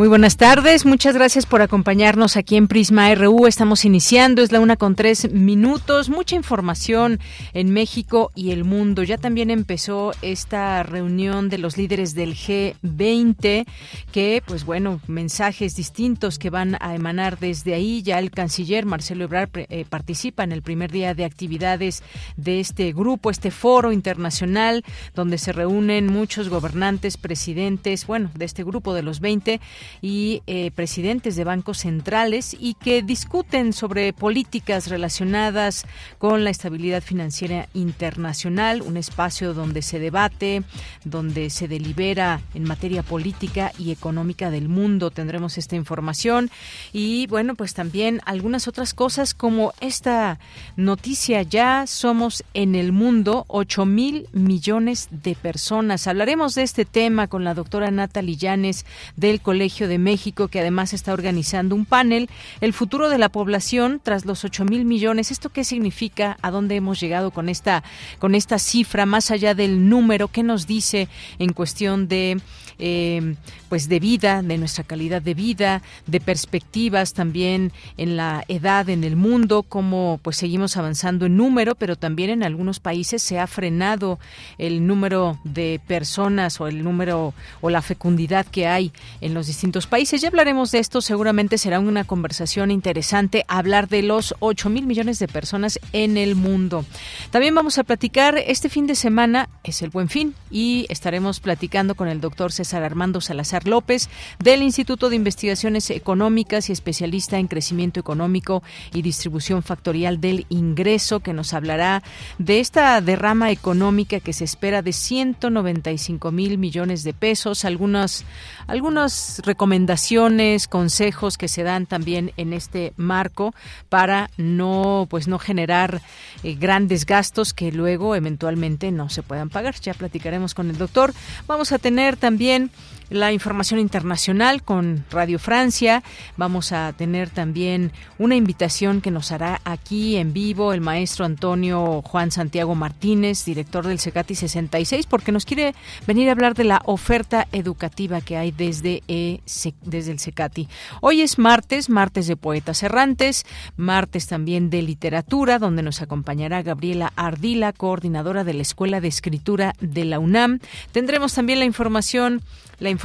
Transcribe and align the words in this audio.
Muy 0.00 0.08
buenas 0.08 0.38
tardes, 0.38 0.86
muchas 0.86 1.14
gracias 1.14 1.44
por 1.44 1.60
acompañarnos 1.60 2.38
aquí 2.38 2.56
en 2.56 2.68
Prisma 2.68 3.14
RU. 3.14 3.46
Estamos 3.46 3.84
iniciando, 3.84 4.40
es 4.40 4.50
la 4.50 4.58
una 4.58 4.76
con 4.76 4.94
tres 4.94 5.30
minutos, 5.30 6.08
mucha 6.08 6.36
información 6.36 7.20
en 7.52 7.70
México 7.70 8.32
y 8.34 8.52
el 8.52 8.64
mundo. 8.64 9.02
Ya 9.02 9.18
también 9.18 9.50
empezó 9.50 10.12
esta 10.22 10.82
reunión 10.84 11.50
de 11.50 11.58
los 11.58 11.76
líderes 11.76 12.14
del 12.14 12.34
G20, 12.34 13.66
que, 14.10 14.42
pues 14.46 14.64
bueno, 14.64 15.02
mensajes 15.06 15.76
distintos 15.76 16.38
que 16.38 16.48
van 16.48 16.78
a 16.80 16.94
emanar 16.94 17.38
desde 17.38 17.74
ahí. 17.74 18.00
Ya 18.02 18.20
el 18.20 18.30
canciller 18.30 18.86
Marcelo 18.86 19.24
Ebrard 19.24 19.50
eh, 19.54 19.84
participa 19.86 20.44
en 20.44 20.52
el 20.52 20.62
primer 20.62 20.90
día 20.90 21.12
de 21.12 21.26
actividades 21.26 22.02
de 22.38 22.60
este 22.60 22.94
grupo, 22.94 23.30
este 23.30 23.50
foro 23.50 23.92
internacional, 23.92 24.82
donde 25.14 25.36
se 25.36 25.52
reúnen 25.52 26.06
muchos 26.06 26.48
gobernantes, 26.48 27.18
presidentes, 27.18 28.06
bueno, 28.06 28.30
de 28.34 28.46
este 28.46 28.64
grupo 28.64 28.94
de 28.94 29.02
los 29.02 29.20
20 29.20 29.60
y 30.02 30.42
eh, 30.46 30.70
presidentes 30.70 31.36
de 31.36 31.44
bancos 31.44 31.78
centrales 31.78 32.56
y 32.58 32.74
que 32.74 33.02
discuten 33.02 33.72
sobre 33.72 34.12
políticas 34.12 34.88
relacionadas 34.88 35.86
con 36.18 36.44
la 36.44 36.50
estabilidad 36.50 37.02
financiera 37.02 37.68
internacional, 37.74 38.82
un 38.82 38.96
espacio 38.96 39.54
donde 39.54 39.82
se 39.82 39.98
debate, 39.98 40.62
donde 41.04 41.50
se 41.50 41.68
delibera 41.68 42.40
en 42.54 42.64
materia 42.64 43.02
política 43.02 43.72
y 43.78 43.90
económica 43.90 44.50
del 44.50 44.68
mundo. 44.68 45.10
Tendremos 45.10 45.58
esta 45.58 45.76
información 45.76 46.50
y 46.92 47.26
bueno, 47.26 47.54
pues 47.54 47.74
también 47.74 48.20
algunas 48.24 48.68
otras 48.68 48.94
cosas 48.94 49.34
como 49.34 49.72
esta 49.80 50.38
noticia 50.76 51.42
ya 51.42 51.86
somos 51.86 52.44
en 52.54 52.74
el 52.74 52.92
mundo 52.92 53.44
8 53.48 53.86
mil 53.86 54.28
millones 54.32 55.08
de 55.10 55.34
personas. 55.34 56.06
Hablaremos 56.06 56.54
de 56.54 56.62
este 56.62 56.84
tema 56.84 57.28
con 57.28 57.44
la 57.44 57.54
doctora 57.54 57.90
Natalie 57.90 58.36
Llanes 58.36 58.86
del 59.16 59.40
Colegio 59.40 59.79
de 59.88 59.98
México, 59.98 60.48
que 60.48 60.60
además 60.60 60.92
está 60.92 61.12
organizando 61.12 61.74
un 61.74 61.84
panel, 61.84 62.28
El 62.60 62.72
futuro 62.72 63.08
de 63.08 63.18
la 63.18 63.28
población 63.28 64.00
tras 64.02 64.24
los 64.24 64.44
8 64.44 64.64
mil 64.64 64.84
millones. 64.84 65.30
¿Esto 65.30 65.50
qué 65.50 65.64
significa? 65.64 66.36
¿A 66.42 66.50
dónde 66.50 66.76
hemos 66.76 67.00
llegado 67.00 67.30
con 67.30 67.48
esta, 67.48 67.82
con 68.18 68.34
esta 68.34 68.58
cifra, 68.58 69.06
más 69.06 69.30
allá 69.30 69.54
del 69.54 69.88
número? 69.88 70.28
¿Qué 70.28 70.42
nos 70.42 70.66
dice 70.66 71.08
en 71.38 71.52
cuestión 71.52 72.08
de 72.08 72.40
eh, 72.82 73.34
pues 73.68 73.88
de 73.88 74.00
vida, 74.00 74.42
de 74.42 74.56
nuestra 74.56 74.84
calidad 74.84 75.20
de 75.22 75.34
vida, 75.34 75.82
de 76.06 76.18
perspectivas 76.18 77.12
también 77.12 77.72
en 77.98 78.16
la 78.16 78.42
edad 78.48 78.88
en 78.88 79.04
el 79.04 79.16
mundo, 79.16 79.62
como 79.62 80.18
pues 80.22 80.38
seguimos 80.38 80.76
avanzando 80.78 81.26
en 81.26 81.36
número, 81.36 81.74
pero 81.74 81.94
también 81.94 82.30
en 82.30 82.42
algunos 82.42 82.80
países 82.80 83.22
se 83.22 83.38
ha 83.38 83.46
frenado 83.46 84.18
el 84.56 84.86
número 84.86 85.38
de 85.44 85.80
personas 85.86 86.60
o 86.60 86.68
el 86.68 86.82
número 86.82 87.34
o 87.60 87.68
la 87.68 87.82
fecundidad 87.82 88.46
que 88.46 88.66
hay 88.66 88.92
en 89.20 89.34
los 89.34 89.46
distintos 89.46 89.69
países. 89.70 90.20
Ya 90.20 90.28
hablaremos 90.28 90.72
de 90.72 90.80
esto, 90.80 91.00
seguramente 91.00 91.56
será 91.56 91.78
una 91.80 92.04
conversación 92.04 92.70
interesante 92.70 93.44
hablar 93.48 93.88
de 93.88 94.02
los 94.02 94.34
8 94.40 94.68
mil 94.68 94.84
millones 94.84 95.18
de 95.18 95.28
personas 95.28 95.78
en 95.92 96.16
el 96.16 96.34
mundo. 96.34 96.84
También 97.30 97.54
vamos 97.54 97.78
a 97.78 97.84
platicar 97.84 98.36
este 98.36 98.68
fin 98.68 98.86
de 98.86 98.94
semana, 98.94 99.48
es 99.62 99.82
el 99.82 99.90
buen 99.90 100.08
fin, 100.08 100.34
y 100.50 100.86
estaremos 100.88 101.40
platicando 101.40 101.94
con 101.94 102.08
el 102.08 102.20
doctor 102.20 102.52
César 102.52 102.82
Armando 102.82 103.20
Salazar 103.20 103.68
López, 103.68 104.08
del 104.38 104.62
Instituto 104.62 105.08
de 105.08 105.16
Investigaciones 105.16 105.90
Económicas 105.90 106.68
y 106.68 106.72
especialista 106.72 107.38
en 107.38 107.46
crecimiento 107.46 108.00
económico 108.00 108.62
y 108.92 109.02
distribución 109.02 109.62
factorial 109.62 110.20
del 110.20 110.46
ingreso, 110.48 111.20
que 111.20 111.32
nos 111.32 111.54
hablará 111.54 112.02
de 112.38 112.60
esta 112.60 113.00
derrama 113.00 113.50
económica 113.52 114.20
que 114.20 114.32
se 114.32 114.44
espera 114.44 114.82
de 114.82 114.92
195 114.92 116.32
mil 116.32 116.58
millones 116.58 117.04
de 117.04 117.14
pesos, 117.14 117.64
algunas, 117.64 118.24
algunas 118.66 119.40
recomendaciones, 119.50 120.68
consejos 120.68 121.36
que 121.36 121.48
se 121.48 121.64
dan 121.64 121.86
también 121.86 122.30
en 122.36 122.52
este 122.52 122.92
marco 122.96 123.52
para 123.88 124.30
no, 124.36 125.08
pues 125.10 125.26
no 125.26 125.40
generar 125.40 126.00
eh, 126.44 126.54
grandes 126.54 127.04
gastos 127.04 127.52
que 127.52 127.72
luego 127.72 128.14
eventualmente 128.14 128.92
no 128.92 129.08
se 129.08 129.24
puedan 129.24 129.50
pagar. 129.50 129.74
Ya 129.80 129.92
platicaremos 129.92 130.54
con 130.54 130.70
el 130.70 130.78
doctor. 130.78 131.12
Vamos 131.48 131.72
a 131.72 131.78
tener 131.78 132.16
también 132.16 132.70
la 133.10 133.32
información 133.32 133.80
internacional 133.80 134.62
con 134.62 135.04
Radio 135.10 135.38
Francia. 135.38 136.02
Vamos 136.36 136.72
a 136.72 136.92
tener 136.92 137.28
también 137.28 137.92
una 138.18 138.36
invitación 138.36 139.00
que 139.00 139.10
nos 139.10 139.32
hará 139.32 139.60
aquí 139.64 140.16
en 140.16 140.32
vivo 140.32 140.72
el 140.72 140.80
maestro 140.80 141.24
Antonio 141.24 142.02
Juan 142.02 142.30
Santiago 142.30 142.74
Martínez, 142.74 143.44
director 143.44 143.86
del 143.86 143.98
CECATI 143.98 144.36
66, 144.36 145.06
porque 145.06 145.32
nos 145.32 145.44
quiere 145.44 145.74
venir 146.06 146.28
a 146.28 146.32
hablar 146.32 146.54
de 146.54 146.64
la 146.64 146.80
oferta 146.84 147.46
educativa 147.52 148.20
que 148.20 148.36
hay 148.36 148.52
desde, 148.52 149.02
e 149.08 149.40
desde 149.82 150.12
el 150.12 150.20
CECATI. 150.20 150.68
Hoy 151.00 151.20
es 151.20 151.38
martes, 151.38 151.90
martes 151.90 152.28
de 152.28 152.36
Poetas 152.36 152.82
Errantes, 152.82 153.44
martes 153.76 154.28
también 154.28 154.70
de 154.70 154.82
literatura, 154.82 155.58
donde 155.58 155.82
nos 155.82 156.00
acompañará 156.00 156.62
Gabriela 156.62 157.12
Ardila, 157.16 157.72
coordinadora 157.72 158.44
de 158.44 158.54
la 158.54 158.62
Escuela 158.62 159.00
de 159.00 159.08
Escritura 159.08 159.74
de 159.80 160.04
la 160.04 160.20
UNAM. 160.20 160.60
Tendremos 160.92 161.34
también 161.34 161.58
la 161.58 161.64
información 161.64 162.42
la 162.80 162.88
información 162.88 162.99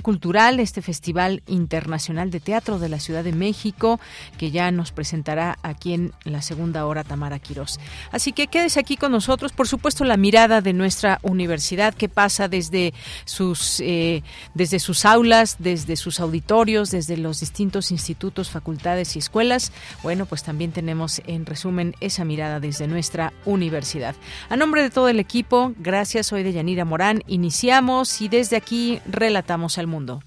cultural, 0.00 0.60
este 0.60 0.82
Festival 0.82 1.42
Internacional 1.46 2.30
de 2.30 2.40
Teatro 2.40 2.78
de 2.78 2.88
la 2.88 3.00
Ciudad 3.00 3.24
de 3.24 3.32
México, 3.32 4.00
que 4.38 4.50
ya 4.50 4.70
nos 4.70 4.92
presentará 4.92 5.58
aquí 5.62 5.94
en 5.94 6.12
la 6.24 6.42
segunda 6.42 6.86
hora 6.86 7.04
Tamara 7.04 7.38
Quirós. 7.38 7.80
Así 8.12 8.32
que 8.32 8.46
quédese 8.46 8.80
aquí 8.80 8.96
con 8.96 9.12
nosotros, 9.12 9.52
por 9.52 9.68
supuesto, 9.68 10.04
la 10.04 10.16
mirada 10.16 10.60
de 10.60 10.72
nuestra 10.72 11.18
universidad, 11.22 11.94
que 11.94 12.08
pasa 12.08 12.48
desde 12.48 12.94
sus, 13.24 13.80
eh, 13.80 14.22
desde 14.54 14.78
sus 14.78 15.04
aulas, 15.04 15.56
desde 15.58 15.96
sus 15.96 16.20
auditorios, 16.20 16.90
desde 16.90 17.16
los 17.16 17.40
distintos 17.40 17.90
institutos, 17.90 18.50
facultades 18.50 19.16
y 19.16 19.18
escuelas. 19.18 19.72
Bueno, 20.02 20.26
pues 20.26 20.42
también 20.42 20.72
tenemos 20.72 21.20
en 21.26 21.46
resumen 21.46 21.94
esa 22.00 22.24
mirada 22.24 22.60
desde 22.60 22.86
nuestra 22.86 23.32
universidad. 23.44 24.14
A 24.48 24.56
nombre 24.56 24.82
de 24.82 24.90
todo 24.90 25.08
el 25.08 25.18
equipo, 25.18 25.72
gracias, 25.78 26.28
soy 26.28 26.42
de 26.42 26.52
Yanira 26.52 26.84
Morán. 26.84 27.22
Iniciamos 27.26 28.20
y 28.20 28.28
desde 28.28 28.56
aquí 28.56 29.00
Relatamos 29.40 29.78
al 29.78 29.86
mundo. 29.86 30.22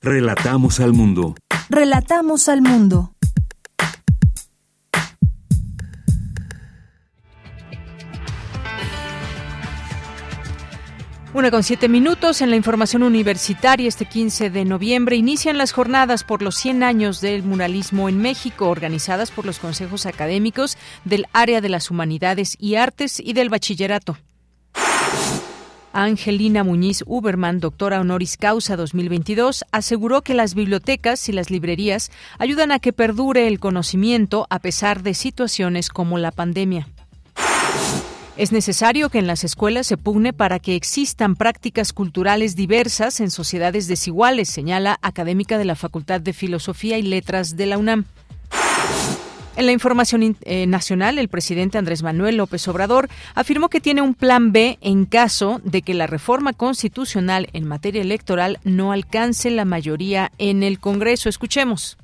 Relatamos 0.00 0.78
al 0.78 0.92
mundo. 0.92 1.34
Relatamos 1.68 2.48
al 2.48 2.62
mundo. 2.62 3.12
Una 11.34 11.50
con 11.50 11.64
siete 11.64 11.88
minutos 11.88 12.40
en 12.40 12.50
la 12.50 12.56
información 12.56 13.02
universitaria 13.02 13.88
este 13.88 14.04
15 14.04 14.50
de 14.50 14.64
noviembre 14.64 15.16
inician 15.16 15.58
las 15.58 15.72
jornadas 15.72 16.22
por 16.22 16.40
los 16.40 16.54
100 16.54 16.84
años 16.84 17.20
del 17.20 17.42
muralismo 17.42 18.08
en 18.08 18.18
México 18.18 18.68
organizadas 18.68 19.32
por 19.32 19.44
los 19.44 19.58
consejos 19.58 20.06
académicos 20.06 20.78
del 21.04 21.26
área 21.32 21.60
de 21.60 21.68
las 21.68 21.90
humanidades 21.90 22.54
y 22.60 22.76
artes 22.76 23.18
y 23.18 23.32
del 23.32 23.48
bachillerato. 23.48 24.18
Angelina 25.92 26.64
Muñiz 26.64 27.04
Uberman, 27.06 27.60
doctora 27.60 28.00
honoris 28.00 28.36
causa 28.36 28.76
2022, 28.76 29.64
aseguró 29.72 30.22
que 30.22 30.34
las 30.34 30.54
bibliotecas 30.54 31.28
y 31.28 31.32
las 31.32 31.50
librerías 31.50 32.10
ayudan 32.38 32.72
a 32.72 32.78
que 32.78 32.92
perdure 32.92 33.46
el 33.46 33.60
conocimiento 33.60 34.46
a 34.48 34.58
pesar 34.58 35.02
de 35.02 35.14
situaciones 35.14 35.90
como 35.90 36.18
la 36.18 36.32
pandemia. 36.32 36.88
Es 38.38 38.50
necesario 38.50 39.10
que 39.10 39.18
en 39.18 39.26
las 39.26 39.44
escuelas 39.44 39.86
se 39.86 39.98
pugne 39.98 40.32
para 40.32 40.58
que 40.58 40.74
existan 40.74 41.36
prácticas 41.36 41.92
culturales 41.92 42.56
diversas 42.56 43.20
en 43.20 43.30
sociedades 43.30 43.88
desiguales, 43.88 44.48
señala 44.48 44.98
académica 45.02 45.58
de 45.58 45.66
la 45.66 45.76
Facultad 45.76 46.22
de 46.22 46.32
Filosofía 46.32 46.96
y 46.96 47.02
Letras 47.02 47.56
de 47.56 47.66
la 47.66 47.76
UNAM. 47.76 48.06
En 49.54 49.66
la 49.66 49.72
información 49.72 50.36
eh, 50.42 50.66
nacional, 50.66 51.18
el 51.18 51.28
presidente 51.28 51.76
Andrés 51.76 52.02
Manuel 52.02 52.36
López 52.36 52.66
Obrador 52.68 53.10
afirmó 53.34 53.68
que 53.68 53.82
tiene 53.82 54.00
un 54.00 54.14
plan 54.14 54.50
B 54.50 54.78
en 54.80 55.04
caso 55.04 55.60
de 55.62 55.82
que 55.82 55.92
la 55.92 56.06
reforma 56.06 56.54
constitucional 56.54 57.48
en 57.52 57.66
materia 57.66 58.00
electoral 58.00 58.60
no 58.64 58.92
alcance 58.92 59.50
la 59.50 59.66
mayoría 59.66 60.32
en 60.38 60.62
el 60.62 60.80
Congreso. 60.80 61.28
Escuchemos 61.28 61.98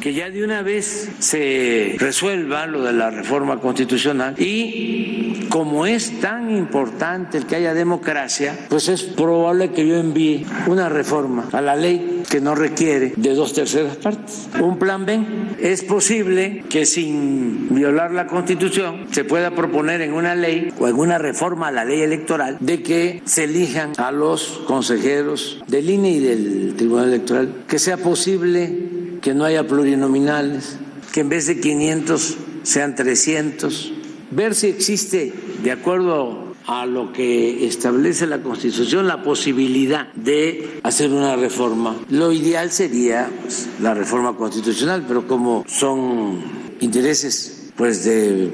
que 0.00 0.14
ya 0.14 0.30
de 0.30 0.44
una 0.44 0.62
vez 0.62 1.10
se 1.18 1.96
resuelva 1.98 2.66
lo 2.66 2.82
de 2.82 2.92
la 2.92 3.10
reforma 3.10 3.60
constitucional 3.60 4.34
y 4.38 5.46
como 5.48 5.86
es 5.86 6.20
tan 6.20 6.50
importante 6.50 7.38
el 7.38 7.46
que 7.46 7.56
haya 7.56 7.74
democracia, 7.74 8.56
pues 8.68 8.88
es 8.88 9.02
probable 9.02 9.70
que 9.70 9.86
yo 9.86 9.96
envíe 9.96 10.44
una 10.66 10.88
reforma 10.88 11.48
a 11.52 11.60
la 11.60 11.76
ley 11.76 12.22
que 12.28 12.40
no 12.40 12.54
requiere 12.54 13.12
de 13.16 13.34
dos 13.34 13.52
terceras 13.52 13.96
partes. 13.96 14.48
Un 14.60 14.78
plan 14.78 15.06
B. 15.06 15.20
Es 15.60 15.82
posible 15.82 16.64
que 16.68 16.84
sin 16.84 17.74
violar 17.74 18.12
la 18.12 18.26
constitución 18.26 19.06
se 19.10 19.24
pueda 19.24 19.52
proponer 19.52 20.00
en 20.02 20.12
una 20.12 20.34
ley 20.34 20.72
o 20.78 20.88
en 20.88 20.96
una 20.96 21.18
reforma 21.18 21.68
a 21.68 21.72
la 21.72 21.84
ley 21.84 22.02
electoral 22.02 22.58
de 22.60 22.82
que 22.82 23.22
se 23.24 23.44
elijan 23.44 23.92
a 23.96 24.10
los 24.10 24.62
consejeros 24.66 25.62
del 25.66 25.88
INE 25.88 26.10
y 26.10 26.20
del 26.20 26.74
Tribunal 26.76 27.08
Electoral, 27.08 27.64
que 27.66 27.78
sea 27.78 27.96
posible 27.96 29.05
que 29.20 29.34
no 29.34 29.44
haya 29.44 29.66
plurinominales, 29.66 30.78
que 31.12 31.20
en 31.20 31.28
vez 31.28 31.46
de 31.46 31.60
500 31.60 32.36
sean 32.62 32.94
300, 32.94 33.92
ver 34.30 34.54
si 34.54 34.68
existe, 34.68 35.32
de 35.62 35.72
acuerdo 35.72 36.54
a 36.66 36.84
lo 36.84 37.12
que 37.12 37.66
establece 37.66 38.26
la 38.26 38.42
Constitución, 38.42 39.06
la 39.06 39.22
posibilidad 39.22 40.12
de 40.14 40.80
hacer 40.82 41.12
una 41.12 41.36
reforma. 41.36 41.96
Lo 42.10 42.32
ideal 42.32 42.72
sería 42.72 43.30
pues, 43.42 43.68
la 43.80 43.94
reforma 43.94 44.36
constitucional, 44.36 45.04
pero 45.06 45.26
como 45.28 45.64
son 45.68 46.40
intereses 46.80 47.70
pues 47.76 48.04
de 48.04 48.50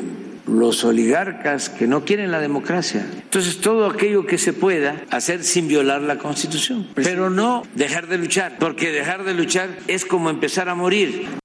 los 0.46 0.84
oligarcas 0.84 1.68
que 1.68 1.86
no 1.86 2.04
quieren 2.04 2.30
la 2.30 2.40
democracia. 2.40 3.06
Entonces, 3.14 3.58
todo 3.58 3.86
aquello 3.86 4.26
que 4.26 4.38
se 4.38 4.52
pueda 4.52 5.02
hacer 5.10 5.44
sin 5.44 5.68
violar 5.68 6.02
la 6.02 6.18
Constitución, 6.18 6.88
pero 6.94 7.30
no 7.30 7.62
dejar 7.74 8.06
de 8.08 8.18
luchar, 8.18 8.56
porque 8.58 8.90
dejar 8.90 9.24
de 9.24 9.34
luchar 9.34 9.70
es 9.88 10.04
como 10.04 10.30
empezar 10.30 10.68
a 10.68 10.74
morir. 10.74 11.41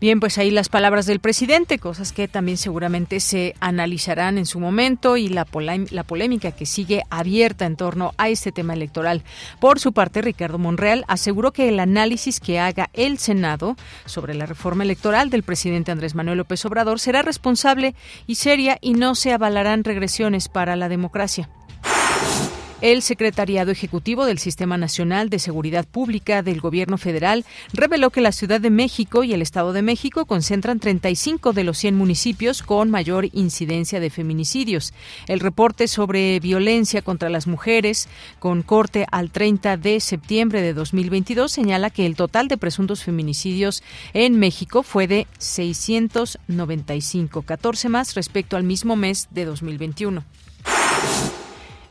Bien, 0.00 0.20
pues 0.20 0.38
ahí 0.38 0.52
las 0.52 0.68
palabras 0.68 1.06
del 1.06 1.18
presidente, 1.18 1.80
cosas 1.80 2.12
que 2.12 2.28
también 2.28 2.56
seguramente 2.56 3.18
se 3.18 3.56
analizarán 3.58 4.38
en 4.38 4.46
su 4.46 4.60
momento 4.60 5.16
y 5.16 5.28
la, 5.28 5.44
polémica 5.44 6.52
que 6.52 6.66
sigue 6.66 7.02
abierta 7.10 7.66
en 7.66 7.74
torno 7.74 8.14
a 8.16 8.28
este 8.28 8.52
tema 8.52 8.74
electoral. 8.74 9.24
Por 9.58 9.80
su 9.80 9.92
parte, 9.92 10.22
Ricardo 10.22 10.58
Monreal 10.58 11.04
aseguró 11.08 11.52
que 11.52 11.68
el 11.68 11.80
análisis 11.80 12.38
que 12.38 12.60
haga 12.60 12.90
el 12.92 13.18
Senado 13.18 13.74
sobre 14.04 14.34
la 14.34 14.46
reforma 14.46 14.84
electoral 14.84 15.30
del 15.30 15.42
presidente 15.42 15.90
Andrés 15.90 16.14
Manuel 16.14 16.38
López 16.38 16.64
Obrador 16.64 17.00
será 17.00 17.22
responsable 17.22 17.96
y 18.28 18.36
seria 18.36 18.78
y 18.80 18.92
no 18.92 19.16
se 19.16 19.32
avalarán 19.32 19.82
regresiones 19.82 20.48
para 20.48 20.76
la 20.76 20.88
democracia. 20.88 21.48
El 22.80 23.02
Secretariado 23.02 23.72
Ejecutivo 23.72 24.24
del 24.24 24.38
Sistema 24.38 24.76
Nacional 24.76 25.30
de 25.30 25.40
Seguridad 25.40 25.84
Pública 25.84 26.44
del 26.44 26.60
Gobierno 26.60 26.96
Federal 26.96 27.44
reveló 27.72 28.10
que 28.10 28.20
la 28.20 28.30
Ciudad 28.30 28.60
de 28.60 28.70
México 28.70 29.24
y 29.24 29.32
el 29.32 29.42
Estado 29.42 29.72
de 29.72 29.82
México 29.82 30.26
concentran 30.26 30.78
35 30.78 31.52
de 31.52 31.64
los 31.64 31.76
100 31.78 31.96
municipios 31.96 32.62
con 32.62 32.88
mayor 32.88 33.30
incidencia 33.32 33.98
de 33.98 34.10
feminicidios. 34.10 34.94
El 35.26 35.40
reporte 35.40 35.88
sobre 35.88 36.38
violencia 36.38 37.02
contra 37.02 37.30
las 37.30 37.48
mujeres, 37.48 38.08
con 38.38 38.62
corte 38.62 39.06
al 39.10 39.32
30 39.32 39.76
de 39.76 39.98
septiembre 39.98 40.62
de 40.62 40.72
2022, 40.72 41.50
señala 41.50 41.90
que 41.90 42.06
el 42.06 42.14
total 42.14 42.46
de 42.46 42.58
presuntos 42.58 43.02
feminicidios 43.02 43.82
en 44.12 44.38
México 44.38 44.84
fue 44.84 45.08
de 45.08 45.26
695, 45.38 47.42
14 47.42 47.88
más 47.88 48.14
respecto 48.14 48.56
al 48.56 48.62
mismo 48.62 48.94
mes 48.94 49.26
de 49.32 49.46
2021. 49.46 50.22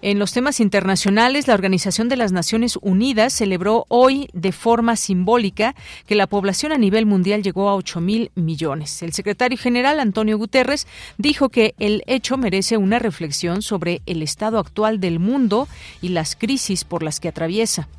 En 0.07 0.19
los 0.19 0.31
temas 0.31 0.61
internacionales, 0.61 1.49
la 1.49 1.53
Organización 1.53 2.07
de 2.07 2.15
las 2.15 2.31
Naciones 2.31 2.79
Unidas 2.81 3.33
celebró 3.33 3.85
hoy 3.89 4.29
de 4.31 4.53
forma 4.53 4.95
simbólica 4.95 5.75
que 6.05 6.15
la 6.15 6.27
población 6.27 6.71
a 6.71 6.77
nivel 6.77 7.05
mundial 7.05 7.43
llegó 7.43 7.67
a 7.67 7.75
8 7.75 7.99
mil 7.99 8.31
millones. 8.33 9.03
El 9.03 9.11
secretario 9.11 9.57
general 9.57 9.99
Antonio 9.99 10.37
Guterres 10.37 10.87
dijo 11.17 11.49
que 11.49 11.75
el 11.77 12.03
hecho 12.07 12.37
merece 12.37 12.77
una 12.77 12.99
reflexión 12.99 13.61
sobre 13.61 14.01
el 14.05 14.21
estado 14.21 14.59
actual 14.59 15.01
del 15.01 15.19
mundo 15.19 15.67
y 16.01 16.07
las 16.07 16.37
crisis 16.37 16.85
por 16.85 17.03
las 17.03 17.19
que 17.19 17.27
atraviesa. 17.27 17.89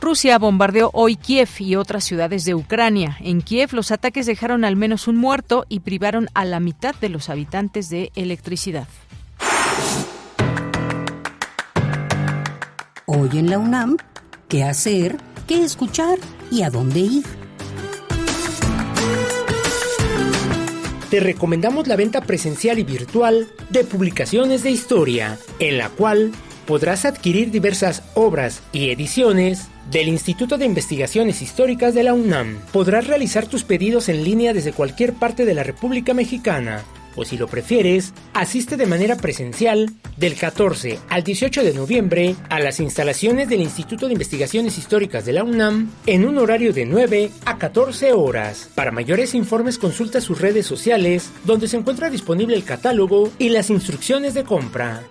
Rusia 0.00 0.36
bombardeó 0.40 0.90
hoy 0.94 1.14
Kiev 1.14 1.48
y 1.60 1.76
otras 1.76 2.02
ciudades 2.02 2.44
de 2.44 2.56
Ucrania. 2.56 3.18
En 3.20 3.40
Kiev 3.40 3.72
los 3.72 3.92
ataques 3.92 4.26
dejaron 4.26 4.64
al 4.64 4.74
menos 4.74 5.06
un 5.06 5.14
muerto 5.14 5.64
y 5.68 5.78
privaron 5.78 6.26
a 6.34 6.44
la 6.44 6.58
mitad 6.58 6.96
de 6.96 7.08
los 7.08 7.30
habitantes 7.30 7.88
de 7.88 8.10
electricidad. 8.16 8.88
Hoy 13.12 13.28
en 13.32 13.50
la 13.50 13.58
UNAM, 13.58 13.96
¿qué 14.46 14.62
hacer? 14.62 15.16
¿Qué 15.48 15.64
escuchar? 15.64 16.16
¿Y 16.48 16.62
a 16.62 16.70
dónde 16.70 17.00
ir? 17.00 17.24
Te 21.10 21.18
recomendamos 21.18 21.88
la 21.88 21.96
venta 21.96 22.20
presencial 22.20 22.78
y 22.78 22.84
virtual 22.84 23.48
de 23.68 23.82
publicaciones 23.82 24.62
de 24.62 24.70
historia, 24.70 25.38
en 25.58 25.76
la 25.76 25.88
cual 25.88 26.30
podrás 26.68 27.04
adquirir 27.04 27.50
diversas 27.50 28.04
obras 28.14 28.62
y 28.70 28.90
ediciones 28.90 29.66
del 29.90 30.06
Instituto 30.06 30.56
de 30.56 30.66
Investigaciones 30.66 31.42
Históricas 31.42 31.94
de 31.94 32.04
la 32.04 32.14
UNAM. 32.14 32.60
Podrás 32.72 33.08
realizar 33.08 33.44
tus 33.48 33.64
pedidos 33.64 34.08
en 34.08 34.22
línea 34.22 34.54
desde 34.54 34.72
cualquier 34.72 35.14
parte 35.14 35.44
de 35.44 35.54
la 35.54 35.64
República 35.64 36.14
Mexicana 36.14 36.84
o 37.16 37.24
si 37.24 37.36
lo 37.36 37.48
prefieres, 37.48 38.12
asiste 38.34 38.76
de 38.76 38.86
manera 38.86 39.16
presencial 39.16 39.90
del 40.16 40.34
14 40.34 40.98
al 41.08 41.24
18 41.24 41.64
de 41.64 41.74
noviembre 41.74 42.36
a 42.48 42.60
las 42.60 42.80
instalaciones 42.80 43.48
del 43.48 43.60
Instituto 43.60 44.06
de 44.06 44.12
Investigaciones 44.12 44.78
Históricas 44.78 45.24
de 45.24 45.32
la 45.32 45.44
UNAM 45.44 45.90
en 46.06 46.26
un 46.26 46.38
horario 46.38 46.72
de 46.72 46.86
9 46.86 47.30
a 47.44 47.58
14 47.58 48.12
horas. 48.12 48.70
Para 48.74 48.90
mayores 48.90 49.34
informes 49.34 49.78
consulta 49.78 50.20
sus 50.20 50.40
redes 50.40 50.66
sociales 50.66 51.30
donde 51.44 51.68
se 51.68 51.76
encuentra 51.76 52.10
disponible 52.10 52.56
el 52.56 52.64
catálogo 52.64 53.30
y 53.38 53.48
las 53.48 53.70
instrucciones 53.70 54.34
de 54.34 54.44
compra. 54.44 55.02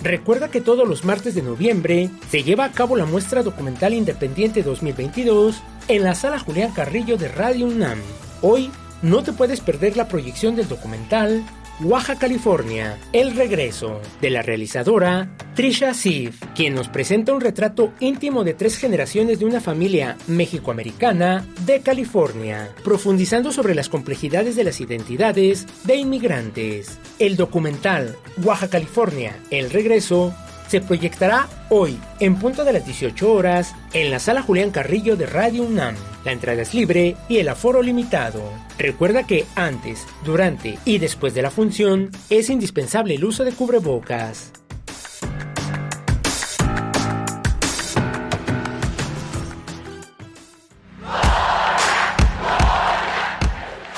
Recuerda 0.00 0.48
que 0.48 0.60
todos 0.60 0.86
los 0.86 1.04
martes 1.04 1.34
de 1.34 1.42
noviembre 1.42 2.10
se 2.28 2.42
lleva 2.42 2.66
a 2.66 2.72
cabo 2.72 2.94
la 2.94 3.06
muestra 3.06 3.42
documental 3.42 3.94
independiente 3.94 4.62
2022 4.62 5.62
en 5.88 6.04
la 6.04 6.14
sala 6.14 6.38
Julián 6.38 6.72
Carrillo 6.72 7.16
de 7.16 7.28
Radio 7.28 7.66
UNAM. 7.66 7.98
Hoy 8.42 8.70
no 9.02 9.22
te 9.22 9.32
puedes 9.32 9.60
perder 9.60 9.96
la 9.96 10.08
proyección 10.08 10.56
del 10.56 10.68
documental 10.68 11.42
Oaxaca, 11.80 12.20
California, 12.20 12.98
El 13.12 13.34
Regreso, 13.34 14.00
de 14.20 14.30
la 14.30 14.42
realizadora 14.42 15.28
Trisha 15.54 15.92
Sif, 15.92 16.40
quien 16.54 16.74
nos 16.74 16.88
presenta 16.88 17.34
un 17.34 17.40
retrato 17.40 17.92
íntimo 17.98 18.44
de 18.44 18.54
tres 18.54 18.76
generaciones 18.78 19.40
de 19.40 19.44
una 19.44 19.60
familia 19.60 20.16
mexicoamericana 20.28 21.46
de 21.66 21.80
California, 21.80 22.70
profundizando 22.84 23.50
sobre 23.50 23.74
las 23.74 23.88
complejidades 23.88 24.54
de 24.54 24.64
las 24.64 24.80
identidades 24.80 25.66
de 25.84 25.96
inmigrantes. 25.96 26.98
El 27.18 27.36
documental 27.36 28.16
Oaxaca, 28.44 28.78
California, 28.78 29.36
El 29.50 29.70
Regreso 29.70 30.34
se 30.68 30.80
proyectará 30.80 31.48
hoy, 31.70 31.98
en 32.20 32.36
punto 32.36 32.64
de 32.64 32.72
las 32.72 32.84
18 32.84 33.32
horas, 33.32 33.74
en 33.92 34.10
la 34.10 34.18
sala 34.18 34.42
Julián 34.42 34.70
Carrillo 34.70 35.16
de 35.16 35.26
Radio 35.26 35.64
UNAM. 35.64 35.94
La 36.24 36.32
entrada 36.32 36.62
es 36.62 36.74
libre 36.74 37.16
y 37.28 37.38
el 37.38 37.48
aforo 37.48 37.82
limitado. 37.82 38.42
Recuerda 38.78 39.24
que 39.24 39.44
antes, 39.54 40.06
durante 40.24 40.78
y 40.84 40.98
después 40.98 41.34
de 41.34 41.42
la 41.42 41.50
función 41.50 42.10
es 42.30 42.50
indispensable 42.50 43.14
el 43.14 43.24
uso 43.24 43.44
de 43.44 43.52
cubrebocas. 43.52 44.52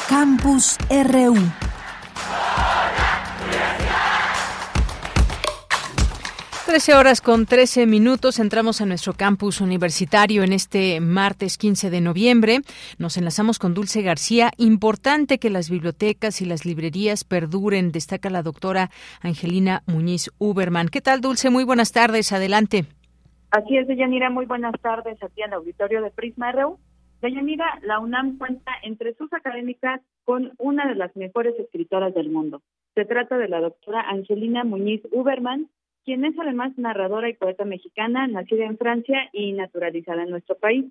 Campus 0.08 0.76
RU 0.88 1.65
Trece 6.76 6.92
horas 6.92 7.22
con 7.22 7.46
trece 7.46 7.86
minutos 7.86 8.38
entramos 8.38 8.82
a 8.82 8.84
nuestro 8.84 9.14
campus 9.14 9.62
universitario 9.62 10.42
en 10.42 10.52
este 10.52 11.00
martes 11.00 11.56
15 11.56 11.88
de 11.88 12.02
noviembre. 12.02 12.58
Nos 12.98 13.16
enlazamos 13.16 13.58
con 13.58 13.72
Dulce 13.72 14.02
García. 14.02 14.50
Importante 14.58 15.38
que 15.38 15.48
las 15.48 15.70
bibliotecas 15.70 16.42
y 16.42 16.44
las 16.44 16.66
librerías 16.66 17.24
perduren, 17.24 17.92
destaca 17.92 18.28
la 18.28 18.42
doctora 18.42 18.90
Angelina 19.22 19.84
Muñiz 19.86 20.30
Uberman. 20.36 20.88
¿Qué 20.88 21.00
tal, 21.00 21.22
Dulce? 21.22 21.48
Muy 21.48 21.64
buenas 21.64 21.92
tardes. 21.92 22.30
Adelante. 22.34 22.84
Así 23.52 23.78
es, 23.78 23.88
Deyanira. 23.88 24.28
Muy 24.28 24.44
buenas 24.44 24.78
tardes 24.82 25.16
aquí 25.22 25.40
en 25.40 25.52
el 25.52 25.54
auditorio 25.54 26.02
de 26.02 26.10
Prisma 26.10 26.52
RU. 26.52 26.78
Deyanira, 27.22 27.78
la 27.84 28.00
UNAM 28.00 28.36
cuenta 28.36 28.72
entre 28.82 29.14
sus 29.14 29.32
académicas 29.32 30.02
con 30.24 30.52
una 30.58 30.86
de 30.86 30.96
las 30.96 31.16
mejores 31.16 31.54
escritoras 31.58 32.12
del 32.12 32.28
mundo. 32.28 32.60
Se 32.94 33.06
trata 33.06 33.38
de 33.38 33.48
la 33.48 33.60
doctora 33.60 34.02
Angelina 34.10 34.62
Muñiz 34.64 35.00
Uberman, 35.10 35.70
quien 36.06 36.24
es 36.24 36.38
además 36.38 36.72
narradora 36.78 37.28
y 37.28 37.34
poeta 37.34 37.64
mexicana, 37.64 38.28
nacida 38.28 38.64
en 38.64 38.78
Francia 38.78 39.28
y 39.32 39.52
naturalizada 39.52 40.22
en 40.22 40.30
nuestro 40.30 40.56
país. 40.56 40.86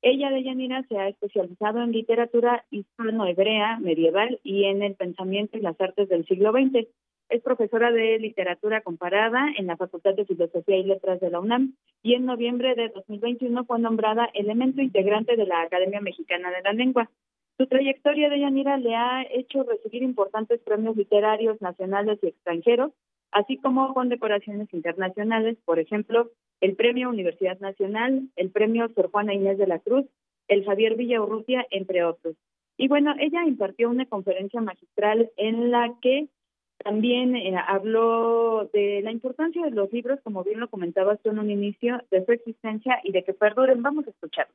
Ella, 0.00 0.30
de 0.30 0.44
Yanira, 0.44 0.84
se 0.88 0.96
ha 0.96 1.08
especializado 1.08 1.82
en 1.82 1.90
literatura 1.90 2.64
hispano-hebrea, 2.70 3.80
medieval 3.80 4.38
y 4.44 4.64
en 4.64 4.82
el 4.82 4.94
pensamiento 4.94 5.58
y 5.58 5.60
las 5.60 5.78
artes 5.80 6.08
del 6.08 6.24
siglo 6.24 6.52
XX. 6.52 6.86
Es 7.28 7.42
profesora 7.42 7.90
de 7.90 8.20
literatura 8.20 8.80
comparada 8.80 9.52
en 9.56 9.66
la 9.66 9.76
Facultad 9.76 10.14
de 10.14 10.24
Filosofía 10.24 10.76
y 10.76 10.84
Letras 10.84 11.20
de 11.20 11.30
la 11.30 11.40
UNAM 11.40 11.74
y 12.02 12.14
en 12.14 12.24
noviembre 12.24 12.76
de 12.76 12.90
2021 12.90 13.64
fue 13.64 13.80
nombrada 13.80 14.30
elemento 14.34 14.80
integrante 14.82 15.36
de 15.36 15.46
la 15.46 15.62
Academia 15.62 16.00
Mexicana 16.00 16.50
de 16.50 16.62
la 16.62 16.72
Lengua. 16.72 17.10
Su 17.58 17.66
trayectoria 17.66 18.30
de 18.30 18.38
Yanira 18.38 18.76
le 18.78 18.94
ha 18.94 19.22
hecho 19.30 19.64
recibir 19.64 20.04
importantes 20.04 20.60
premios 20.60 20.96
literarios 20.96 21.60
nacionales 21.60 22.20
y 22.22 22.28
extranjeros, 22.28 22.92
así 23.32 23.56
como 23.58 23.94
con 23.94 24.08
decoraciones 24.08 24.72
internacionales, 24.72 25.56
por 25.64 25.78
ejemplo, 25.78 26.30
el 26.60 26.76
Premio 26.76 27.08
Universidad 27.08 27.58
Nacional, 27.60 28.28
el 28.36 28.50
Premio 28.50 28.88
Sor 28.94 29.10
Juana 29.10 29.34
Inés 29.34 29.58
de 29.58 29.66
la 29.66 29.78
Cruz, 29.78 30.06
el 30.48 30.64
Javier 30.64 30.96
Villaurrutia, 30.96 31.66
entre 31.70 32.04
otros. 32.04 32.36
Y 32.76 32.88
bueno, 32.88 33.14
ella 33.18 33.44
impartió 33.44 33.88
una 33.90 34.06
conferencia 34.06 34.60
magistral 34.60 35.30
en 35.36 35.70
la 35.70 35.94
que 36.00 36.28
también 36.82 37.36
eh, 37.36 37.54
habló 37.68 38.68
de 38.72 39.02
la 39.02 39.12
importancia 39.12 39.62
de 39.62 39.70
los 39.70 39.92
libros, 39.92 40.18
como 40.22 40.42
bien 40.42 40.60
lo 40.60 40.68
comentabas 40.68 41.20
tú 41.22 41.30
en 41.30 41.38
un 41.38 41.50
inicio, 41.50 42.02
de 42.10 42.24
su 42.24 42.32
existencia 42.32 42.98
y 43.04 43.12
de 43.12 43.22
que 43.22 43.34
perduren. 43.34 43.82
Vamos 43.82 44.06
a 44.06 44.10
escucharlo. 44.10 44.54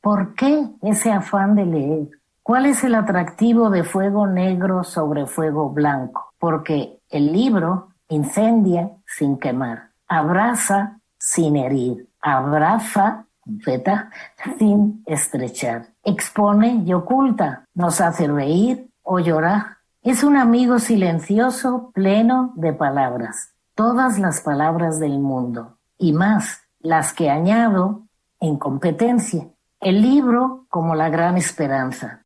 ¿Por 0.00 0.34
qué 0.34 0.66
ese 0.82 1.10
afán 1.10 1.54
de 1.56 1.66
leer? 1.66 2.21
¿Cuál 2.42 2.66
es 2.66 2.82
el 2.82 2.96
atractivo 2.96 3.70
de 3.70 3.84
fuego 3.84 4.26
negro 4.26 4.82
sobre 4.82 5.26
fuego 5.26 5.70
blanco? 5.70 6.32
Porque 6.38 6.98
el 7.08 7.32
libro 7.32 7.90
incendia 8.08 8.90
sin 9.06 9.38
quemar, 9.38 9.90
abraza 10.08 10.98
sin 11.18 11.56
herir, 11.56 12.08
abraza 12.20 13.26
sin 14.58 15.02
estrechar, 15.06 15.88
expone 16.02 16.82
y 16.84 16.92
oculta, 16.92 17.64
nos 17.74 18.00
hace 18.00 18.26
reír 18.26 18.90
o 19.02 19.20
llorar. 19.20 19.78
Es 20.02 20.24
un 20.24 20.36
amigo 20.36 20.80
silencioso, 20.80 21.92
pleno 21.94 22.52
de 22.56 22.72
palabras, 22.72 23.54
todas 23.76 24.18
las 24.18 24.40
palabras 24.40 24.98
del 24.98 25.20
mundo 25.20 25.78
y 25.96 26.12
más 26.12 26.62
las 26.80 27.12
que 27.12 27.30
añado 27.30 28.02
en 28.40 28.56
competencia. 28.56 29.46
El 29.80 30.02
libro 30.02 30.66
como 30.68 30.94
la 30.94 31.08
gran 31.08 31.36
esperanza, 31.36 32.21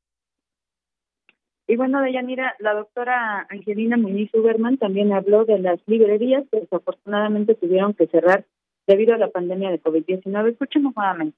y 1.68 1.76
bueno, 1.76 2.00
Deyanira, 2.00 2.54
la 2.60 2.74
doctora 2.74 3.46
Angelina 3.50 3.96
Muñiz 3.96 4.32
Uberman 4.34 4.78
también 4.78 5.12
habló 5.12 5.44
de 5.44 5.58
las 5.58 5.80
librerías 5.86 6.44
que 6.50 6.60
desafortunadamente 6.60 7.56
tuvieron 7.56 7.92
que 7.94 8.06
cerrar 8.06 8.44
debido 8.86 9.14
a 9.14 9.18
la 9.18 9.30
pandemia 9.30 9.70
de 9.70 9.82
COVID-19. 9.82 10.52
Escuchemos 10.52 10.94
nuevamente. 10.94 11.36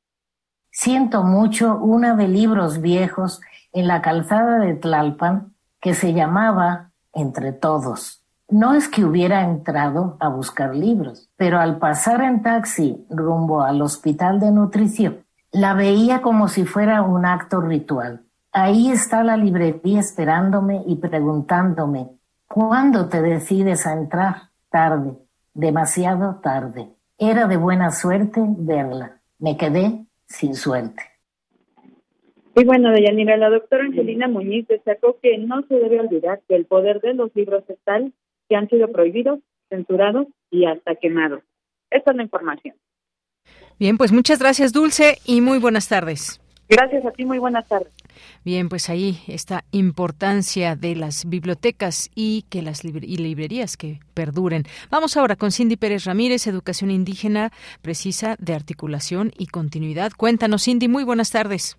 Siento 0.70 1.23
mucho 1.23 1.78
una 1.78 2.14
de 2.14 2.28
libros 2.28 2.82
viejos 2.82 3.40
en 3.73 3.88
la 3.88 4.02
calzada 4.02 4.58
de 4.58 4.75
Tlalpan 4.75 5.54
que 5.80 5.94
se 5.94 6.12
llamaba 6.12 6.90
Entre 7.14 7.52
Todos. 7.52 8.23
No 8.50 8.75
es 8.75 8.88
que 8.88 9.04
hubiera 9.04 9.44
entrado 9.44 10.18
a 10.20 10.28
buscar 10.28 10.75
libros, 10.75 11.30
pero 11.37 11.58
al 11.58 11.78
pasar 11.78 12.23
en 12.23 12.42
taxi 12.42 13.06
rumbo 13.08 13.62
al 13.62 13.80
hospital 13.80 14.40
de 14.40 14.50
nutrición, 14.50 15.25
la 15.52 15.73
veía 15.73 16.20
como 16.20 16.49
si 16.49 16.66
fuera 16.66 17.00
un 17.00 17.25
acto 17.25 17.62
ritual 17.62 18.27
Ahí 18.52 18.90
está 18.90 19.22
la 19.22 19.36
librería 19.36 20.00
esperándome 20.00 20.82
y 20.86 20.96
preguntándome, 20.96 22.08
¿cuándo 22.46 23.08
te 23.08 23.20
decides 23.20 23.86
a 23.86 23.92
entrar? 23.92 24.50
Tarde, 24.70 25.12
demasiado 25.54 26.40
tarde. 26.42 26.88
Era 27.18 27.46
de 27.46 27.56
buena 27.56 27.90
suerte 27.90 28.40
verla. 28.44 29.20
Me 29.38 29.56
quedé 29.56 30.06
sin 30.26 30.54
suerte. 30.54 31.02
Y 32.56 32.64
bueno, 32.64 32.90
Deyanira, 32.90 33.36
la 33.36 33.50
doctora 33.50 33.84
Angelina 33.84 34.26
Muñiz 34.26 34.66
destacó 34.66 35.18
que 35.22 35.38
no 35.38 35.62
se 35.68 35.74
debe 35.74 36.00
olvidar 36.00 36.40
que 36.48 36.56
el 36.56 36.64
poder 36.64 37.00
de 37.00 37.14
los 37.14 37.34
libros 37.36 37.62
es 37.68 37.78
tal 37.84 38.12
que 38.48 38.56
han 38.56 38.68
sido 38.68 38.90
prohibidos, 38.90 39.40
censurados 39.68 40.26
y 40.50 40.64
hasta 40.64 40.96
quemados. 40.96 41.42
Esta 41.90 42.10
es 42.10 42.16
la 42.16 42.22
información. 42.22 42.74
Bien, 43.78 43.96
pues 43.96 44.10
muchas 44.10 44.40
gracias, 44.40 44.72
Dulce, 44.72 45.18
y 45.24 45.40
muy 45.40 45.58
buenas 45.58 45.88
tardes. 45.88 46.40
Gracias 46.68 47.04
a 47.06 47.12
ti, 47.12 47.24
muy 47.24 47.38
buenas 47.38 47.68
tardes. 47.68 47.92
Bien, 48.44 48.68
pues 48.68 48.88
ahí 48.90 49.18
esta 49.26 49.64
importancia 49.72 50.76
de 50.76 50.96
las 50.96 51.28
bibliotecas 51.28 52.10
y 52.14 52.42
que 52.50 52.62
las 52.62 52.84
librerías 52.84 53.76
que 53.76 54.00
perduren. 54.14 54.64
Vamos 54.90 55.16
ahora 55.16 55.37
con 55.37 55.52
Cindy 55.52 55.76
Pérez 55.76 56.04
Ramírez, 56.04 56.46
Educación 56.46 56.90
Indígena 56.90 57.50
Precisa 57.82 58.37
de 58.38 58.54
Articulación 58.54 59.32
y 59.38 59.46
Continuidad. 59.46 60.12
Cuéntanos, 60.16 60.64
Cindy, 60.64 60.88
muy 60.88 61.04
buenas 61.04 61.30
tardes. 61.30 61.78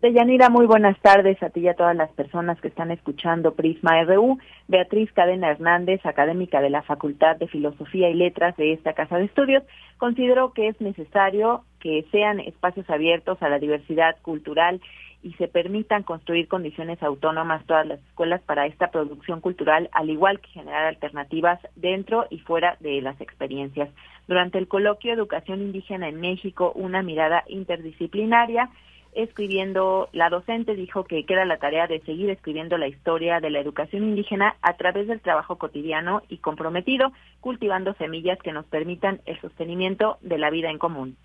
Deyanira, 0.00 0.48
muy 0.48 0.64
buenas 0.64 0.98
tardes 1.00 1.42
a 1.42 1.50
ti 1.50 1.60
y 1.60 1.68
a 1.68 1.74
todas 1.74 1.94
las 1.94 2.10
personas 2.12 2.58
que 2.62 2.68
están 2.68 2.90
escuchando 2.90 3.52
Prisma 3.52 4.02
RU. 4.04 4.38
Beatriz 4.66 5.12
Cadena 5.12 5.50
Hernández, 5.50 6.00
académica 6.06 6.62
de 6.62 6.70
la 6.70 6.80
Facultad 6.80 7.36
de 7.36 7.48
Filosofía 7.48 8.08
y 8.08 8.14
Letras 8.14 8.56
de 8.56 8.72
esta 8.72 8.94
Casa 8.94 9.18
de 9.18 9.26
Estudios, 9.26 9.62
consideró 9.98 10.54
que 10.54 10.68
es 10.68 10.80
necesario 10.80 11.64
que 11.80 12.06
sean 12.10 12.40
espacios 12.40 12.88
abiertos 12.88 13.42
a 13.42 13.50
la 13.50 13.58
diversidad 13.58 14.16
cultural 14.22 14.80
y 15.22 15.32
se 15.34 15.48
permitan 15.48 16.02
construir 16.02 16.48
condiciones 16.48 17.02
autónomas 17.02 17.64
todas 17.66 17.86
las 17.86 18.00
escuelas 18.00 18.40
para 18.42 18.66
esta 18.66 18.90
producción 18.90 19.40
cultural, 19.40 19.88
al 19.92 20.10
igual 20.10 20.40
que 20.40 20.48
generar 20.48 20.86
alternativas 20.86 21.60
dentro 21.76 22.26
y 22.30 22.38
fuera 22.38 22.76
de 22.80 23.00
las 23.02 23.20
experiencias. 23.20 23.90
Durante 24.26 24.58
el 24.58 24.68
coloquio 24.68 25.12
Educación 25.12 25.60
Indígena 25.60 26.08
en 26.08 26.20
México, 26.20 26.72
una 26.74 27.02
mirada 27.02 27.44
interdisciplinaria, 27.48 28.70
escribiendo, 29.12 30.08
la 30.12 30.30
docente 30.30 30.76
dijo 30.76 31.04
que 31.04 31.24
queda 31.24 31.44
la 31.44 31.58
tarea 31.58 31.86
de 31.86 32.00
seguir 32.00 32.30
escribiendo 32.30 32.78
la 32.78 32.86
historia 32.86 33.40
de 33.40 33.50
la 33.50 33.58
educación 33.58 34.04
indígena 34.04 34.54
a 34.62 34.76
través 34.76 35.08
del 35.08 35.20
trabajo 35.20 35.56
cotidiano 35.56 36.22
y 36.28 36.38
comprometido, 36.38 37.12
cultivando 37.40 37.94
semillas 37.94 38.38
que 38.38 38.52
nos 38.52 38.66
permitan 38.66 39.20
el 39.26 39.40
sostenimiento 39.40 40.18
de 40.20 40.38
la 40.38 40.50
vida 40.50 40.70
en 40.70 40.78
común. 40.78 41.16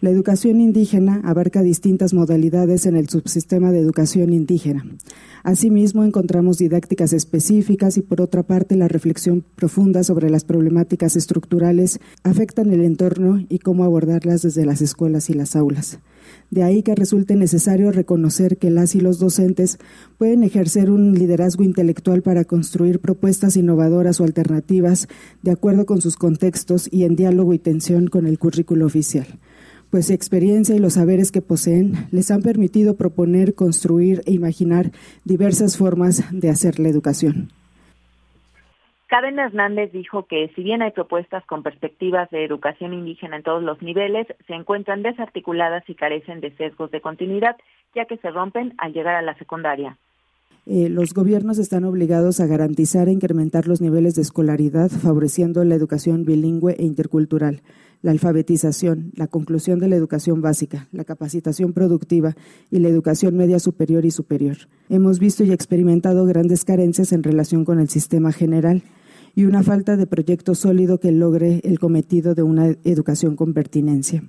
La 0.00 0.08
educación 0.08 0.60
indígena 0.60 1.20
abarca 1.24 1.62
distintas 1.62 2.14
modalidades 2.14 2.86
en 2.86 2.96
el 2.96 3.10
subsistema 3.10 3.70
de 3.70 3.80
educación 3.80 4.32
indígena. 4.32 4.86
Asimismo, 5.42 6.04
encontramos 6.04 6.56
didácticas 6.56 7.12
específicas 7.12 7.98
y, 7.98 8.02
por 8.02 8.22
otra 8.22 8.42
parte, 8.42 8.76
la 8.76 8.88
reflexión 8.88 9.44
profunda 9.56 10.02
sobre 10.02 10.30
las 10.30 10.44
problemáticas 10.44 11.16
estructurales 11.16 12.00
afectan 12.22 12.72
el 12.72 12.82
entorno 12.82 13.44
y 13.48 13.58
cómo 13.58 13.84
abordarlas 13.84 14.40
desde 14.40 14.64
las 14.64 14.80
escuelas 14.80 15.28
y 15.28 15.34
las 15.34 15.54
aulas. 15.54 15.98
De 16.50 16.62
ahí 16.62 16.82
que 16.82 16.94
resulte 16.94 17.36
necesario 17.36 17.90
reconocer 17.90 18.56
que 18.56 18.70
las 18.70 18.94
y 18.94 19.00
los 19.00 19.18
docentes 19.18 19.78
pueden 20.16 20.44
ejercer 20.44 20.90
un 20.90 21.12
liderazgo 21.14 21.62
intelectual 21.62 22.22
para 22.22 22.44
construir 22.44 23.00
propuestas 23.00 23.56
innovadoras 23.56 24.20
o 24.20 24.24
alternativas 24.24 25.08
de 25.42 25.50
acuerdo 25.50 25.84
con 25.84 26.00
sus 26.00 26.16
contextos 26.16 26.88
y 26.90 27.04
en 27.04 27.16
diálogo 27.16 27.52
y 27.52 27.58
tensión 27.58 28.06
con 28.06 28.26
el 28.26 28.38
currículo 28.38 28.86
oficial 28.86 29.26
pues 29.90 30.06
su 30.06 30.12
experiencia 30.12 30.74
y 30.74 30.78
los 30.78 30.94
saberes 30.94 31.32
que 31.32 31.42
poseen 31.42 32.08
les 32.12 32.30
han 32.30 32.42
permitido 32.42 32.96
proponer, 32.96 33.54
construir 33.54 34.22
e 34.26 34.32
imaginar 34.32 34.90
diversas 35.24 35.76
formas 35.76 36.24
de 36.30 36.50
hacer 36.50 36.78
la 36.78 36.88
educación. 36.88 37.50
Cadena 39.10 39.46
Hernández 39.46 39.90
dijo 39.90 40.26
que 40.26 40.52
si 40.54 40.62
bien 40.62 40.82
hay 40.82 40.92
propuestas 40.92 41.44
con 41.44 41.64
perspectivas 41.64 42.30
de 42.30 42.44
educación 42.44 42.94
indígena 42.94 43.38
en 43.38 43.42
todos 43.42 43.60
los 43.60 43.82
niveles, 43.82 44.28
se 44.46 44.54
encuentran 44.54 45.02
desarticuladas 45.02 45.82
y 45.90 45.96
carecen 45.96 46.40
de 46.40 46.52
sesgos 46.52 46.92
de 46.92 47.00
continuidad, 47.00 47.56
ya 47.92 48.04
que 48.04 48.18
se 48.18 48.30
rompen 48.30 48.72
al 48.78 48.92
llegar 48.92 49.16
a 49.16 49.22
la 49.22 49.34
secundaria. 49.34 49.98
Eh, 50.66 50.88
los 50.88 51.14
gobiernos 51.14 51.58
están 51.58 51.84
obligados 51.84 52.40
a 52.40 52.46
garantizar 52.46 53.08
e 53.08 53.12
incrementar 53.12 53.66
los 53.66 53.80
niveles 53.80 54.14
de 54.14 54.22
escolaridad, 54.22 54.90
favoreciendo 54.90 55.64
la 55.64 55.74
educación 55.74 56.24
bilingüe 56.24 56.76
e 56.78 56.84
intercultural. 56.84 57.62
la 58.02 58.12
alfabetización, 58.12 59.12
la 59.14 59.26
conclusión 59.26 59.78
de 59.78 59.88
la 59.88 59.96
educación 59.96 60.40
básica, 60.40 60.88
la 60.90 61.04
capacitación 61.04 61.72
productiva 61.72 62.34
y 62.70 62.78
la 62.78 62.88
educación 62.88 63.36
media 63.36 63.58
superior 63.58 64.04
y 64.04 64.10
superior. 64.10 64.56
Hemos 64.88 65.18
visto 65.18 65.44
y 65.44 65.52
experimentado 65.52 66.24
grandes 66.24 66.64
carencias 66.64 67.12
en 67.12 67.22
relación 67.22 67.64
con 67.64 67.78
el 67.78 67.90
sistema 67.90 68.32
general 68.32 68.82
y 69.34 69.44
una 69.44 69.62
falta 69.62 69.96
de 69.96 70.06
proyecto 70.06 70.54
sólido 70.54 70.98
que 70.98 71.12
logre 71.12 71.60
el 71.62 71.78
cometido 71.78 72.34
de 72.34 72.42
una 72.42 72.74
educación 72.84 73.36
con 73.36 73.52
pertinencia. 73.52 74.22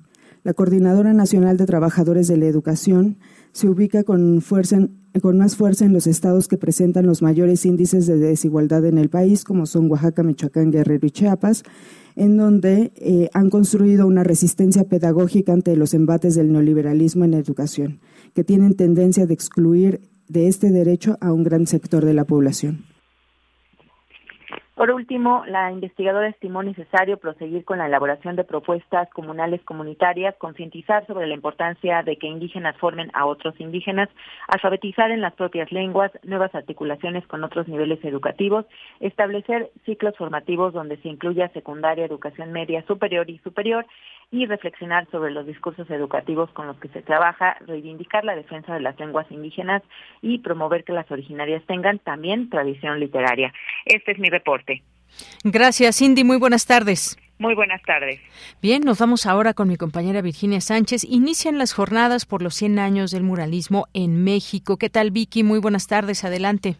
La 0.44 0.54
Coordinadora 0.54 1.14
Nacional 1.14 1.58
de 1.58 1.66
Trabajadores 1.66 2.28
de 2.28 2.38
la 2.38 2.48
Educación 2.48 3.18
se 3.52 3.68
ubica 3.68 4.04
con, 4.04 4.42
fuerza 4.42 4.88
con 5.20 5.38
más 5.38 5.58
fuerza 5.58 5.84
en 5.84 5.92
los 5.92 6.08
estados 6.08 6.48
que 6.48 6.58
presentan 6.58 7.06
los 7.06 7.22
mayores 7.22 7.66
índices 7.66 8.08
de 8.08 8.18
desigualdad 8.18 8.86
en 8.86 8.98
el 8.98 9.10
país, 9.10 9.44
como 9.44 9.66
son 9.66 9.92
Oaxaca, 9.92 10.24
Michoacán, 10.24 10.72
Guerrero 10.72 11.06
y 11.06 11.12
Chiapas, 11.12 11.64
en 12.16 12.38
donde 12.38 12.94
eh, 12.96 13.30
han 13.34 13.50
construido 13.50 14.08
una 14.08 14.24
resistencia 14.24 14.86
pedagógica 14.86 15.52
ante 15.52 15.76
los 15.76 15.94
embates 15.94 16.36
del 16.36 16.52
neoliberalismo 16.54 17.26
en 17.26 17.34
educación, 17.34 18.00
que 18.34 18.46
tienen 18.46 18.76
tendencia 18.76 19.26
de 19.26 19.34
excluir 19.34 20.10
de 20.30 20.48
este 20.48 20.72
derecho 20.72 21.18
a 21.20 21.34
un 21.34 21.44
gran 21.44 21.68
sector 21.68 22.06
de 22.06 22.14
la 22.14 22.26
población. 22.26 22.91
Por 24.82 24.90
último, 24.90 25.44
la 25.46 25.72
investigadora 25.72 26.28
estimó 26.28 26.64
necesario 26.64 27.18
proseguir 27.18 27.64
con 27.66 27.78
la 27.78 27.86
elaboración 27.86 28.36
de 28.36 28.44
propuestas 28.44 29.08
comunales 29.12 29.62
comunitarias, 29.62 30.34
concientizar 30.40 31.06
sobre 31.06 31.28
la 31.28 31.36
importancia 31.36 32.02
de 32.02 32.18
que 32.18 32.26
indígenas 32.26 32.76
formen 32.78 33.12
a 33.14 33.28
otros 33.28 33.54
indígenas, 33.60 34.10
alfabetizar 34.48 35.12
en 35.12 35.22
las 35.22 35.36
propias 35.36 35.72
lenguas, 35.72 36.12
nuevas 36.24 36.56
articulaciones 36.56 37.28
con 37.28 37.44
otros 37.44 37.68
niveles 37.68 38.04
educativos, 38.04 38.66
establecer 39.00 39.70
ciclos 39.86 40.18
formativos 40.18 40.74
donde 40.74 40.98
se 40.98 41.10
incluya 41.10 41.50
secundaria, 41.50 42.04
educación 42.04 42.52
media, 42.52 42.84
superior 42.88 43.30
y 43.30 43.38
superior, 43.38 43.86
y 44.32 44.46
reflexionar 44.46 45.08
sobre 45.12 45.32
los 45.32 45.46
discursos 45.46 45.90
educativos 45.90 46.50
con 46.52 46.66
los 46.66 46.78
que 46.78 46.88
se 46.88 47.02
trabaja, 47.02 47.58
reivindicar 47.68 48.24
la 48.24 48.36
defensa 48.36 48.74
de 48.74 48.80
las 48.80 48.98
lenguas 48.98 49.30
indígenas 49.30 49.84
y 50.22 50.40
promover 50.40 50.86
que 50.86 50.94
las 50.94 51.12
originarias 51.12 51.62
tengan 51.68 52.00
también 52.00 52.50
tradición 52.50 53.00
literaria. 53.02 53.54
Este 53.86 54.14
es 54.14 54.20
mi 54.20 54.30
reporte. 54.30 54.71
Gracias, 55.44 55.98
Cindy. 55.98 56.24
Muy 56.24 56.38
buenas 56.38 56.66
tardes. 56.66 57.18
Muy 57.42 57.56
buenas 57.56 57.82
tardes. 57.82 58.20
Bien, 58.62 58.84
nos 58.84 59.00
vamos 59.00 59.26
ahora 59.26 59.56
con 59.56 59.68
mi 59.68 59.76
compañera 59.76 60.22
Virginia 60.22 60.62
Sánchez. 60.62 61.04
Inician 61.04 61.58
las 61.58 61.74
jornadas 61.74 62.28
por 62.28 62.44
los 62.44 62.54
100 62.54 62.78
años 62.78 63.10
del 63.10 63.24
muralismo 63.24 63.88
en 63.96 64.24
México. 64.24 64.78
¿Qué 64.78 64.92
tal, 64.92 65.10
Vicky? 65.10 65.44
Muy 65.44 65.60
buenas 65.60 65.88
tardes. 65.88 66.24
Adelante. 66.24 66.76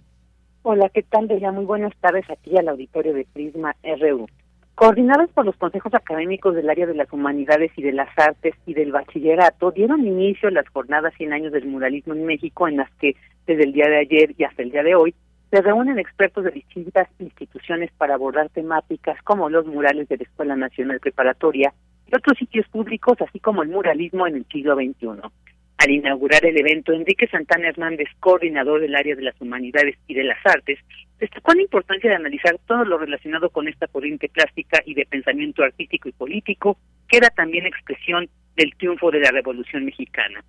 Hola, 0.62 0.90
¿qué 0.90 1.02
tal, 1.02 1.26
Bella? 1.26 1.52
Muy 1.52 1.66
buenas 1.66 1.94
tardes 2.00 2.30
aquí 2.30 2.56
al 2.56 2.68
auditorio 2.68 3.16
de 3.16 3.26
Prisma 3.34 3.76
RU. 4.00 4.28
Coordinadas 4.76 5.30
por 5.32 5.46
los 5.46 5.56
consejos 5.56 5.96
académicos 5.96 6.54
del 6.54 6.70
área 6.70 6.86
de 6.86 6.94
las 6.94 7.12
humanidades 7.12 7.72
y 7.76 7.82
de 7.82 7.94
las 7.94 8.10
artes 8.16 8.54
y 8.68 8.76
del 8.76 8.92
bachillerato, 8.92 9.72
dieron 9.72 10.06
inicio 10.06 10.50
a 10.50 10.52
las 10.52 10.70
jornadas 10.70 11.14
100 11.18 11.34
años 11.34 11.52
del 11.52 11.66
muralismo 11.66 12.14
en 12.14 12.28
México, 12.28 12.68
en 12.68 12.78
las 12.78 12.92
que 12.98 13.16
desde 13.48 13.64
el 13.64 13.74
día 13.74 13.90
de 13.90 13.98
ayer 13.98 14.36
y 14.38 14.44
hasta 14.44 14.62
el 14.62 14.70
día 14.70 14.84
de 14.84 14.94
hoy 14.94 15.16
se 15.52 15.62
reúnen 15.62 16.00
expertos 16.00 16.46
de 16.46 16.52
distintas 16.52 17.10
instituciones 17.20 17.92
para 17.98 18.14
abordar 18.14 18.50
temáticas 18.50 19.22
como 19.24 19.50
los 19.50 19.66
murales 19.66 20.08
de 20.08 20.18
la 20.18 20.24
Escuela 20.24 20.56
Nacional 20.56 21.02
Preparatoria 21.02 21.74
y 22.08 22.16
otros 22.16 22.38
sitios 22.38 22.68
públicos, 22.70 23.18
así 23.20 23.40
como 23.42 23.62
el 23.62 23.70
muralismo 23.70 24.26
en 24.28 24.38
el 24.38 24.46
siglo 24.46 24.76
XXI. 24.76 25.30
Al 25.78 25.90
inaugurar 25.90 26.46
el 26.46 26.58
evento, 26.58 26.94
Enrique 26.94 27.28
Santana 27.28 27.68
Hernández, 27.68 28.08
coordinador 28.22 28.80
del 28.80 28.96
área 28.96 29.16
de 29.16 29.24
las 29.24 29.42
humanidades 29.42 29.98
y 30.08 30.14
de 30.14 30.24
las 30.24 30.38
artes, 30.46 30.80
destacó 31.20 31.54
la 31.54 31.64
importancia 31.64 32.10
de 32.10 32.16
analizar 32.16 32.58
todo 32.66 32.86
lo 32.86 32.98
relacionado 32.98 33.50
con 33.50 33.68
esta 33.68 33.88
corriente 33.88 34.30
plástica 34.30 34.82
y 34.86 34.94
de 34.94 35.06
pensamiento 35.06 35.64
artístico 35.64 36.08
y 36.08 36.14
político, 36.14 36.78
que 37.10 37.18
era 37.18 37.30
también 37.30 37.66
expresión 37.66 38.30
del 38.56 38.74
triunfo 38.78 39.12
de 39.12 39.20
la 39.20 39.32
Revolución 39.32 39.84
Mexicana. 39.84 40.44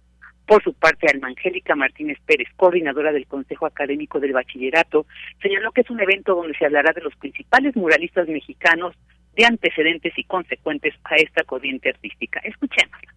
Por 0.47 0.63
su 0.63 0.75
parte, 0.75 1.07
Alma 1.13 1.29
Angélica 1.29 1.75
Martínez 1.75 2.19
Pérez, 2.27 2.49
coordinadora 2.57 3.13
del 3.13 3.27
Consejo 3.27 3.67
Académico 3.67 4.21
del 4.21 4.33
Bachillerato, 4.33 5.07
señaló 5.41 5.73
que 5.73 5.83
es 5.83 5.91
un 5.91 6.01
evento 6.01 6.35
donde 6.35 6.57
se 6.59 6.67
hablará 6.67 6.93
de 6.93 7.01
los 7.01 7.15
principales 7.17 7.77
muralistas 7.77 8.29
mexicanos 8.29 8.95
de 9.35 9.47
antecedentes 9.47 10.13
y 10.17 10.25
consecuentes 10.25 10.95
a 11.05 11.17
esta 11.17 11.45
corriente 11.45 11.89
artística. 11.89 12.41
Escuchémosla. 12.41 13.15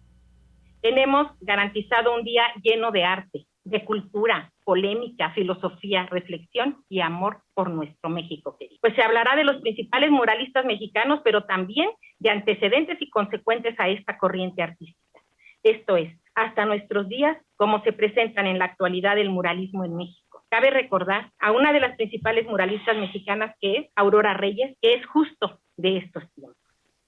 Tenemos 0.80 1.26
garantizado 1.40 2.14
un 2.14 2.22
día 2.22 2.44
lleno 2.62 2.92
de 2.92 3.04
arte, 3.04 3.46
de 3.64 3.84
cultura, 3.84 4.52
polémica, 4.64 5.32
filosofía, 5.32 6.06
reflexión 6.06 6.84
y 6.88 7.00
amor 7.00 7.42
por 7.54 7.70
nuestro 7.70 8.08
México 8.08 8.56
querido. 8.56 8.78
Pues 8.80 8.94
se 8.94 9.02
hablará 9.02 9.34
de 9.34 9.42
los 9.42 9.60
principales 9.60 10.10
muralistas 10.10 10.64
mexicanos, 10.64 11.20
pero 11.24 11.44
también 11.44 11.90
de 12.20 12.30
antecedentes 12.30 12.96
y 13.00 13.10
consecuentes 13.10 13.74
a 13.78 13.88
esta 13.88 14.16
corriente 14.16 14.62
artística. 14.62 15.20
Esto 15.64 15.96
es, 15.96 16.16
hasta 16.36 16.66
nuestros 16.66 17.08
días, 17.08 17.36
cómo 17.56 17.82
se 17.82 17.92
presentan 17.92 18.46
en 18.46 18.58
la 18.58 18.66
actualidad 18.66 19.18
el 19.18 19.30
muralismo 19.30 19.84
en 19.84 19.96
México. 19.96 20.44
Cabe 20.50 20.70
recordar 20.70 21.32
a 21.40 21.50
una 21.50 21.72
de 21.72 21.80
las 21.80 21.96
principales 21.96 22.46
muralistas 22.46 22.96
mexicanas 22.96 23.56
que 23.60 23.76
es 23.78 23.86
Aurora 23.96 24.34
Reyes, 24.34 24.76
que 24.80 24.94
es 24.94 25.06
justo 25.06 25.58
de 25.76 25.96
estos 25.96 26.22
tiempos. 26.34 26.56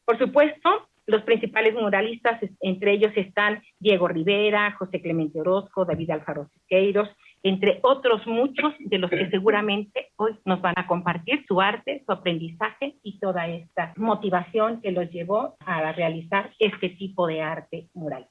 Por 0.05 0.19
supuesto, 0.19 0.89
los 1.07 1.23
principales 1.23 1.75
muralistas, 1.75 2.41
entre 2.61 2.93
ellos 2.93 3.13
están 3.17 3.63
Diego 3.79 4.09
Rivera, 4.09 4.73
José 4.79 5.01
Clemente 5.01 5.41
Orozco, 5.41 5.85
David 5.85 6.11
Alfaro 6.11 6.49
Siqueiros, 6.53 7.09
entre 7.43 7.81
otros 7.83 8.27
muchos 8.27 8.75
de 8.79 8.99
los 8.99 9.11
que 9.11 9.31
seguramente 9.31 10.09
hoy 10.17 10.37
nos 10.45 10.61
van 10.61 10.75
a 10.77 10.87
compartir 10.87 11.45
su 11.47 11.61
arte, 11.61 12.03
su 12.05 12.13
aprendizaje 12.13 12.97
y 13.03 13.19
toda 13.21 13.47
esta 13.47 13.93
motivación 13.97 14.81
que 14.81 14.93
los 14.93 15.11
llevó 15.11 15.57
a 15.65 15.93
realizar 15.93 16.51
este 16.59 16.89
tipo 16.91 17.27
de 17.27 17.43
arte 17.43 17.89
mural. 17.95 18.27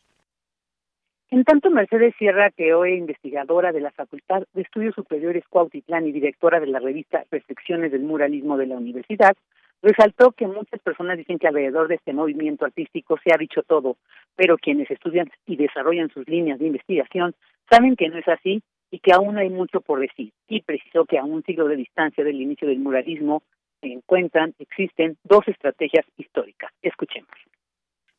En 1.30 1.44
tanto, 1.44 1.70
Mercedes 1.70 2.16
Sierra, 2.18 2.52
que 2.52 2.74
hoy 2.74 2.94
es 2.94 3.00
investigadora 3.00 3.72
de 3.72 3.82
la 3.82 3.92
Facultad 3.92 4.44
de 4.54 4.62
Estudios 4.62 4.96
Superiores 4.96 5.44
Cuautitlán 5.50 6.08
y 6.08 6.14
directora 6.14 6.60
de 6.60 6.68
la 6.68 6.80
revista 6.80 7.26
Reflexiones 7.30 7.92
del 7.92 8.04
Muralismo 8.04 8.58
de 8.58 8.68
la 8.68 8.78
Universidad, 8.78 9.36
Resaltó 9.82 10.32
que 10.32 10.48
muchas 10.48 10.80
personas 10.82 11.18
dicen 11.18 11.38
que 11.38 11.48
alrededor 11.48 11.88
de 11.88 11.96
este 11.96 12.14
movimiento 12.14 12.66
artístico 12.66 13.18
se 13.24 13.34
ha 13.34 13.38
dicho 13.38 13.62
todo, 13.62 13.98
pero 14.36 14.58
quienes 14.58 14.90
estudian 14.90 15.30
y 15.46 15.56
desarrollan 15.56 16.10
sus 16.10 16.28
líneas 16.28 16.60
de 16.60 16.68
investigación 16.68 17.36
saben 17.70 17.96
que 17.96 18.10
no 18.10 18.18
es 18.18 18.28
así 18.28 18.64
y 18.90 19.00
que 19.00 19.14
aún 19.14 19.38
hay 19.38 19.50
mucho 19.50 19.82
por 19.82 20.00
decir. 20.00 20.32
Y 20.48 20.62
precisó 20.62 21.06
que 21.06 21.20
a 21.20 21.24
un 21.24 21.44
siglo 21.44 21.68
de 21.68 21.76
distancia 21.76 22.24
del 22.24 22.42
inicio 22.42 22.68
del 22.68 22.80
muralismo 22.80 23.44
se 23.82 23.88
encuentran, 23.88 24.56
existen 24.58 25.18
dos 25.24 25.48
estrategias 25.48 26.06
históricas. 26.18 26.72
Escuchemos. 26.82 27.30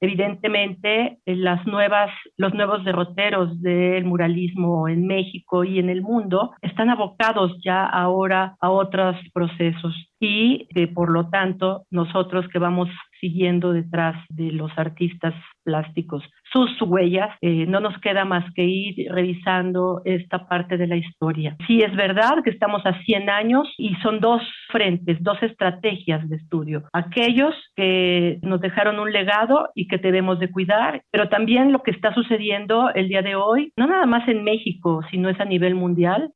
Evidentemente, 0.01 1.19
las 1.27 1.67
nuevas, 1.67 2.11
los 2.37 2.55
nuevos 2.55 2.85
derroteros 2.85 3.61
del 3.61 4.05
muralismo 4.05 4.89
en 4.89 5.07
México 5.07 5.65
y 5.65 5.79
en 5.79 5.91
el 5.91 6.03
mundo 6.03 6.53
están 6.63 6.89
abocados 6.91 7.53
ya 7.65 7.85
ahora 7.85 8.57
a 8.61 8.71
otros 8.71 9.17
procesos 9.33 9.95
y 10.21 10.67
que 10.75 10.87
por 10.89 11.11
lo 11.11 11.29
tanto 11.31 11.85
nosotros 11.91 12.47
que 12.53 12.59
vamos 12.59 12.89
siguiendo 13.21 13.73
detrás 13.73 14.17
de 14.29 14.53
los 14.53 14.71
artistas 14.77 15.35
plásticos 15.65 16.25
sus 16.53 16.81
huellas, 16.83 17.31
eh, 17.41 17.67
no 17.67 17.81
nos 17.81 17.99
queda 18.01 18.25
más 18.25 18.45
que 18.55 18.65
ir 18.65 19.11
revisando 19.13 20.03
esta 20.05 20.49
parte 20.49 20.77
de 20.77 20.87
la 20.87 20.97
historia. 20.97 21.57
Sí 21.67 21.83
es 21.83 21.95
verdad 21.95 22.43
que 22.43 22.51
estamos 22.51 22.85
a 22.87 23.03
100 23.03 23.29
años 23.29 23.69
y 23.77 23.95
son 23.97 24.21
dos 24.21 24.43
frentes, 24.71 25.19
dos 25.21 25.43
estrategias 25.43 26.29
de 26.29 26.37
estudio. 26.37 26.85
Aquellos 26.93 27.55
que 27.77 28.39
nos 28.43 28.61
dejaron 28.61 28.99
un 28.99 29.13
legado 29.13 29.69
y 29.75 29.89
que 29.89 29.99
debemos 29.99 30.39
de 30.39 30.51
cuidar, 30.51 31.03
pero 31.11 31.29
también 31.29 31.73
lo 31.73 31.83
que 31.83 31.91
está 31.91 32.15
sucediendo 32.15 32.91
el 32.95 33.09
día 33.09 33.23
de 33.23 33.35
hoy, 33.35 33.73
no 33.77 33.87
nada 33.87 34.07
más 34.07 34.27
en 34.29 34.45
México, 34.45 35.03
sino 35.11 35.29
es 35.29 35.39
a 35.41 35.45
nivel 35.45 35.75
mundial, 35.75 36.33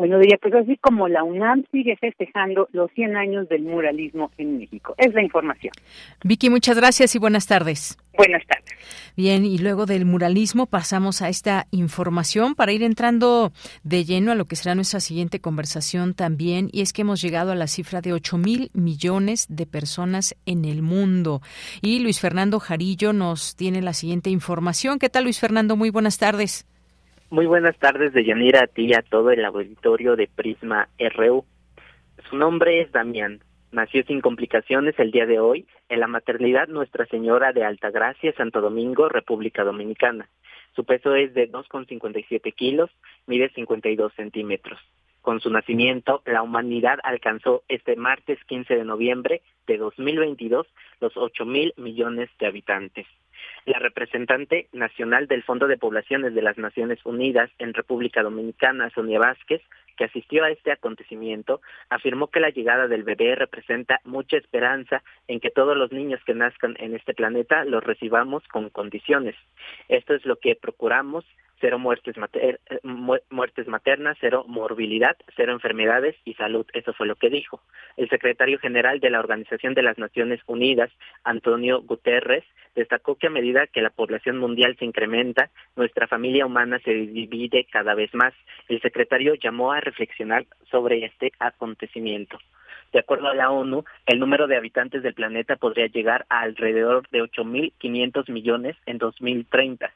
bueno, 0.00 0.18
diría, 0.18 0.38
pues 0.40 0.54
así 0.54 0.78
como 0.78 1.08
la 1.08 1.22
UNAM 1.22 1.64
sigue 1.70 1.94
festejando 1.96 2.70
los 2.72 2.90
100 2.92 3.18
años 3.18 3.50
del 3.50 3.64
muralismo 3.64 4.30
en 4.38 4.56
México. 4.56 4.94
Es 4.96 5.12
la 5.12 5.22
información. 5.22 5.74
Vicky, 6.24 6.48
muchas 6.48 6.74
gracias 6.78 7.14
y 7.14 7.18
buenas 7.18 7.46
tardes. 7.46 7.98
Buenas 8.16 8.42
tardes. 8.46 8.70
Bien, 9.14 9.44
y 9.44 9.58
luego 9.58 9.84
del 9.84 10.06
muralismo 10.06 10.64
pasamos 10.64 11.20
a 11.20 11.28
esta 11.28 11.66
información 11.70 12.54
para 12.54 12.72
ir 12.72 12.82
entrando 12.82 13.52
de 13.82 14.06
lleno 14.06 14.32
a 14.32 14.36
lo 14.36 14.46
que 14.46 14.56
será 14.56 14.74
nuestra 14.74 15.00
siguiente 15.00 15.42
conversación 15.42 16.14
también, 16.14 16.70
y 16.72 16.80
es 16.80 16.94
que 16.94 17.02
hemos 17.02 17.20
llegado 17.20 17.52
a 17.52 17.54
la 17.54 17.66
cifra 17.66 18.00
de 18.00 18.14
8 18.14 18.38
mil 18.38 18.70
millones 18.72 19.48
de 19.50 19.66
personas 19.66 20.34
en 20.46 20.64
el 20.64 20.80
mundo. 20.80 21.42
Y 21.82 21.98
Luis 21.98 22.20
Fernando 22.20 22.58
Jarillo 22.58 23.12
nos 23.12 23.54
tiene 23.54 23.82
la 23.82 23.92
siguiente 23.92 24.30
información. 24.30 24.98
¿Qué 24.98 25.10
tal, 25.10 25.24
Luis 25.24 25.38
Fernando? 25.38 25.76
Muy 25.76 25.90
buenas 25.90 26.16
tardes. 26.16 26.69
Muy 27.32 27.46
buenas 27.46 27.78
tardes, 27.78 28.12
de 28.12 28.24
Yanira, 28.24 28.64
a 28.64 28.66
ti 28.66 28.86
y 28.86 28.92
a 28.92 29.02
todo 29.02 29.30
el 29.30 29.44
auditorio 29.44 30.16
de 30.16 30.26
Prisma 30.26 30.88
RU. 30.98 31.44
Su 32.28 32.36
nombre 32.36 32.80
es 32.80 32.90
Damián. 32.90 33.38
Nació 33.70 34.02
sin 34.02 34.20
complicaciones 34.20 34.98
el 34.98 35.12
día 35.12 35.26
de 35.26 35.38
hoy 35.38 35.68
en 35.88 36.00
la 36.00 36.08
maternidad 36.08 36.66
Nuestra 36.66 37.06
Señora 37.06 37.52
de 37.52 37.62
Altagracia, 37.62 38.32
Santo 38.32 38.60
Domingo, 38.60 39.08
República 39.08 39.62
Dominicana. 39.62 40.28
Su 40.74 40.84
peso 40.84 41.14
es 41.14 41.32
de 41.32 41.48
2,57 41.48 42.52
kilos, 42.52 42.90
mide 43.28 43.48
52 43.50 44.12
centímetros. 44.14 44.80
Con 45.22 45.38
su 45.38 45.50
nacimiento, 45.50 46.22
la 46.26 46.42
humanidad 46.42 46.98
alcanzó 47.04 47.62
este 47.68 47.94
martes 47.94 48.42
15 48.46 48.74
de 48.74 48.84
noviembre 48.84 49.42
de 49.68 49.78
2022 49.78 50.66
los 51.00 51.16
8 51.16 51.44
mil 51.44 51.74
millones 51.76 52.28
de 52.40 52.48
habitantes. 52.48 53.06
La 53.66 53.78
representante 53.78 54.68
nacional 54.72 55.26
del 55.26 55.42
Fondo 55.42 55.66
de 55.66 55.76
Poblaciones 55.76 56.34
de 56.34 56.42
las 56.42 56.58
Naciones 56.58 56.98
Unidas 57.04 57.50
en 57.58 57.74
República 57.74 58.22
Dominicana, 58.22 58.90
Sonia 58.90 59.18
Vázquez, 59.18 59.62
que 60.00 60.06
asistió 60.06 60.44
a 60.44 60.50
este 60.50 60.72
acontecimiento, 60.72 61.60
afirmó 61.90 62.28
que 62.28 62.40
la 62.40 62.48
llegada 62.48 62.88
del 62.88 63.02
bebé 63.02 63.34
representa 63.34 64.00
mucha 64.04 64.38
esperanza 64.38 65.02
en 65.28 65.40
que 65.40 65.50
todos 65.50 65.76
los 65.76 65.92
niños 65.92 66.22
que 66.24 66.32
nazcan 66.32 66.74
en 66.78 66.94
este 66.94 67.12
planeta 67.12 67.66
los 67.66 67.84
recibamos 67.84 68.42
con 68.48 68.70
condiciones. 68.70 69.36
Esto 69.90 70.14
es 70.14 70.24
lo 70.24 70.36
que 70.36 70.56
procuramos 70.56 71.26
cero 71.60 71.78
muertes, 71.78 72.16
eh, 72.32 72.56
muertes 72.82 73.68
maternas, 73.68 74.16
cero 74.20 74.44
morbilidad, 74.48 75.16
cero 75.36 75.52
enfermedades 75.52 76.16
y 76.24 76.34
salud. 76.34 76.66
Eso 76.72 76.92
fue 76.94 77.06
lo 77.06 77.16
que 77.16 77.28
dijo. 77.28 77.60
El 77.96 78.08
secretario 78.08 78.58
general 78.58 79.00
de 79.00 79.10
la 79.10 79.20
Organización 79.20 79.74
de 79.74 79.82
las 79.82 79.98
Naciones 79.98 80.40
Unidas, 80.46 80.90
Antonio 81.24 81.82
Guterres, 81.82 82.44
destacó 82.74 83.16
que 83.16 83.26
a 83.26 83.30
medida 83.30 83.66
que 83.66 83.82
la 83.82 83.90
población 83.90 84.38
mundial 84.38 84.76
se 84.78 84.84
incrementa, 84.84 85.50
nuestra 85.76 86.06
familia 86.06 86.46
humana 86.46 86.78
se 86.84 86.92
divide 86.92 87.66
cada 87.70 87.94
vez 87.94 88.14
más. 88.14 88.32
El 88.68 88.80
secretario 88.80 89.34
llamó 89.34 89.72
a 89.72 89.80
reflexionar 89.90 90.46
sobre 90.70 91.04
este 91.04 91.32
acontecimiento. 91.38 92.38
De 92.92 92.98
acuerdo 92.98 93.28
a 93.28 93.34
la 93.34 93.50
ONU, 93.50 93.84
el 94.06 94.18
número 94.18 94.48
de 94.48 94.56
habitantes 94.56 95.02
del 95.02 95.14
planeta 95.14 95.56
podría 95.56 95.86
llegar 95.86 96.26
a 96.28 96.40
alrededor 96.40 97.08
de 97.10 97.22
8.500 97.22 98.30
millones 98.30 98.76
en 98.86 98.98
2030 98.98 99.92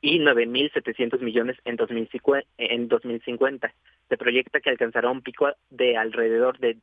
y 0.00 0.18
9.700 0.18 1.20
millones 1.20 1.56
en 1.64 1.76
2050. 1.76 3.74
Se 4.08 4.16
proyecta 4.16 4.60
que 4.60 4.70
alcanzará 4.70 5.10
un 5.10 5.22
pico 5.22 5.48
de 5.70 5.96
alrededor 5.96 6.58
de 6.58 6.76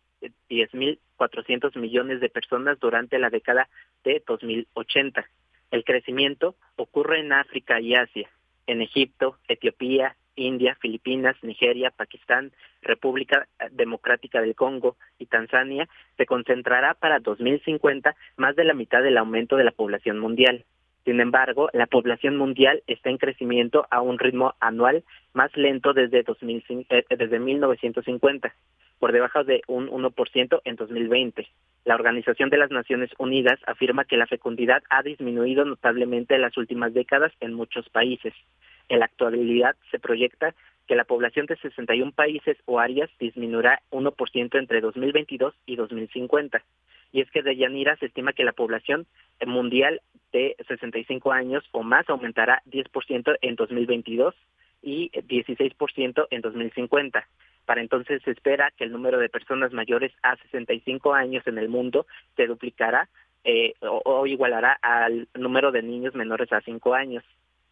10.400 0.49 1.78
millones 1.78 2.19
de 2.21 2.30
personas 2.30 2.80
durante 2.80 3.19
la 3.19 3.30
década 3.30 3.69
de 4.04 4.23
2080. 4.25 5.25
El 5.71 5.84
crecimiento 5.84 6.56
ocurre 6.75 7.19
en 7.19 7.32
África 7.32 7.80
y 7.80 7.93
Asia, 7.93 8.30
en 8.67 8.82
Egipto, 8.82 9.38
Etiopía, 9.47 10.15
India, 10.39 10.75
Filipinas, 10.80 11.36
Nigeria, 11.43 11.91
Pakistán, 11.91 12.52
República 12.82 13.47
Democrática 13.71 14.41
del 14.41 14.56
Congo 14.56 14.95
y 15.17 15.25
Tanzania, 15.25 15.88
se 16.17 16.25
concentrará 16.25 16.93
para 16.93 17.19
2050 17.19 18.15
más 18.38 18.56
de 18.56 18.63
la 18.63 18.73
mitad 18.73 19.04
del 19.04 19.17
aumento 19.17 19.58
de 19.58 19.63
la 19.65 19.71
población 19.71 20.19
mundial. 20.19 20.65
Sin 21.06 21.21
embargo, 21.21 21.69
la 21.73 21.88
población 21.88 22.38
mundial 22.38 22.84
está 22.88 23.10
en 23.10 23.17
crecimiento 23.17 23.88
a 23.89 24.02
un 24.02 24.19
ritmo 24.19 24.54
anual 24.60 25.04
más 25.34 25.56
lento 25.56 25.93
desde, 25.93 26.23
2005, 26.23 26.86
eh, 26.93 27.06
desde 27.10 27.39
1950, 27.39 28.54
por 28.99 29.12
debajo 29.12 29.43
de 29.43 29.62
un 29.67 29.89
1% 29.89 30.62
en 30.65 30.75
2020. 30.75 31.47
La 31.86 31.95
Organización 31.95 32.49
de 32.49 32.58
las 32.58 32.69
Naciones 32.69 33.10
Unidas 33.17 33.60
afirma 33.65 34.06
que 34.06 34.17
la 34.17 34.28
fecundidad 34.28 34.84
ha 34.89 35.02
disminuido 35.02 35.65
notablemente 35.65 36.36
en 36.36 36.41
las 36.41 36.58
últimas 36.58 36.93
décadas 36.93 37.32
en 37.39 37.54
muchos 37.54 37.88
países. 37.89 38.34
En 38.89 38.99
la 38.99 39.06
actualidad 39.06 39.75
se 39.91 39.99
proyecta 39.99 40.54
que 40.88 40.95
la 40.95 41.06
población 41.06 41.45
de 41.45 41.56
61 41.58 42.12
países 42.12 42.58
o 42.65 42.80
áreas 42.80 43.10
disminuirá 43.19 43.82
1% 43.91 44.60
entre 44.60 44.82
2022 44.82 45.54
y 45.65 45.75
2050 45.75 46.63
y 47.12 47.21
es 47.21 47.32
que 47.32 47.41
de 47.41 47.56
Yanira 47.56 47.95
se 47.97 48.08
estima 48.08 48.34
que 48.34 48.43
la 48.43 48.54
población 48.54 49.08
mundial 49.45 50.02
de 50.32 50.56
65 50.67 51.32
años 51.32 51.63
o 51.71 51.84
más 51.84 52.08
aumentará 52.10 52.62
10% 52.67 53.38
en 53.41 53.56
2022 53.56 54.36
y 54.82 55.10
16% 55.12 56.28
en 56.30 56.41
2050. 56.41 57.28
Para 57.65 57.82
entonces 57.82 58.21
se 58.23 58.32
espera 58.32 58.71
que 58.78 58.84
el 58.84 58.91
número 58.91 59.19
de 59.19 59.30
personas 59.30 59.73
mayores 59.73 60.12
a 60.23 60.36
65 60.38 61.13
años 61.13 61.45
en 61.47 61.58
el 61.58 61.69
mundo 61.69 62.06
se 62.36 62.47
duplicará 62.47 63.10
eh, 63.43 63.73
o, 63.82 64.25
igualará 64.28 64.78
al 64.82 65.28
número 65.34 65.71
de 65.71 65.82
niños 65.82 66.13
menores 66.13 66.52
a 66.52 66.62
5 66.62 66.93
años. 66.93 67.23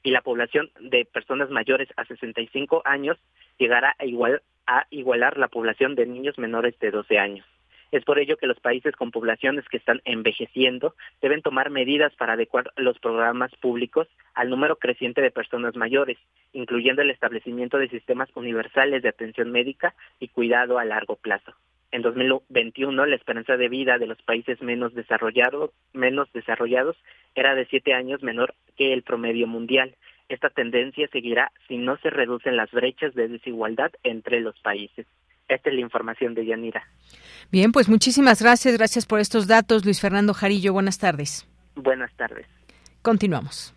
Y 0.07 0.11
la 0.11 0.21
población 0.21 0.71
de 0.79 1.03
personas 1.03 1.49
mayores 1.49 1.89
a 1.97 2.05
65 2.05 2.81
años 2.85 3.17
llegará 3.57 3.93
a, 3.99 4.05
igual, 4.05 4.41
a 4.65 4.87
igualar 4.89 5.37
la 5.37 5.49
población 5.49 5.95
de 5.95 6.05
niños 6.05 6.37
menores 6.37 6.79
de 6.79 6.91
12 6.91 7.19
años. 7.19 7.45
Es 7.91 8.05
por 8.05 8.17
ello 8.17 8.37
que 8.37 8.47
los 8.47 8.57
países 8.61 8.95
con 8.95 9.11
poblaciones 9.11 9.67
que 9.67 9.75
están 9.75 9.99
envejeciendo 10.05 10.95
deben 11.21 11.41
tomar 11.41 11.71
medidas 11.71 12.15
para 12.15 12.33
adecuar 12.33 12.71
los 12.77 12.97
programas 12.99 13.53
públicos 13.57 14.07
al 14.33 14.49
número 14.49 14.77
creciente 14.77 15.19
de 15.19 15.29
personas 15.29 15.75
mayores, 15.75 16.17
incluyendo 16.53 17.01
el 17.01 17.11
establecimiento 17.11 17.77
de 17.77 17.89
sistemas 17.89 18.29
universales 18.33 19.03
de 19.03 19.09
atención 19.09 19.51
médica 19.51 19.93
y 20.21 20.29
cuidado 20.29 20.79
a 20.79 20.85
largo 20.85 21.17
plazo. 21.17 21.53
En 21.91 22.01
2021, 22.01 23.05
la 23.05 23.15
esperanza 23.15 23.55
de 23.55 23.69
vida 23.69 23.97
de 23.97 24.07
los 24.07 24.21
países 24.23 24.61
menos 24.61 24.93
desarrollados, 24.93 25.71
menos 25.93 26.31
desarrollados 26.33 26.97
era 27.35 27.55
de 27.55 27.65
siete 27.67 27.93
años 27.93 28.21
menor 28.23 28.55
que 28.75 28.93
el 28.93 29.03
promedio 29.03 29.47
mundial. 29.47 29.95
Esta 30.27 30.49
tendencia 30.49 31.07
seguirá 31.11 31.51
si 31.67 31.77
no 31.77 31.97
se 31.97 32.09
reducen 32.09 32.57
las 32.57 32.69
brechas 32.71 33.13
de 33.15 33.29
desigualdad 33.29 33.91
entre 34.03 34.41
los 34.41 34.59
países. 34.59 35.05
Esta 35.47 35.69
es 35.69 35.75
la 35.75 35.81
información 35.81 36.33
de 36.33 36.45
Yanira. 36.45 36.83
Bien, 37.51 37.71
pues 37.71 37.87
muchísimas 37.87 38.41
gracias. 38.41 38.77
Gracias 38.77 39.05
por 39.05 39.21
estos 39.21 39.47
datos, 39.47 39.85
Luis 39.85 40.01
Fernando 40.01 40.33
Jarillo. 40.33 40.73
Buenas 40.73 40.99
tardes. 40.99 41.47
Buenas 41.75 42.13
tardes. 42.17 42.47
Continuamos. 43.01 43.76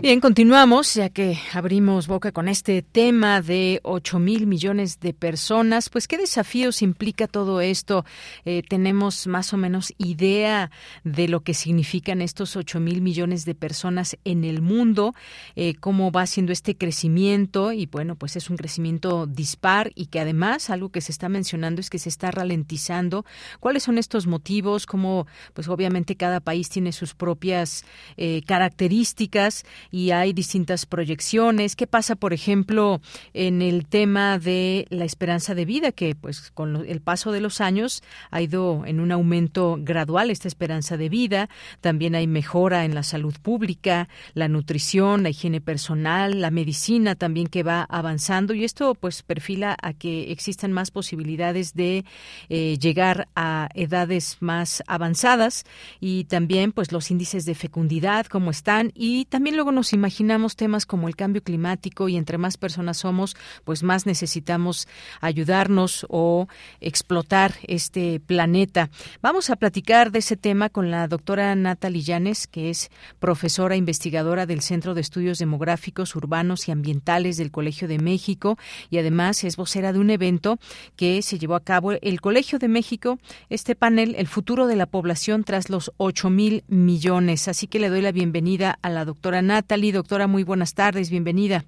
Bien, 0.00 0.20
continuamos, 0.20 0.94
ya 0.94 1.08
que 1.08 1.36
abrimos 1.52 2.06
boca 2.06 2.30
con 2.30 2.46
este 2.46 2.82
tema 2.82 3.42
de 3.42 3.80
8 3.82 4.20
mil 4.20 4.46
millones 4.46 5.00
de 5.00 5.12
personas. 5.12 5.88
Pues, 5.88 6.06
¿qué 6.06 6.16
desafíos 6.16 6.82
implica 6.82 7.26
todo 7.26 7.60
esto? 7.60 8.04
Eh, 8.44 8.62
tenemos 8.68 9.26
más 9.26 9.52
o 9.52 9.56
menos 9.56 9.92
idea 9.98 10.70
de 11.02 11.26
lo 11.26 11.40
que 11.40 11.52
significan 11.52 12.22
estos 12.22 12.54
8 12.54 12.78
mil 12.78 13.02
millones 13.02 13.44
de 13.44 13.56
personas 13.56 14.16
en 14.24 14.44
el 14.44 14.62
mundo, 14.62 15.16
eh, 15.56 15.74
cómo 15.74 16.12
va 16.12 16.26
siendo 16.26 16.52
este 16.52 16.76
crecimiento. 16.76 17.72
Y 17.72 17.86
bueno, 17.86 18.14
pues 18.14 18.36
es 18.36 18.50
un 18.50 18.56
crecimiento 18.56 19.26
dispar 19.26 19.90
y 19.96 20.06
que 20.06 20.20
además 20.20 20.70
algo 20.70 20.90
que 20.90 21.00
se 21.00 21.10
está 21.10 21.28
mencionando 21.28 21.80
es 21.80 21.90
que 21.90 21.98
se 21.98 22.08
está 22.08 22.30
ralentizando. 22.30 23.24
¿Cuáles 23.58 23.82
son 23.82 23.98
estos 23.98 24.28
motivos? 24.28 24.86
Cómo, 24.86 25.26
pues 25.54 25.66
obviamente 25.66 26.14
cada 26.14 26.38
país 26.38 26.68
tiene 26.68 26.92
sus 26.92 27.14
propias 27.14 27.84
eh, 28.16 28.42
características 28.46 29.64
y 29.90 30.10
hay 30.10 30.32
distintas 30.32 30.86
proyecciones. 30.86 31.76
¿Qué 31.76 31.86
pasa, 31.86 32.16
por 32.16 32.32
ejemplo, 32.32 33.00
en 33.34 33.62
el 33.62 33.86
tema 33.86 34.38
de 34.38 34.86
la 34.90 35.04
esperanza 35.04 35.54
de 35.54 35.64
vida, 35.64 35.92
que 35.92 36.14
pues 36.14 36.50
con 36.52 36.84
el 36.86 37.00
paso 37.00 37.32
de 37.32 37.40
los 37.40 37.60
años 37.60 38.02
ha 38.30 38.42
ido 38.42 38.84
en 38.86 39.00
un 39.00 39.12
aumento 39.12 39.76
gradual 39.80 40.30
esta 40.30 40.48
esperanza 40.48 40.96
de 40.96 41.08
vida? 41.08 41.48
También 41.80 42.14
hay 42.14 42.26
mejora 42.26 42.84
en 42.84 42.94
la 42.94 43.02
salud 43.02 43.34
pública, 43.40 44.08
la 44.34 44.48
nutrición, 44.48 45.22
la 45.22 45.30
higiene 45.30 45.60
personal, 45.60 46.40
la 46.40 46.50
medicina 46.50 47.14
también 47.14 47.46
que 47.46 47.62
va 47.62 47.86
avanzando 47.88 48.54
y 48.54 48.64
esto 48.64 48.94
pues 48.94 49.22
perfila 49.22 49.76
a 49.82 49.92
que 49.92 50.32
existan 50.32 50.72
más 50.72 50.90
posibilidades 50.90 51.74
de 51.74 52.04
eh, 52.48 52.78
llegar 52.78 53.28
a 53.34 53.68
edades 53.74 54.38
más 54.40 54.82
avanzadas 54.86 55.64
y 56.00 56.24
también 56.24 56.72
pues 56.72 56.92
los 56.92 57.10
índices 57.10 57.44
de 57.44 57.54
fecundidad 57.54 58.26
como 58.26 58.50
están 58.50 58.92
y 58.94 59.24
también 59.26 59.56
luego 59.56 59.72
nos 59.78 59.92
imaginamos 59.92 60.56
temas 60.56 60.86
como 60.86 61.06
el 61.06 61.14
cambio 61.14 61.40
climático 61.40 62.08
y 62.08 62.16
entre 62.16 62.36
más 62.36 62.56
personas 62.56 62.96
somos, 62.96 63.36
pues 63.62 63.84
más 63.84 64.06
necesitamos 64.06 64.88
ayudarnos 65.20 66.04
o 66.08 66.48
explotar 66.80 67.54
este 67.62 68.18
planeta. 68.18 68.90
Vamos 69.22 69.50
a 69.50 69.56
platicar 69.56 70.10
de 70.10 70.18
ese 70.18 70.36
tema 70.36 70.68
con 70.68 70.90
la 70.90 71.06
doctora 71.06 71.54
Natalie 71.54 72.02
Llanes, 72.02 72.48
que 72.48 72.70
es 72.70 72.90
profesora 73.20 73.76
investigadora 73.76 74.46
del 74.46 74.62
Centro 74.62 74.94
de 74.94 75.00
Estudios 75.00 75.38
Demográficos, 75.38 76.16
Urbanos 76.16 76.66
y 76.66 76.72
Ambientales 76.72 77.36
del 77.36 77.52
Colegio 77.52 77.86
de 77.86 78.00
México 78.00 78.58
y 78.90 78.98
además 78.98 79.44
es 79.44 79.56
vocera 79.56 79.92
de 79.92 80.00
un 80.00 80.10
evento 80.10 80.58
que 80.96 81.22
se 81.22 81.38
llevó 81.38 81.54
a 81.54 81.62
cabo 81.62 81.92
el 81.92 82.20
Colegio 82.20 82.58
de 82.58 82.66
México, 82.66 83.20
este 83.48 83.76
panel, 83.76 84.16
El 84.18 84.26
futuro 84.26 84.66
de 84.66 84.74
la 84.74 84.86
población 84.86 85.44
tras 85.44 85.70
los 85.70 85.92
8 85.98 86.30
mil 86.30 86.64
millones. 86.66 87.46
Así 87.46 87.68
que 87.68 87.78
le 87.78 87.90
doy 87.90 88.02
la 88.02 88.10
bienvenida 88.10 88.76
a 88.82 88.90
la 88.90 89.04
doctora 89.04 89.40
Natalie 89.40 89.67
Natalie. 89.68 89.92
Doctora, 89.92 90.26
muy 90.26 90.44
buenas 90.44 90.74
tardes, 90.74 91.10
bienvenida. 91.10 91.62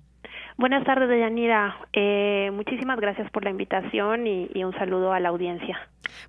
Buenas 0.57 0.85
tardes, 0.85 1.07
Deyanira. 1.11 1.77
Eh, 1.93 2.51
muchísimas 2.51 2.99
gracias 2.99 3.31
por 3.31 3.45
la 3.45 3.51
invitación 3.51 4.27
y, 4.27 4.65
un 4.65 4.73
saludo 4.73 5.13
a 5.13 5.21
la 5.21 5.29
audiencia. 5.29 5.79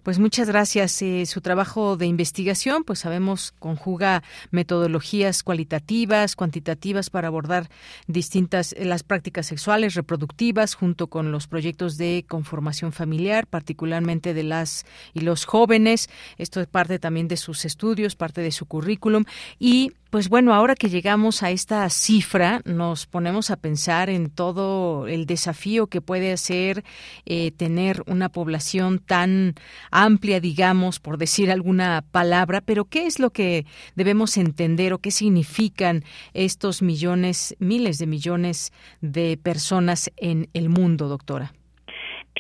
Pues 0.04 0.20
muchas 0.20 0.48
gracias. 0.48 1.02
Eh, 1.02 1.26
su 1.26 1.42
trabajo 1.42 1.98
de 1.98 2.06
investigación, 2.06 2.84
pues 2.84 3.00
sabemos, 3.00 3.54
conjuga 3.60 4.24
metodologías 4.52 5.44
cualitativas, 5.44 6.36
cuantitativas 6.36 7.10
para 7.10 7.28
abordar 7.28 7.70
distintas 8.08 8.74
eh, 8.74 8.86
las 8.86 9.04
prácticas 9.04 9.46
sexuales 9.48 9.94
reproductivas 9.94 10.76
junto 10.76 11.08
con 11.08 11.32
los 11.32 11.48
proyectos 11.48 11.98
de 11.98 12.26
conformación 12.28 12.92
familiar, 12.92 13.48
particularmente 13.48 14.34
de 14.34 14.44
las 14.44 14.86
y 15.14 15.22
los 15.22 15.46
jóvenes. 15.46 16.10
Esto 16.38 16.62
es 16.62 16.68
parte 16.68 17.00
también 17.00 17.28
de 17.28 17.38
sus 17.38 17.66
estudios, 17.66 18.16
parte 18.16 18.42
de 18.42 18.52
su 18.52 18.66
currículum 18.66 19.26
y 19.60 19.94
pues 20.12 20.28
bueno, 20.28 20.54
ahora 20.54 20.76
que 20.76 20.90
llegamos 20.90 21.42
a 21.42 21.52
esta 21.52 21.90
cifra, 21.90 22.62
nos 22.66 23.06
ponemos 23.06 23.50
a 23.50 23.56
pensar 23.56 24.10
en 24.10 24.30
todo 24.30 25.08
el 25.08 25.26
desafío 25.26 25.88
que 25.88 26.02
puede 26.02 26.36
ser 26.36 26.84
eh, 27.26 27.52
tener 27.52 28.04
una 28.08 28.28
población 28.28 29.00
tan 29.00 29.56
amplia, 29.92 30.40
digamos, 30.40 31.00
por 31.00 31.18
decir 31.18 31.52
alguna 31.52 32.04
palabra, 32.12 32.62
pero 32.62 32.86
¿qué 32.86 33.06
es 33.06 33.20
lo 33.20 33.32
que 33.32 33.66
debemos 33.96 34.38
entender 34.38 34.94
o 34.94 35.00
qué 35.00 35.12
significan 35.12 36.04
estos 36.34 36.82
millones, 36.82 37.56
miles 37.60 37.98
de 37.98 38.08
millones 38.08 38.72
de 39.02 39.38
personas 39.38 40.12
en 40.18 40.50
el 40.54 40.70
mundo, 40.70 41.08
doctora? 41.08 41.54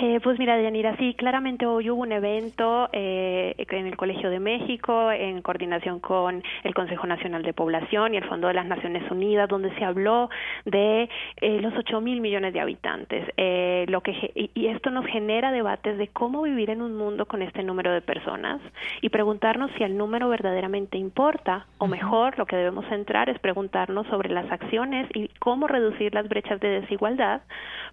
Eh, 0.04 0.20
pues 0.24 0.40
mira, 0.40 0.60
Yanira, 0.60 0.98
sí, 0.98 1.14
claramente 1.14 1.68
hoy 1.68 1.92
hubo 1.92 2.02
un 2.02 2.12
evento 2.12 2.90
eh, 2.92 3.54
en 3.56 3.86
el 3.86 3.96
Colegio 3.96 4.32
de 4.32 4.40
México 4.40 5.12
en 5.12 5.44
coordinación 5.44 6.00
con 6.00 6.42
el 6.64 6.74
Consejo 6.74 7.06
Nacional 7.06 7.44
de 7.44 7.54
Población 7.54 8.16
y 8.16 8.18
el 8.18 8.24
Fondo 8.24 8.48
de 8.48 8.56
las 8.56 8.66
Naciones 8.66 9.04
Unidas, 9.12 9.48
donde 9.48 9.72
se 9.76 9.86
habló 9.86 10.32
de 10.66 11.08
eh, 11.40 11.62
los 11.62 11.76
8 11.78 12.02
mil 12.02 12.20
millones 12.20 12.52
de 12.52 12.62
habitantes. 12.62 13.32
Eh, 13.38 13.86
lo 13.90 14.02
que 14.02 14.32
y, 14.34 14.50
y, 14.56 14.68
esto 14.70 14.90
nos 14.90 15.06
genera 15.06 15.52
debates 15.52 16.00
de 16.00 16.08
cómo 16.08 16.42
vivir 16.42 16.72
en 16.72 16.82
un 16.82 16.98
mundo 16.98 17.28
con 17.28 17.44
este 17.44 17.62
número 17.62 17.94
de 17.94 18.02
personas 18.02 18.60
y 19.02 19.10
preguntarnos 19.10 19.70
si 19.78 19.84
el 19.84 19.96
número 19.96 20.30
verdaderamente 20.30 20.98
importa 20.98 21.68
o 21.78 21.86
mejor 21.86 22.40
lo 22.40 22.48
que 22.48 22.56
debemos 22.56 22.88
centrar 22.88 23.30
es 23.30 23.38
preguntarnos 23.38 24.08
sobre 24.08 24.30
las 24.30 24.52
acciones 24.52 25.08
y 25.14 25.28
cómo 25.38 25.68
reducir 25.68 26.16
las 26.16 26.28
brechas 26.28 26.60
de 26.60 26.82
desigualdad 26.82 27.44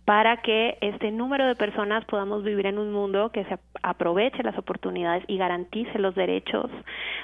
para 0.08 0.38
que 0.38 0.78
este 0.80 1.10
número 1.10 1.46
de 1.46 1.54
personas 1.54 2.02
podamos 2.06 2.42
vivir 2.42 2.64
en 2.64 2.78
un 2.78 2.90
mundo 2.90 3.28
que 3.30 3.44
se 3.44 3.58
aproveche 3.82 4.42
las 4.42 4.56
oportunidades 4.56 5.22
y 5.26 5.36
garantice 5.36 5.98
los 5.98 6.14
derechos 6.14 6.70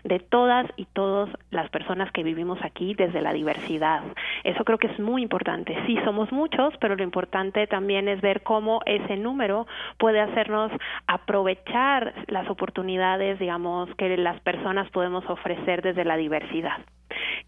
de 0.02 0.18
todas 0.18 0.66
y 0.76 0.84
todas 0.92 1.30
las 1.50 1.70
personas 1.70 2.12
que 2.12 2.22
vivimos 2.22 2.58
aquí 2.62 2.92
desde 2.92 3.22
la 3.22 3.32
diversidad. 3.32 4.02
Eso 4.44 4.64
creo 4.64 4.76
que 4.76 4.88
es 4.88 5.00
muy 5.00 5.22
importante. 5.22 5.74
Sí, 5.86 5.96
somos 6.04 6.30
muchos, 6.30 6.74
pero 6.78 6.94
lo 6.94 7.02
importante 7.02 7.66
también 7.66 8.06
es 8.06 8.20
ver 8.20 8.42
cómo 8.42 8.82
ese 8.84 9.16
número 9.16 9.66
puede 9.96 10.20
hacernos 10.20 10.70
aprovechar 11.06 12.12
las 12.26 12.50
oportunidades, 12.50 13.38
digamos, 13.38 13.88
que 13.94 14.14
las 14.18 14.38
personas 14.40 14.90
podemos 14.90 15.24
ofrecer 15.30 15.80
desde 15.80 16.04
la 16.04 16.18
diversidad. 16.18 16.80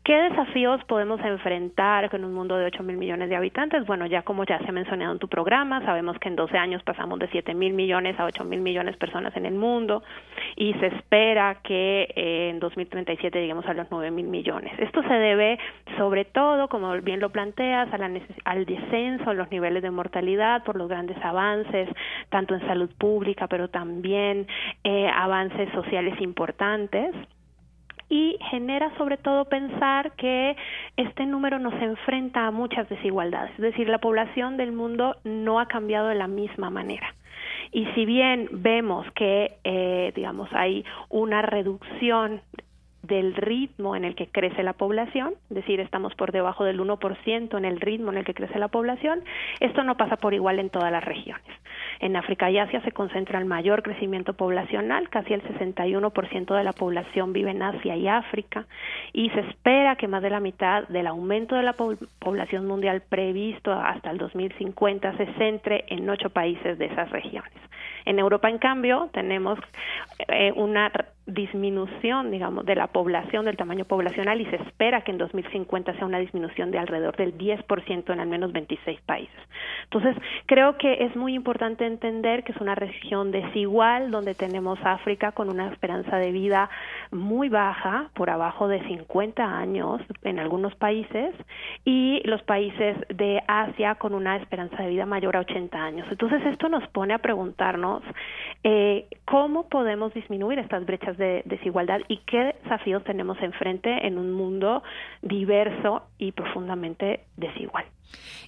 ¿Qué 0.04 0.16
desafíos 0.22 0.82
podemos 0.84 1.20
enfrentar 1.20 2.10
con 2.10 2.24
un 2.24 2.32
mundo 2.32 2.56
de 2.56 2.66
8 2.66 2.82
mil 2.82 2.96
millones 2.96 3.28
de 3.28 3.36
habitantes? 3.36 3.84
Bueno, 3.86 4.06
ya 4.06 4.22
como 4.22 4.44
ya 4.44 4.58
se 4.58 4.68
ha 4.68 4.72
mencionado 4.72 5.12
en 5.12 5.18
tu 5.18 5.28
programa, 5.28 5.84
sabemos 5.84 6.18
que 6.18 6.28
en 6.28 6.36
12 6.36 6.56
años 6.56 6.82
pasamos 6.82 7.18
de 7.18 7.28
7 7.28 7.54
mil 7.54 7.72
millones 7.72 8.18
a 8.18 8.24
8 8.24 8.44
mil 8.44 8.60
millones 8.60 8.94
de 8.94 8.98
personas 8.98 9.36
en 9.36 9.46
el 9.46 9.54
mundo 9.54 10.02
y 10.54 10.74
se 10.74 10.86
espera 10.86 11.58
que 11.62 12.08
eh, 12.14 12.50
en 12.50 12.60
2037 12.60 13.40
lleguemos 13.40 13.66
a 13.66 13.74
los 13.74 13.88
9 13.90 14.10
mil 14.10 14.26
millones. 14.26 14.72
Esto 14.78 15.02
se 15.02 15.14
debe 15.14 15.58
sobre 15.96 16.24
todo, 16.24 16.68
como 16.68 16.92
bien 17.00 17.20
lo 17.20 17.30
planteas, 17.30 17.92
a 17.92 17.98
la 17.98 18.06
al 18.44 18.64
descenso 18.64 19.32
en 19.32 19.36
los 19.36 19.50
niveles 19.50 19.82
de 19.82 19.90
mortalidad 19.90 20.62
por 20.64 20.76
los 20.76 20.88
grandes 20.88 21.16
avances, 21.24 21.88
tanto 22.30 22.54
en 22.54 22.60
salud 22.66 22.90
pública, 22.98 23.48
pero 23.48 23.68
también 23.68 24.46
eh, 24.84 25.08
avances 25.12 25.68
sociales 25.72 26.20
importantes 26.20 27.14
y 28.08 28.36
genera 28.50 28.96
sobre 28.96 29.16
todo 29.16 29.46
pensar 29.46 30.12
que 30.12 30.56
este 30.96 31.26
número 31.26 31.58
nos 31.58 31.74
enfrenta 31.74 32.46
a 32.46 32.50
muchas 32.50 32.88
desigualdades, 32.88 33.52
es 33.52 33.62
decir, 33.62 33.88
la 33.88 33.98
población 33.98 34.56
del 34.56 34.72
mundo 34.72 35.16
no 35.24 35.60
ha 35.60 35.66
cambiado 35.66 36.08
de 36.08 36.14
la 36.14 36.28
misma 36.28 36.70
manera. 36.70 37.14
Y 37.72 37.84
si 37.94 38.06
bien 38.06 38.48
vemos 38.52 39.06
que, 39.12 39.58
eh, 39.64 40.12
digamos, 40.14 40.48
hay 40.52 40.84
una 41.08 41.42
reducción 41.42 42.40
del 43.06 43.34
ritmo 43.34 43.96
en 43.96 44.04
el 44.04 44.14
que 44.14 44.28
crece 44.28 44.62
la 44.62 44.72
población, 44.72 45.34
es 45.50 45.56
decir, 45.56 45.80
estamos 45.80 46.14
por 46.14 46.32
debajo 46.32 46.64
del 46.64 46.80
1% 46.80 47.56
en 47.56 47.64
el 47.64 47.80
ritmo 47.80 48.10
en 48.12 48.18
el 48.18 48.24
que 48.24 48.34
crece 48.34 48.58
la 48.58 48.68
población, 48.68 49.22
esto 49.60 49.84
no 49.84 49.96
pasa 49.96 50.16
por 50.16 50.34
igual 50.34 50.58
en 50.58 50.70
todas 50.70 50.92
las 50.92 51.04
regiones. 51.04 51.46
En 52.00 52.16
África 52.16 52.50
y 52.50 52.58
Asia 52.58 52.80
se 52.82 52.92
concentra 52.92 53.38
el 53.38 53.44
mayor 53.44 53.82
crecimiento 53.82 54.34
poblacional, 54.34 55.08
casi 55.08 55.32
el 55.32 55.42
61% 55.42 56.54
de 56.54 56.64
la 56.64 56.72
población 56.72 57.32
vive 57.32 57.50
en 57.50 57.62
Asia 57.62 57.96
y 57.96 58.08
África, 58.08 58.66
y 59.12 59.30
se 59.30 59.40
espera 59.40 59.96
que 59.96 60.08
más 60.08 60.22
de 60.22 60.30
la 60.30 60.40
mitad 60.40 60.86
del 60.88 61.06
aumento 61.06 61.54
de 61.54 61.62
la 61.62 61.74
población 62.18 62.66
mundial 62.66 63.02
previsto 63.08 63.72
hasta 63.72 64.10
el 64.10 64.18
2050 64.18 65.16
se 65.16 65.26
centre 65.34 65.84
en 65.88 66.08
ocho 66.08 66.30
países 66.30 66.78
de 66.78 66.86
esas 66.86 67.10
regiones. 67.10 67.52
En 68.06 68.20
Europa, 68.20 68.48
en 68.48 68.58
cambio, 68.58 69.10
tenemos 69.12 69.58
eh, 70.28 70.52
una 70.56 70.90
disminución, 71.26 72.30
digamos, 72.30 72.64
de 72.64 72.76
la 72.76 72.86
población, 72.86 73.46
del 73.46 73.56
tamaño 73.56 73.84
poblacional, 73.84 74.40
y 74.40 74.46
se 74.46 74.56
espera 74.56 75.00
que 75.00 75.10
en 75.10 75.18
2050 75.18 75.94
sea 75.94 76.06
una 76.06 76.20
disminución 76.20 76.70
de 76.70 76.78
alrededor 76.78 77.16
del 77.16 77.36
10% 77.36 78.12
en 78.12 78.20
al 78.20 78.28
menos 78.28 78.52
26 78.52 79.00
países. 79.00 79.34
Entonces, 79.84 80.16
creo 80.46 80.78
que 80.78 81.04
es 81.04 81.16
muy 81.16 81.34
importante 81.34 81.84
entender 81.84 82.44
que 82.44 82.52
es 82.52 82.60
una 82.60 82.76
región 82.76 83.32
desigual, 83.32 84.12
donde 84.12 84.36
tenemos 84.36 84.78
África 84.84 85.32
con 85.32 85.50
una 85.50 85.68
esperanza 85.72 86.16
de 86.16 86.30
vida 86.30 86.70
muy 87.10 87.48
baja, 87.48 88.10
por 88.14 88.30
abajo 88.30 88.68
de 88.68 88.86
50 88.86 89.42
años 89.42 90.00
en 90.22 90.38
algunos 90.38 90.76
países, 90.76 91.34
y 91.84 92.22
los 92.24 92.42
países 92.44 92.96
de 93.08 93.42
Asia 93.48 93.96
con 93.96 94.14
una 94.14 94.36
esperanza 94.36 94.80
de 94.80 94.90
vida 94.90 95.06
mayor 95.06 95.36
a 95.36 95.40
80 95.40 95.76
años. 95.76 96.06
Entonces, 96.08 96.40
esto 96.46 96.68
nos 96.68 96.86
pone 96.88 97.14
a 97.14 97.18
preguntarnos 97.18 97.95
eh, 98.64 99.06
cómo 99.24 99.68
podemos 99.68 100.12
disminuir 100.14 100.58
estas 100.58 100.84
brechas 100.84 101.16
de 101.16 101.42
desigualdad 101.44 102.00
y 102.08 102.18
qué 102.18 102.54
desafíos 102.62 103.04
tenemos 103.04 103.40
enfrente 103.40 104.06
en 104.06 104.18
un 104.18 104.32
mundo 104.32 104.82
diverso 105.22 106.02
y 106.18 106.32
profundamente 106.32 107.20
desigual. 107.36 107.84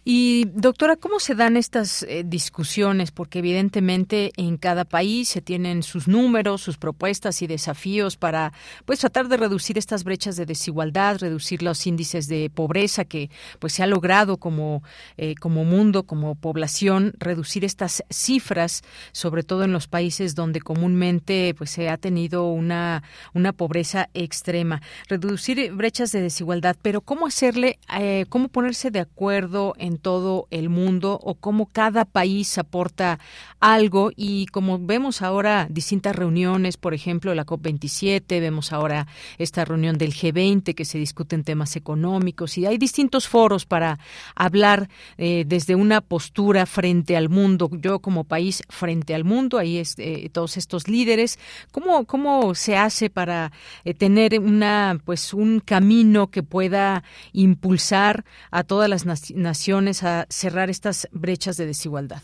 Y 0.05 0.47
doctora, 0.55 0.97
¿cómo 0.97 1.21
se 1.21 1.35
dan 1.35 1.57
estas 1.57 2.03
eh, 2.05 2.23
discusiones? 2.25 3.11
Porque 3.11 3.41
evidentemente 3.41 4.33
en 4.37 4.57
cada 4.57 4.85
país 4.85 5.29
se 5.29 5.43
tienen 5.43 5.83
sus 5.83 6.09
números, 6.09 6.63
sus 6.63 6.79
propuestas 6.79 7.43
y 7.43 7.47
desafíos 7.47 8.17
para 8.17 8.53
pues 8.85 9.01
tratar 9.01 9.29
de 9.29 9.37
reducir 9.37 9.77
estas 9.77 10.05
brechas 10.05 10.37
de 10.37 10.47
desigualdad, 10.47 11.19
reducir 11.19 11.63
los 11.63 11.87
índices 11.87 12.27
de 12.29 12.49
pobreza 12.49 13.05
que 13.05 13.31
pues 13.59 13.73
se 13.73 13.83
ha 13.83 13.87
logrado 13.87 14.39
como 14.39 14.83
eh, 15.17 15.35
como 15.35 15.65
mundo, 15.65 16.05
como 16.05 16.37
población, 16.37 17.13
reducir 17.19 17.65
estas 17.65 18.03
cifras, 18.09 18.83
sobre 19.13 19.43
todo 19.43 19.65
en 19.65 19.73
los 19.73 19.89
países 19.89 20.35
donde 20.35 20.61
comúnmente 20.61 21.55
pues 21.59 21.71
se 21.71 21.89
ha 21.89 21.97
tenido 21.97 22.51
una 22.51 23.03
una 23.35 23.53
pobreza 23.53 24.09
extrema, 24.15 24.81
reducir 25.09 25.73
brechas 25.73 26.13
de 26.13 26.23
desigualdad, 26.23 26.77
pero 26.81 27.01
cómo 27.01 27.27
hacerle, 27.27 27.79
eh, 27.99 28.25
cómo 28.29 28.49
ponerse 28.49 28.91
de 28.91 29.01
acuerdo 29.01 29.48
en 29.79 29.99
todo 29.99 30.47
el 30.51 30.69
mundo 30.69 31.19
o 31.23 31.35
cómo 31.35 31.67
cada 31.67 32.05
país 32.05 32.59
aporta 32.59 33.19
algo. 33.61 34.11
Y 34.15 34.47
como 34.47 34.79
vemos 34.79 35.23
ahora 35.23 35.67
distintas 35.71 36.15
reuniones, 36.15 36.77
por 36.77 36.95
ejemplo 36.95 37.35
la 37.35 37.47
COP27, 37.47 38.41
vemos 38.41 38.73
ahora 38.73 39.07
esta 39.39 39.65
reunión 39.65 39.99
del 39.99 40.13
G20 40.15 40.75
que 40.75 40.85
se 40.85 40.99
discuten 40.99 41.45
temas 41.45 41.77
económicos 41.77 42.59
y 42.59 42.67
hay 42.67 42.79
distintos 42.79 43.29
foros 43.29 43.67
para 43.67 43.99
hablar 44.35 44.89
eh, 45.17 45.45
desde 45.47 45.75
una 45.75 46.01
postura 46.01 46.67
frente 46.67 47.17
al 47.17 47.29
mundo, 47.29 47.71
yo 47.73 48.01
como 48.01 48.25
país 48.25 48.63
frente 48.69 49.15
al 49.15 49.25
mundo, 49.25 49.59
ahí 49.59 49.79
es 49.79 49.95
eh, 49.99 50.29
todos 50.33 50.57
estos 50.57 50.89
líderes, 50.89 51.39
¿cómo, 51.73 52.05
cómo 52.05 52.55
se 52.55 52.77
hace 52.77 53.11
para 53.11 53.53
eh, 53.85 53.95
tener 53.95 54.39
una 54.41 54.99
pues 55.05 55.35
un 55.35 55.61
camino 55.61 56.31
que 56.31 56.43
pueda 56.43 57.03
impulsar 57.33 58.25
a 58.51 58.65
todas 58.65 58.89
las 58.89 59.05
naciones 59.39 60.03
a 60.03 60.27
cerrar 60.29 60.69
estas 60.69 61.09
brechas 61.13 61.57
de 61.57 61.67
desigualdad? 61.67 62.23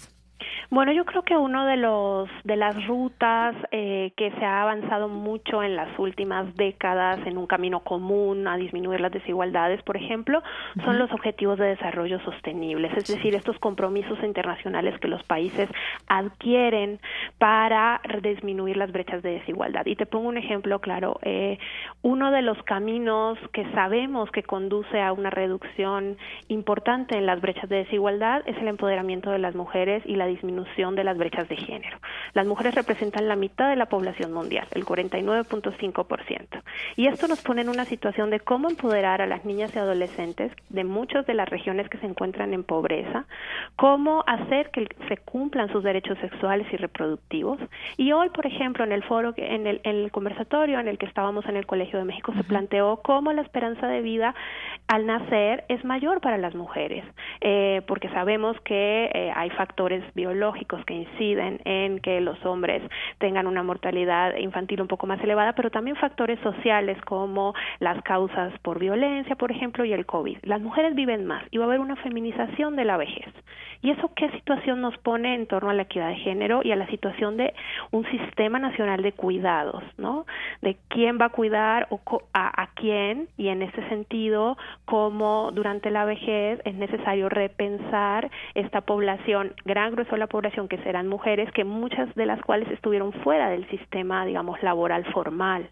Bueno, 0.74 0.90
yo 0.90 1.04
creo 1.04 1.22
que 1.22 1.36
uno 1.36 1.66
de 1.66 1.76
los 1.76 2.28
de 2.42 2.56
las 2.56 2.84
rutas 2.88 3.54
eh, 3.70 4.12
que 4.16 4.32
se 4.32 4.44
ha 4.44 4.62
avanzado 4.62 5.08
mucho 5.08 5.62
en 5.62 5.76
las 5.76 5.96
últimas 6.00 6.52
décadas 6.56 7.24
en 7.26 7.38
un 7.38 7.46
camino 7.46 7.84
común 7.84 8.48
a 8.48 8.56
disminuir 8.56 9.00
las 9.00 9.12
desigualdades, 9.12 9.80
por 9.84 9.96
ejemplo, 9.96 10.42
son 10.84 10.98
los 10.98 11.12
objetivos 11.12 11.60
de 11.60 11.66
desarrollo 11.66 12.18
sostenibles, 12.24 12.92
es 12.96 13.06
decir, 13.06 13.36
estos 13.36 13.56
compromisos 13.60 14.18
internacionales 14.24 14.98
que 14.98 15.06
los 15.06 15.22
países 15.22 15.70
adquieren 16.08 16.98
para 17.38 18.00
disminuir 18.20 18.76
las 18.76 18.90
brechas 18.90 19.22
de 19.22 19.34
desigualdad. 19.34 19.86
Y 19.86 19.94
te 19.94 20.06
pongo 20.06 20.28
un 20.28 20.38
ejemplo 20.38 20.80
claro. 20.80 21.20
Eh, 21.22 21.56
uno 22.02 22.32
de 22.32 22.42
los 22.42 22.60
caminos 22.64 23.38
que 23.52 23.64
sabemos 23.74 24.28
que 24.32 24.42
conduce 24.42 25.00
a 25.00 25.12
una 25.12 25.30
reducción 25.30 26.16
importante 26.48 27.16
en 27.16 27.26
las 27.26 27.40
brechas 27.40 27.68
de 27.68 27.76
desigualdad 27.76 28.42
es 28.46 28.58
el 28.58 28.66
empoderamiento 28.66 29.30
de 29.30 29.38
las 29.38 29.54
mujeres 29.54 30.02
y 30.04 30.16
la 30.16 30.26
disminución 30.26 30.63
disminución 30.64 30.94
de 30.94 31.04
las 31.04 31.16
brechas 31.16 31.48
de 31.48 31.56
género. 31.56 31.98
Las 32.32 32.46
mujeres 32.46 32.74
representan 32.74 33.28
la 33.28 33.36
mitad 33.36 33.68
de 33.68 33.76
la 33.76 33.86
población 33.86 34.32
mundial, 34.32 34.66
el 34.74 34.84
49.5%. 34.84 36.62
Y 36.96 37.06
esto 37.06 37.28
nos 37.28 37.42
pone 37.42 37.62
en 37.62 37.68
una 37.68 37.84
situación 37.84 38.30
de 38.30 38.40
cómo 38.40 38.68
empoderar 38.68 39.22
a 39.22 39.26
las 39.26 39.44
niñas 39.44 39.74
y 39.74 39.78
adolescentes 39.78 40.52
de 40.68 40.84
muchas 40.84 41.26
de 41.26 41.34
las 41.34 41.48
regiones 41.48 41.88
que 41.88 41.98
se 41.98 42.06
encuentran 42.06 42.54
en 42.54 42.64
pobreza, 42.64 43.26
cómo 43.76 44.24
hacer 44.26 44.70
que 44.70 44.88
se 45.08 45.16
cumplan 45.18 45.70
sus 45.70 45.84
derechos 45.84 46.18
sexuales 46.18 46.66
y 46.72 46.76
reproductivos. 46.76 47.58
Y 47.96 48.12
hoy, 48.12 48.30
por 48.30 48.46
ejemplo, 48.46 48.84
en 48.84 48.92
el 48.92 49.02
foro, 49.04 49.34
en 49.36 49.66
el, 49.66 49.80
en 49.84 49.96
el 49.96 50.10
conversatorio 50.10 50.80
en 50.80 50.88
el 50.88 50.98
que 50.98 51.06
estábamos 51.06 51.44
en 51.46 51.56
el 51.56 51.66
Colegio 51.66 51.98
de 51.98 52.04
México, 52.04 52.32
se 52.36 52.44
planteó 52.44 53.00
cómo 53.02 53.32
la 53.32 53.42
esperanza 53.42 53.86
de 53.86 54.00
vida 54.00 54.34
al 54.88 55.06
nacer 55.06 55.64
es 55.68 55.84
mayor 55.84 56.20
para 56.20 56.38
las 56.38 56.54
mujeres, 56.54 57.04
eh, 57.40 57.82
porque 57.86 58.08
sabemos 58.10 58.60
que 58.62 59.10
eh, 59.12 59.32
hay 59.34 59.50
factores 59.50 60.02
biológicos 60.14 60.43
que 60.52 60.94
inciden 60.94 61.60
en 61.64 62.00
que 62.00 62.20
los 62.20 62.44
hombres 62.44 62.82
tengan 63.18 63.46
una 63.46 63.62
mortalidad 63.62 64.36
infantil 64.36 64.82
un 64.82 64.88
poco 64.88 65.06
más 65.06 65.20
elevada, 65.22 65.54
pero 65.54 65.70
también 65.70 65.96
factores 65.96 66.38
sociales 66.40 66.98
como 67.04 67.54
las 67.80 68.02
causas 68.02 68.52
por 68.60 68.78
violencia, 68.78 69.36
por 69.36 69.50
ejemplo, 69.50 69.84
y 69.84 69.92
el 69.92 70.04
COVID. 70.04 70.38
Las 70.42 70.60
mujeres 70.60 70.94
viven 70.94 71.24
más 71.24 71.44
y 71.50 71.58
va 71.58 71.64
a 71.64 71.68
haber 71.68 71.80
una 71.80 71.96
feminización 71.96 72.76
de 72.76 72.84
la 72.84 72.96
vejez. 72.96 73.32
¿Y 73.82 73.90
eso 73.90 74.10
qué 74.16 74.30
situación 74.30 74.80
nos 74.80 74.96
pone 74.98 75.34
en 75.34 75.46
torno 75.46 75.68
a 75.68 75.74
la 75.74 75.82
equidad 75.82 76.08
de 76.08 76.16
género 76.16 76.62
y 76.64 76.72
a 76.72 76.76
la 76.76 76.86
situación 76.86 77.36
de 77.36 77.52
un 77.90 78.06
sistema 78.10 78.58
nacional 78.58 79.02
de 79.02 79.12
cuidados, 79.12 79.84
¿no? 79.98 80.24
De 80.62 80.78
quién 80.88 81.18
va 81.20 81.26
a 81.26 81.28
cuidar 81.28 81.86
o 81.90 82.00
a, 82.32 82.62
a 82.62 82.68
quién 82.68 83.28
y 83.36 83.48
en 83.48 83.60
ese 83.60 83.86
sentido 83.90 84.56
cómo 84.86 85.50
durante 85.52 85.90
la 85.90 86.06
vejez 86.06 86.60
es 86.64 86.74
necesario 86.74 87.28
repensar 87.28 88.30
esta 88.54 88.80
población, 88.80 89.52
gran 89.66 89.92
grueso 89.92 90.12
de 90.12 90.18
la 90.18 90.28
población 90.34 90.66
que 90.66 90.78
serán 90.78 91.06
mujeres, 91.06 91.48
que 91.52 91.62
muchas 91.62 92.12
de 92.16 92.26
las 92.26 92.42
cuales 92.42 92.68
estuvieron 92.72 93.12
fuera 93.22 93.50
del 93.50 93.68
sistema, 93.68 94.26
digamos, 94.26 94.60
laboral 94.64 95.04
formal. 95.12 95.70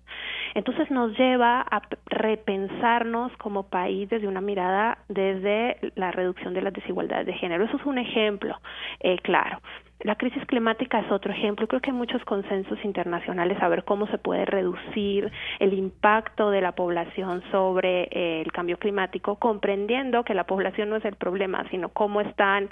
Entonces 0.54 0.88
nos 0.88 1.18
lleva 1.18 1.66
a 1.68 1.82
repensarnos 2.06 3.32
como 3.38 3.64
país 3.64 4.08
desde 4.08 4.28
una 4.28 4.40
mirada 4.40 4.98
desde 5.08 5.78
la 5.96 6.12
reducción 6.12 6.54
de 6.54 6.62
las 6.62 6.72
desigualdades 6.72 7.26
de 7.26 7.32
género. 7.32 7.64
Eso 7.64 7.76
es 7.76 7.84
un 7.84 7.98
ejemplo 7.98 8.56
eh, 9.00 9.18
claro. 9.18 9.58
La 10.02 10.16
crisis 10.16 10.44
climática 10.46 10.98
es 10.98 11.10
otro 11.12 11.32
ejemplo. 11.32 11.68
Creo 11.68 11.80
que 11.80 11.90
hay 11.90 11.96
muchos 11.96 12.24
consensos 12.24 12.78
internacionales 12.84 13.56
a 13.62 13.68
ver 13.68 13.84
cómo 13.84 14.08
se 14.08 14.18
puede 14.18 14.44
reducir 14.44 15.30
el 15.60 15.74
impacto 15.74 16.50
de 16.50 16.60
la 16.60 16.72
población 16.72 17.42
sobre 17.52 18.08
eh, 18.10 18.42
el 18.44 18.50
cambio 18.50 18.78
climático, 18.78 19.36
comprendiendo 19.36 20.24
que 20.24 20.34
la 20.34 20.44
población 20.44 20.90
no 20.90 20.96
es 20.96 21.04
el 21.04 21.14
problema, 21.14 21.64
sino 21.70 21.90
cómo 21.90 22.20
están 22.20 22.68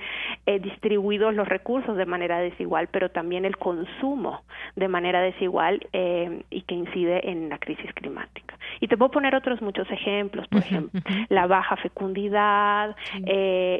eh, 0.46 0.58
distribuidos 0.58 1.34
los 1.34 1.48
recursos 1.48 1.96
de 1.96 2.06
manera 2.06 2.38
desigual, 2.40 2.88
pero 2.88 3.10
también 3.10 3.44
el 3.44 3.56
consumo 3.58 4.42
de 4.74 4.88
manera 4.88 5.20
desigual 5.20 5.86
eh, 5.92 6.42
y 6.50 6.62
que 6.62 6.74
incide 6.74 7.30
en 7.30 7.48
la 7.48 7.58
crisis 7.58 7.92
climática. 7.94 8.58
Y 8.80 8.88
te 8.88 8.96
puedo 8.96 9.12
poner 9.12 9.36
otros 9.36 9.62
muchos 9.62 9.88
ejemplos, 9.90 10.48
por 10.48 10.60
ejemplo, 10.62 11.00
la 11.28 11.46
baja 11.46 11.76
fecundidad, 11.76 12.96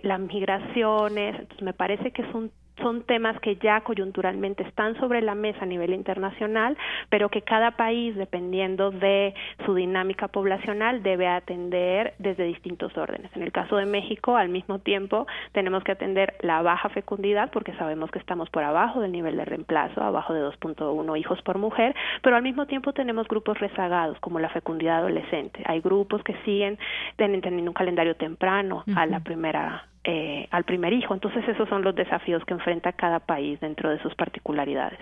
las 0.02 0.20
migraciones. 0.20 1.38
Entonces, 1.38 1.62
me 1.62 1.72
parece 1.72 2.12
que 2.12 2.22
es 2.22 2.34
un 2.34 2.50
son 2.80 3.02
temas 3.02 3.38
que 3.40 3.56
ya 3.56 3.80
coyunturalmente 3.82 4.62
están 4.62 4.98
sobre 4.98 5.22
la 5.22 5.34
mesa 5.34 5.60
a 5.62 5.66
nivel 5.66 5.94
internacional, 5.94 6.76
pero 7.08 7.28
que 7.28 7.42
cada 7.42 7.72
país, 7.72 8.16
dependiendo 8.16 8.90
de 8.90 9.34
su 9.64 9.74
dinámica 9.74 10.28
poblacional, 10.28 11.02
debe 11.02 11.28
atender 11.28 12.14
desde 12.18 12.44
distintos 12.44 12.96
órdenes. 12.96 13.30
En 13.34 13.42
el 13.42 13.52
caso 13.52 13.76
de 13.76 13.86
México, 13.86 14.36
al 14.36 14.48
mismo 14.48 14.78
tiempo, 14.78 15.26
tenemos 15.52 15.84
que 15.84 15.92
atender 15.92 16.34
la 16.40 16.62
baja 16.62 16.88
fecundidad, 16.88 17.50
porque 17.52 17.74
sabemos 17.74 18.10
que 18.10 18.18
estamos 18.18 18.50
por 18.50 18.62
abajo 18.62 19.00
del 19.00 19.12
nivel 19.12 19.36
de 19.36 19.44
reemplazo, 19.44 20.02
abajo 20.02 20.34
de 20.34 20.42
2.1 20.42 21.18
hijos 21.18 21.40
por 21.42 21.58
mujer, 21.58 21.94
pero 22.22 22.36
al 22.36 22.42
mismo 22.42 22.66
tiempo 22.66 22.92
tenemos 22.92 23.28
grupos 23.28 23.58
rezagados, 23.58 24.18
como 24.20 24.38
la 24.38 24.48
fecundidad 24.48 24.98
adolescente. 24.98 25.62
Hay 25.66 25.80
grupos 25.80 26.22
que 26.22 26.34
siguen 26.44 26.78
teniendo 27.16 27.70
un 27.70 27.74
calendario 27.74 28.16
temprano 28.16 28.84
a 28.94 29.06
la 29.06 29.20
primera 29.20 29.84
eh, 30.04 30.48
al 30.50 30.64
primer 30.64 30.92
hijo. 30.92 31.14
Entonces 31.14 31.46
esos 31.48 31.68
son 31.68 31.82
los 31.82 31.94
desafíos 31.94 32.44
que 32.44 32.54
enfrenta 32.54 32.92
cada 32.92 33.20
país 33.20 33.60
dentro 33.60 33.90
de 33.90 34.00
sus 34.02 34.14
particularidades. 34.14 34.98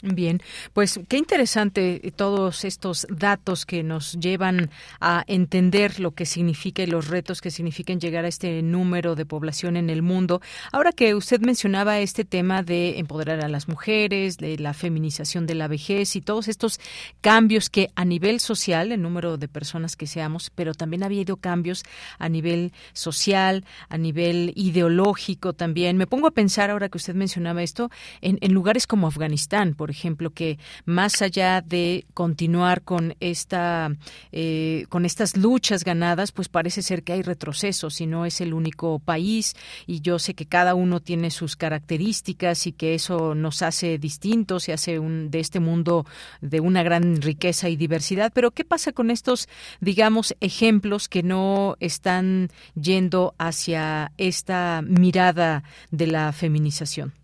Bien, 0.00 0.40
pues 0.74 1.00
qué 1.08 1.16
interesante 1.16 2.12
todos 2.14 2.64
estos 2.64 3.04
datos 3.10 3.66
que 3.66 3.82
nos 3.82 4.12
llevan 4.12 4.70
a 5.00 5.24
entender 5.26 5.98
lo 5.98 6.12
que 6.12 6.24
significa 6.24 6.84
y 6.84 6.86
los 6.86 7.08
retos 7.08 7.40
que 7.40 7.50
significan 7.50 7.98
llegar 7.98 8.24
a 8.24 8.28
este 8.28 8.62
número 8.62 9.16
de 9.16 9.26
población 9.26 9.76
en 9.76 9.90
el 9.90 10.02
mundo. 10.02 10.40
Ahora 10.70 10.92
que 10.92 11.16
usted 11.16 11.40
mencionaba 11.40 11.98
este 11.98 12.24
tema 12.24 12.62
de 12.62 13.00
empoderar 13.00 13.44
a 13.44 13.48
las 13.48 13.66
mujeres, 13.66 14.36
de 14.36 14.56
la 14.58 14.72
feminización 14.72 15.48
de 15.48 15.56
la 15.56 15.66
vejez 15.66 16.14
y 16.14 16.20
todos 16.20 16.46
estos 16.46 16.78
cambios 17.20 17.68
que 17.68 17.90
a 17.96 18.04
nivel 18.04 18.38
social, 18.38 18.92
el 18.92 19.02
número 19.02 19.36
de 19.36 19.48
personas 19.48 19.96
que 19.96 20.06
seamos, 20.06 20.52
pero 20.54 20.74
también 20.74 21.02
ha 21.02 21.06
habido 21.06 21.38
cambios 21.38 21.82
a 22.20 22.28
nivel 22.28 22.72
social, 22.92 23.64
a 23.88 23.98
nivel 23.98 24.52
ideológico 24.54 25.54
también. 25.54 25.96
Me 25.96 26.06
pongo 26.06 26.28
a 26.28 26.32
pensar 26.32 26.70
ahora 26.70 26.88
que 26.88 26.98
usted 26.98 27.16
mencionaba 27.16 27.64
esto 27.64 27.90
en, 28.20 28.38
en 28.42 28.52
lugares 28.52 28.86
como 28.86 29.08
Afganistán, 29.08 29.74
por 29.74 29.87
por 29.88 29.94
ejemplo, 29.94 30.28
que 30.28 30.58
más 30.84 31.22
allá 31.22 31.62
de 31.62 32.04
continuar 32.12 32.82
con 32.82 33.14
esta 33.20 33.90
eh, 34.32 34.84
con 34.90 35.06
estas 35.06 35.34
luchas 35.34 35.82
ganadas, 35.82 36.30
pues 36.30 36.50
parece 36.50 36.82
ser 36.82 37.02
que 37.02 37.14
hay 37.14 37.22
retrocesos 37.22 38.02
y 38.02 38.06
no 38.06 38.26
es 38.26 38.42
el 38.42 38.52
único 38.52 38.98
país 38.98 39.56
y 39.86 40.02
yo 40.02 40.18
sé 40.18 40.34
que 40.34 40.44
cada 40.44 40.74
uno 40.74 41.00
tiene 41.00 41.30
sus 41.30 41.56
características 41.56 42.66
y 42.66 42.72
que 42.72 42.94
eso 42.94 43.34
nos 43.34 43.62
hace 43.62 43.96
distintos 43.96 44.68
y 44.68 44.72
hace 44.72 44.98
un, 44.98 45.30
de 45.30 45.40
este 45.40 45.58
mundo 45.58 46.04
de 46.42 46.60
una 46.60 46.82
gran 46.82 47.22
riqueza 47.22 47.70
y 47.70 47.76
diversidad. 47.76 48.30
Pero 48.34 48.50
¿qué 48.50 48.66
pasa 48.66 48.92
con 48.92 49.10
estos, 49.10 49.48
digamos, 49.80 50.36
ejemplos 50.40 51.08
que 51.08 51.22
no 51.22 51.78
están 51.80 52.50
yendo 52.74 53.34
hacia 53.38 54.12
esta 54.18 54.82
mirada 54.84 55.62
de 55.90 56.08
la 56.08 56.30
feminización? 56.34 57.17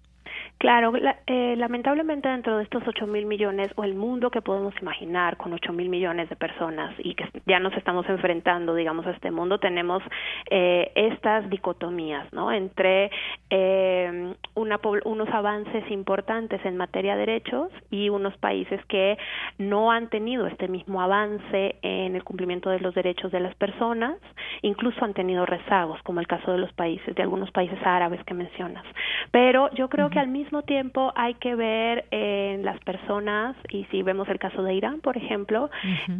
Claro, 0.64 0.94
eh, 1.26 1.56
lamentablemente 1.58 2.26
dentro 2.26 2.56
de 2.56 2.62
estos 2.62 2.82
ocho 2.86 3.06
mil 3.06 3.26
millones 3.26 3.70
o 3.76 3.84
el 3.84 3.94
mundo 3.94 4.30
que 4.30 4.40
podemos 4.40 4.72
imaginar 4.80 5.36
con 5.36 5.52
ocho 5.52 5.74
mil 5.74 5.90
millones 5.90 6.30
de 6.30 6.36
personas 6.36 6.94
y 7.00 7.14
que 7.14 7.28
ya 7.44 7.58
nos 7.58 7.74
estamos 7.74 8.08
enfrentando, 8.08 8.74
digamos, 8.74 9.06
a 9.06 9.10
este 9.10 9.30
mundo, 9.30 9.58
tenemos 9.58 10.02
eh, 10.48 10.90
estas 10.94 11.50
dicotomías, 11.50 12.32
¿no? 12.32 12.50
Entre 12.50 13.10
eh, 13.50 14.34
una, 14.54 14.80
unos 15.04 15.28
avances 15.28 15.84
importantes 15.90 16.64
en 16.64 16.78
materia 16.78 17.12
de 17.12 17.26
derechos 17.26 17.70
y 17.90 18.08
unos 18.08 18.34
países 18.38 18.82
que 18.86 19.18
no 19.58 19.92
han 19.92 20.08
tenido 20.08 20.46
este 20.46 20.68
mismo 20.68 21.02
avance 21.02 21.76
en 21.82 22.16
el 22.16 22.24
cumplimiento 22.24 22.70
de 22.70 22.80
los 22.80 22.94
derechos 22.94 23.30
de 23.32 23.40
las 23.40 23.54
personas, 23.56 24.16
incluso 24.62 25.04
han 25.04 25.12
tenido 25.12 25.44
rezagos, 25.44 26.00
como 26.04 26.20
el 26.20 26.26
caso 26.26 26.52
de 26.52 26.56
los 26.58 26.72
países, 26.72 27.14
de 27.14 27.22
algunos 27.22 27.50
países 27.50 27.78
árabes 27.84 28.24
que 28.24 28.32
mencionas. 28.32 28.86
Pero 29.34 29.68
yo 29.72 29.88
creo 29.88 30.10
que 30.10 30.20
al 30.20 30.28
mismo 30.28 30.62
tiempo 30.62 31.12
hay 31.16 31.34
que 31.34 31.56
ver 31.56 32.04
en 32.12 32.64
las 32.64 32.78
personas, 32.84 33.56
y 33.68 33.82
si 33.86 34.00
vemos 34.04 34.28
el 34.28 34.38
caso 34.38 34.62
de 34.62 34.74
Irán, 34.74 35.00
por 35.00 35.16
ejemplo, 35.16 35.70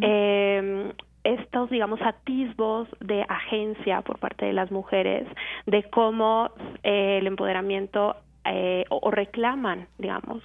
eh, 0.01 0.93
estos, 1.23 1.71
digamos, 1.71 2.03
atisbos 2.03 2.89
de 2.99 3.25
agencia 3.29 4.01
por 4.01 4.19
parte 4.19 4.47
de 4.47 4.53
las 4.53 4.73
mujeres, 4.73 5.29
de 5.65 5.85
cómo 5.91 6.51
eh, 6.83 7.19
el 7.21 7.29
empoderamiento 7.29 8.17
eh, 8.45 8.85
o, 8.91 9.11
reclaman, 9.11 9.87
digamos, 9.99 10.43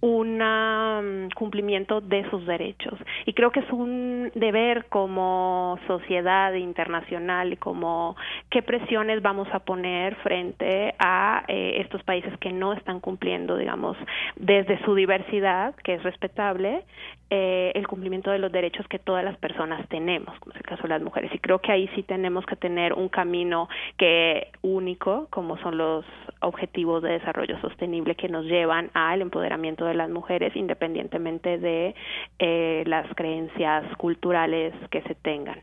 un 0.00 0.38
mm, 0.38 1.30
cumplimiento 1.34 2.00
de 2.00 2.28
sus 2.30 2.46
derechos. 2.46 2.98
Y 3.26 3.32
creo 3.32 3.50
que 3.50 3.60
es 3.60 3.70
un 3.70 4.30
deber 4.34 4.86
como 4.88 5.78
sociedad 5.86 6.52
internacional 6.54 7.58
como 7.58 8.16
qué 8.50 8.62
presiones 8.62 9.22
vamos 9.22 9.48
a 9.52 9.60
poner 9.60 10.14
frente 10.16 10.94
a 10.98 11.44
eh, 11.48 11.80
estos 11.80 12.02
países 12.02 12.36
que 12.38 12.52
no 12.52 12.72
están 12.72 13.00
cumpliendo, 13.00 13.56
digamos, 13.56 13.96
desde 14.36 14.82
su 14.84 14.94
diversidad, 14.94 15.74
que 15.76 15.94
es 15.94 16.02
respetable, 16.02 16.84
eh, 17.30 17.70
el 17.74 17.86
cumplimiento 17.86 18.30
de 18.30 18.38
los 18.38 18.50
derechos 18.50 18.86
que 18.88 18.98
todas 18.98 19.24
las 19.24 19.36
personas 19.36 19.86
tenemos, 19.88 20.36
como 20.40 20.52
es 20.52 20.56
el 20.56 20.66
caso 20.66 20.82
de 20.82 20.88
las 20.88 21.02
mujeres. 21.02 21.32
Y 21.32 21.38
creo 21.38 21.60
que 21.60 21.70
ahí 21.70 21.88
sí 21.94 22.02
tenemos 22.02 22.44
que 22.44 22.56
tener 22.56 22.92
un 22.92 23.08
camino 23.08 23.68
que 23.96 24.48
único, 24.62 25.28
como 25.30 25.56
son 25.58 25.78
los 25.78 26.04
objetivos 26.40 27.02
de 27.02 27.12
desarrollo 27.12 27.39
sostenible 27.60 28.14
que 28.14 28.28
nos 28.28 28.44
llevan 28.44 28.90
al 28.94 29.22
empoderamiento 29.22 29.84
de 29.84 29.94
las 29.94 30.10
mujeres, 30.10 30.54
independientemente 30.56 31.58
de 31.58 31.94
eh, 32.38 32.84
las 32.86 33.06
creencias 33.14 33.84
culturales 33.96 34.74
que 34.90 35.02
se 35.02 35.14
tengan. 35.14 35.62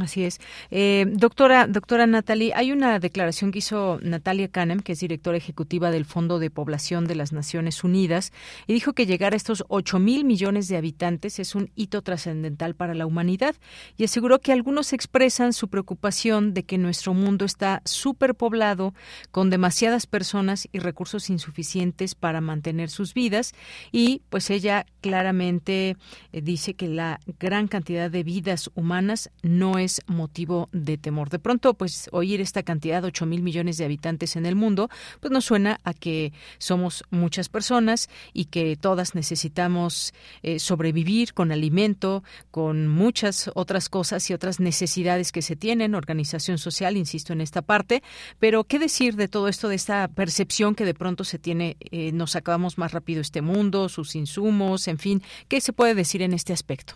Así 0.00 0.24
es. 0.24 0.40
Eh, 0.72 1.06
doctora, 1.08 1.68
doctora 1.68 2.08
Natalie, 2.08 2.52
hay 2.56 2.72
una 2.72 2.98
declaración 2.98 3.52
que 3.52 3.60
hizo 3.60 4.00
Natalia 4.02 4.48
Canem, 4.48 4.80
que 4.80 4.92
es 4.92 5.00
directora 5.00 5.38
ejecutiva 5.38 5.92
del 5.92 6.04
Fondo 6.04 6.40
de 6.40 6.50
Población 6.50 7.06
de 7.06 7.14
las 7.14 7.32
Naciones 7.32 7.84
Unidas, 7.84 8.32
y 8.66 8.74
dijo 8.74 8.94
que 8.94 9.06
llegar 9.06 9.32
a 9.32 9.36
estos 9.36 9.64
8 9.68 10.00
mil 10.00 10.24
millones 10.24 10.66
de 10.66 10.76
habitantes 10.76 11.38
es 11.38 11.54
un 11.54 11.70
hito 11.76 12.02
trascendental 12.02 12.74
para 12.74 12.94
la 12.94 13.06
humanidad 13.06 13.54
y 13.96 14.04
aseguró 14.04 14.40
que 14.40 14.52
algunos 14.52 14.92
expresan 14.92 15.52
su 15.52 15.68
preocupación 15.68 16.52
de 16.52 16.64
que 16.64 16.78
nuestro 16.78 17.14
mundo 17.14 17.44
está 17.44 17.80
superpoblado 17.84 18.92
con 19.30 19.50
demasiadas 19.50 20.06
personas 20.06 20.68
y 20.72 20.80
recursos 20.80 21.30
insuficientes 21.30 22.16
para 22.16 22.40
mantener 22.40 22.90
sus 22.90 23.14
vidas 23.14 23.54
y 23.92 24.22
pues 24.30 24.50
ella 24.50 24.84
claramente 25.00 25.96
eh, 26.32 26.40
dice 26.40 26.74
que 26.74 26.88
la 26.88 27.20
gran 27.38 27.68
cantidad 27.68 28.10
de 28.10 28.24
vidas 28.24 28.70
humanas 28.74 29.30
no 29.42 29.75
es 29.78 30.02
motivo 30.06 30.68
de 30.72 30.98
temor. 30.98 31.30
De 31.30 31.38
pronto, 31.38 31.74
pues 31.74 32.08
oír 32.12 32.40
esta 32.40 32.62
cantidad, 32.62 33.02
de 33.02 33.08
8 33.08 33.26
mil 33.26 33.42
millones 33.42 33.78
de 33.78 33.84
habitantes 33.84 34.36
en 34.36 34.46
el 34.46 34.54
mundo, 34.54 34.88
pues 35.20 35.30
nos 35.30 35.44
suena 35.44 35.80
a 35.84 35.94
que 35.94 36.32
somos 36.58 37.04
muchas 37.10 37.48
personas 37.48 38.08
y 38.32 38.46
que 38.46 38.76
todas 38.76 39.14
necesitamos 39.14 40.14
eh, 40.42 40.58
sobrevivir 40.58 41.34
con 41.34 41.52
alimento, 41.52 42.22
con 42.50 42.88
muchas 42.88 43.50
otras 43.54 43.88
cosas 43.88 44.28
y 44.30 44.34
otras 44.34 44.60
necesidades 44.60 45.32
que 45.32 45.42
se 45.42 45.56
tienen, 45.56 45.94
organización 45.94 46.58
social, 46.58 46.96
insisto 46.96 47.32
en 47.32 47.40
esta 47.40 47.62
parte, 47.62 48.02
pero 48.38 48.64
¿qué 48.64 48.78
decir 48.78 49.16
de 49.16 49.28
todo 49.28 49.48
esto, 49.48 49.68
de 49.68 49.76
esta 49.76 50.08
percepción 50.08 50.74
que 50.74 50.84
de 50.84 50.94
pronto 50.94 51.24
se 51.24 51.38
tiene, 51.38 51.76
eh, 51.80 52.12
nos 52.12 52.36
acabamos 52.36 52.78
más 52.78 52.92
rápido 52.92 53.20
este 53.20 53.42
mundo, 53.42 53.88
sus 53.88 54.14
insumos, 54.14 54.88
en 54.88 54.98
fin, 54.98 55.22
¿qué 55.48 55.60
se 55.60 55.72
puede 55.72 55.94
decir 55.94 56.22
en 56.22 56.32
este 56.32 56.52
aspecto? 56.52 56.94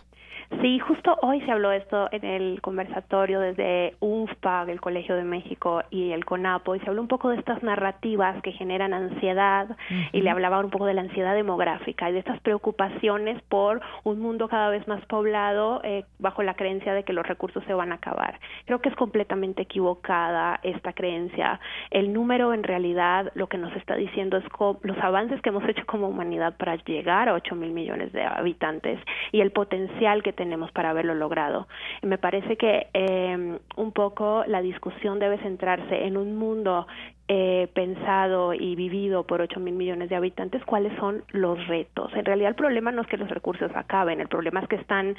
Sí, 0.59 0.79
justo 0.79 1.17
hoy 1.21 1.39
se 1.41 1.51
habló 1.51 1.71
esto 1.71 2.09
en 2.11 2.25
el 2.25 2.61
conversatorio 2.61 3.39
desde 3.39 3.95
UNFPAG, 4.01 4.69
el 4.69 4.81
Colegio 4.81 5.15
de 5.15 5.23
México 5.23 5.81
y 5.89 6.11
el 6.11 6.25
CONAPO, 6.25 6.75
y 6.75 6.79
se 6.81 6.89
habló 6.89 7.01
un 7.01 7.07
poco 7.07 7.29
de 7.29 7.37
estas 7.37 7.63
narrativas 7.63 8.41
que 8.43 8.51
generan 8.51 8.93
ansiedad 8.93 9.77
y 10.11 10.21
le 10.21 10.29
hablaba 10.29 10.59
un 10.59 10.69
poco 10.69 10.85
de 10.85 10.93
la 10.93 11.01
ansiedad 11.01 11.33
demográfica 11.33 12.09
y 12.09 12.13
de 12.13 12.19
estas 12.19 12.39
preocupaciones 12.41 13.41
por 13.43 13.81
un 14.03 14.19
mundo 14.19 14.49
cada 14.49 14.69
vez 14.69 14.85
más 14.87 15.03
poblado 15.05 15.79
eh, 15.83 16.03
bajo 16.19 16.43
la 16.43 16.55
creencia 16.55 16.93
de 16.93 17.03
que 17.03 17.13
los 17.13 17.25
recursos 17.25 17.63
se 17.65 17.73
van 17.73 17.93
a 17.93 17.95
acabar. 17.95 18.39
Creo 18.65 18.81
que 18.81 18.89
es 18.89 18.95
completamente 18.95 19.61
equivocada 19.63 20.59
esta 20.63 20.91
creencia. 20.91 21.59
El 21.91 22.11
número 22.11 22.53
en 22.53 22.63
realidad 22.63 23.31
lo 23.35 23.47
que 23.47 23.57
nos 23.57 23.75
está 23.77 23.95
diciendo 23.95 24.37
es 24.37 24.43
los 24.83 24.97
avances 24.99 25.41
que 25.41 25.49
hemos 25.49 25.67
hecho 25.67 25.85
como 25.85 26.09
humanidad 26.09 26.57
para 26.57 26.75
llegar 26.75 27.29
a 27.29 27.33
8 27.33 27.55
mil 27.55 27.71
millones 27.71 28.11
de 28.11 28.23
habitantes 28.23 28.99
y 29.31 29.39
el 29.39 29.51
potencial 29.51 30.21
que 30.21 30.33
tenemos 30.41 30.71
para 30.71 30.89
haberlo 30.89 31.13
logrado. 31.13 31.67
Y 32.01 32.07
me 32.07 32.17
parece 32.17 32.57
que 32.57 32.87
eh, 32.95 33.59
un 33.75 33.91
poco 33.91 34.43
la 34.47 34.63
discusión 34.63 35.19
debe 35.19 35.37
centrarse 35.37 36.07
en 36.07 36.17
un 36.17 36.35
mundo 36.35 36.87
eh, 37.27 37.69
pensado 37.75 38.55
y 38.55 38.75
vivido 38.75 39.23
por 39.27 39.39
8 39.39 39.59
mil 39.59 39.75
millones 39.75 40.09
de 40.09 40.15
habitantes, 40.15 40.65
cuáles 40.65 40.97
son 40.97 41.23
los 41.29 41.65
retos. 41.67 42.11
En 42.15 42.25
realidad 42.25 42.49
el 42.49 42.55
problema 42.55 42.91
no 42.91 43.03
es 43.03 43.07
que 43.07 43.17
los 43.17 43.29
recursos 43.29 43.71
acaben, 43.75 44.19
el 44.19 44.27
problema 44.27 44.61
es 44.61 44.67
que 44.67 44.77
están 44.77 45.15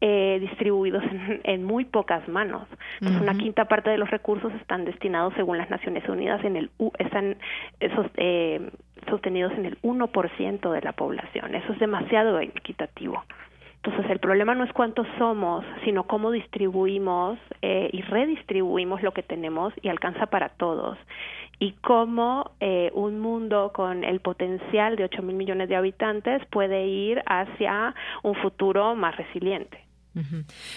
eh, 0.00 0.38
distribuidos 0.40 1.04
en, 1.44 1.62
muy 1.62 1.84
pocas 1.84 2.26
manos. 2.28 2.66
Una 3.00 3.34
quinta 3.34 3.66
parte 3.66 3.90
de 3.90 3.96
los 3.96 4.10
recursos 4.10 4.52
están 4.54 4.84
destinados, 4.84 5.34
según 5.36 5.56
las 5.56 5.70
Naciones 5.70 6.06
Unidas, 6.08 6.44
en 6.44 6.56
el 6.56 6.70
están 6.98 7.36
esos, 7.78 8.06
eh, 8.16 8.70
sostenidos 9.08 9.52
en 9.52 9.66
el 9.66 9.80
1% 9.82 10.70
de 10.70 10.82
la 10.82 10.92
población. 10.92 11.54
Eso 11.54 11.72
es 11.72 11.78
demasiado 11.78 12.40
equitativo. 12.40 13.22
Entonces, 13.84 14.10
el 14.10 14.18
problema 14.18 14.54
no 14.54 14.64
es 14.64 14.72
cuántos 14.72 15.06
somos, 15.18 15.62
sino 15.84 16.04
cómo 16.04 16.30
distribuimos 16.30 17.38
eh, 17.60 17.90
y 17.92 18.00
redistribuimos 18.00 19.02
lo 19.02 19.12
que 19.12 19.22
tenemos 19.22 19.74
y 19.82 19.88
alcanza 19.88 20.24
para 20.24 20.48
todos. 20.48 20.96
Y 21.58 21.72
cómo 21.82 22.52
eh, 22.60 22.90
un 22.94 23.20
mundo 23.20 23.72
con 23.74 24.02
el 24.02 24.20
potencial 24.20 24.96
de 24.96 25.04
8 25.04 25.22
mil 25.22 25.36
millones 25.36 25.68
de 25.68 25.76
habitantes 25.76 26.42
puede 26.46 26.86
ir 26.86 27.22
hacia 27.26 27.94
un 28.22 28.34
futuro 28.36 28.94
más 28.94 29.18
resiliente. 29.18 29.83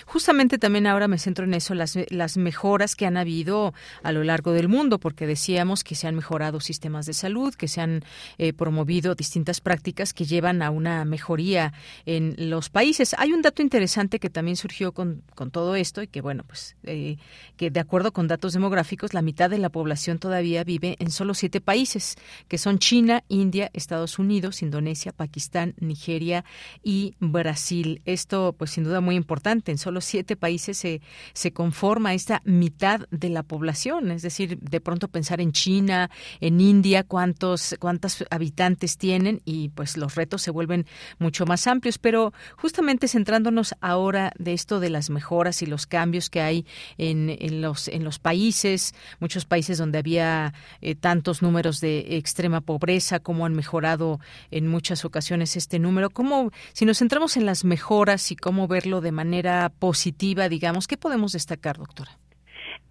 Justamente 0.06 0.58
también 0.58 0.88
ahora 0.88 1.08
me 1.08 1.20
centro 1.20 1.46
en 1.46 1.54
eso, 1.54 1.76
las, 1.76 1.98
las 2.10 2.38
mejoras 2.38 2.96
que 2.96 3.06
han 3.06 3.18
habido 3.18 3.74
a 4.02 4.12
lo 4.12 4.24
largo 4.24 4.52
del 4.52 4.68
mundo, 4.68 5.00
porque 5.00 5.28
decíamos 5.28 5.84
que 5.84 5.96
se 5.96 6.08
han 6.08 6.16
mejorado 6.16 6.60
sistemas 6.60 7.06
de 7.06 7.14
salud, 7.14 7.54
que 7.54 7.68
se 7.68 7.82
han 7.82 8.04
eh, 8.38 8.54
promovido 8.54 9.16
distintas 9.16 9.62
prácticas 9.62 10.14
que 10.14 10.26
llevan 10.26 10.62
a 10.62 10.72
una 10.72 11.06
mejoría 11.06 11.74
en 12.06 12.36
los 12.50 12.70
países. 12.70 13.16
Hay 13.18 13.32
un 13.32 13.42
dato 13.42 13.62
interesante 13.62 14.20
que 14.20 14.30
también 14.30 14.58
surgió 14.58 14.92
con, 14.92 15.24
con 15.36 15.52
todo 15.52 15.76
esto 15.76 16.02
y 16.02 16.08
que, 16.08 16.22
bueno, 16.22 16.44
pues 16.46 16.76
eh, 16.84 17.18
que 17.58 17.70
de 17.70 17.80
acuerdo 17.80 18.12
con 18.12 18.28
datos 18.28 18.54
demográficos, 18.54 19.14
la 19.14 19.22
mitad 19.22 19.50
de 19.50 19.60
la 19.60 19.70
población 19.70 20.18
todavía 20.18 20.64
vive 20.64 20.96
en 21.00 21.12
solo 21.12 21.34
siete 21.36 21.62
países, 21.62 22.16
que 22.48 22.58
son 22.58 22.80
China, 22.80 23.24
India, 23.28 23.70
Estados 23.74 24.18
Unidos, 24.18 24.64
Indonesia, 24.64 25.12
Pakistán, 25.12 25.76
Nigeria 25.80 26.44
y 26.84 27.16
Brasil. 27.20 28.02
Esto, 28.06 28.56
pues 28.58 28.72
sin 28.72 28.84
duda 28.84 29.00
muy 29.00 29.16
importante 29.16 29.27
importante. 29.28 29.74
En 29.74 29.78
solo 29.78 30.00
siete 30.00 30.38
países 30.38 30.78
se, 30.78 31.02
se 31.34 31.52
conforma 31.52 32.14
esta 32.14 32.42
mitad 32.46 33.02
de 33.12 33.28
la 33.30 33.44
población. 33.44 34.10
Es 34.10 34.22
decir, 34.22 34.58
de 34.60 34.80
pronto 34.80 35.10
pensar 35.10 35.42
en 35.42 35.52
China, 35.52 36.10
en 36.40 36.62
India, 36.62 37.04
cuántos, 37.04 37.76
cuántos 37.80 38.24
habitantes 38.30 38.98
tienen 38.98 39.42
y 39.44 39.68
pues 39.70 39.98
los 39.98 40.16
retos 40.16 40.42
se 40.42 40.52
vuelven 40.52 40.86
mucho 41.20 41.46
más 41.46 41.68
amplios. 41.68 41.98
Pero 41.98 42.32
justamente 42.56 43.10
centrándonos 43.10 43.76
ahora 43.82 44.32
de 44.40 44.54
esto 44.54 44.80
de 44.80 44.90
las 44.90 45.10
mejoras 45.10 45.62
y 45.62 45.66
los 45.66 45.88
cambios 45.88 46.30
que 46.30 46.40
hay 46.40 46.66
en, 46.98 47.30
en 47.30 47.62
los, 47.62 47.90
en 47.90 48.06
los 48.06 48.20
países, 48.20 48.96
muchos 49.20 49.44
países 49.44 49.78
donde 49.78 49.98
había 49.98 50.54
eh, 50.80 50.96
tantos 50.96 51.42
números 51.42 51.82
de 51.82 52.16
extrema 52.18 52.62
pobreza, 52.62 53.20
cómo 53.20 53.46
han 53.46 53.54
mejorado 53.54 54.22
en 54.52 54.68
muchas 54.68 55.04
ocasiones 55.04 55.58
este 55.58 55.80
número. 55.80 56.10
¿Cómo, 56.12 56.52
si 56.72 56.86
nos 56.86 57.00
centramos 57.00 57.36
en 57.36 57.46
las 57.46 57.66
mejoras 57.66 58.32
y 58.32 58.38
cómo 58.38 58.70
verlo 58.70 59.02
de 59.02 59.16
manera 59.18 59.70
positiva, 59.80 60.47
digamos, 60.47 60.88
¿qué 60.88 60.95
podemos 60.95 61.32
destacar, 61.34 61.78
doctora? 61.78 62.11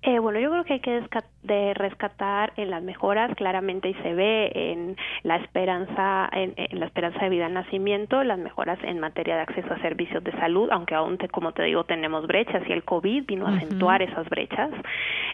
Eh, 0.07 0.20
bueno, 0.20 0.38
yo 0.38 0.50
creo 0.52 0.64
que 0.64 0.74
hay 0.74 0.80
que 0.80 1.02
de 1.42 1.74
rescatar 1.74 2.52
en 2.57 2.70
las 2.70 2.82
mejoras 2.82 3.34
claramente 3.34 3.88
y 3.88 3.94
se 3.94 4.14
ve 4.14 4.52
en 4.54 4.96
la 5.24 5.36
esperanza 5.36 6.28
en, 6.32 6.54
la 6.78 6.86
esperanza 6.86 7.20
de 7.20 7.28
vida 7.28 7.46
al 7.46 7.54
nacimiento, 7.54 8.22
las 8.22 8.38
mejoras 8.38 8.78
en 8.84 9.00
materia 9.00 9.34
de 9.34 9.42
acceso 9.42 9.72
a 9.72 9.80
servicios 9.80 10.22
de 10.22 10.32
salud, 10.32 10.68
aunque 10.70 10.94
aún 10.94 11.18
como 11.32 11.52
te 11.52 11.64
digo 11.64 11.84
tenemos 11.84 12.26
brechas 12.26 12.62
y 12.68 12.72
el 12.72 12.84
covid 12.84 13.24
vino 13.26 13.46
a 13.46 13.57
acentuar 13.57 14.02
esas 14.02 14.28
brechas, 14.28 14.70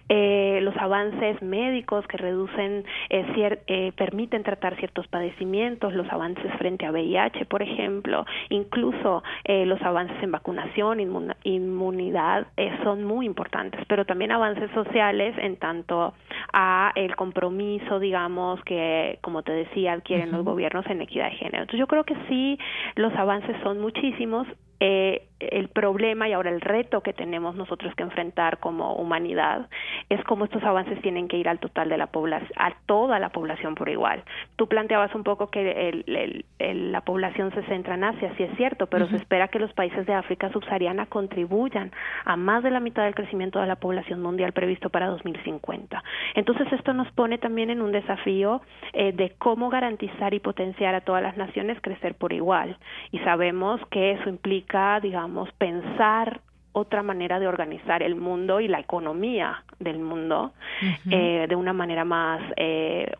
eh, 0.08 0.60
los 0.62 0.76
avances 0.76 1.40
médicos 1.42 2.06
que 2.06 2.16
reducen 2.16 2.84
eh, 3.08 3.60
eh, 3.66 3.92
permiten 3.96 4.42
tratar 4.42 4.76
ciertos 4.76 5.06
padecimientos, 5.08 5.92
los 5.94 6.10
avances 6.10 6.52
frente 6.58 6.86
a 6.86 6.92
VIH, 6.92 7.46
por 7.46 7.62
ejemplo, 7.62 8.26
incluso 8.50 9.22
eh, 9.44 9.64
los 9.66 9.80
avances 9.82 10.16
en 10.22 10.32
vacunación, 10.32 11.00
inmunidad 11.44 12.46
son 12.82 13.04
muy 13.04 13.26
importantes, 13.26 13.80
pero 13.88 14.04
también 14.04 14.32
avances 14.32 14.61
sociales 14.70 15.34
en 15.38 15.56
tanto 15.56 16.14
a 16.52 16.92
el 16.94 17.16
compromiso, 17.16 17.98
digamos, 17.98 18.62
que, 18.64 19.18
como 19.20 19.42
te 19.42 19.52
decía, 19.52 19.92
adquieren 19.92 20.30
los 20.32 20.44
gobiernos 20.44 20.86
en 20.86 21.02
equidad 21.02 21.30
de 21.30 21.36
género. 21.36 21.62
Entonces 21.62 21.80
yo 21.80 21.86
creo 21.86 22.04
que 22.04 22.16
sí, 22.28 22.58
los 22.94 23.12
avances 23.14 23.56
son 23.62 23.80
muchísimos. 23.80 24.46
Eh, 24.84 25.28
el 25.38 25.68
problema 25.68 26.28
y 26.28 26.32
ahora 26.32 26.50
el 26.50 26.60
reto 26.60 27.02
que 27.02 27.12
tenemos 27.12 27.54
nosotros 27.54 27.94
que 27.94 28.02
enfrentar 28.02 28.58
como 28.58 28.94
humanidad 28.94 29.68
es 30.08 30.22
cómo 30.24 30.44
estos 30.44 30.62
avances 30.62 31.00
tienen 31.02 31.28
que 31.28 31.36
ir 31.36 31.48
al 31.48 31.58
total 31.58 31.88
de 31.88 31.96
la 31.96 32.08
población, 32.08 32.50
a 32.56 32.72
toda 32.86 33.18
la 33.18 33.30
población 33.30 33.74
por 33.74 33.88
igual. 33.88 34.22
Tú 34.56 34.68
planteabas 34.68 35.14
un 35.14 35.24
poco 35.24 35.50
que 35.50 36.44
la 36.58 37.00
población 37.02 37.52
se 37.52 37.62
centra 37.64 37.94
en 37.94 38.04
Asia, 38.04 38.32
sí 38.36 38.42
es 38.44 38.56
cierto, 38.56 38.86
pero 38.86 39.08
se 39.08 39.16
espera 39.16 39.48
que 39.48 39.58
los 39.58 39.72
países 39.72 40.06
de 40.06 40.14
África 40.14 40.50
subsahariana 40.52 41.06
contribuyan 41.06 41.92
a 42.24 42.36
más 42.36 42.62
de 42.62 42.70
la 42.70 42.80
mitad 42.80 43.04
del 43.04 43.14
crecimiento 43.14 43.60
de 43.60 43.66
la 43.66 43.76
población 43.76 44.22
mundial 44.22 44.52
previsto 44.52 44.90
para 44.90 45.06
2050. 45.08 46.02
Entonces 46.34 46.72
esto 46.72 46.92
nos 46.92 47.10
pone 47.12 47.38
también 47.38 47.70
en 47.70 47.82
un 47.82 47.92
desafío 47.92 48.62
eh, 48.92 49.12
de 49.12 49.30
cómo 49.38 49.70
garantizar 49.70 50.34
y 50.34 50.40
potenciar 50.40 50.94
a 50.94 51.00
todas 51.00 51.22
las 51.22 51.36
naciones 51.36 51.80
crecer 51.80 52.14
por 52.14 52.32
igual. 52.32 52.76
Y 53.10 53.18
sabemos 53.20 53.80
que 53.90 54.12
eso 54.12 54.28
implica, 54.28 54.71
digamos, 55.00 55.52
pensar 55.52 56.40
otra 56.72 57.02
manera 57.02 57.38
de 57.38 57.46
organizar 57.46 58.02
el 58.02 58.14
mundo 58.14 58.60
y 58.60 58.68
la 58.68 58.80
economía 58.80 59.62
del 59.78 59.98
mundo 59.98 60.52
eh, 61.10 61.46
de 61.48 61.54
una 61.54 61.72
manera 61.72 62.04
más 62.04 62.40
eh, 62.56 63.12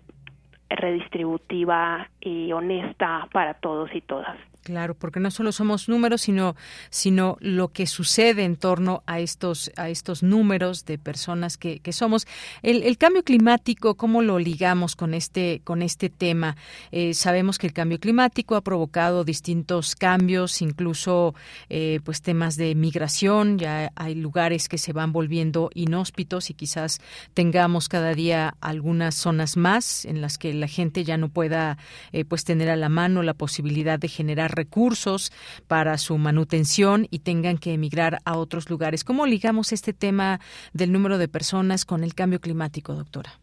redistributiva 0.71 2.09
y 2.21 2.51
honesta 2.53 3.29
para 3.33 3.55
todos 3.55 3.95
y 3.95 4.01
todas. 4.01 4.39
Claro, 4.63 4.95
porque 4.95 5.19
no 5.19 5.33
solo 5.33 5.51
somos 5.51 5.89
números, 5.89 6.21
sino, 6.21 6.55
sino 6.89 7.37
lo 7.41 7.69
que 7.69 7.89
sucede 7.89 8.45
en 8.45 8.55
torno 8.55 9.03
a 9.07 9.19
estos, 9.19 9.73
a 9.77 9.89
estos 9.89 10.23
números 10.23 10.85
de 10.85 10.99
personas 10.99 11.57
que, 11.57 11.81
que 11.81 11.93
somos. 11.93 12.29
El, 12.63 12.97
cambio 12.97 13.25
climático, 13.25 13.97
¿cómo 13.97 14.23
lo 14.23 14.39
ligamos 14.39 14.95
con 14.95 15.15
este, 15.15 15.63
con 15.65 15.83
este 15.83 16.11
tema? 16.11 16.57
Eh, 16.93 17.13
sabemos 17.15 17.59
que 17.59 17.67
el 17.67 17.73
cambio 17.73 17.99
climático 17.99 18.55
ha 18.55 18.61
provocado 18.61 19.25
distintos 19.25 19.97
cambios, 19.97 20.63
incluso 20.63 21.35
eh, 21.69 21.99
pues 22.05 22.23
temas 22.23 22.55
de 22.57 22.77
migración. 22.77 23.59
Ya 23.59 23.91
hay 23.97 24.15
lugares 24.15 24.69
que 24.69 24.79
se 24.79 24.93
van 24.93 25.11
volviendo 25.13 25.71
inhóspitos 25.75 26.51
y 26.51 26.55
quizás 26.55 27.01
tengamos 27.35 27.89
cada 27.89 28.15
día 28.15 28.55
algunas 28.61 29.17
zonas 29.17 29.57
más 29.57 30.05
en 30.05 30.21
las 30.21 30.39
que 30.39 30.55
la 30.55 30.69
gente 30.69 31.03
ya 31.03 31.17
no 31.17 31.31
pueda 31.31 31.79
eh, 32.13 32.25
pues 32.25 32.45
tener 32.45 32.71
a 32.71 32.77
la 32.77 32.89
mano 32.89 33.25
la 33.25 33.35
posibilidad 33.35 33.99
de 33.99 34.07
generar 34.07 34.52
recursos 34.53 35.33
para 35.67 35.99
su 35.99 36.17
manutención 36.19 37.07
y 37.11 37.21
tengan 37.21 37.59
que 37.59 37.73
emigrar 37.73 38.21
a 38.25 38.37
otros 38.37 38.71
lugares. 38.71 39.05
¿Cómo 39.05 39.27
ligamos 39.27 39.73
este 39.73 39.93
tema 39.93 40.41
del 40.73 40.93
número 40.93 41.19
de 41.19 41.29
personas 41.29 41.85
con 41.85 42.05
el 42.05 42.15
cambio 42.15 42.41
climático, 42.41 42.95
doctora? 42.95 43.41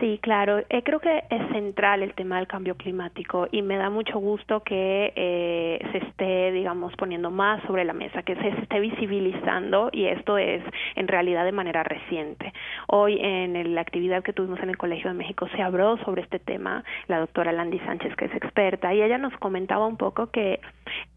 Sí, 0.00 0.18
claro. 0.22 0.62
Eh, 0.70 0.82
creo 0.82 0.98
que 0.98 1.24
es 1.28 1.48
central 1.52 2.02
el 2.02 2.14
tema 2.14 2.38
del 2.38 2.46
cambio 2.46 2.74
climático 2.74 3.48
y 3.52 3.60
me 3.60 3.76
da 3.76 3.90
mucho 3.90 4.18
gusto 4.18 4.60
que 4.60 5.12
eh, 5.14 5.78
se 5.92 5.98
esté, 5.98 6.52
digamos, 6.52 6.94
poniendo 6.96 7.30
más 7.30 7.62
sobre 7.64 7.84
la 7.84 7.92
mesa, 7.92 8.22
que 8.22 8.34
se, 8.36 8.48
esté 8.48 8.80
visibilizando 8.80 9.90
y 9.92 10.06
esto 10.06 10.38
es 10.38 10.62
en 10.96 11.06
realidad 11.06 11.44
de 11.44 11.52
manera 11.52 11.82
reciente. 11.82 12.54
Hoy 12.86 13.18
en 13.20 13.74
la 13.74 13.82
actividad 13.82 14.22
que 14.22 14.32
tuvimos 14.32 14.58
en 14.60 14.70
el 14.70 14.78
Colegio 14.78 15.10
de 15.10 15.18
México 15.18 15.48
se 15.54 15.60
habló 15.60 15.98
sobre 15.98 16.22
este 16.22 16.38
tema 16.38 16.82
la 17.06 17.18
doctora 17.18 17.52
Landy 17.52 17.78
Sánchez, 17.80 18.16
que 18.16 18.24
es 18.24 18.34
experta, 18.34 18.94
y 18.94 19.02
ella 19.02 19.18
nos 19.18 19.36
comentaba 19.36 19.86
un 19.86 19.98
poco 19.98 20.30
que 20.30 20.60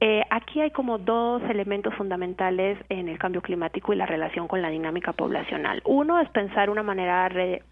eh, 0.01 0.23
aquí 0.29 0.59
hay 0.59 0.71
como 0.71 0.97
dos 0.97 1.41
elementos 1.49 1.93
fundamentales 1.95 2.77
en 2.89 3.07
el 3.07 3.17
cambio 3.17 3.41
climático 3.41 3.93
y 3.93 3.95
la 3.95 4.05
relación 4.05 4.47
con 4.49 4.61
la 4.61 4.69
dinámica 4.69 5.13
poblacional. 5.13 5.81
Uno 5.85 6.19
es 6.19 6.29
pensar 6.29 6.69
una 6.69 6.83
manera 6.83 7.29
re 7.29 7.63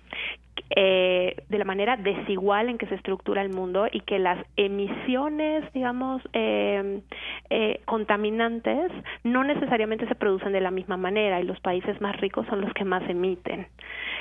eh, 0.69 1.43
de 1.49 1.57
la 1.57 1.65
manera 1.65 1.97
desigual 1.97 2.69
en 2.69 2.77
que 2.77 2.87
se 2.87 2.95
estructura 2.95 3.41
el 3.41 3.49
mundo 3.49 3.87
y 3.91 4.01
que 4.01 4.19
las 4.19 4.43
emisiones, 4.55 5.63
digamos, 5.73 6.21
eh, 6.33 7.01
eh, 7.49 7.81
contaminantes 7.85 8.91
no 9.23 9.43
necesariamente 9.43 10.07
se 10.07 10.15
producen 10.15 10.53
de 10.53 10.61
la 10.61 10.71
misma 10.71 10.97
manera 10.97 11.39
y 11.39 11.43
los 11.43 11.59
países 11.59 11.99
más 12.01 12.19
ricos 12.19 12.47
son 12.47 12.61
los 12.61 12.73
que 12.73 12.85
más 12.85 13.07
emiten. 13.09 13.67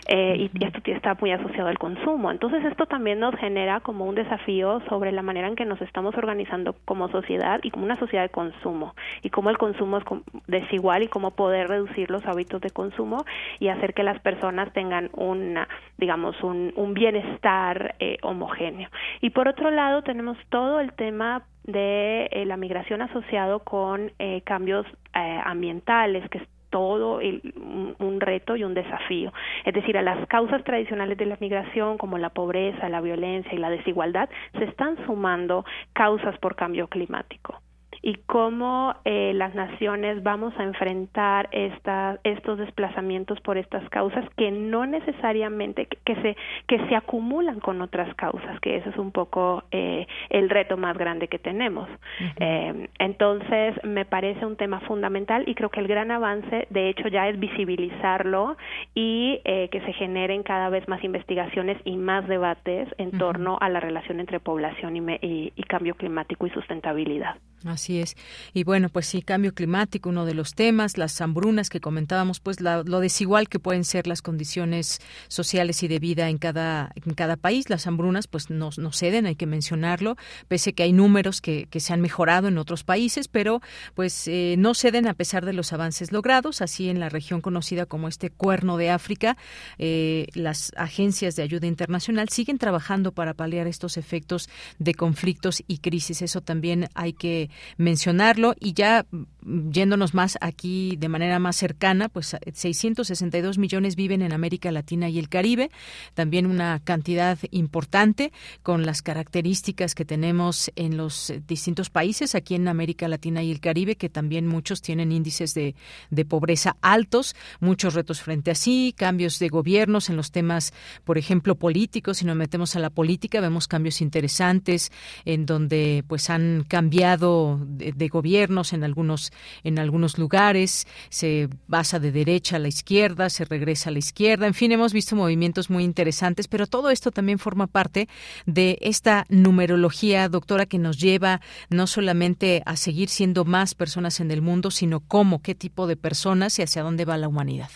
Eh, 0.09 0.51
y, 0.53 0.64
esto 0.64 0.80
está 0.84 1.16
muy 1.18 1.32
asociado 1.32 1.68
al 1.68 1.78
consumo. 1.78 2.30
Entonces 2.30 2.64
esto 2.64 2.86
también 2.86 3.20
nos 3.20 3.34
genera 3.36 3.80
como 3.80 4.05
un 4.05 4.14
desafío 4.14 4.80
sobre 4.88 5.12
la 5.12 5.22
manera 5.22 5.49
en 5.49 5.57
que 5.57 5.64
nos 5.64 5.80
estamos 5.80 6.14
organizando 6.16 6.74
como 6.84 7.09
sociedad 7.09 7.61
y 7.62 7.70
como 7.70 7.84
una 7.84 7.99
sociedad 7.99 8.24
de 8.24 8.28
consumo 8.28 8.95
y 9.22 9.30
cómo 9.30 9.51
el 9.51 9.59
consumo 9.59 9.99
es 9.99 10.05
desigual 10.47 11.03
y 11.03 11.09
cómo 11.09 11.30
poder 11.32 11.68
reducir 11.68 12.11
los 12.11 12.24
hábitos 12.26 12.61
de 12.61 12.70
consumo 12.70 13.24
y 13.61 13.68
hacer 13.68 13.95
que 13.95 14.03
las 14.03 14.20
personas 14.20 14.72
tengan 14.72 15.11
una, 15.14 15.68
digamos, 15.97 16.34
un, 16.43 16.72
un 16.76 16.95
bienestar 16.95 17.95
eh, 17.99 18.18
homogéneo. 18.22 18.89
Y 19.20 19.30
por 19.30 19.49
otro 19.49 19.70
lado 19.70 20.03
tenemos 20.03 20.37
todo 20.49 20.80
el 20.80 20.93
tema 20.95 21.45
de 21.64 22.28
eh, 22.30 22.45
la 22.45 22.57
migración 22.57 23.03
asociado 23.03 23.61
con 23.61 24.12
eh, 24.18 24.43
cambios 24.43 24.87
eh, 25.14 25.41
ambientales, 25.45 26.28
que 26.30 26.39
es 26.39 26.49
todo 26.70 27.18
un, 27.18 27.95
un, 27.99 28.20
reto 28.20 28.57
y 28.57 28.64
un 28.64 28.74
desafío. 28.74 29.32
Es 29.64 29.72
decir, 29.74 29.97
a 29.97 30.03
las 30.03 30.26
causas 30.26 30.64
tradicionales 30.64 31.16
de 31.16 31.26
la 31.26 31.39
migración, 31.41 31.99
como 31.99 32.18
la 32.18 32.30
pobreza, 32.30 32.89
la 32.89 33.01
violencia 33.01 33.55
y 33.55 33.59
la 33.59 33.70
desigualdad, 33.70 34.28
se 34.59 34.64
están 34.64 34.97
sumando 35.07 35.64
causas 35.93 36.37
por 36.39 36.57
cambio 36.57 36.89
climático 36.89 37.61
y 38.07 38.16
cómo 38.26 38.94
eh, 39.07 39.32
las 39.34 39.55
naciones 39.55 40.22
vamos 40.22 40.52
a 40.59 40.62
enfrentar 40.62 41.48
esta, 41.52 42.18
estos 42.22 42.59
desplazamientos 42.59 43.40
por 43.40 43.57
estas 43.57 43.88
causas 43.88 44.26
que 44.36 44.50
no 44.50 44.84
necesariamente 44.84 45.86
que, 46.05 46.14
se 46.16 46.36
que 46.66 46.86
se 46.86 46.96
acumulan 46.96 47.61
con 47.61 47.80
otras 47.80 48.14
causas 48.16 48.61
que 48.61 48.76
ese 48.76 48.90
es 48.90 48.98
un 48.98 49.11
poco 49.11 49.64
eh, 49.70 50.07
el 50.28 50.50
reto 50.50 50.76
más 50.76 50.98
grande 50.98 51.28
que 51.28 51.38
tenemos. 51.38 51.88
Eh, 52.36 52.88
entonces 52.98 53.74
me 53.84 54.05
parece 54.05 54.44
un 54.44 54.57
tema 54.57 54.80
fundamental 54.80 55.44
y 55.46 55.55
creo 55.55 55.70
que 55.70 55.80
el 55.80 55.88
gran 55.88 56.11
avance 56.11 56.66
de 56.68 56.90
hecho 56.90 57.09
ya 57.09 57.30
es 57.30 57.40
visibilizarlo 57.40 58.59
y 58.94 59.40
eh, 59.44 59.70
que 59.70 59.80
se 59.80 59.94
generen 59.94 60.42
cada 60.42 60.68
vez 60.68 60.86
más 60.88 61.02
investigaciones 61.05 61.78
y 61.86 61.96
más 61.96 62.28
debates 62.28 62.86
en 62.98 63.12
torno 63.12 63.57
a 63.62 63.70
la 63.70 63.80
relación 63.80 64.20
entre 64.20 64.40
población 64.40 64.94
y, 64.94 65.26
y, 65.26 65.52
y 65.57 65.62
cambio 65.62 65.94
climático 65.94 66.46
y 66.46 66.50
sustentabilidad 66.50 67.36
Así 67.64 67.98
es. 67.98 68.14
Y 68.52 68.64
bueno, 68.64 68.90
pues 68.90 69.06
sí, 69.06 69.22
cambio 69.22 69.54
climático, 69.54 70.10
uno 70.10 70.26
de 70.26 70.34
los 70.34 70.54
temas, 70.54 70.98
las 70.98 71.18
hambrunas 71.20 71.70
que 71.70 71.80
comentábamos, 71.80 72.38
pues 72.40 72.60
lo 72.60 73.00
desigual 73.00 73.48
que 73.48 73.58
pueden 73.58 73.84
ser 73.84 74.06
las 74.06 74.20
condiciones 74.20 75.00
sociales 75.28 75.82
y 75.82 75.88
de 75.88 75.98
vida 75.98 76.28
en 76.28 76.36
cada, 76.36 76.92
en 76.94 77.14
cada 77.14 77.36
país. 77.36 77.70
Las 77.70 77.86
hambrunas 77.86 78.26
pues 78.26 78.50
no, 78.50 78.70
no 78.76 78.92
ceden, 78.92 79.24
hay 79.24 79.36
que 79.36 79.46
mencionarlo, 79.46 80.16
pese 80.46 80.74
que 80.74 80.82
hay 80.82 80.92
números 80.92 81.40
que, 81.40 81.66
que 81.70 81.80
se 81.80 81.94
han 81.94 82.02
mejorado 82.02 82.48
en 82.48 82.58
otros 82.58 82.84
países, 82.84 83.28
pero 83.28 83.62
pues 83.94 84.28
eh, 84.28 84.56
no 84.58 84.74
ceden 84.74 85.06
a 85.06 85.14
pesar 85.14 85.46
de 85.46 85.54
los 85.54 85.72
avances 85.72 86.12
logrados. 86.12 86.60
Así 86.60 86.90
en 86.90 87.00
la 87.00 87.08
región 87.08 87.40
conocida 87.40 87.86
como 87.86 88.08
este 88.08 88.28
cuerno 88.28 88.76
de 88.76 88.90
África, 88.90 89.38
eh, 89.78 90.26
las 90.34 90.72
agencias 90.76 91.34
de 91.36 91.42
ayuda 91.42 91.66
internacional 91.66 92.28
siguen 92.28 92.58
trabajando 92.58 93.12
para 93.12 93.32
paliar 93.32 93.66
estos 93.66 93.96
efectos 93.96 94.50
de 94.78 94.94
conflictos 94.94 95.62
y 95.66 95.78
crisis. 95.78 96.20
Eso 96.20 96.42
también 96.42 96.88
hay 96.94 97.14
que 97.14 97.50
mencionarlo 97.76 98.55
y 98.59 98.72
ya 98.72 99.07
yéndonos 99.44 100.14
más 100.14 100.38
aquí 100.40 100.96
de 100.96 101.09
manera 101.09 101.38
más 101.38 101.57
cercana, 101.57 102.09
pues 102.09 102.36
662 102.52 103.59
millones 103.59 103.96
viven 103.96 104.22
en 104.22 104.32
América 104.32 104.72
Latina 104.72 105.09
y 105.09 105.18
el 105.18 105.28
Caribe, 105.28 105.70
también 106.14 106.46
una 106.46 106.80
cantidad 106.82 107.38
importante 107.50 108.32
con 108.62 108.86
las 108.86 109.02
características 109.02 109.94
que 109.94 110.05
tenemos 110.05 110.72
en 110.76 110.96
los 110.96 111.32
distintos 111.46 111.90
países 111.90 112.34
aquí 112.34 112.55
en 112.55 112.68
América 112.68 113.09
Latina 113.09 113.42
y 113.42 113.50
el 113.50 113.61
Caribe, 113.61 113.96
que 113.96 114.09
también 114.09 114.46
muchos 114.46 114.80
tienen 114.80 115.12
índices 115.12 115.55
de, 115.55 115.74
de 116.11 116.24
pobreza 116.24 116.76
altos, 116.80 117.36
muchos 117.61 117.94
retos 117.94 118.22
frente 118.22 118.50
a 118.50 118.55
sí, 118.55 118.94
cambios 118.96 119.38
de 119.38 119.48
gobiernos 119.48 120.09
en 120.09 120.16
los 120.16 120.30
temas, 120.30 120.72
por 121.05 121.18
ejemplo, 121.18 121.55
políticos, 121.55 122.18
si 122.18 122.24
nos 122.24 122.36
metemos 122.36 122.76
a 122.76 122.78
la 122.78 122.90
política, 122.90 123.40
vemos 123.40 123.68
cambios 123.68 124.00
interesantes 124.00 124.90
en 125.24 125.46
donde 125.46 126.05
pues 126.09 126.30
han 126.30 126.64
cambiado 126.66 127.43
de, 127.66 128.09
gobiernos 128.09 128.72
en 128.72 128.84
algunos 128.84 129.32
en 129.62 129.78
algunos 129.78 130.18
lugares, 130.18 130.86
se 131.09 131.49
basa 131.66 131.99
de 131.99 132.12
derecha 132.12 132.57
a 132.57 132.59
la 132.59 132.68
izquierda, 132.68 133.30
se 133.30 133.45
regresa 133.45 133.90
a 133.90 133.92
la 133.92 133.99
izquierda, 133.99 134.47
en 134.47 134.55
fin, 134.55 134.72
hemos 134.72 134.92
visto 134.92 135.16
movimientos 135.16 135.70
muy 135.70 135.84
interesantes, 135.84 136.49
pero 136.49 136.66
todo 136.66 136.90
esto 136.90 137.11
también 137.11 137.38
forma 137.38 137.66
parte 137.66 138.09
de 138.47 138.78
esta 138.80 139.26
numerología, 139.28 140.28
doctora, 140.28 140.66
que 140.66 140.78
nos 140.78 140.99
lleva 140.99 141.40
no 141.70 141.86
solamente 141.86 142.62
a 142.66 142.76
seguir 142.76 143.09
siendo 143.09 143.45
más 143.45 143.74
personas 143.74 144.20
en 144.20 144.30
el 144.30 144.42
mundo, 144.42 144.70
sino 144.70 145.01
cómo, 145.01 145.42
qué 145.42 145.55
tipo 145.55 145.86
de 145.86 145.97
personas 145.97 146.59
y 146.59 146.62
hacia 146.62 146.82
dónde 146.82 147.05
va 147.05 147.18
la 147.18 147.28
humanidad. 147.28 147.70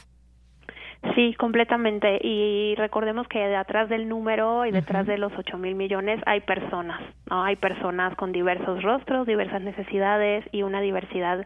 Sí, 1.14 1.34
completamente. 1.34 2.18
Y 2.22 2.74
recordemos 2.76 3.28
que 3.28 3.38
detrás 3.38 3.88
del 3.88 4.08
número 4.08 4.66
y 4.66 4.72
detrás 4.72 5.06
de 5.06 5.16
los 5.16 5.32
ocho 5.38 5.56
mil 5.56 5.74
millones 5.76 6.20
hay 6.26 6.40
personas, 6.40 7.00
¿no? 7.30 7.44
Hay 7.44 7.56
personas 7.56 8.14
con 8.16 8.32
diversos 8.32 8.82
rostros, 8.82 9.26
diversas 9.26 9.62
necesidades 9.62 10.44
y 10.50 10.62
una 10.62 10.80
diversidad 10.80 11.44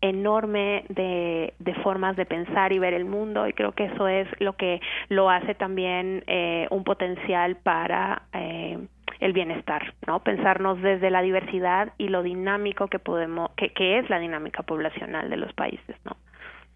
enorme 0.00 0.84
de, 0.88 1.52
de 1.58 1.74
formas 1.76 2.16
de 2.16 2.24
pensar 2.24 2.72
y 2.72 2.78
ver 2.78 2.94
el 2.94 3.04
mundo. 3.04 3.46
Y 3.46 3.52
creo 3.52 3.72
que 3.72 3.84
eso 3.84 4.08
es 4.08 4.26
lo 4.40 4.54
que 4.54 4.80
lo 5.08 5.28
hace 5.28 5.54
también 5.54 6.24
eh, 6.26 6.66
un 6.70 6.82
potencial 6.82 7.56
para 7.56 8.22
eh, 8.32 8.78
el 9.20 9.32
bienestar, 9.34 9.94
¿no? 10.06 10.20
Pensarnos 10.20 10.80
desde 10.80 11.10
la 11.10 11.20
diversidad 11.20 11.92
y 11.98 12.08
lo 12.08 12.22
dinámico 12.22 12.88
que 12.88 12.98
podemos, 12.98 13.50
que, 13.56 13.70
que 13.70 13.98
es 13.98 14.08
la 14.08 14.18
dinámica 14.18 14.62
poblacional 14.62 15.28
de 15.28 15.36
los 15.36 15.52
países, 15.52 15.96
¿no? 16.04 16.16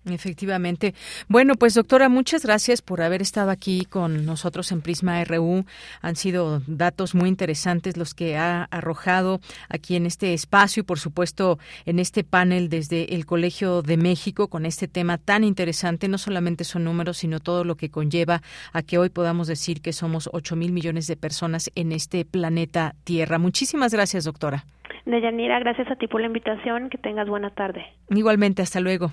Efectivamente. 0.05 0.95
Bueno, 1.29 1.55
pues 1.55 1.75
doctora, 1.75 2.09
muchas 2.09 2.45
gracias 2.45 2.83
por 2.83 3.03
haber 3.03 3.21
estado 3.21 3.51
aquí 3.51 3.85
con 3.85 4.25
nosotros 4.25 4.73
en 4.73 4.81
Prisma 4.81 5.23
RU. 5.25 5.65
Han 6.01 6.17
sido 6.17 6.63
datos 6.67 7.15
muy 7.15 7.29
interesantes 7.29 7.97
los 7.97 8.15
que 8.15 8.37
ha 8.37 8.65
arrojado 8.71 9.41
aquí 9.69 9.97
en 9.97 10.07
este 10.07 10.33
espacio 10.35 10.81
y, 10.81 10.85
por 10.85 10.99
supuesto, 10.99 11.59
en 11.85 11.99
este 11.99 12.25
panel 12.25 12.69
desde 12.69 13.15
el 13.15 13.27
Colegio 13.27 13.83
de 13.83 13.97
México 13.97 14.49
con 14.49 14.67
este 14.67 14.89
tema 14.89 15.19
tan 15.19 15.45
interesante. 15.45 16.09
No 16.09 16.19
solamente 16.19 16.65
son 16.65 16.85
números, 16.85 17.19
sino 17.19 17.41
todo 17.41 17.65
lo 17.65 17.77
que 17.77 17.91
conlleva 17.91 18.43
a 18.73 18.83
que 18.83 18.99
hoy 18.99 19.11
podamos 19.11 19.47
decir 19.47 19.83
que 19.83 19.93
somos 19.93 20.31
ocho 20.33 20.57
mil 20.57 20.73
millones 20.73 21.07
de 21.07 21.17
personas 21.17 21.71
en 21.75 21.93
este 21.93 22.25
planeta 22.25 22.95
Tierra. 23.05 23.39
Muchísimas 23.39 23.93
gracias, 23.93 24.25
doctora. 24.25 24.65
Deyanira, 25.05 25.59
gracias 25.59 25.91
a 25.91 25.97
ti 25.97 26.07
por 26.07 26.21
la 26.21 26.27
invitación. 26.27 26.91
Que 26.91 26.99
tengas 26.99 27.29
buena 27.29 27.51
tarde. 27.51 27.85
Igualmente, 28.11 28.63
hasta 28.63 28.81
luego. 28.81 29.13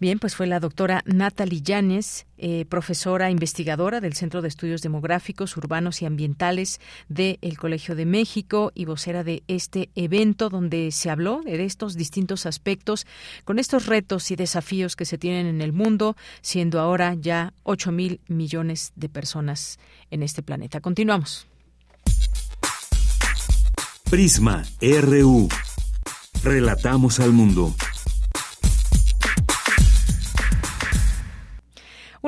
Bien, 0.00 0.20
pues 0.20 0.36
fue 0.36 0.46
la 0.46 0.60
doctora 0.60 1.02
Natalie 1.06 1.60
Llanes, 1.60 2.26
eh, 2.36 2.66
profesora 2.68 3.30
investigadora 3.30 4.00
del 4.00 4.14
Centro 4.14 4.42
de 4.42 4.48
Estudios 4.48 4.80
Demográficos, 4.80 5.56
Urbanos 5.56 6.02
y 6.02 6.06
Ambientales 6.06 6.80
del 7.08 7.58
Colegio 7.58 7.96
de 7.96 8.06
México 8.06 8.70
y 8.76 8.84
vocera 8.84 9.24
de 9.24 9.42
este 9.48 9.90
evento 9.96 10.50
donde 10.50 10.92
se 10.92 11.10
habló 11.10 11.40
de 11.44 11.64
estos 11.64 11.96
distintos 11.96 12.46
aspectos 12.46 13.06
con 13.44 13.58
estos 13.58 13.86
retos 13.86 14.30
y 14.30 14.36
desafíos 14.36 14.94
que 14.94 15.04
se 15.04 15.18
tienen 15.18 15.46
en 15.46 15.60
el 15.60 15.72
mundo, 15.72 16.16
siendo 16.42 16.78
ahora 16.78 17.14
ya 17.14 17.52
8 17.64 17.90
mil 17.90 18.20
millones 18.28 18.92
de 18.94 19.08
personas 19.08 19.80
en 20.12 20.22
este 20.22 20.42
planeta. 20.42 20.80
Continuamos. 20.80 21.48
Prisma 24.08 24.64
RU. 24.80 25.48
Relatamos 26.44 27.18
al 27.18 27.32
mundo. 27.32 27.74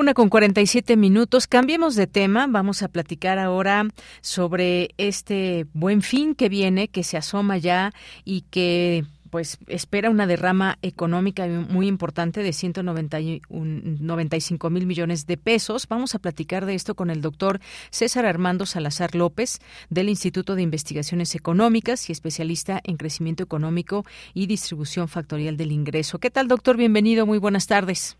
Una 0.01 0.13
con 0.15 0.29
47 0.29 0.97
minutos. 0.97 1.45
Cambiemos 1.45 1.95
de 1.95 2.07
tema. 2.07 2.47
Vamos 2.49 2.81
a 2.81 2.87
platicar 2.87 3.37
ahora 3.37 3.85
sobre 4.21 4.95
este 4.97 5.67
buen 5.73 6.01
fin 6.01 6.33
que 6.33 6.49
viene, 6.49 6.87
que 6.87 7.03
se 7.03 7.17
asoma 7.17 7.59
ya 7.59 7.93
y 8.25 8.41
que 8.49 9.05
pues 9.29 9.59
espera 9.67 10.09
una 10.09 10.25
derrama 10.25 10.79
económica 10.81 11.45
muy 11.45 11.85
importante 11.85 12.41
de 12.41 12.51
195 12.51 14.69
mil 14.71 14.87
millones 14.87 15.27
de 15.27 15.37
pesos. 15.37 15.87
Vamos 15.87 16.15
a 16.15 16.19
platicar 16.19 16.65
de 16.65 16.73
esto 16.73 16.95
con 16.95 17.11
el 17.11 17.21
doctor 17.21 17.59
César 17.91 18.25
Armando 18.25 18.65
Salazar 18.65 19.13
López 19.13 19.59
del 19.91 20.09
Instituto 20.09 20.55
de 20.55 20.63
Investigaciones 20.63 21.35
Económicas 21.35 22.09
y 22.09 22.11
especialista 22.11 22.81
en 22.83 22.97
crecimiento 22.97 23.43
económico 23.43 24.03
y 24.33 24.47
distribución 24.47 25.07
factorial 25.07 25.57
del 25.57 25.71
ingreso. 25.71 26.17
¿Qué 26.17 26.31
tal, 26.31 26.47
doctor? 26.47 26.75
Bienvenido. 26.75 27.27
Muy 27.27 27.37
buenas 27.37 27.67
tardes. 27.67 28.17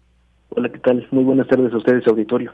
Hola, 0.54 0.70
¿qué 0.70 0.80
tal? 0.80 1.08
Muy 1.12 1.24
buenas 1.24 1.48
tardes 1.48 1.72
a 1.74 1.78
ustedes, 1.78 2.06
auditorio. 2.08 2.52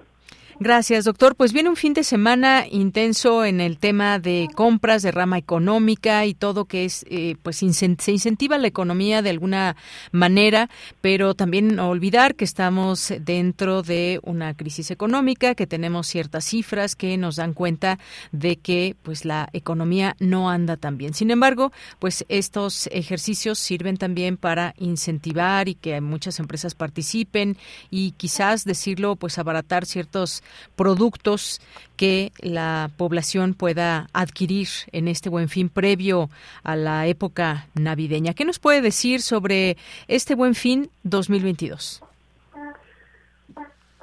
Gracias, 0.59 1.05
doctor. 1.05 1.35
Pues 1.35 1.53
viene 1.53 1.69
un 1.69 1.75
fin 1.75 1.93
de 1.93 2.03
semana 2.03 2.65
intenso 2.67 3.45
en 3.45 3.61
el 3.61 3.77
tema 3.77 4.17
de 4.17 4.47
compras, 4.55 5.03
de 5.03 5.11
rama 5.11 5.37
económica 5.37 6.25
y 6.25 6.33
todo 6.33 6.65
que 6.65 6.83
es, 6.83 7.05
eh, 7.11 7.35
pues 7.43 7.57
se 7.57 8.11
incentiva 8.11 8.57
la 8.57 8.65
economía 8.67 9.21
de 9.21 9.29
alguna 9.29 9.75
manera, 10.11 10.67
pero 10.99 11.35
también 11.35 11.75
no 11.75 11.89
olvidar 11.89 12.33
que 12.33 12.43
estamos 12.43 13.13
dentro 13.19 13.83
de 13.83 14.19
una 14.23 14.55
crisis 14.55 14.89
económica, 14.89 15.53
que 15.53 15.67
tenemos 15.67 16.07
ciertas 16.07 16.45
cifras 16.45 16.95
que 16.95 17.17
nos 17.17 17.35
dan 17.35 17.53
cuenta 17.53 17.99
de 18.31 18.55
que, 18.55 18.95
pues 19.03 19.25
la 19.25 19.49
economía 19.53 20.15
no 20.19 20.49
anda 20.49 20.75
tan 20.75 20.97
bien. 20.97 21.13
Sin 21.13 21.29
embargo, 21.29 21.71
pues 21.99 22.25
estos 22.29 22.89
ejercicios 22.91 23.59
sirven 23.59 23.97
también 23.97 24.37
para 24.37 24.73
incentivar 24.79 25.69
y 25.69 25.75
que 25.75 26.01
muchas 26.01 26.39
empresas 26.39 26.73
participen 26.73 27.57
y 27.91 28.13
quizás 28.17 28.65
decirlo, 28.65 29.17
pues 29.17 29.37
abaratar 29.37 29.85
ciertos 29.85 30.41
productos 30.75 31.61
que 31.95 32.31
la 32.41 32.89
población 32.97 33.53
pueda 33.53 34.07
adquirir 34.13 34.67
en 34.91 35.07
este 35.07 35.29
buen 35.29 35.49
fin 35.49 35.69
previo 35.69 36.29
a 36.63 36.75
la 36.75 37.07
época 37.07 37.67
navideña. 37.75 38.33
¿Qué 38.33 38.45
nos 38.45 38.59
puede 38.59 38.81
decir 38.81 39.21
sobre 39.21 39.77
este 40.07 40.35
buen 40.35 40.55
fin 40.55 40.89
2022? 41.03 42.03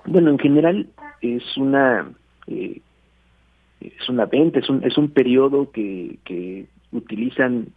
Bueno, 0.07 0.31
en 0.31 0.39
general 0.39 0.87
es 1.21 1.57
una 1.57 2.11
eh, 2.47 2.81
es 3.81 4.09
una 4.09 4.27
venta, 4.27 4.59
es 4.59 4.69
un, 4.69 4.83
es 4.85 4.97
un 4.97 5.11
periodo 5.11 5.71
que, 5.71 6.19
que 6.25 6.67
utilizan 6.93 7.69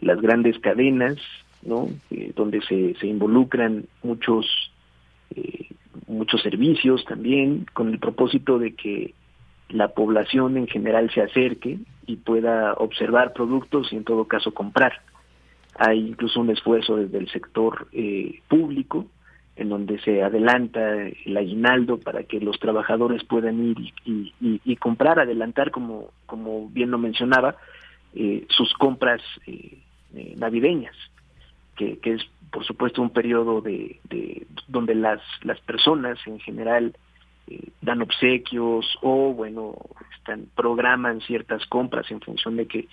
las 0.00 0.20
grandes 0.20 0.58
cadenas, 0.58 1.16
¿no? 1.62 1.88
Eh, 2.10 2.32
donde 2.34 2.60
se, 2.62 2.94
se 3.00 3.06
involucran 3.06 3.84
muchos 4.02 4.46
eh, 5.34 5.68
muchos 6.06 6.42
servicios 6.42 7.04
también, 7.04 7.66
con 7.72 7.90
el 7.90 7.98
propósito 7.98 8.58
de 8.58 8.74
que 8.74 9.14
la 9.68 9.88
población 9.88 10.56
en 10.56 10.66
general 10.66 11.10
se 11.12 11.22
acerque 11.22 11.78
y 12.06 12.16
pueda 12.16 12.74
observar 12.74 13.32
productos 13.32 13.92
y 13.92 13.96
en 13.96 14.04
todo 14.04 14.26
caso 14.26 14.52
comprar. 14.52 15.00
Hay 15.76 15.98
incluso 15.98 16.40
un 16.40 16.50
esfuerzo 16.50 16.96
desde 16.96 17.18
el 17.18 17.28
sector 17.28 17.88
eh, 17.92 18.40
público 18.48 19.06
en 19.56 19.68
donde 19.68 20.00
se 20.00 20.22
adelanta 20.22 20.80
el 21.08 21.36
aguinaldo 21.36 21.98
para 21.98 22.24
que 22.24 22.40
los 22.40 22.58
trabajadores 22.58 23.22
puedan 23.24 23.64
ir 23.64 23.92
y, 24.04 24.76
comprar, 24.76 25.20
adelantar, 25.20 25.70
como, 25.70 26.08
como 26.26 26.68
bien 26.68 26.90
lo 26.90 26.98
mencionaba, 26.98 27.56
eh, 28.14 28.46
sus 28.48 28.72
compras 28.74 29.22
eh, 29.46 29.78
navideñas, 30.36 30.96
que, 31.76 31.98
que, 31.98 32.14
es 32.14 32.22
por 32.54 32.64
supuesto 32.64 33.02
un 33.02 33.10
periodo 33.10 33.60
de, 33.60 33.98
donde 34.68 34.94
las 34.94 35.20
las 35.42 35.60
personas 35.62 36.20
en 36.24 36.38
general 36.38 36.96
eh, 37.48 37.70
dan 37.82 38.00
obsequios 38.00 38.86
o 39.02 39.34
bueno 39.34 39.74
están 40.16 40.46
programan 40.54 41.20
ciertas 41.22 41.66
compras 41.66 42.08
en 42.12 42.20
función 42.20 42.56
de 42.56 42.66
que 42.66 42.86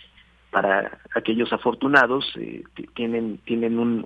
para 0.49 0.97
aquellos 1.15 1.53
afortunados 1.53 2.25
eh, 2.37 2.63
tienen 2.95 3.37
tienen 3.45 3.77
un, 3.77 4.03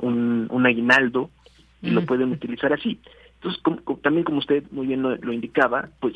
un, 0.52 0.66
aguinaldo 0.66 1.30
y 1.82 1.92
lo 1.92 2.06
pueden 2.06 2.34
utilizar 2.34 2.74
así. 2.74 3.00
Entonces 3.36 3.62
también 4.02 4.26
como 4.26 4.40
usted 4.40 4.66
muy 4.72 4.88
bien 4.88 5.04
lo, 5.04 5.32
indicaba 5.32 5.88
pues 6.02 6.16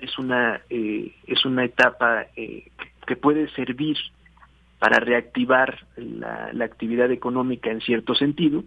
es 0.00 0.18
una 0.18 0.62
eh, 0.70 1.12
es 1.26 1.44
una 1.44 1.62
etapa 1.66 2.24
que 2.34 3.16
puede 3.16 3.50
servir 3.50 3.98
para 4.78 4.98
reactivar 4.98 5.84
la, 5.96 6.50
la, 6.54 6.64
actividad 6.64 7.10
económica 7.10 7.70
en 7.70 7.82
cierto 7.82 8.14
sentido 8.14 8.64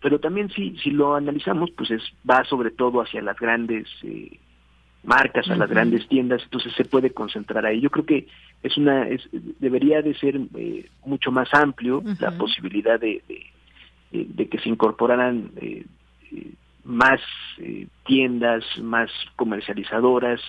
pero 0.00 0.18
también 0.18 0.48
si, 0.50 0.76
si 0.78 0.90
lo 0.90 1.14
analizamos, 1.14 1.70
pues 1.72 1.90
es, 1.90 2.02
va 2.28 2.44
sobre 2.44 2.70
todo 2.70 3.02
hacia 3.02 3.20
las 3.20 3.38
grandes 3.38 3.86
eh, 4.02 4.38
marcas, 5.02 5.48
a 5.50 5.56
las 5.56 5.68
grandes 5.68 6.08
tiendas, 6.08 6.42
entonces 6.42 6.72
se 6.74 6.84
puede 6.84 7.10
concentrar 7.10 7.66
ahí. 7.66 7.80
Yo 7.80 7.90
creo 7.90 8.06
que 8.06 8.26
es 8.62 8.76
una, 8.76 9.08
es, 9.08 9.28
debería 9.32 10.00
de 10.02 10.14
ser 10.14 10.40
eh, 10.56 10.88
mucho 11.04 11.30
más 11.30 11.52
amplio 11.52 12.02
la 12.18 12.32
posibilidad 12.32 12.98
de, 12.98 13.22
de, 14.10 14.48
que 14.48 14.58
se 14.58 14.68
incorporaran 14.68 15.50
eh, 15.56 15.84
más 16.84 17.20
tiendas, 18.04 18.64
más 18.80 19.10
comercializadoras, 19.36 20.40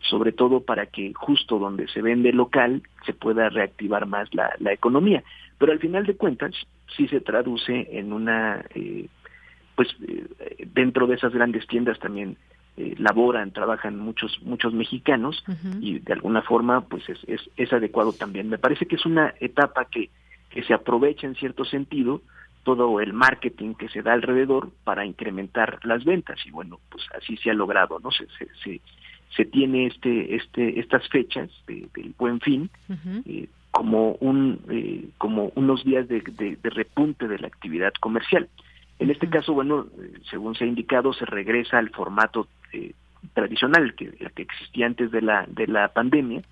sobre 0.00 0.32
todo 0.32 0.60
para 0.60 0.86
que 0.86 1.12
justo 1.14 1.58
donde 1.58 1.86
se 1.88 2.02
vende 2.02 2.32
local 2.32 2.82
se 3.06 3.12
pueda 3.12 3.50
reactivar 3.50 4.06
más 4.06 4.32
la, 4.34 4.50
la 4.58 4.72
economía. 4.72 5.22
Pero 5.60 5.72
al 5.72 5.78
final 5.78 6.06
de 6.06 6.16
cuentas, 6.16 6.54
sí 6.96 7.06
se 7.08 7.20
traduce 7.20 7.86
en 7.92 8.14
una, 8.14 8.64
eh, 8.74 9.08
pues 9.76 9.88
eh, 10.08 10.66
dentro 10.72 11.06
de 11.06 11.16
esas 11.16 11.34
grandes 11.34 11.66
tiendas 11.66 11.98
también 11.98 12.38
eh, 12.78 12.94
laboran, 12.96 13.50
trabajan 13.50 13.98
muchos 13.98 14.40
muchos 14.42 14.72
mexicanos 14.72 15.44
y 15.82 15.98
de 15.98 16.14
alguna 16.14 16.40
forma 16.40 16.80
pues 16.80 17.06
es, 17.10 17.18
es, 17.26 17.42
es, 17.58 17.70
adecuado 17.74 18.14
también. 18.14 18.48
Me 18.48 18.56
parece 18.56 18.86
que 18.86 18.96
es 18.96 19.04
una 19.04 19.34
etapa 19.38 19.84
que, 19.84 20.08
que 20.48 20.62
se 20.62 20.72
aprovecha 20.72 21.26
en 21.26 21.34
cierto 21.34 21.66
sentido 21.66 22.22
todo 22.62 22.98
el 22.98 23.12
marketing 23.12 23.74
que 23.74 23.90
se 23.90 24.00
da 24.00 24.14
alrededor 24.14 24.70
para 24.84 25.04
incrementar 25.04 25.78
las 25.84 26.06
ventas. 26.06 26.38
Y 26.46 26.52
bueno 26.52 26.80
pues 26.88 27.04
así 27.14 27.36
se 27.36 27.50
ha 27.50 27.54
logrado 27.54 27.98
no 27.98 28.10
se 28.10 28.26
se, 28.64 28.80
se, 29.36 29.44
tiene 29.44 29.88
este 29.88 30.36
este 30.36 30.80
estas 30.80 31.06
fechas 31.10 31.50
del 31.66 32.14
buen 32.16 32.40
fin 32.40 32.70
como 33.70 34.12
un 34.20 34.60
eh, 34.68 35.08
como 35.18 35.52
unos 35.54 35.84
días 35.84 36.08
de, 36.08 36.22
repunte 36.62 37.28
de 37.28 37.38
la 37.38 37.46
actividad 37.46 37.92
comercial. 38.00 38.48
En 38.98 39.10
este 39.10 39.28
caso, 39.28 39.54
bueno, 39.54 39.86
según 40.30 40.54
se 40.54 40.64
ha 40.64 40.66
indicado, 40.66 41.12
se 41.12 41.24
regresa 41.24 41.78
al 41.78 41.90
formato 41.90 42.48
eh, 42.72 42.92
tradicional 43.32 43.94
que, 43.94 44.10
que 44.10 44.42
existía 44.42 44.86
antes 44.86 45.10
de 45.10 45.22
la 45.22 45.46
de 45.48 45.66
la 45.66 45.88
pandemia 45.88 46.42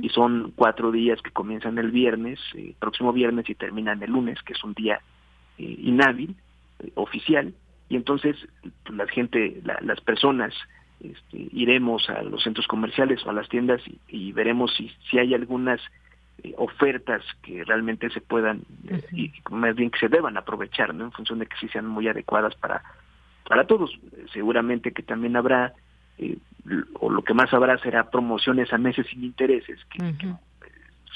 y 0.00 0.08
son 0.08 0.54
cuatro 0.56 0.90
días 0.90 1.20
que 1.20 1.30
comienzan 1.30 1.76
el 1.76 1.90
viernes, 1.90 2.40
eh, 2.54 2.74
próximo 2.78 3.12
viernes 3.12 3.50
y 3.50 3.54
terminan 3.54 4.02
el 4.02 4.10
lunes, 4.10 4.42
que 4.42 4.54
es 4.54 4.64
un 4.64 4.72
día 4.72 5.00
inhábil 5.58 6.34
oficial. 6.94 7.52
Y 7.90 7.96
entonces 7.96 8.36
la 8.88 9.06
gente, 9.06 9.60
las 9.82 10.00
personas 10.00 10.54
este, 11.00 11.48
iremos 11.52 12.08
a 12.08 12.22
los 12.22 12.42
centros 12.42 12.66
comerciales 12.66 13.24
o 13.26 13.30
a 13.30 13.34
las 13.34 13.50
tiendas 13.50 13.82
y, 13.86 13.98
y 14.08 14.32
veremos 14.32 14.74
si, 14.74 14.90
si 15.10 15.18
hay 15.18 15.34
algunas 15.34 15.78
eh, 16.42 16.54
ofertas 16.58 17.22
que 17.42 17.64
realmente 17.64 18.10
se 18.10 18.20
puedan 18.20 18.62
eh, 18.88 19.02
y 19.12 19.32
más 19.50 19.74
bien 19.74 19.90
que 19.90 19.98
se 19.98 20.08
deban 20.08 20.36
aprovechar 20.36 20.94
no 20.94 21.04
en 21.04 21.12
función 21.12 21.38
de 21.38 21.46
que 21.46 21.56
sí 21.58 21.68
sean 21.68 21.86
muy 21.86 22.08
adecuadas 22.08 22.54
para 22.56 22.82
para 23.48 23.66
todos. 23.66 23.90
Seguramente 24.32 24.92
que 24.92 25.02
también 25.02 25.36
habrá 25.36 25.72
eh, 26.18 26.36
o 27.00 27.10
lo 27.10 27.22
que 27.22 27.34
más 27.34 27.52
habrá 27.54 27.78
será 27.78 28.10
promociones 28.10 28.72
a 28.72 28.78
meses 28.78 29.06
sin 29.06 29.24
intereses 29.24 29.78
que, 29.86 30.14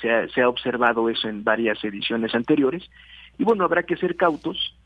se, 0.00 0.10
ha, 0.10 0.28
se 0.28 0.42
ha 0.42 0.48
observado 0.48 1.08
eso 1.10 1.28
en 1.28 1.44
varias 1.44 1.82
ediciones 1.84 2.34
anteriores. 2.34 2.88
Y 3.38 3.44
bueno 3.44 3.64
habrá 3.64 3.82
que 3.82 3.96
ser 3.96 4.16
cautos 4.16 4.76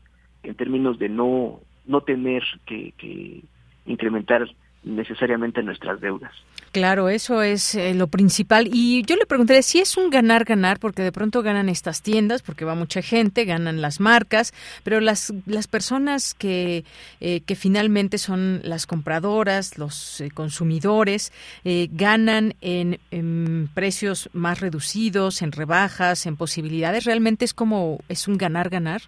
en 0.43 0.55
términos 0.55 0.99
de 0.99 1.09
no 1.09 1.59
no 1.85 2.01
tener 2.01 2.43
que, 2.65 2.93
que 2.97 3.43
incrementar 3.85 4.47
necesariamente 4.83 5.61
nuestras 5.63 5.99
deudas. 5.99 6.33
Claro, 6.75 7.07
eso 7.07 7.41
es 7.41 7.73
eh, 7.75 7.93
lo 7.93 8.07
principal. 8.07 8.67
Y 8.69 9.01
yo 9.03 9.15
le 9.15 9.25
preguntaré 9.25 9.61
si 9.61 9.79
es 9.79 9.95
un 9.95 10.09
ganar-ganar, 10.09 10.77
porque 10.77 11.03
de 11.03 11.13
pronto 11.13 11.41
ganan 11.41 11.69
estas 11.69 12.01
tiendas, 12.01 12.41
porque 12.41 12.65
va 12.65 12.75
mucha 12.75 13.01
gente, 13.01 13.45
ganan 13.45 13.79
las 13.79 14.01
marcas, 14.01 14.53
pero 14.83 14.99
las, 14.99 15.33
las 15.45 15.69
personas 15.69 16.33
que, 16.33 16.83
eh, 17.21 17.39
que 17.45 17.55
finalmente 17.55 18.17
son 18.17 18.59
las 18.65 18.87
compradoras, 18.87 19.77
los 19.77 20.19
eh, 20.19 20.29
consumidores, 20.31 21.31
ganan 21.63 22.55
en, 22.59 22.99
en, 23.09 23.69
precios 23.73 24.29
más 24.33 24.59
reducidos, 24.59 25.43
en 25.43 25.53
rebajas, 25.53 26.25
en 26.25 26.35
posibilidades. 26.35 27.05
¿Realmente 27.05 27.45
es 27.45 27.53
como, 27.53 27.99
es 28.09 28.27
un 28.27 28.37
ganar-ganar? 28.37 29.01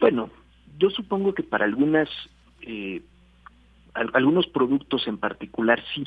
Bueno, 0.00 0.30
yo 0.78 0.88
supongo 0.88 1.34
que 1.34 1.42
para 1.42 1.66
algunas 1.66 2.08
algunos 4.12 4.46
productos 4.46 5.06
en 5.06 5.18
particular 5.18 5.82
sí. 5.94 6.06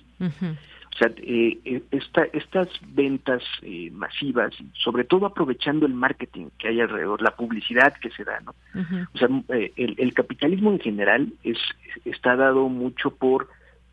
O 0.93 0.97
sea, 0.97 1.11
eh, 1.17 1.57
eh, 1.65 1.83
esta, 1.91 2.23
estas 2.33 2.67
ventas 2.81 3.43
eh, 3.61 3.91
masivas, 3.91 4.53
sobre 4.73 5.03
todo 5.03 5.27
aprovechando 5.27 5.85
el 5.85 5.93
marketing 5.93 6.47
que 6.57 6.69
hay 6.69 6.81
alrededor, 6.81 7.21
la 7.21 7.35
publicidad 7.35 7.93
que 8.01 8.09
se 8.09 8.23
da, 8.23 8.39
¿no? 8.39 8.55
O 9.13 9.17
sea, 9.17 9.27
el, 9.49 9.95
el, 9.97 10.13
capitalismo 10.13 10.71
en 10.71 10.79
general 10.79 11.31
es 11.43 11.57
está 12.05 12.35
dado 12.35 12.69
mucho 12.69 13.11
por 13.11 13.49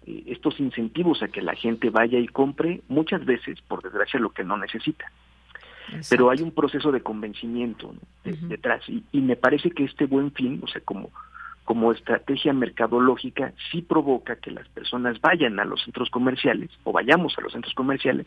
estos 0.07 0.59
incentivos 0.59 1.23
a 1.23 1.29
que 1.29 1.43
la 1.43 1.55
gente 1.55 1.91
vaya 1.91 2.19
y 2.19 2.29
compre, 2.29 2.81
muchas 2.89 3.25
veces, 3.25 3.61
por 3.63 3.83
desgracia, 3.83 4.21
lo 4.21 4.31
que 4.31 4.45
no 4.45 4.57
necesita. 4.57 5.11
Pero 6.09 6.31
hay 6.31 6.43
un 6.43 6.53
proceso 6.53 6.91
de 6.93 7.01
convencimiento 7.01 7.95
detrás 8.25 8.89
y, 8.89 9.05
y 9.13 9.21
me 9.21 9.37
parece 9.37 9.71
que 9.71 9.85
este 9.85 10.07
buen 10.07 10.33
fin, 10.33 10.61
o 10.63 10.67
sea, 10.67 10.81
como 10.81 11.11
como 11.67 11.93
estrategia 11.93 12.53
mercadológica 12.53 13.53
sí 13.71 13.83
provoca 13.83 14.37
que 14.37 14.53
las 14.53 14.67
personas 14.69 15.21
vayan 15.21 15.59
a 15.61 15.65
los 15.65 15.83
centros 15.83 16.09
comerciales 16.11 16.71
o 16.85 16.93
vayamos 16.93 17.37
a 17.37 17.43
los 17.43 17.53
centros 17.53 17.75
comerciales 17.75 18.27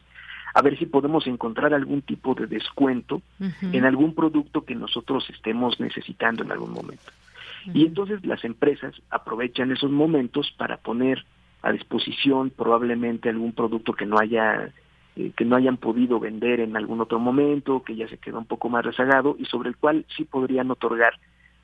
a 0.53 0.61
ver 0.61 0.77
si 0.77 0.85
podemos 0.85 1.25
encontrar 1.25 1.73
algún 1.73 2.01
tipo 2.01 2.35
de 2.35 2.47
descuento 2.47 3.21
en 3.61 3.85
algún 3.85 4.13
producto 4.13 4.65
que 4.65 4.75
nosotros 4.75 5.29
estemos 5.29 5.79
necesitando 5.79 6.43
en 6.43 6.51
algún 6.51 6.73
momento. 6.73 7.11
Y 7.73 7.85
entonces 7.85 8.25
las 8.25 8.43
empresas 8.43 8.93
aprovechan 9.09 9.71
esos 9.71 9.91
momentos 9.91 10.51
para 10.57 10.77
poner 10.77 11.23
a 11.61 11.71
disposición 11.71 12.49
probablemente 12.49 13.29
algún 13.29 13.53
producto 13.53 13.93
que 13.93 14.05
no 14.05 14.17
haya 14.17 14.71
eh, 15.15 15.31
que 15.37 15.45
no 15.45 15.55
hayan 15.55 15.77
podido 15.77 16.19
vender 16.19 16.61
en 16.61 16.75
algún 16.75 16.99
otro 16.99 17.19
momento, 17.19 17.83
que 17.83 17.95
ya 17.95 18.07
se 18.07 18.17
quedó 18.17 18.39
un 18.39 18.45
poco 18.45 18.69
más 18.69 18.83
rezagado 18.85 19.35
y 19.37 19.45
sobre 19.45 19.69
el 19.69 19.77
cual 19.77 20.05
sí 20.15 20.23
podrían 20.23 20.71
otorgar 20.71 21.13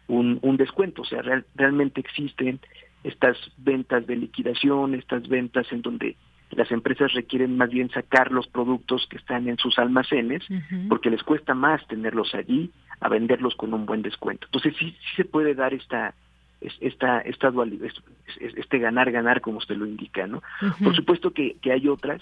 un, 0.08 0.40
un 0.42 0.58
descuento. 0.58 1.02
O 1.02 1.06
sea, 1.06 1.22
realmente 1.56 2.02
existen 2.02 2.60
estas 3.04 3.38
ventas 3.58 4.06
de 4.08 4.16
liquidación, 4.16 4.96
estas 4.96 5.28
ventas 5.28 5.72
en 5.72 5.82
donde 5.82 6.16
las 6.52 6.72
empresas 6.72 7.14
requieren 7.14 7.58
más 7.58 7.70
bien 7.70 7.90
sacar 7.90 8.32
los 8.32 8.48
productos 8.48 9.08
que 9.10 9.18
están 9.18 9.48
en 9.48 9.58
sus 9.58 9.78
almacenes 9.78 10.44
porque 10.90 11.10
les 11.10 11.24
cuesta 11.24 11.54
más 11.54 11.86
tenerlos 11.88 12.34
allí 12.34 12.72
a 13.00 13.10
venderlos 13.10 13.56
con 13.56 13.74
un 13.74 13.86
buen 13.86 14.02
descuento. 14.02 14.46
Entonces 14.48 14.76
sí, 14.78 14.92
sí 14.92 15.16
se 15.18 15.26
puede 15.26 15.54
dar 15.54 15.74
esta 15.74 16.14
esta 16.80 17.20
esta 17.20 17.52
dualidad, 17.52 17.90
este 18.40 18.80
ganar 18.80 19.12
ganar 19.12 19.42
como 19.42 19.58
usted 19.58 19.76
lo 19.76 19.86
indica, 19.86 20.26
¿no? 20.26 20.42
Por 20.84 20.96
supuesto 20.96 21.32
que, 21.32 21.58
que 21.62 21.72
hay 21.72 21.88
otras, 21.88 22.22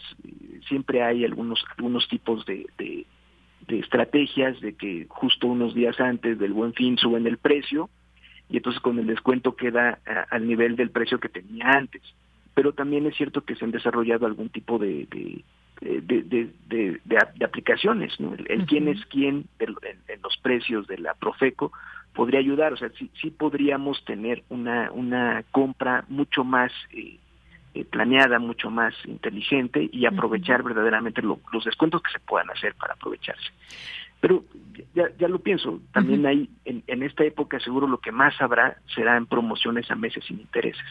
siempre 0.68 1.04
hay 1.04 1.24
algunos 1.24 1.64
algunos 1.78 2.08
tipos 2.08 2.46
de, 2.46 2.66
de 2.78 3.06
de 3.68 3.80
estrategias 3.80 4.59
de 4.61 4.74
que 4.74 5.05
justo 5.09 5.47
unos 5.47 5.74
días 5.74 5.99
antes 5.99 6.39
del 6.39 6.53
buen 6.53 6.74
fin 6.74 6.97
suben 6.97 7.28
el 7.28 7.38
precio 7.38 7.89
y 8.49 8.57
entonces 8.57 8.82
con 8.82 8.99
el 8.99 9.07
descuento 9.07 9.55
queda 9.55 9.99
al 10.30 10.47
nivel 10.47 10.76
del 10.76 10.91
precio 10.91 11.20
que 11.20 11.30
tenía 11.30 11.72
antes. 11.72 12.01
Pero 12.53 12.74
también 12.74 13.05
es 13.07 13.16
cierto 13.16 13.41
que 13.41 13.55
se 13.55 13.66
han 13.66 13.72
desarrollado 13.72 14.26
algún 14.26 14.49
tipo 14.49 14.78
de, 14.78 15.07
de, 15.09 16.24
de, 16.24 17.01
de, 17.03 17.45
aplicaciones. 17.45 18.14
El, 18.47 18.66
quién 18.68 18.88
es 18.88 19.03
quién 19.07 19.45
en, 19.59 19.76
los 20.22 20.38
precios 20.38 20.86
de 20.88 20.99
la 20.99 21.16
Profeco 21.16 21.72
podría 22.14 22.39
ayudar. 22.39 22.74
O 22.74 22.78
sea, 22.78 22.89
sí, 22.97 23.09
sí 23.20 23.32
podríamos 23.32 24.03
tener 24.05 24.43
una, 24.49 24.91
una 24.91 25.43
compra 25.51 26.05
mucho 26.09 26.43
más 26.43 26.72
eh, 26.91 27.18
eh, 27.74 27.86
planeada, 27.86 28.40
mucho 28.40 28.70
más 28.70 28.94
inteligente 29.06 29.90
y 29.92 30.06
aprovechar 30.06 30.64
verdaderamente 30.64 31.22
los 31.22 31.64
descuentos 31.66 32.02
que 32.02 32.12
se 32.12 32.20
puedan 32.20 32.50
hacer 32.50 32.76
para 32.76 32.94
aprovecharse. 32.94 33.50
Pero 34.22 34.46
ya, 34.96 35.10
ya 35.20 35.28
lo 35.28 35.40
pienso, 35.40 35.82
también 35.92 36.26
hay, 36.26 36.50
en, 36.64 36.84
en, 36.88 37.04
esta 37.04 37.26
época 37.26 37.60
seguro 37.60 37.88
lo 37.88 37.98
que 37.98 38.12
más 38.12 38.34
habrá 38.42 38.78
será 38.96 39.18
en 39.18 39.26
promociones 39.26 39.92
a 39.92 39.96
meses 39.96 40.24
sin 40.26 40.40
intereses. 40.40 40.86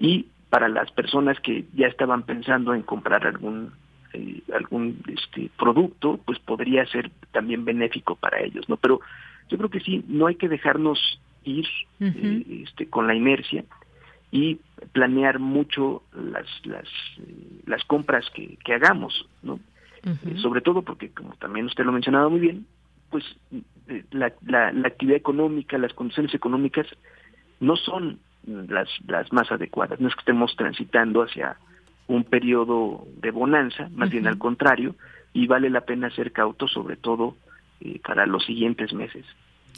Y 0.00 0.26
para 0.50 0.68
las 0.68 0.90
personas 0.90 1.38
que 1.40 1.64
ya 1.74 1.86
estaban 1.86 2.24
pensando 2.24 2.74
en 2.74 2.82
comprar 2.82 3.26
algún 3.26 3.72
eh, 4.14 4.42
algún 4.54 5.02
este 5.08 5.50
producto, 5.58 6.18
pues 6.24 6.38
podría 6.38 6.86
ser 6.86 7.10
también 7.32 7.64
benéfico 7.64 8.14
para 8.16 8.40
ellos, 8.40 8.68
¿no? 8.68 8.76
Pero 8.76 9.00
yo 9.48 9.58
creo 9.58 9.70
que 9.70 9.80
sí, 9.80 10.04
no 10.08 10.26
hay 10.26 10.36
que 10.36 10.48
dejarnos 10.48 11.20
ir 11.44 11.66
eh, 12.00 12.62
este, 12.64 12.86
con 12.86 13.06
la 13.06 13.14
inercia 13.14 13.64
y 14.34 14.58
planear 14.92 15.38
mucho 15.38 16.02
las 16.12 16.44
las, 16.64 16.88
las 17.66 17.84
compras 17.84 18.28
que, 18.34 18.58
que 18.64 18.74
hagamos, 18.74 19.28
¿no? 19.44 19.60
Eh, 20.04 20.36
sobre 20.42 20.60
todo 20.60 20.82
porque, 20.82 21.10
como 21.10 21.36
también 21.36 21.66
usted 21.66 21.84
lo 21.84 21.90
ha 21.90 21.94
mencionado 21.94 22.30
muy 22.30 22.40
bien, 22.40 22.66
pues 23.10 23.24
eh, 23.86 24.02
la, 24.10 24.32
la, 24.44 24.88
actividad 24.88 25.16
económica, 25.16 25.78
las 25.78 25.94
condiciones 25.94 26.34
económicas 26.34 26.86
no 27.60 27.76
son 27.76 28.18
las, 28.44 28.88
las 29.06 29.32
más 29.32 29.52
adecuadas. 29.52 30.00
No 30.00 30.08
es 30.08 30.14
que 30.14 30.20
estemos 30.20 30.54
transitando 30.56 31.22
hacia 31.22 31.56
un 32.08 32.24
periodo 32.24 33.06
de 33.22 33.30
bonanza, 33.30 33.88
más 33.94 34.10
bien 34.10 34.26
al 34.26 34.38
contrario, 34.38 34.96
y 35.32 35.46
vale 35.46 35.70
la 35.70 35.82
pena 35.82 36.10
ser 36.10 36.32
cauto, 36.32 36.66
sobre 36.66 36.96
todo 36.96 37.36
eh, 37.80 38.00
para 38.04 38.26
los 38.26 38.44
siguientes 38.44 38.92
meses. 38.92 39.24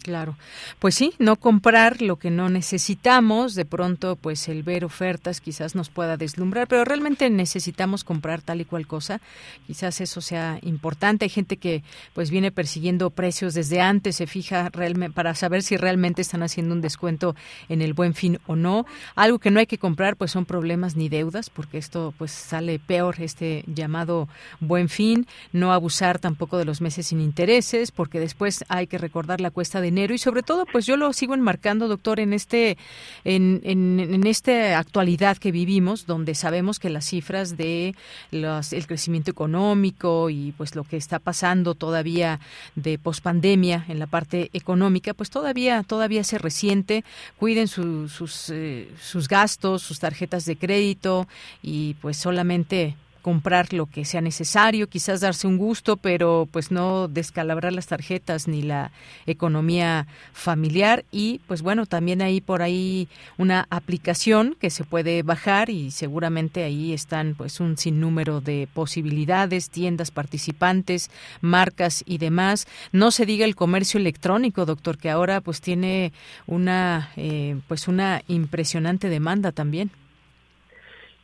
Claro. 0.03 0.37
Pues 0.79 0.95
sí, 0.95 1.15
no 1.19 1.37
comprar 1.37 2.01
lo 2.01 2.17
que 2.17 2.31
no 2.31 2.49
necesitamos, 2.49 3.55
de 3.55 3.65
pronto 3.65 4.17
pues 4.17 4.49
el 4.49 4.63
ver 4.63 4.85
ofertas 4.85 5.41
quizás 5.41 5.75
nos 5.75 5.89
pueda 5.89 6.17
deslumbrar, 6.17 6.69
pero 6.69 6.85
realmente 6.85 7.29
necesitamos 7.29 8.05
comprar 8.05 8.41
tal 8.41 8.61
y 8.61 8.65
cual 8.65 8.87
cosa. 8.87 9.21
Quizás 9.67 10.01
eso 10.01 10.21
sea 10.21 10.59
importante. 10.63 11.25
Hay 11.25 11.29
gente 11.29 11.57
que 11.57 11.83
pues 12.15 12.31
viene 12.31 12.53
persiguiendo 12.53 13.11
precios 13.11 13.55
desde 13.55 13.81
antes, 13.81 14.17
se 14.17 14.27
fija 14.27 14.69
realmente 14.69 15.15
para 15.15 15.35
saber 15.35 15.63
si 15.63 15.77
realmente 15.77 16.23
están 16.23 16.43
haciendo 16.43 16.75
un 16.75 16.81
descuento 16.81 17.35
en 17.69 17.83
el 17.83 17.93
Buen 17.93 18.15
Fin 18.15 18.39
o 18.47 18.55
no. 18.55 18.87
Algo 19.17 19.39
que 19.39 19.51
no 19.51 19.59
hay 19.59 19.67
que 19.67 19.79
comprar 19.79 20.17
pues 20.17 20.31
son 20.31 20.45
problemas 20.45 20.95
ni 20.97 21.09
deudas, 21.09 21.51
porque 21.51 21.79
esto 21.79 22.15
pues 22.17 22.31
sale 22.31 22.79
peor 22.79 23.17
este 23.19 23.65
llamado 23.67 24.29
Buen 24.61 24.89
Fin, 24.89 25.27
no 25.53 25.73
abusar 25.73 26.19
tampoco 26.19 26.59
de 26.59 26.65
los 26.65 26.81
meses 26.81 27.09
sin 27.09 27.21
intereses, 27.21 27.91
porque 27.91 28.21
después 28.21 28.65
hay 28.69 28.87
que 28.87 28.99
recordar 28.99 29.41
la 29.41 29.51
cuesta 29.51 29.81
de 29.81 29.86
enero. 29.89 30.15
Y 30.15 30.19
sobre 30.19 30.43
todo 30.43 30.67
pues 30.67 30.87
yo 30.87 30.97
lo 30.97 31.13
sigo 31.13 31.35
enmarcando 31.35 31.89
doctor 31.89 32.21
en 32.21 32.33
este 32.33 32.77
en, 33.25 33.61
en, 33.65 34.27
esta 34.27 34.79
actualidad 34.79 35.37
que 35.37 35.53
vivimos 35.53 36.07
donde 36.07 36.35
sabemos 36.35 36.79
que 36.79 36.91
las 36.91 37.05
cifras 37.07 37.57
de 37.57 37.95
los, 38.31 38.73
el 38.73 38.87
crecimiento 38.87 39.31
económico 39.31 40.31
y 40.31 40.53
pues 40.53 40.75
lo 40.75 40.85
que 40.85 40.97
está 40.97 41.19
pasando 41.19 41.75
todavía 41.75 42.41
de 42.75 42.99
pospandemia 42.99 43.85
en 43.89 43.99
la 43.99 44.07
parte 44.07 44.51
económica 44.53 45.15
pues 45.15 45.31
todavía 45.31 45.83
todavía 45.83 46.25
se 46.25 46.39
resiente. 46.39 47.05
Cuiden 47.39 47.69
sus 47.69 48.51
eh, 48.51 48.89
sus 49.01 49.29
gastos 49.29 49.83
sus 49.83 49.99
tarjetas 49.99 50.45
de 50.45 50.57
crédito 50.57 51.29
y 51.63 51.95
pues 51.95 52.17
solamente 52.17 52.97
comprar 53.27 53.73
lo 53.73 53.87
que 53.87 54.05
sea 54.05 54.21
necesario, 54.21 54.89
quizás 54.89 55.21
darse 55.21 55.49
un 55.49 55.59
gusto, 55.59 55.97
pero 55.97 56.49
pues 56.53 56.71
no 56.71 57.09
descalabrar 57.09 57.73
las 57.73 57.89
tarjetas 57.89 58.47
ni 58.47 58.63
la 58.63 58.93
economía 59.27 60.07
familiar 60.33 61.05
y 61.11 61.41
pues 61.49 61.61
bueno, 61.61 61.87
también 61.87 62.23
hay 62.23 62.41
por 62.41 62.63
ahí 62.63 63.09
una 63.37 63.67
aplicación 63.69 64.57
que 64.61 64.71
se 64.71 64.85
puede 64.85 65.25
bajar 65.25 65.71
y 65.71 65.91
seguramente 65.91 66.63
ahí 66.63 66.93
están 66.93 67.35
pues 67.37 67.59
un 67.59 67.77
sinnúmero 67.77 68.41
de 68.41 68.69
posibilidades, 68.73 69.71
tiendas 69.71 70.13
participantes, 70.13 71.11
marcas 71.41 72.05
y 72.07 72.19
demás. 72.19 72.69
No 72.93 73.11
se 73.11 73.27
diga 73.27 73.45
el 73.45 73.57
comercio 73.57 73.99
electrónico, 73.99 74.67
doctor, 74.67 74.99
que 74.99 75.11
ahora 75.11 75.41
pues 75.41 75.61
tiene 75.61 76.13
una 76.47 77.11
eh, 77.17 77.57
pues 77.67 77.89
una 77.89 78.23
impresionante 78.29 79.09
demanda 79.09 79.51
también. 79.51 79.91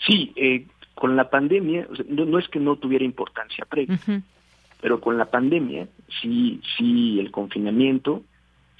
Sí, 0.05 0.33
eh, 0.35 0.67
con 1.03 1.17
la 1.17 1.31
pandemia, 1.31 1.89
no, 2.07 2.39
es 2.39 2.47
que 2.47 2.61
no 2.61 2.77
tuviera 2.77 3.05
importancia 3.05 3.65
previa, 3.65 3.99
pero 4.81 5.01
con 5.01 5.19
la 5.19 5.25
pandemia 5.25 5.89
sí, 6.21 6.61
sí 6.79 7.19
el 7.19 7.33
confinamiento 7.33 8.23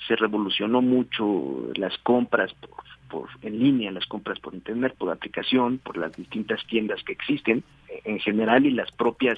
se 0.07 0.15
revolucionó 0.15 0.83
mucho 0.83 1.73
las 1.75 1.99
compras 1.99 2.55
por, 2.55 2.85
por 3.11 3.29
en 3.43 3.59
línea, 3.59 3.91
las 3.91 4.07
compras 4.07 4.39
por 4.39 4.55
internet, 4.55 4.95
por 4.97 5.11
aplicación, 5.11 5.79
por 5.79 5.97
las 5.97 6.15
distintas 6.15 6.65
tiendas 6.69 7.03
que 7.03 7.11
existen 7.11 7.65
en 8.05 8.21
general 8.21 8.67
y 8.67 8.71
las 8.71 8.93
propias 8.93 9.37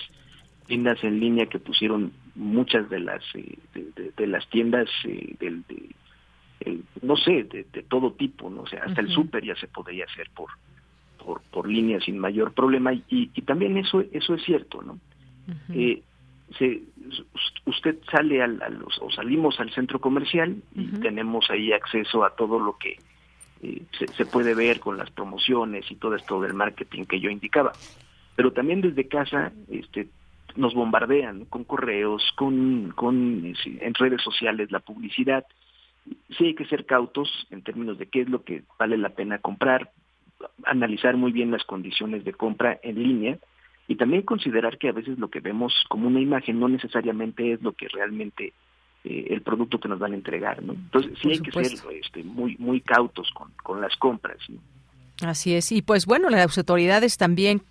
tiendas 0.66 1.02
en 1.04 1.20
línea 1.20 1.46
que 1.46 1.60
pusieron 1.60 2.12
muchas 2.34 2.90
de 2.90 3.00
las 3.00 3.22
eh, 3.32 3.56
de, 4.14 4.26
las 4.26 4.46
tiendas 4.50 4.90
eh, 5.04 5.36
del 5.40 5.64
de, 5.68 6.82
no 7.00 7.16
sé 7.16 7.44
de, 7.44 7.64
todo 7.88 8.12
tipo 8.12 8.50
no 8.50 8.60
o 8.60 8.66
sea 8.66 8.82
hasta 8.84 9.00
el 9.00 9.08
súper 9.08 9.42
ya 9.42 9.56
se 9.56 9.68
podría 9.68 10.04
hacer 10.04 10.28
por 10.34 10.50
por, 11.24 11.40
por 11.42 11.68
línea 11.68 12.00
sin 12.00 12.18
mayor 12.18 12.52
problema 12.52 12.92
y, 12.92 13.04
y 13.08 13.42
también 13.42 13.76
eso 13.76 14.04
eso 14.12 14.34
es 14.34 14.42
cierto 14.44 14.82
no 14.82 14.98
eh, 15.74 16.02
se, 16.58 16.82
usted 17.66 17.98
sale 18.10 18.42
al, 18.42 18.60
o 19.00 19.10
salimos 19.10 19.58
al 19.60 19.72
centro 19.72 20.00
comercial 20.00 20.62
y 20.74 20.86
tenemos 21.00 21.50
ahí 21.50 21.72
acceso 21.72 22.24
a 22.24 22.34
todo 22.34 22.58
lo 22.58 22.76
que 22.78 22.98
eh, 23.62 23.82
se, 23.98 24.06
se, 24.08 24.26
puede 24.26 24.54
ver 24.54 24.80
con 24.80 24.96
las 24.96 25.10
promociones 25.10 25.90
y 25.90 25.96
todo 25.96 26.14
esto 26.14 26.40
del 26.40 26.54
marketing 26.54 27.04
que 27.04 27.20
yo 27.20 27.30
indicaba. 27.30 27.72
Pero 28.36 28.52
también 28.52 28.80
desde 28.80 29.08
casa 29.08 29.52
este 29.70 30.08
nos 30.56 30.74
bombardean 30.74 31.46
con 31.46 31.64
correos 31.64 32.22
con 32.36 32.92
con 32.94 33.54
en 33.64 33.94
redes 33.94 34.22
sociales 34.22 34.70
la 34.70 34.80
publicidad. 34.80 35.44
Sí 36.36 36.46
hay 36.46 36.54
que 36.54 36.66
ser 36.66 36.84
cautos 36.84 37.46
en 37.50 37.62
términos 37.62 37.98
de 37.98 38.06
qué 38.06 38.20
es 38.20 38.28
lo 38.28 38.44
que 38.44 38.62
vale 38.78 38.98
la 38.98 39.10
pena 39.10 39.38
comprar 39.38 39.90
analizar 40.64 41.16
muy 41.16 41.32
bien 41.32 41.50
las 41.50 41.64
condiciones 41.64 42.24
de 42.24 42.32
compra 42.32 42.78
en 42.82 43.02
línea 43.02 43.38
y 43.88 43.96
también 43.96 44.22
considerar 44.22 44.78
que 44.78 44.88
a 44.88 44.92
veces 44.92 45.18
lo 45.18 45.28
que 45.28 45.40
vemos 45.40 45.72
como 45.88 46.08
una 46.08 46.20
imagen 46.20 46.58
no 46.58 46.68
necesariamente 46.68 47.52
es 47.52 47.62
lo 47.62 47.72
que 47.72 47.88
realmente 47.88 48.52
eh, 49.04 49.26
el 49.30 49.42
producto 49.42 49.78
que 49.78 49.88
nos 49.88 49.98
van 49.98 50.12
a 50.12 50.16
entregar, 50.16 50.62
¿no? 50.62 50.72
Entonces 50.72 51.18
sí 51.20 51.30
hay 51.30 51.40
que 51.40 51.52
ser 51.52 51.78
este, 51.92 52.22
muy 52.22 52.56
muy 52.58 52.80
cautos 52.80 53.30
con, 53.32 53.52
con 53.62 53.80
las 53.80 53.94
compras. 53.96 54.38
¿no? 54.48 54.58
Así 55.20 55.54
es. 55.54 55.70
Y 55.70 55.80
pues 55.80 56.06
bueno, 56.06 56.28
las 56.28 56.58
autoridades 56.58 57.16
también 57.16 57.62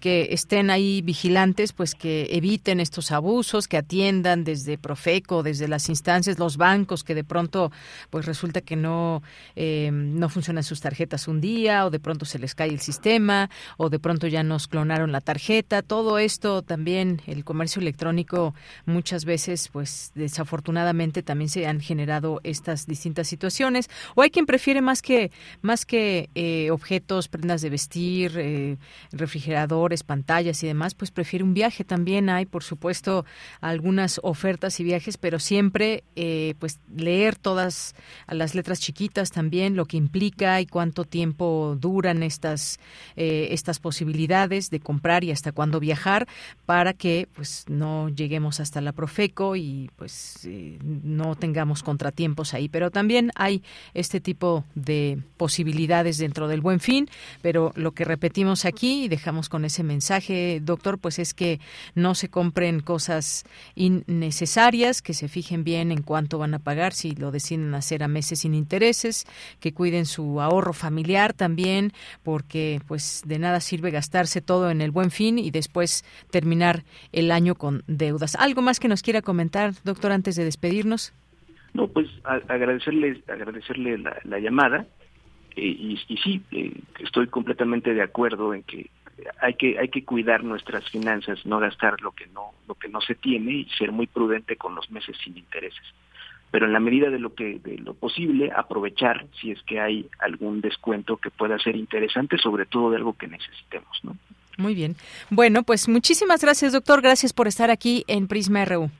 que 0.00 0.28
estén 0.32 0.70
ahí 0.70 1.00
vigilantes, 1.02 1.72
pues 1.72 1.94
que 1.94 2.28
eviten 2.30 2.78
estos 2.78 3.10
abusos, 3.10 3.68
que 3.68 3.78
atiendan 3.78 4.44
desde 4.44 4.76
Profeco, 4.76 5.42
desde 5.42 5.66
las 5.66 5.88
instancias, 5.88 6.38
los 6.38 6.58
bancos, 6.58 7.02
que 7.02 7.14
de 7.14 7.24
pronto 7.24 7.72
pues 8.10 8.26
resulta 8.26 8.60
que 8.60 8.76
no, 8.76 9.22
eh, 9.56 9.90
no 9.92 10.28
funcionan 10.28 10.62
sus 10.62 10.80
tarjetas 10.80 11.26
un 11.26 11.40
día, 11.40 11.86
o 11.86 11.90
de 11.90 12.00
pronto 12.00 12.24
se 12.26 12.38
les 12.38 12.54
cae 12.54 12.68
el 12.68 12.80
sistema, 12.80 13.48
o 13.78 13.88
de 13.88 13.98
pronto 13.98 14.26
ya 14.26 14.42
nos 14.42 14.68
clonaron 14.68 15.10
la 15.10 15.20
tarjeta. 15.22 15.82
Todo 15.82 16.18
esto 16.18 16.62
también, 16.62 17.22
el 17.26 17.44
comercio 17.44 17.80
electrónico, 17.80 18.54
muchas 18.84 19.24
veces, 19.24 19.68
pues 19.68 20.12
desafortunadamente 20.14 21.22
también 21.22 21.48
se 21.48 21.66
han 21.66 21.80
generado 21.80 22.40
estas 22.42 22.86
distintas 22.86 23.26
situaciones. 23.26 23.88
O 24.14 24.22
hay 24.22 24.30
quien 24.30 24.46
prefiere 24.46 24.82
más 24.82 25.00
que, 25.00 25.30
más 25.62 25.86
que 25.86 26.28
eh, 26.34 26.70
objetos, 26.90 27.28
prendas 27.28 27.62
de 27.62 27.70
vestir, 27.70 28.32
eh, 28.36 28.76
refrigeradores, 29.12 30.02
pantallas 30.02 30.60
y 30.64 30.66
demás, 30.66 30.94
pues 30.94 31.12
prefiere 31.12 31.44
un 31.44 31.54
viaje. 31.54 31.84
También 31.84 32.28
hay, 32.28 32.46
por 32.46 32.64
supuesto, 32.64 33.24
algunas 33.60 34.18
ofertas 34.24 34.80
y 34.80 34.84
viajes, 34.84 35.16
pero 35.16 35.38
siempre 35.38 36.02
eh, 36.16 36.54
pues 36.58 36.80
leer 36.92 37.36
todas 37.36 37.94
las 38.28 38.56
letras 38.56 38.80
chiquitas 38.80 39.30
también, 39.30 39.76
lo 39.76 39.84
que 39.84 39.98
implica 39.98 40.60
y 40.60 40.66
cuánto 40.66 41.04
tiempo 41.04 41.76
duran 41.78 42.24
estas, 42.24 42.80
eh, 43.14 43.48
estas 43.52 43.78
posibilidades 43.78 44.70
de 44.70 44.80
comprar 44.80 45.22
y 45.22 45.30
hasta 45.30 45.52
cuándo 45.52 45.78
viajar 45.78 46.26
para 46.66 46.92
que 46.92 47.28
pues 47.32 47.66
no 47.68 48.08
lleguemos 48.08 48.58
hasta 48.58 48.80
la 48.80 48.90
Profeco 48.90 49.54
y 49.54 49.90
pues 49.94 50.48
no 50.82 51.36
tengamos 51.36 51.84
contratiempos 51.84 52.52
ahí. 52.52 52.68
Pero 52.68 52.90
también 52.90 53.30
hay 53.36 53.62
este 53.94 54.20
tipo 54.20 54.64
de 54.74 55.22
posibilidades 55.36 56.18
dentro 56.18 56.48
del 56.48 56.60
buen 56.60 56.79
fin, 56.80 57.08
pero 57.42 57.72
lo 57.76 57.92
que 57.92 58.04
repetimos 58.04 58.64
aquí 58.64 59.04
y 59.04 59.08
dejamos 59.08 59.48
con 59.48 59.64
ese 59.64 59.82
mensaje, 59.82 60.60
doctor, 60.62 60.98
pues 60.98 61.18
es 61.18 61.34
que 61.34 61.60
no 61.94 62.14
se 62.14 62.28
compren 62.28 62.80
cosas 62.80 63.44
innecesarias, 63.74 65.02
que 65.02 65.14
se 65.14 65.28
fijen 65.28 65.64
bien 65.64 65.92
en 65.92 66.02
cuánto 66.02 66.38
van 66.38 66.54
a 66.54 66.58
pagar, 66.58 66.92
si 66.92 67.12
lo 67.12 67.30
deciden 67.30 67.74
hacer 67.74 68.02
a 68.02 68.08
meses 68.08 68.40
sin 68.40 68.54
intereses, 68.54 69.26
que 69.60 69.72
cuiden 69.72 70.06
su 70.06 70.40
ahorro 70.40 70.72
familiar 70.72 71.32
también, 71.32 71.92
porque 72.22 72.80
pues 72.86 73.22
de 73.26 73.38
nada 73.38 73.60
sirve 73.60 73.90
gastarse 73.90 74.40
todo 74.40 74.70
en 74.70 74.80
el 74.80 74.90
buen 74.90 75.10
fin 75.10 75.38
y 75.38 75.50
después 75.50 76.04
terminar 76.30 76.84
el 77.12 77.30
año 77.30 77.54
con 77.54 77.82
deudas. 77.86 78.34
¿Algo 78.36 78.62
más 78.62 78.80
que 78.80 78.88
nos 78.88 79.02
quiera 79.02 79.22
comentar, 79.22 79.72
doctor, 79.84 80.12
antes 80.12 80.36
de 80.36 80.44
despedirnos? 80.44 81.12
No, 81.72 81.86
pues 81.88 82.08
agradecerle, 82.24 83.22
agradecerle 83.28 83.98
la 83.98 84.38
llamada 84.40 84.86
eh, 85.56 85.96
y, 86.08 86.16
sí, 86.18 86.42
eh, 86.52 86.72
estoy 87.00 87.26
completamente 87.28 87.94
de 87.94 88.02
acuerdo 88.02 88.54
en 88.54 88.62
que 88.62 88.90
hay 89.40 89.54
que 89.54 89.78
hay 89.78 89.88
que 89.88 90.04
cuidar 90.04 90.44
nuestras 90.44 90.88
finanzas, 90.90 91.44
no 91.44 91.58
gastar 91.58 92.00
lo 92.00 92.12
que 92.12 92.26
no 92.28 92.52
lo 92.66 92.74
que 92.74 92.88
no 92.88 93.00
se 93.00 93.14
tiene 93.14 93.52
y 93.52 93.64
ser 93.78 93.92
muy 93.92 94.06
prudente 94.06 94.56
con 94.56 94.74
los 94.74 94.90
meses 94.90 95.16
sin 95.22 95.36
intereses. 95.36 95.84
Pero 96.50 96.66
en 96.66 96.72
la 96.72 96.80
medida 96.80 97.10
de 97.10 97.18
lo 97.18 97.34
que 97.34 97.60
de 97.62 97.78
lo 97.78 97.94
posible 97.94 98.50
aprovechar 98.54 99.26
si 99.40 99.50
es 99.50 99.62
que 99.62 99.80
hay 99.80 100.08
algún 100.18 100.60
descuento 100.60 101.16
que 101.18 101.30
pueda 101.30 101.58
ser 101.58 101.76
interesante, 101.76 102.38
sobre 102.38 102.66
todo 102.66 102.90
de 102.90 102.96
algo 102.96 103.12
que 103.12 103.28
necesitemos, 103.28 104.00
¿no? 104.02 104.16
Muy 104.56 104.74
bien. 104.74 104.96
Bueno, 105.30 105.62
pues 105.62 105.88
muchísimas 105.88 106.42
gracias, 106.42 106.72
doctor. 106.72 107.00
Gracias 107.00 107.32
por 107.32 107.48
estar 107.48 107.70
aquí 107.70 108.04
en 108.08 108.26
Prisma 108.26 108.64
RU. 108.64 108.90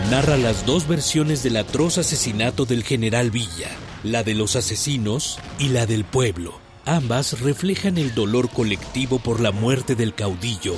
Narra 0.10 0.38
las 0.38 0.66
dos 0.66 0.88
versiones 0.88 1.43
del 1.43 1.55
atroz 1.57 1.99
asesinato 1.99 2.66
del 2.66 2.84
general 2.84 3.30
Villa, 3.30 3.70
la 4.03 4.24
de 4.24 4.34
los 4.34 4.55
asesinos 4.55 5.38
y 5.60 5.70
la 5.70 5.86
del 5.86 6.03
pueblo. 6.03 6.60
Ambas 6.84 7.41
reflejan 7.41 7.99
el 7.99 8.16
dolor 8.16 8.49
colectivo 8.49 9.20
por 9.20 9.39
la 9.39 9.51
muerte 9.51 9.93
del 9.93 10.16
caudillo 10.16 10.74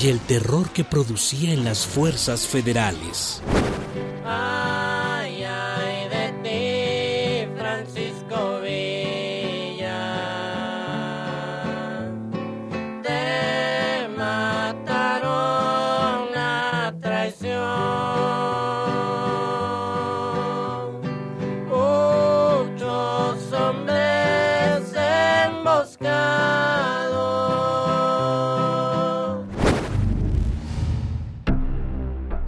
y 0.00 0.06
el 0.06 0.20
terror 0.20 0.70
que 0.70 0.84
producía 0.84 1.52
en 1.52 1.64
las 1.64 1.84
fuerzas 1.84 2.46
federales. 2.46 3.42
Ay, 4.24 5.05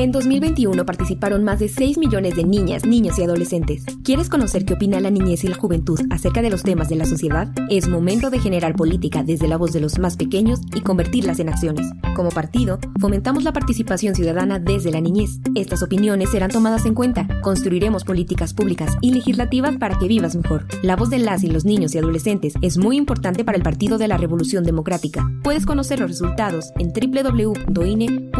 En 0.00 0.12
2021 0.12 0.86
participaron 0.86 1.44
más 1.44 1.58
de 1.58 1.68
6 1.68 1.98
millones 1.98 2.34
de 2.34 2.42
niñas, 2.42 2.86
niños 2.86 3.18
y 3.18 3.22
adolescentes. 3.22 3.84
¿Quieres 4.02 4.30
conocer 4.30 4.64
qué 4.64 4.72
opina 4.72 4.98
la 4.98 5.10
niñez 5.10 5.44
y 5.44 5.48
la 5.48 5.56
juventud 5.56 6.00
acerca 6.08 6.40
de 6.40 6.48
los 6.48 6.62
temas 6.62 6.88
de 6.88 6.96
la 6.96 7.04
sociedad? 7.04 7.52
Es 7.68 7.86
momento 7.86 8.30
de 8.30 8.38
generar 8.38 8.74
política 8.76 9.22
desde 9.22 9.46
la 9.46 9.58
voz 9.58 9.74
de 9.74 9.80
los 9.80 9.98
más 9.98 10.16
pequeños 10.16 10.62
y 10.74 10.80
convertirlas 10.80 11.38
en 11.38 11.50
acciones. 11.50 11.86
Como 12.16 12.30
partido, 12.30 12.78
fomentamos 12.98 13.44
la 13.44 13.52
participación 13.52 14.14
ciudadana 14.14 14.58
desde 14.58 14.90
la 14.90 15.02
niñez. 15.02 15.38
Estas 15.54 15.82
opiniones 15.82 16.30
serán 16.30 16.50
tomadas 16.50 16.86
en 16.86 16.94
cuenta. 16.94 17.28
Construiremos 17.42 18.04
políticas 18.04 18.54
públicas 18.54 18.96
y 19.02 19.12
legislativas 19.12 19.76
para 19.76 19.98
que 19.98 20.08
vivas 20.08 20.34
mejor. 20.34 20.64
La 20.82 20.96
voz 20.96 21.10
de 21.10 21.18
las 21.18 21.44
y 21.44 21.50
los 21.50 21.66
niños 21.66 21.94
y 21.94 21.98
adolescentes 21.98 22.54
es 22.62 22.78
muy 22.78 22.96
importante 22.96 23.44
para 23.44 23.58
el 23.58 23.62
Partido 23.62 23.98
de 23.98 24.08
la 24.08 24.16
Revolución 24.16 24.64
Democrática. 24.64 25.30
Puedes 25.44 25.66
conocer 25.66 26.00
los 26.00 26.08
resultados 26.08 26.72
en 26.78 26.90
www.ine.mx. 26.90 28.30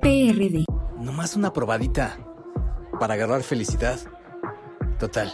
PRD 0.00 0.53
Nomás 1.14 1.36
una 1.36 1.52
probadita 1.52 2.18
para 2.98 3.14
agarrar 3.14 3.44
felicidad. 3.44 4.00
Total, 4.98 5.30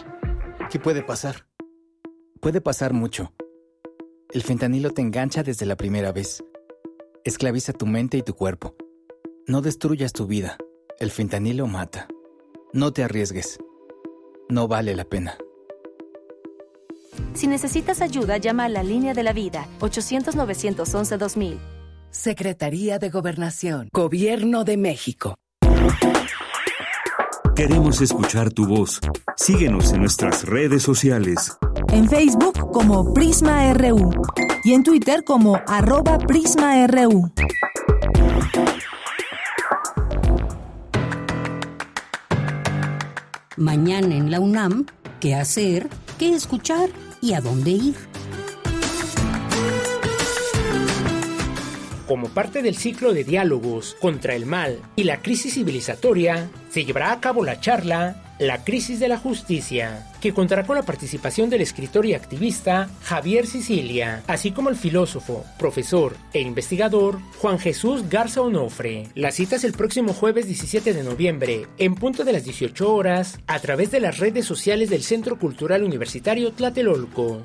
¿qué 0.69 0.77
puede 0.77 1.01
pasar? 1.01 1.47
Puede 2.39 2.61
pasar 2.61 2.93
mucho. 2.93 3.33
El 4.31 4.43
fentanilo 4.43 4.91
te 4.91 5.01
engancha 5.01 5.41
desde 5.41 5.65
la 5.65 5.75
primera 5.75 6.11
vez. 6.11 6.43
Esclaviza 7.23 7.73
tu 7.73 7.87
mente 7.87 8.17
y 8.17 8.21
tu 8.21 8.35
cuerpo. 8.35 8.75
No 9.47 9.63
destruyas 9.63 10.13
tu 10.13 10.27
vida. 10.27 10.55
El 10.99 11.09
fentanilo 11.09 11.65
mata. 11.65 12.07
No 12.73 12.93
te 12.93 13.03
arriesgues. 13.03 13.57
No 14.49 14.67
vale 14.67 14.95
la 14.95 15.05
pena. 15.05 15.35
Si 17.33 17.47
necesitas 17.47 18.01
ayuda, 18.01 18.37
llama 18.37 18.65
a 18.65 18.69
la 18.69 18.83
línea 18.83 19.15
de 19.15 19.23
la 19.23 19.33
vida 19.33 19.67
800-911-2000. 19.79 21.57
Secretaría 22.11 22.99
de 22.99 23.09
Gobernación, 23.09 23.89
Gobierno 23.91 24.63
de 24.63 24.77
México. 24.77 25.40
Queremos 27.55 28.01
escuchar 28.01 28.51
tu 28.51 28.65
voz. 28.65 28.99
Síguenos 29.35 29.93
en 29.93 29.99
nuestras 29.99 30.45
redes 30.45 30.83
sociales. 30.83 31.57
En 31.89 32.09
Facebook 32.09 32.71
como 32.71 33.13
Prisma 33.13 33.71
RU 33.73 34.11
y 34.63 34.73
en 34.73 34.83
Twitter 34.83 35.23
como 35.23 35.59
arroba 35.67 36.17
PrismaRU. 36.17 37.31
Mañana 43.57 44.15
en 44.15 44.31
la 44.31 44.39
UNAM, 44.39 44.85
¿qué 45.19 45.35
hacer? 45.35 45.87
¿Qué 46.17 46.33
escuchar? 46.33 46.89
¿Y 47.21 47.33
a 47.33 47.41
dónde 47.41 47.71
ir? 47.71 48.10
Como 52.11 52.27
parte 52.27 52.61
del 52.61 52.75
ciclo 52.75 53.13
de 53.13 53.23
diálogos 53.23 53.95
contra 54.01 54.35
el 54.35 54.45
mal 54.45 54.81
y 54.97 55.05
la 55.05 55.21
crisis 55.21 55.53
civilizatoria, 55.53 56.49
se 56.69 56.83
llevará 56.83 57.13
a 57.13 57.21
cabo 57.21 57.45
la 57.45 57.61
charla 57.61 58.35
La 58.37 58.65
crisis 58.65 58.99
de 58.99 59.07
la 59.07 59.17
justicia, 59.17 60.11
que 60.19 60.33
contará 60.33 60.65
con 60.65 60.75
la 60.75 60.81
participación 60.81 61.49
del 61.49 61.61
escritor 61.61 62.05
y 62.05 62.13
activista 62.13 62.89
Javier 63.03 63.47
Sicilia, 63.47 64.23
así 64.27 64.51
como 64.51 64.67
el 64.67 64.75
filósofo, 64.75 65.45
profesor 65.57 66.17
e 66.33 66.41
investigador 66.41 67.19
Juan 67.37 67.59
Jesús 67.59 68.09
Garza 68.09 68.41
Onofre. 68.41 69.07
La 69.15 69.31
cita 69.31 69.55
es 69.55 69.63
el 69.63 69.71
próximo 69.71 70.11
jueves 70.11 70.47
17 70.47 70.93
de 70.93 71.03
noviembre, 71.03 71.67
en 71.77 71.95
punto 71.95 72.25
de 72.25 72.33
las 72.33 72.43
18 72.43 72.93
horas, 72.93 73.39
a 73.47 73.59
través 73.59 73.89
de 73.89 74.01
las 74.01 74.17
redes 74.17 74.45
sociales 74.45 74.89
del 74.89 75.03
Centro 75.03 75.39
Cultural 75.39 75.81
Universitario 75.81 76.51
Tlatelolco. 76.51 77.41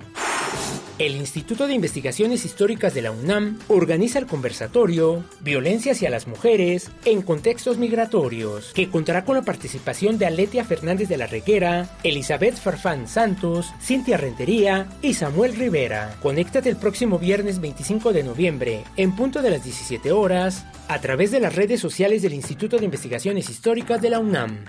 El 0.98 1.14
Instituto 1.14 1.66
de 1.66 1.74
Investigaciones 1.74 2.46
Históricas 2.46 2.94
de 2.94 3.02
la 3.02 3.10
UNAM 3.10 3.58
organiza 3.68 4.18
el 4.18 4.24
conversatorio 4.24 5.24
Violencia 5.40 5.92
hacia 5.92 6.08
las 6.08 6.26
mujeres 6.26 6.90
en 7.04 7.20
contextos 7.20 7.76
migratorios, 7.76 8.72
que 8.72 8.88
contará 8.88 9.26
con 9.26 9.36
la 9.36 9.42
participación 9.42 10.16
de 10.16 10.24
Aletia 10.24 10.64
Fernández 10.64 11.10
de 11.10 11.18
la 11.18 11.26
Reguera, 11.26 11.90
Elizabeth 12.02 12.56
Farfán 12.56 13.08
Santos, 13.08 13.74
Cintia 13.78 14.16
Rentería 14.16 14.88
y 15.02 15.12
Samuel 15.12 15.54
Rivera. 15.56 16.16
Conéctate 16.22 16.70
el 16.70 16.76
próximo 16.76 17.18
viernes 17.18 17.60
25 17.60 18.14
de 18.14 18.22
noviembre, 18.22 18.84
en 18.96 19.14
punto 19.14 19.42
de 19.42 19.50
las 19.50 19.64
17 19.64 20.12
horas, 20.12 20.64
a 20.88 20.98
través 21.02 21.30
de 21.30 21.40
las 21.40 21.54
redes 21.54 21.78
sociales 21.78 22.22
del 22.22 22.32
Instituto 22.32 22.78
de 22.78 22.86
Investigaciones 22.86 23.50
Históricas 23.50 24.00
de 24.00 24.08
la 24.08 24.18
UNAM. 24.18 24.64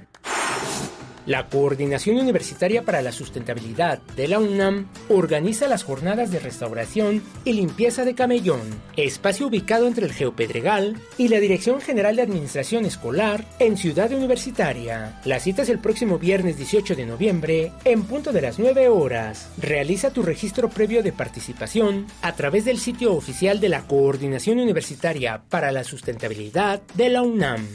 La 1.28 1.50
Coordinación 1.50 2.16
Universitaria 2.16 2.84
para 2.84 3.02
la 3.02 3.12
Sustentabilidad 3.12 4.00
de 4.16 4.30
la 4.30 4.40
UNAM 4.40 4.88
organiza 5.10 5.68
las 5.68 5.84
jornadas 5.84 6.32
de 6.32 6.40
restauración 6.40 7.22
y 7.44 7.52
limpieza 7.52 8.06
de 8.06 8.16
Camellón, 8.16 8.62
espacio 8.96 9.48
ubicado 9.48 9.88
entre 9.88 10.06
el 10.06 10.14
Geopedregal 10.14 10.96
y 11.18 11.28
la 11.28 11.42
Dirección 11.42 11.82
General 11.82 12.16
de 12.16 12.22
Administración 12.22 12.86
Escolar 12.86 13.44
en 13.60 13.76
Ciudad 13.76 14.10
Universitaria. 14.14 15.20
La 15.26 15.42
cita 15.42 15.64
es 15.64 15.70
el 15.70 15.80
próximo 15.80 16.18
viernes 16.18 16.56
18 16.56 16.96
de 16.96 17.06
noviembre 17.06 17.74
en 17.84 18.04
punto 18.04 18.32
de 18.32 18.44
las 18.44 18.58
9 18.58 18.88
horas. 18.88 19.50
Realiza 19.58 20.12
tu 20.12 20.24
registro 20.24 20.70
previo 20.70 21.04
de 21.04 21.12
participación 21.12 22.08
a 22.22 22.36
través 22.36 22.64
del 22.64 22.78
sitio 22.78 23.14
oficial 23.14 23.60
de 23.60 23.68
la 23.68 23.86
Coordinación 23.86 24.60
Universitaria 24.60 25.42
para 25.50 25.74
la 25.74 25.84
Sustentabilidad 25.84 26.82
de 26.94 27.10
la 27.10 27.22
UNAM. 27.22 27.68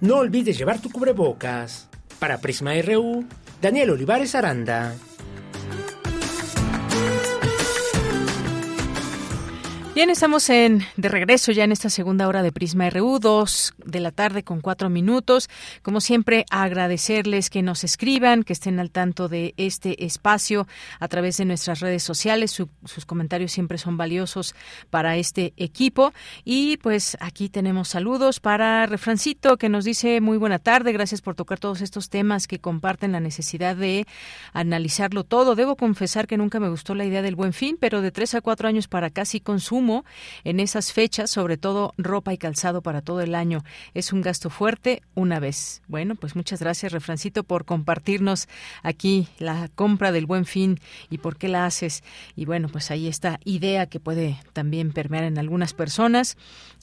No 0.00 0.16
olvides 0.16 0.58
llevar 0.58 0.80
tu 0.80 0.90
cubrebocas. 0.90 1.88
Para 2.18 2.38
Prisma 2.38 2.72
RU, 2.82 3.24
Daniel 3.60 3.90
Olivares 3.90 4.34
Aranda. 4.34 4.94
Bien, 9.96 10.10
estamos 10.10 10.50
en, 10.50 10.82
de 10.98 11.08
regreso 11.08 11.52
ya 11.52 11.64
en 11.64 11.72
esta 11.72 11.88
segunda 11.88 12.28
hora 12.28 12.42
de 12.42 12.52
Prisma 12.52 12.90
RU, 12.90 13.18
dos 13.18 13.72
de 13.82 14.00
la 14.00 14.12
tarde 14.12 14.44
con 14.44 14.60
cuatro 14.60 14.90
minutos. 14.90 15.48
Como 15.80 16.02
siempre, 16.02 16.44
agradecerles 16.50 17.48
que 17.48 17.62
nos 17.62 17.82
escriban, 17.82 18.42
que 18.42 18.52
estén 18.52 18.78
al 18.78 18.90
tanto 18.90 19.28
de 19.28 19.54
este 19.56 20.04
espacio 20.04 20.68
a 21.00 21.08
través 21.08 21.38
de 21.38 21.46
nuestras 21.46 21.80
redes 21.80 22.02
sociales. 22.02 22.50
sus 22.50 23.06
comentarios 23.06 23.52
siempre 23.52 23.78
son 23.78 23.96
valiosos 23.96 24.54
para 24.90 25.16
este 25.16 25.54
equipo. 25.56 26.12
Y 26.44 26.76
pues 26.76 27.16
aquí 27.18 27.48
tenemos 27.48 27.88
saludos 27.88 28.38
para 28.38 28.84
Refrancito, 28.84 29.56
que 29.56 29.70
nos 29.70 29.86
dice 29.86 30.20
muy 30.20 30.36
buena 30.36 30.58
tarde. 30.58 30.92
Gracias 30.92 31.22
por 31.22 31.36
tocar 31.36 31.58
todos 31.58 31.80
estos 31.80 32.10
temas 32.10 32.46
que 32.46 32.58
comparten 32.58 33.12
la 33.12 33.20
necesidad 33.20 33.74
de 33.76 34.06
analizarlo 34.52 35.24
todo. 35.24 35.54
Debo 35.54 35.76
confesar 35.76 36.26
que 36.26 36.36
nunca 36.36 36.60
me 36.60 36.68
gustó 36.68 36.94
la 36.94 37.06
idea 37.06 37.22
del 37.22 37.34
buen 37.34 37.54
fin, 37.54 37.78
pero 37.80 38.02
de 38.02 38.10
tres 38.10 38.34
a 38.34 38.42
cuatro 38.42 38.68
años 38.68 38.88
para 38.88 39.08
casi 39.08 39.40
consumo 39.40 39.85
en 40.44 40.60
esas 40.60 40.92
fechas, 40.92 41.30
sobre 41.30 41.56
todo 41.56 41.94
ropa 41.96 42.32
y 42.32 42.38
calzado 42.38 42.82
para 42.82 43.02
todo 43.02 43.20
el 43.20 43.34
año. 43.34 43.62
Es 43.94 44.12
un 44.12 44.22
gasto 44.22 44.50
fuerte 44.50 45.02
una 45.14 45.40
vez. 45.40 45.82
Bueno, 45.88 46.14
pues 46.14 46.36
muchas 46.36 46.60
gracias, 46.60 46.92
Refrancito, 46.92 47.44
por 47.44 47.64
compartirnos 47.64 48.48
aquí 48.82 49.28
la 49.38 49.68
compra 49.74 50.12
del 50.12 50.26
buen 50.26 50.44
fin 50.44 50.80
y 51.10 51.18
por 51.18 51.36
qué 51.36 51.48
la 51.48 51.66
haces. 51.66 52.02
Y 52.34 52.44
bueno, 52.44 52.68
pues 52.68 52.90
ahí 52.90 53.08
esta 53.08 53.40
idea 53.44 53.86
que 53.86 54.00
puede 54.00 54.38
también 54.52 54.92
permear 54.92 55.24
en 55.24 55.38
algunas 55.38 55.74
personas. 55.74 56.36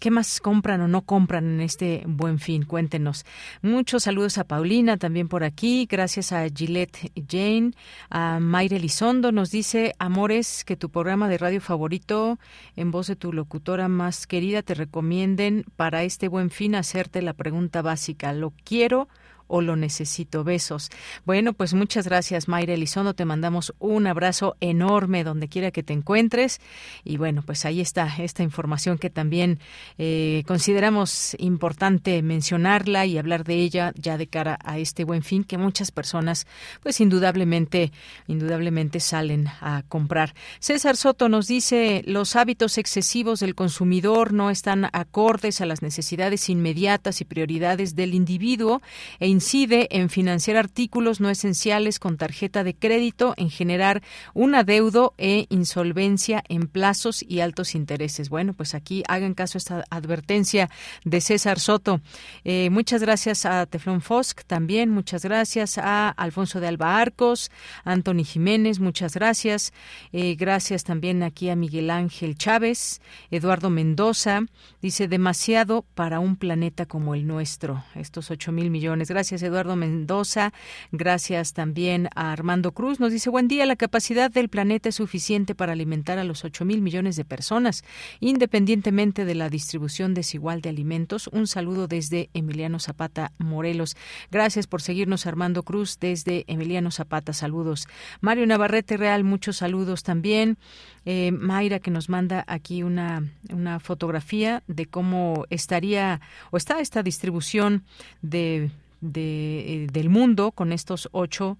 ¿Qué 0.03 0.11
más 0.11 0.41
compran 0.41 0.81
o 0.81 0.89
no 0.89 1.03
compran 1.03 1.45
en 1.45 1.61
este 1.61 2.03
buen 2.05 2.37
fin? 2.37 2.65
Cuéntenos. 2.65 3.25
Muchos 3.61 4.03
saludos 4.03 4.37
a 4.37 4.43
Paulina 4.43 4.97
también 4.97 5.29
por 5.29 5.45
aquí. 5.45 5.87
Gracias 5.89 6.33
a 6.33 6.45
Gillette 6.49 7.13
Jane. 7.25 7.71
A 8.09 8.41
Mayre 8.41 8.75
Elizondo 8.75 9.31
nos 9.31 9.49
dice, 9.49 9.93
Amores, 9.99 10.65
que 10.65 10.75
tu 10.75 10.89
programa 10.89 11.29
de 11.29 11.37
radio 11.37 11.61
favorito 11.61 12.37
en 12.75 12.91
voz 12.91 13.07
de 13.07 13.15
tu 13.15 13.31
locutora 13.31 13.87
más 13.87 14.27
querida 14.27 14.61
te 14.61 14.73
recomienden 14.73 15.63
para 15.77 16.03
este 16.03 16.27
buen 16.27 16.49
fin 16.49 16.75
hacerte 16.75 17.21
la 17.21 17.31
pregunta 17.31 17.81
básica. 17.81 18.33
¿Lo 18.33 18.51
quiero? 18.65 19.07
O 19.47 19.61
lo 19.61 19.75
necesito. 19.75 20.43
Besos. 20.43 20.89
Bueno, 21.25 21.53
pues 21.53 21.73
muchas 21.73 22.07
gracias, 22.07 22.47
Mayra 22.47 22.73
Elizondo. 22.73 23.13
Te 23.13 23.25
mandamos 23.25 23.73
un 23.79 24.07
abrazo 24.07 24.55
enorme 24.59 25.23
donde 25.23 25.47
quiera 25.47 25.71
que 25.71 25.83
te 25.83 25.93
encuentres. 25.93 26.59
Y 27.03 27.17
bueno, 27.17 27.43
pues 27.45 27.65
ahí 27.65 27.81
está 27.81 28.07
esta 28.17 28.43
información 28.43 28.97
que 28.97 29.09
también 29.09 29.59
eh, 29.97 30.43
consideramos 30.47 31.35
importante 31.39 32.21
mencionarla 32.21 33.05
y 33.05 33.17
hablar 33.17 33.43
de 33.43 33.55
ella 33.55 33.93
ya 33.95 34.17
de 34.17 34.27
cara 34.27 34.59
a 34.63 34.77
este 34.77 35.03
buen 35.03 35.23
fin 35.23 35.43
que 35.43 35.57
muchas 35.57 35.91
personas, 35.91 36.47
pues 36.81 36.99
indudablemente, 37.01 37.91
indudablemente 38.27 38.99
salen 38.99 39.47
a 39.61 39.83
comprar. 39.87 40.33
César 40.59 40.97
Soto 40.97 41.29
nos 41.29 41.47
dice 41.47 42.01
los 42.05 42.35
hábitos 42.35 42.77
excesivos 42.77 43.39
del 43.39 43.55
consumidor 43.55 44.33
no 44.33 44.49
están 44.49 44.89
acordes 44.93 45.61
a 45.61 45.65
las 45.65 45.81
necesidades 45.81 46.49
inmediatas 46.49 47.21
y 47.21 47.25
prioridades 47.25 47.95
del 47.95 48.13
individuo 48.13 48.81
e 49.19 49.27
incide 49.34 49.88
en 49.89 50.09
financiar 50.09 50.57
artículos 50.57 51.19
no 51.19 51.29
esenciales 51.29 51.97
con 51.97 52.17
tarjeta 52.17 52.63
de 52.63 52.75
crédito, 52.75 53.34
en 53.36 53.49
generar 53.49 54.03
un 54.36 54.53
adeudo 54.53 55.13
e 55.17 55.47
insolvencia 55.49 56.43
en 56.47 56.67
plazos 56.67 57.25
y 57.27 57.39
altos 57.39 57.73
intereses. 57.73 58.29
Bueno, 58.29 58.53
pues 58.53 58.75
aquí 58.75 59.03
hagan 59.07 59.34
caso 59.34 59.57
a 59.57 59.59
esta 59.59 59.86
advertencia 59.89 60.69
de 61.03 61.19
César 61.19 61.59
Soto. 61.59 61.99
Eh, 62.43 62.69
muchas 62.69 63.01
gracias 63.01 63.45
a 63.45 63.65
Teflon 63.65 64.01
Fosk 64.01 64.43
también, 64.45 64.89
muchas 64.89 65.23
gracias 65.23 65.79
a 65.79 66.09
Alfonso 66.09 66.59
de 66.59 66.67
Alba 66.67 66.99
Arcos, 66.99 67.49
Anthony 67.84 68.23
Jiménez, 68.23 68.79
muchas 68.79 69.15
gracias. 69.15 69.73
Eh, 70.11 70.36
gracias 70.36 70.84
también 70.84 71.23
aquí 71.23 71.49
a 71.49 71.55
Miguel 71.55 71.89
Ángel 71.89 72.38
Chávez, 72.38 73.01
Eduardo 73.31 73.71
Mendoza, 73.71 74.41
dice 74.81 75.07
demasiado 75.07 75.86
para 75.95 76.19
un 76.19 76.36
planeta 76.36 76.86
como 76.86 77.15
el 77.15 77.25
nuestro, 77.25 77.84
estos 77.95 78.29
ocho 78.29 78.51
mil 78.51 78.69
millones. 78.69 79.09
Gracias, 79.09 79.22
Eduardo 79.32 79.76
Mendoza. 79.76 80.53
Gracias 80.91 81.53
también 81.53 82.09
a 82.15 82.32
Armando 82.32 82.71
Cruz. 82.74 82.99
Nos 82.99 83.11
dice, 83.11 83.30
buen 83.30 83.47
día, 83.47 83.65
la 83.65 83.76
capacidad 83.76 84.30
del 84.30 84.49
planeta 84.49 84.89
es 84.89 84.95
suficiente 84.95 85.55
para 85.55 85.74
alimentar 85.74 86.17
a 86.19 86.24
los 86.24 86.43
ocho 86.43 86.65
mil 86.65 86.82
millones 86.82 87.15
de 87.15 87.26
personas, 87.26 87.84
independientemente 88.19 89.26
de 89.26 89.36
la 89.36 89.49
distribución 89.49 90.13
desigual 90.13 90.61
de 90.61 90.69
alimentos. 90.69 91.28
Un 91.28 91.47
saludo 91.47 91.88
desde 91.88 92.30
Emiliano 92.34 92.80
Zapata, 92.80 93.32
Morelos. 93.38 93.95
Gracias 94.32 94.67
por 94.67 94.82
seguirnos, 94.82 95.26
Armando 95.26 95.63
Cruz, 95.63 95.97
desde 95.99 96.43
Emiliano 96.47 96.91
Zapata. 96.91 97.34
Saludos. 97.34 97.88
Mario 98.21 98.45
Navarrete 98.47 98.97
Real, 98.97 99.24
muchos 99.24 99.57
saludos 99.57 100.03
también. 100.03 100.57
Eh, 101.05 101.32
Mayra, 101.32 101.80
que 101.80 101.91
nos 101.91 102.09
manda 102.09 102.43
aquí 102.47 102.84
una, 102.84 103.30
una 103.49 103.80
fotografía 103.80 104.63
de 104.67 104.86
cómo 104.86 105.45
estaría 105.49 106.21
o 106.51 106.57
está 106.57 106.80
esta 106.80 107.03
distribución 107.03 107.84
de, 108.21 108.71
de, 109.03 109.83
eh, 109.83 109.87
del 109.91 110.09
mundo 110.09 110.51
con 110.51 110.71
estos 110.71 111.09
ocho, 111.11 111.57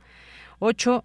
ocho 0.60 1.04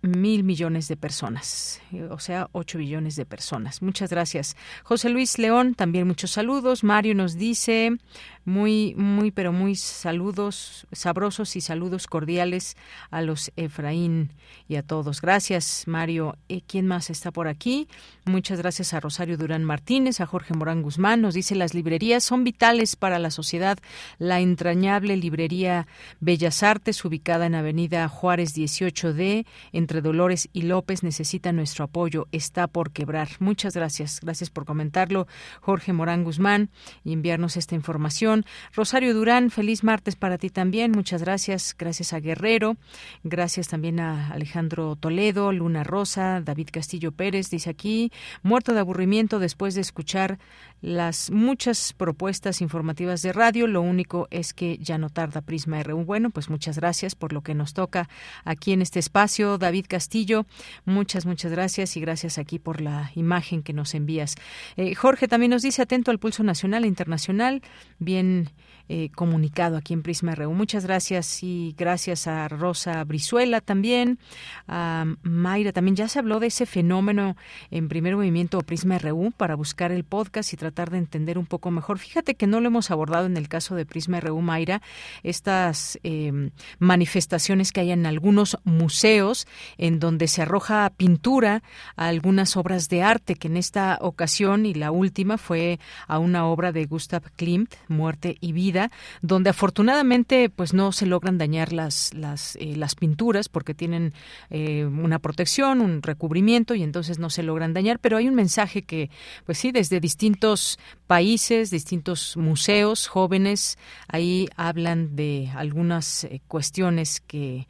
mil 0.00 0.44
millones 0.44 0.86
de 0.88 0.96
personas, 0.96 1.80
eh, 1.92 2.04
o 2.10 2.18
sea, 2.18 2.48
ocho 2.52 2.78
billones 2.78 3.16
de 3.16 3.26
personas. 3.26 3.82
Muchas 3.82 4.10
gracias. 4.10 4.56
José 4.84 5.08
Luis 5.08 5.38
León, 5.38 5.74
también 5.74 6.06
muchos 6.06 6.30
saludos. 6.30 6.84
Mario 6.84 7.14
nos 7.14 7.36
dice, 7.36 7.98
muy, 8.44 8.94
muy, 8.96 9.30
pero 9.30 9.52
muy 9.52 9.74
saludos, 9.74 10.86
sabrosos 10.92 11.56
y 11.56 11.60
saludos 11.60 12.06
cordiales 12.06 12.76
a 13.10 13.22
los 13.22 13.52
Efraín 13.56 14.32
y 14.68 14.76
a 14.76 14.82
todos. 14.82 15.20
Gracias, 15.20 15.84
Mario. 15.86 16.36
Eh, 16.48 16.62
¿Quién 16.66 16.86
más 16.86 17.10
está 17.10 17.30
por 17.30 17.48
aquí? 17.48 17.88
Muchas 18.24 18.58
gracias 18.58 18.94
a 18.94 19.00
Rosario 19.00 19.36
Durán 19.36 19.64
Martínez, 19.64 20.20
a 20.20 20.26
Jorge 20.26 20.54
Morán 20.54 20.82
Guzmán. 20.82 21.20
Nos 21.20 21.34
dice, 21.34 21.56
las 21.56 21.74
librerías 21.74 22.24
son 22.24 22.44
vitales 22.44 22.96
para 22.96 23.18
la 23.18 23.30
sociedad. 23.30 23.78
La 24.18 24.40
entrañable 24.40 25.16
librería 25.16 25.86
Bellas 26.20 26.62
Artes, 26.62 27.04
ubicada 27.04 27.46
en 27.46 27.54
Avenida 27.54 28.08
Juárez 28.08 28.56
18D, 28.56 29.44
entre 29.88 30.02
Dolores 30.02 30.50
y 30.52 30.62
López, 30.62 31.02
necesita 31.02 31.50
nuestro 31.50 31.82
apoyo. 31.82 32.28
Está 32.30 32.66
por 32.66 32.90
quebrar. 32.90 33.28
Muchas 33.38 33.74
gracias. 33.74 34.20
Gracias 34.20 34.50
por 34.50 34.66
comentarlo, 34.66 35.26
Jorge 35.62 35.94
Morán 35.94 36.24
Guzmán, 36.24 36.68
y 37.04 37.14
enviarnos 37.14 37.56
esta 37.56 37.74
información. 37.74 38.44
Rosario 38.74 39.14
Durán, 39.14 39.48
feliz 39.50 39.84
martes 39.84 40.14
para 40.14 40.36
ti 40.36 40.50
también. 40.50 40.92
Muchas 40.92 41.22
gracias. 41.22 41.74
Gracias 41.78 42.12
a 42.12 42.20
Guerrero. 42.20 42.76
Gracias 43.24 43.68
también 43.68 43.98
a 43.98 44.28
Alejandro 44.28 44.94
Toledo, 44.94 45.52
Luna 45.52 45.84
Rosa, 45.84 46.42
David 46.42 46.68
Castillo 46.70 47.12
Pérez, 47.12 47.48
dice 47.48 47.70
aquí, 47.70 48.12
muerto 48.42 48.74
de 48.74 48.80
aburrimiento 48.80 49.38
después 49.38 49.74
de 49.74 49.80
escuchar 49.80 50.38
las 50.80 51.30
muchas 51.30 51.92
propuestas 51.92 52.60
informativas 52.60 53.22
de 53.22 53.32
radio. 53.32 53.66
Lo 53.66 53.80
único 53.80 54.28
es 54.30 54.52
que 54.52 54.78
ya 54.78 54.98
no 54.98 55.10
tarda 55.10 55.40
Prisma 55.40 55.80
R1. 55.80 56.04
Bueno, 56.04 56.30
pues 56.30 56.50
muchas 56.50 56.76
gracias 56.76 57.14
por 57.14 57.32
lo 57.32 57.42
que 57.42 57.54
nos 57.54 57.72
toca 57.72 58.08
aquí 58.44 58.72
en 58.72 58.82
este 58.82 58.98
espacio. 58.98 59.58
David 59.58 59.77
Castillo, 59.86 60.46
muchas, 60.84 61.26
muchas 61.26 61.52
gracias 61.52 61.96
y 61.96 62.00
gracias 62.00 62.38
aquí 62.38 62.58
por 62.58 62.80
la 62.80 63.12
imagen 63.14 63.62
que 63.62 63.72
nos 63.72 63.94
envías. 63.94 64.34
Eh, 64.76 64.94
Jorge 64.94 65.28
también 65.28 65.50
nos 65.50 65.62
dice 65.62 65.82
atento 65.82 66.10
al 66.10 66.18
pulso 66.18 66.42
nacional 66.42 66.84
e 66.84 66.88
internacional. 66.88 67.62
Bien 67.98 68.50
eh, 68.90 69.10
comunicado 69.14 69.76
aquí 69.76 69.92
en 69.92 70.02
Prisma 70.02 70.34
RU. 70.34 70.54
Muchas 70.54 70.86
gracias 70.86 71.42
y 71.42 71.74
gracias 71.76 72.26
a 72.26 72.48
Rosa 72.48 73.04
Brizuela 73.04 73.60
también, 73.60 74.18
a 74.66 75.04
Mayra 75.22 75.72
también. 75.72 75.94
Ya 75.94 76.08
se 76.08 76.18
habló 76.18 76.40
de 76.40 76.46
ese 76.46 76.64
fenómeno 76.64 77.36
en 77.70 77.88
primer 77.88 78.16
movimiento 78.16 78.62
Prisma 78.62 78.98
RU 78.98 79.32
para 79.36 79.56
buscar 79.56 79.92
el 79.92 80.04
podcast 80.04 80.54
y 80.54 80.56
tratar 80.56 80.90
de 80.90 80.96
entender 80.96 81.36
un 81.36 81.44
poco 81.44 81.70
mejor. 81.70 81.98
Fíjate 81.98 82.34
que 82.34 82.46
no 82.46 82.60
lo 82.60 82.68
hemos 82.68 82.90
abordado 82.90 83.26
en 83.26 83.36
el 83.36 83.48
caso 83.48 83.74
de 83.74 83.84
Prisma 83.84 84.20
RU, 84.20 84.40
Mayra, 84.40 84.80
estas 85.22 85.98
eh, 86.02 86.50
manifestaciones 86.78 87.72
que 87.72 87.80
hay 87.80 87.90
en 87.90 88.06
algunos 88.06 88.56
museos 88.64 89.46
en 89.76 89.98
donde 89.98 90.28
se 90.28 90.42
arroja 90.42 90.90
pintura 90.96 91.62
a 91.96 92.06
algunas 92.06 92.56
obras 92.56 92.88
de 92.88 93.02
arte, 93.02 93.34
que 93.34 93.48
en 93.48 93.58
esta 93.58 93.98
ocasión 94.00 94.64
y 94.64 94.72
la 94.72 94.92
última 94.92 95.36
fue 95.36 95.78
a 96.06 96.18
una 96.18 96.46
obra 96.46 96.72
de 96.72 96.86
Gustav 96.86 97.22
Klimt, 97.36 97.74
Muerte 97.88 98.38
y 98.40 98.52
Vida 98.52 98.77
donde 99.22 99.50
afortunadamente 99.50 100.50
pues 100.50 100.74
no 100.74 100.92
se 100.92 101.06
logran 101.06 101.38
dañar 101.38 101.72
las 101.72 102.12
las, 102.14 102.56
eh, 102.56 102.76
pinturas 102.98 103.48
porque 103.48 103.74
tienen 103.74 104.12
eh, 104.50 104.84
una 104.84 105.18
protección, 105.18 105.80
un 105.80 106.02
recubrimiento 106.02 106.74
y 106.74 106.82
entonces 106.82 107.18
no 107.18 107.30
se 107.30 107.42
logran 107.42 107.74
dañar, 107.74 107.98
pero 108.00 108.16
hay 108.16 108.28
un 108.28 108.34
mensaje 108.34 108.82
que 108.82 109.10
pues 109.44 109.58
sí 109.58 109.72
desde 109.72 110.00
distintos 110.00 110.78
países, 111.06 111.70
distintos 111.70 112.36
museos, 112.36 113.06
jóvenes 113.06 113.78
ahí 114.08 114.48
hablan 114.56 115.16
de 115.16 115.50
algunas 115.54 116.24
eh, 116.24 116.40
cuestiones 116.48 117.20
que 117.20 117.66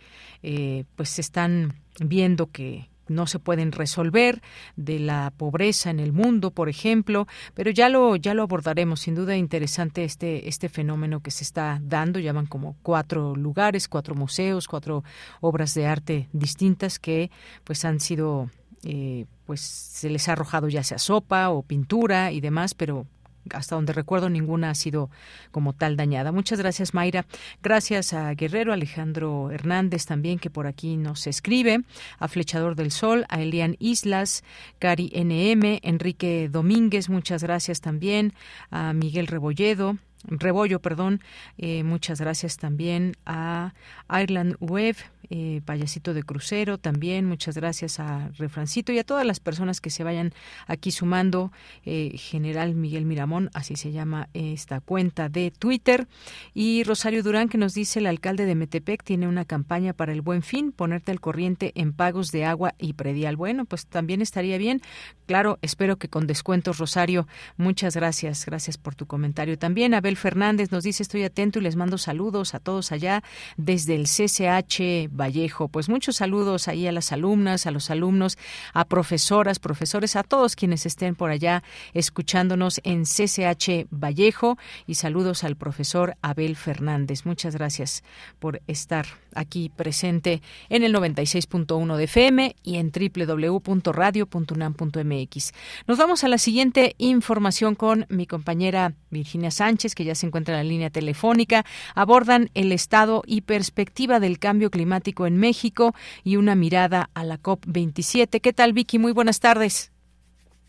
pues 0.94 1.09
se 1.09 1.20
están 1.20 1.74
viendo 1.98 2.50
que 2.50 2.88
no 3.09 3.26
se 3.26 3.38
pueden 3.38 3.72
resolver, 3.72 4.42
de 4.76 4.98
la 4.98 5.32
pobreza 5.36 5.90
en 5.90 6.00
el 6.00 6.12
mundo, 6.12 6.50
por 6.50 6.68
ejemplo, 6.68 7.26
pero 7.54 7.70
ya 7.70 7.88
lo 7.88 8.16
ya 8.16 8.34
lo 8.34 8.42
abordaremos. 8.42 9.00
Sin 9.00 9.14
duda 9.14 9.36
interesante 9.36 10.04
este 10.04 10.48
este 10.48 10.68
fenómeno 10.68 11.20
que 11.20 11.30
se 11.30 11.44
está 11.44 11.80
dando. 11.82 12.18
Llaman 12.18 12.46
como 12.46 12.76
cuatro 12.82 13.34
lugares, 13.34 13.88
cuatro 13.88 14.14
museos, 14.14 14.68
cuatro 14.68 15.04
obras 15.40 15.74
de 15.74 15.86
arte 15.86 16.28
distintas 16.32 16.98
que 16.98 17.30
pues 17.64 17.84
han 17.84 18.00
sido 18.00 18.50
eh, 18.84 19.26
pues 19.46 19.61
se 19.61 20.11
les 20.11 20.28
ha 20.28 20.32
arrojado 20.32 20.68
ya 20.68 20.82
sea 20.82 20.98
sopa 20.98 21.50
o 21.50 21.62
pintura 21.62 22.32
y 22.32 22.40
demás, 22.40 22.74
pero 22.74 23.06
hasta 23.55 23.74
donde 23.74 23.92
recuerdo 23.92 24.30
ninguna 24.30 24.70
ha 24.70 24.74
sido 24.74 25.11
como 25.51 25.72
tal 25.72 25.96
dañada. 25.96 26.32
Muchas 26.32 26.59
gracias 26.59 26.94
Mayra. 26.94 27.26
Gracias 27.62 28.12
a 28.12 28.32
Guerrero, 28.34 28.72
Alejandro 28.72 29.51
Hernández 29.51 30.07
también 30.07 30.38
que 30.38 30.51
por 30.51 30.66
aquí 30.66 30.96
nos 30.96 31.26
escribe, 31.26 31.82
a 32.18 32.28
Flechador 32.28 32.76
del 32.76 32.90
Sol, 32.90 33.24
a 33.28 33.40
Elian 33.40 33.76
Islas, 33.78 34.44
Cari 34.78 35.12
NM, 35.14 35.80
Enrique 35.82 36.49
Domínguez, 36.51 37.09
muchas 37.09 37.42
gracias 37.42 37.80
también, 37.80 38.32
a 38.70 38.92
Miguel 38.92 39.26
Rebolledo, 39.26 39.96
Rebollo, 40.24 40.80
perdón. 40.80 41.20
Eh, 41.59 41.84
muchas 41.84 42.20
gracias 42.20 42.57
también 42.57 43.14
a 43.24 43.74
Ireland 44.11 44.57
Web, 44.61 44.96
eh, 45.31 45.61
Payasito 45.64 46.12
de 46.12 46.22
Crucero, 46.22 46.79
también. 46.79 47.24
Muchas 47.24 47.57
gracias 47.57 48.01
a 48.01 48.29
Refrancito 48.37 48.93
y 48.93 48.99
a 48.99 49.05
todas 49.05 49.24
las 49.24 49.41
personas 49.41 49.81
que 49.81 49.91
se 49.91 50.05
vayan 50.05 50.33
aquí 50.66 50.91
sumando. 50.91 51.53
Eh, 51.85 52.16
General 52.16 52.74
Miguel 52.74 53.05
Miramón, 53.05 53.51
así 53.55 53.76
se 53.76 53.93
llama 53.93 54.29
esta 54.35 54.81
cuenta 54.81 55.29
de 55.29 55.51
Twitter. 55.51 56.09
Y 56.55 56.83
Rosario 56.85 57.22
Durán, 57.22 57.49
que 57.49 57.59
nos 57.59 57.74
dice 57.74 58.01
el 58.01 58.07
alcalde 58.07 58.45
de 58.45 58.55
Metepec 58.55 59.05
tiene 59.05 59.29
una 59.29 59.45
campaña 59.45 59.93
para 59.93 60.12
el 60.12 60.20
buen 60.20 60.43
fin, 60.43 60.72
ponerte 60.72 61.12
al 61.12 61.20
corriente 61.20 61.72
en 61.74 61.93
pagos 61.93 62.33
de 62.33 62.45
agua 62.45 62.74
y 62.79 62.95
predial. 62.95 63.37
Bueno, 63.37 63.64
pues 63.64 63.87
también 63.87 64.20
estaría 64.20 64.59
bien. 64.59 64.83
Claro, 65.26 65.59
espero 65.62 65.97
que 65.97 66.09
con 66.09 66.26
descuentos, 66.26 66.79
Rosario. 66.79 67.26
Muchas 67.57 67.95
gracias. 67.95 68.45
Gracias 68.47 68.79
por 68.79 68.95
tu 68.95 69.07
comentario. 69.07 69.59
También 69.59 69.95
a 69.95 70.01
Fernández 70.16 70.72
nos 70.72 70.85
dice 70.85 71.03
estoy 71.03 71.24
atento 71.24 71.59
y 71.59 71.62
les 71.62 71.76
mando 71.76 71.99
saludos 71.99 72.55
a 72.55 72.61
todos 72.61 72.93
allá 72.93 73.22
desde 73.57 73.95
el 73.95 74.05
CCH 74.05 75.09
Vallejo. 75.18 75.68
Pues 75.68 75.88
muchos 75.88 76.16
saludos 76.16 76.68
ahí 76.68 76.86
a 76.86 76.92
las 76.92 77.12
alumnas, 77.12 77.66
a 77.66 77.70
los 77.70 77.90
alumnos, 77.90 78.36
a 78.72 78.86
profesoras, 78.86 79.58
profesores, 79.58 80.16
a 80.16 80.22
todos 80.22 80.56
quienes 80.56 80.86
estén 80.86 81.14
por 81.14 81.30
allá 81.30 81.62
escuchándonos 81.92 82.80
en 82.84 83.04
CCH 83.04 83.86
Vallejo 83.90 84.56
y 84.86 84.94
saludos 84.94 85.44
al 85.44 85.56
profesor 85.56 86.16
Abel 86.22 86.56
Fernández. 86.56 87.26
Muchas 87.26 87.54
gracias 87.54 88.02
por 88.38 88.62
estar 88.66 89.04
aquí 89.34 89.70
presente 89.74 90.40
en 90.68 90.82
el 90.82 90.94
96.1 90.94 91.96
de 91.96 92.04
FM 92.04 92.54
y 92.62 92.76
en 92.76 92.90
www.radio.unam.mx. 92.90 95.52
Nos 95.86 95.98
vamos 95.98 96.24
a 96.24 96.28
la 96.28 96.38
siguiente 96.38 96.94
información 96.98 97.74
con 97.74 98.06
mi 98.08 98.26
compañera 98.26 98.94
Virginia 99.10 99.50
Sánchez 99.50 99.94
que 99.94 100.04
ya 100.04 100.14
se 100.14 100.26
encuentra 100.26 100.54
en 100.54 100.60
la 100.66 100.70
línea 100.70 100.90
telefónica, 100.90 101.64
abordan 101.94 102.50
el 102.54 102.72
estado 102.72 103.22
y 103.26 103.42
perspectiva 103.42 104.20
del 104.20 104.38
cambio 104.38 104.70
climático 104.70 105.07
en 105.26 105.38
México 105.38 105.94
y 106.24 106.36
una 106.36 106.54
mirada 106.54 107.11
a 107.14 107.24
la 107.24 107.38
COP27. 107.38 108.40
¿Qué 108.40 108.52
tal, 108.52 108.72
Vicky? 108.72 108.98
Muy 108.98 109.12
buenas 109.12 109.40
tardes. 109.40 109.92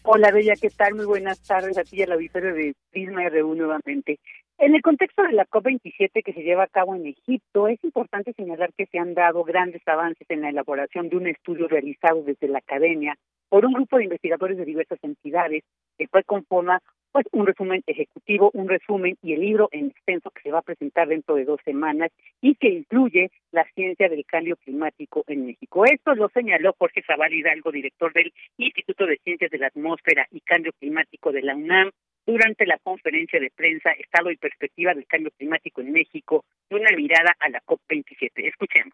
Hola, 0.03 0.31
Bella, 0.31 0.53
¿qué 0.59 0.69
tal? 0.69 0.95
Muy 0.95 1.05
buenas 1.05 1.39
tardes 1.41 1.77
a 1.77 1.83
ti 1.83 1.97
y 1.97 2.03
al 2.03 2.13
auditorio 2.13 2.53
de 2.53 2.73
Prisma 2.91 3.27
RU 3.29 3.53
nuevamente. 3.53 4.19
En 4.57 4.75
el 4.75 4.81
contexto 4.81 5.23
de 5.23 5.33
la 5.33 5.45
COP27 5.45 6.23
que 6.23 6.33
se 6.33 6.41
lleva 6.41 6.63
a 6.63 6.67
cabo 6.67 6.95
en 6.95 7.05
Egipto, 7.05 7.67
es 7.67 7.81
importante 7.83 8.33
señalar 8.33 8.71
que 8.77 8.87
se 8.87 8.97
han 8.97 9.13
dado 9.13 9.43
grandes 9.43 9.81
avances 9.87 10.25
en 10.29 10.41
la 10.41 10.49
elaboración 10.49 11.09
de 11.09 11.17
un 11.17 11.27
estudio 11.27 11.67
realizado 11.67 12.23
desde 12.23 12.47
la 12.47 12.59
academia 12.59 13.15
por 13.49 13.65
un 13.65 13.73
grupo 13.73 13.97
de 13.97 14.05
investigadores 14.05 14.57
de 14.57 14.65
diversas 14.65 14.99
entidades, 15.01 15.63
el 15.97 16.09
cual 16.09 16.25
conforma 16.25 16.81
pues 17.11 17.25
un 17.31 17.45
resumen 17.45 17.83
ejecutivo, 17.87 18.51
un 18.53 18.69
resumen 18.69 19.17
y 19.21 19.33
el 19.33 19.41
libro 19.41 19.69
en 19.71 19.87
extenso 19.87 20.29
que 20.31 20.41
se 20.41 20.51
va 20.51 20.59
a 20.59 20.63
presentar 20.63 21.07
dentro 21.07 21.35
de 21.35 21.45
dos 21.45 21.59
semanas 21.65 22.11
y 22.41 22.55
que 22.55 22.69
incluye 22.69 23.31
la 23.51 23.65
ciencia 23.73 24.09
del 24.09 24.25
cambio 24.25 24.55
climático 24.57 25.23
en 25.27 25.47
México. 25.47 25.85
Esto 25.85 26.15
lo 26.15 26.29
señaló 26.29 26.75
Jorge 26.77 27.03
Zabal 27.05 27.33
Hidalgo, 27.33 27.71
director 27.71 28.13
del 28.13 28.33
Instituto 28.57 29.05
de 29.05 29.17
Ciencias 29.23 29.51
de 29.51 29.57
la 29.57 29.67
Atmósfera 29.67 30.27
y 30.31 30.41
Cambio 30.41 30.71
Climático 30.79 31.31
de 31.31 31.41
la 31.41 31.55
UNAM, 31.55 31.91
durante 32.25 32.67
la 32.67 32.77
conferencia 32.77 33.39
de 33.39 33.49
prensa 33.49 33.91
Estado 33.91 34.29
y 34.29 34.37
Perspectiva 34.37 34.93
del 34.93 35.07
Cambio 35.07 35.31
Climático 35.31 35.81
en 35.81 35.91
México 35.91 36.45
y 36.69 36.75
una 36.75 36.95
mirada 36.95 37.35
a 37.39 37.49
la 37.49 37.59
COP27. 37.61 38.31
Escuchemos. 38.35 38.93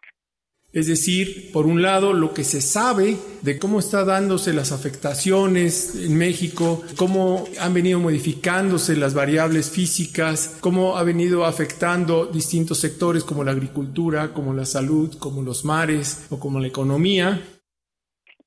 Es 0.76 0.88
decir, 0.88 1.52
por 1.52 1.64
un 1.64 1.80
lado, 1.80 2.12
lo 2.12 2.34
que 2.34 2.44
se 2.44 2.60
sabe 2.60 3.16
de 3.40 3.58
cómo 3.58 3.78
está 3.78 4.04
dándose 4.04 4.52
las 4.52 4.72
afectaciones 4.72 5.94
en 5.94 6.18
México, 6.18 6.82
cómo 6.96 7.48
han 7.58 7.72
venido 7.72 7.98
modificándose 7.98 8.94
las 8.94 9.14
variables 9.14 9.70
físicas, 9.70 10.56
cómo 10.60 10.98
ha 10.98 11.02
venido 11.02 11.46
afectando 11.46 12.26
distintos 12.26 12.76
sectores 12.76 13.24
como 13.24 13.42
la 13.42 13.52
agricultura, 13.52 14.34
como 14.34 14.52
la 14.52 14.66
salud, 14.66 15.16
como 15.18 15.40
los 15.40 15.64
mares 15.64 16.26
o 16.28 16.38
como 16.38 16.60
la 16.60 16.66
economía. 16.66 17.55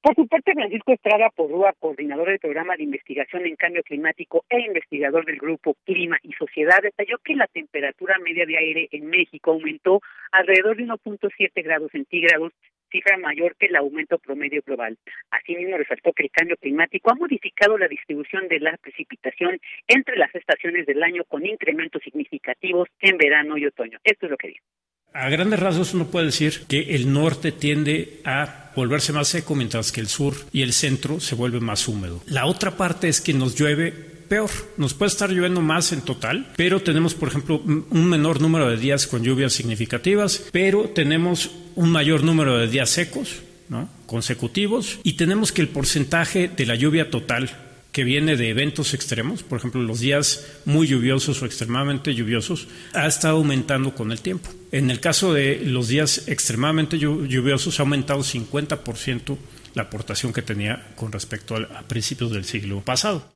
Por 0.02 0.16
su 0.16 0.28
parte, 0.30 0.54
Francisco 0.54 0.94
Estrada 0.94 1.30
Porrúa, 1.30 1.74
coordinador 1.78 2.30
del 2.30 2.40
programa 2.40 2.78
de 2.78 2.84
investigación 2.84 3.46
en 3.46 3.58
cambio 3.58 3.84
climático 3.84 4.46
e 4.50 4.62
investigador 4.62 5.26
del 5.26 5.36
grupo 5.36 5.76
Clima 5.84 6.18
y 6.24 6.32
Sociedad, 6.32 6.82
detalló 6.82 7.18
que 7.18 7.36
la 7.36 7.48
temperatura 7.48 8.18
media 8.20 8.46
de 8.46 8.58
aire 8.58 8.88
en 8.94 9.08
México 9.08 9.52
aumentó 9.52 10.00
alrededor 10.32 10.78
de 10.78 10.86
1.7 10.86 11.64
grados 11.66 11.92
centígrados, 11.92 12.54
cifra 12.90 13.18
mayor 13.18 13.58
que 13.58 13.66
el 13.66 13.76
aumento 13.76 14.18
promedio 14.20 14.62
global. 14.66 14.98
Asimismo, 15.32 15.76
resaltó 15.76 16.14
que 16.14 16.24
el 16.24 16.32
cambio 16.32 16.56
climático 16.56 17.12
ha 17.12 17.16
modificado 17.16 17.78
la 17.78 17.90
distribución 17.90 18.48
de 18.48 18.62
la 18.62 18.78
precipitación 18.78 19.60
entre 19.86 20.16
las 20.16 20.34
estaciones 20.34 20.86
del 20.86 21.04
año 21.04 21.26
con 21.26 21.46
incrementos 21.46 22.02
significativos 22.04 22.88
en 23.02 23.18
verano 23.18 23.58
y 23.58 23.66
otoño. 23.66 24.00
Esto 24.06 24.28
es 24.28 24.32
lo 24.32 24.38
que 24.38 24.48
dijo. 24.48 24.66
A 25.14 25.30
grandes 25.30 25.60
rasgos 25.60 25.94
uno 25.94 26.08
puede 26.08 26.28
decir 26.28 26.64
que 26.68 26.96
el 26.96 27.12
norte 27.12 27.52
tiende 27.52 28.22
a 28.26 28.72
volverse 28.76 29.12
más 29.12 29.28
seco 29.28 29.56
mientras 29.56 29.92
que 29.92 30.02
el 30.02 30.08
sur 30.08 30.36
y 30.54 30.62
el 30.62 30.74
centro 30.74 31.20
se 31.20 31.36
vuelve 31.36 31.60
más 31.60 31.88
húmedo. 31.88 32.22
La 32.28 32.46
otra 32.46 32.78
parte 32.78 33.10
es 33.10 33.20
que 33.20 33.34
nos 33.34 33.56
llueve 33.56 33.92
peor. 33.92 34.50
Nos 34.78 34.94
puede 34.94 35.10
estar 35.10 35.32
lloviendo 35.32 35.62
más 35.62 35.92
en 35.92 36.02
total, 36.02 36.48
pero 36.56 36.82
tenemos, 36.82 37.16
por 37.16 37.30
ejemplo, 37.30 37.62
un 37.66 38.06
menor 38.06 38.40
número 38.40 38.70
de 38.70 38.78
días 38.78 39.08
con 39.08 39.24
lluvias 39.24 39.54
significativas, 39.54 40.46
pero 40.52 40.90
tenemos 40.90 41.50
un 41.76 41.92
mayor 41.92 42.24
número 42.24 42.58
de 42.58 42.68
días 42.68 42.90
secos, 42.92 43.42
¿no? 43.68 43.90
consecutivos, 44.06 45.00
y 45.04 45.14
tenemos 45.14 45.52
que 45.52 45.62
el 45.62 45.68
porcentaje 45.68 46.48
de 46.48 46.66
la 46.66 46.76
lluvia 46.76 47.10
total 47.10 47.50
que 47.92 48.04
viene 48.04 48.36
de 48.36 48.50
eventos 48.50 48.94
extremos, 48.94 49.44
por 49.44 49.58
ejemplo, 49.58 49.82
los 49.82 50.00
días 50.00 50.62
muy 50.66 50.88
lluviosos 50.88 51.42
o 51.42 51.46
extremadamente 51.46 52.14
lluviosos, 52.14 52.68
ha 52.94 53.08
estado 53.08 53.38
aumentando 53.38 53.96
con 53.96 54.12
el 54.12 54.22
tiempo. 54.22 54.50
En 54.72 54.92
el 54.92 55.00
caso 55.00 55.34
de 55.34 55.60
los 55.64 55.88
días 55.88 56.28
extremadamente 56.28 57.00
lluviosos, 57.00 57.80
ha 57.80 57.84
aumentado 57.84 58.20
50% 58.20 59.38
la 59.76 59.84
aportación 59.84 60.34
que 60.34 60.42
tenía 60.42 60.88
con 60.96 61.12
respecto 61.12 61.56
a, 61.56 61.82
principios 61.88 62.32
del 62.32 62.44
siglo 62.44 62.82
pasado. 62.82 63.34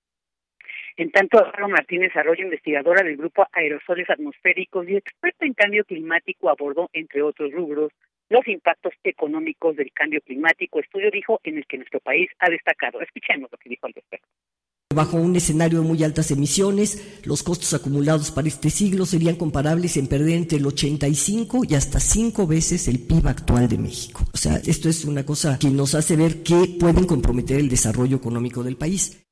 En 0.96 1.10
tanto, 1.10 1.40
Álvaro 1.40 1.70
Martínez 1.70 2.16
Arroyo, 2.16 2.44
investigadora 2.44 3.04
del 3.04 3.18
grupo 3.18 3.48
Aerosoles 3.52 4.08
Atmosféricos 4.12 4.88
y 4.88 4.96
experta 4.96 5.46
en 5.46 5.54
cambio 5.54 5.84
climático, 5.86 6.50
abordó, 6.50 6.90
entre 6.94 7.24
otros 7.24 7.52
rubros, 7.52 7.92
los 8.30 8.48
impactos 8.48 8.94
económicos 9.04 9.76
del 9.76 9.92
cambio 9.92 10.22
climático, 10.22 10.80
estudio 10.80 11.12
dijo 11.12 11.40
en 11.44 11.58
el 11.58 11.66
que 11.66 11.78
nuestro 11.78 12.00
país 12.00 12.30
ha 12.40 12.50
destacado. 12.50 13.02
Escuchemos 13.02 13.52
lo 13.52 13.58
que 13.58 13.70
dijo 13.70 13.88
al 13.88 13.94
respecto. 13.94 14.28
Bajo 14.94 15.18
un 15.18 15.36
escenario 15.36 15.82
de 15.82 15.88
muy 15.88 16.04
altas 16.04 16.30
emisiones, 16.30 17.22
los 17.26 17.42
costos 17.42 17.74
acumulados 17.74 18.30
para 18.32 18.48
este 18.48 18.70
siglo 18.70 19.06
serían 19.06 19.36
comparables 19.36 19.98
en 19.98 20.08
perder 20.08 20.36
entre 20.36 20.60
el 20.60 20.68
85 20.68 21.64
y 21.68 21.74
hasta 21.74 22.00
5 22.00 22.46
veces 22.46 22.88
el 22.88 23.00
PIB 23.00 23.28
actual 23.28 23.68
de 23.68 23.80
México. 23.80 24.24
O 24.32 24.38
sea, 24.38 24.58
esto 24.58 24.90
es 24.90 25.04
una 25.06 25.26
cosa 25.26 25.58
que 25.58 25.70
nos 25.70 25.96
hace 25.96 26.16
ver 26.16 26.44
que 26.44 26.78
pueden 26.80 27.06
comprometer 27.06 27.60
el 27.60 27.70
desarrollo 27.70 28.18
económico 28.18 28.62
del 28.62 28.78
país. 28.78 29.23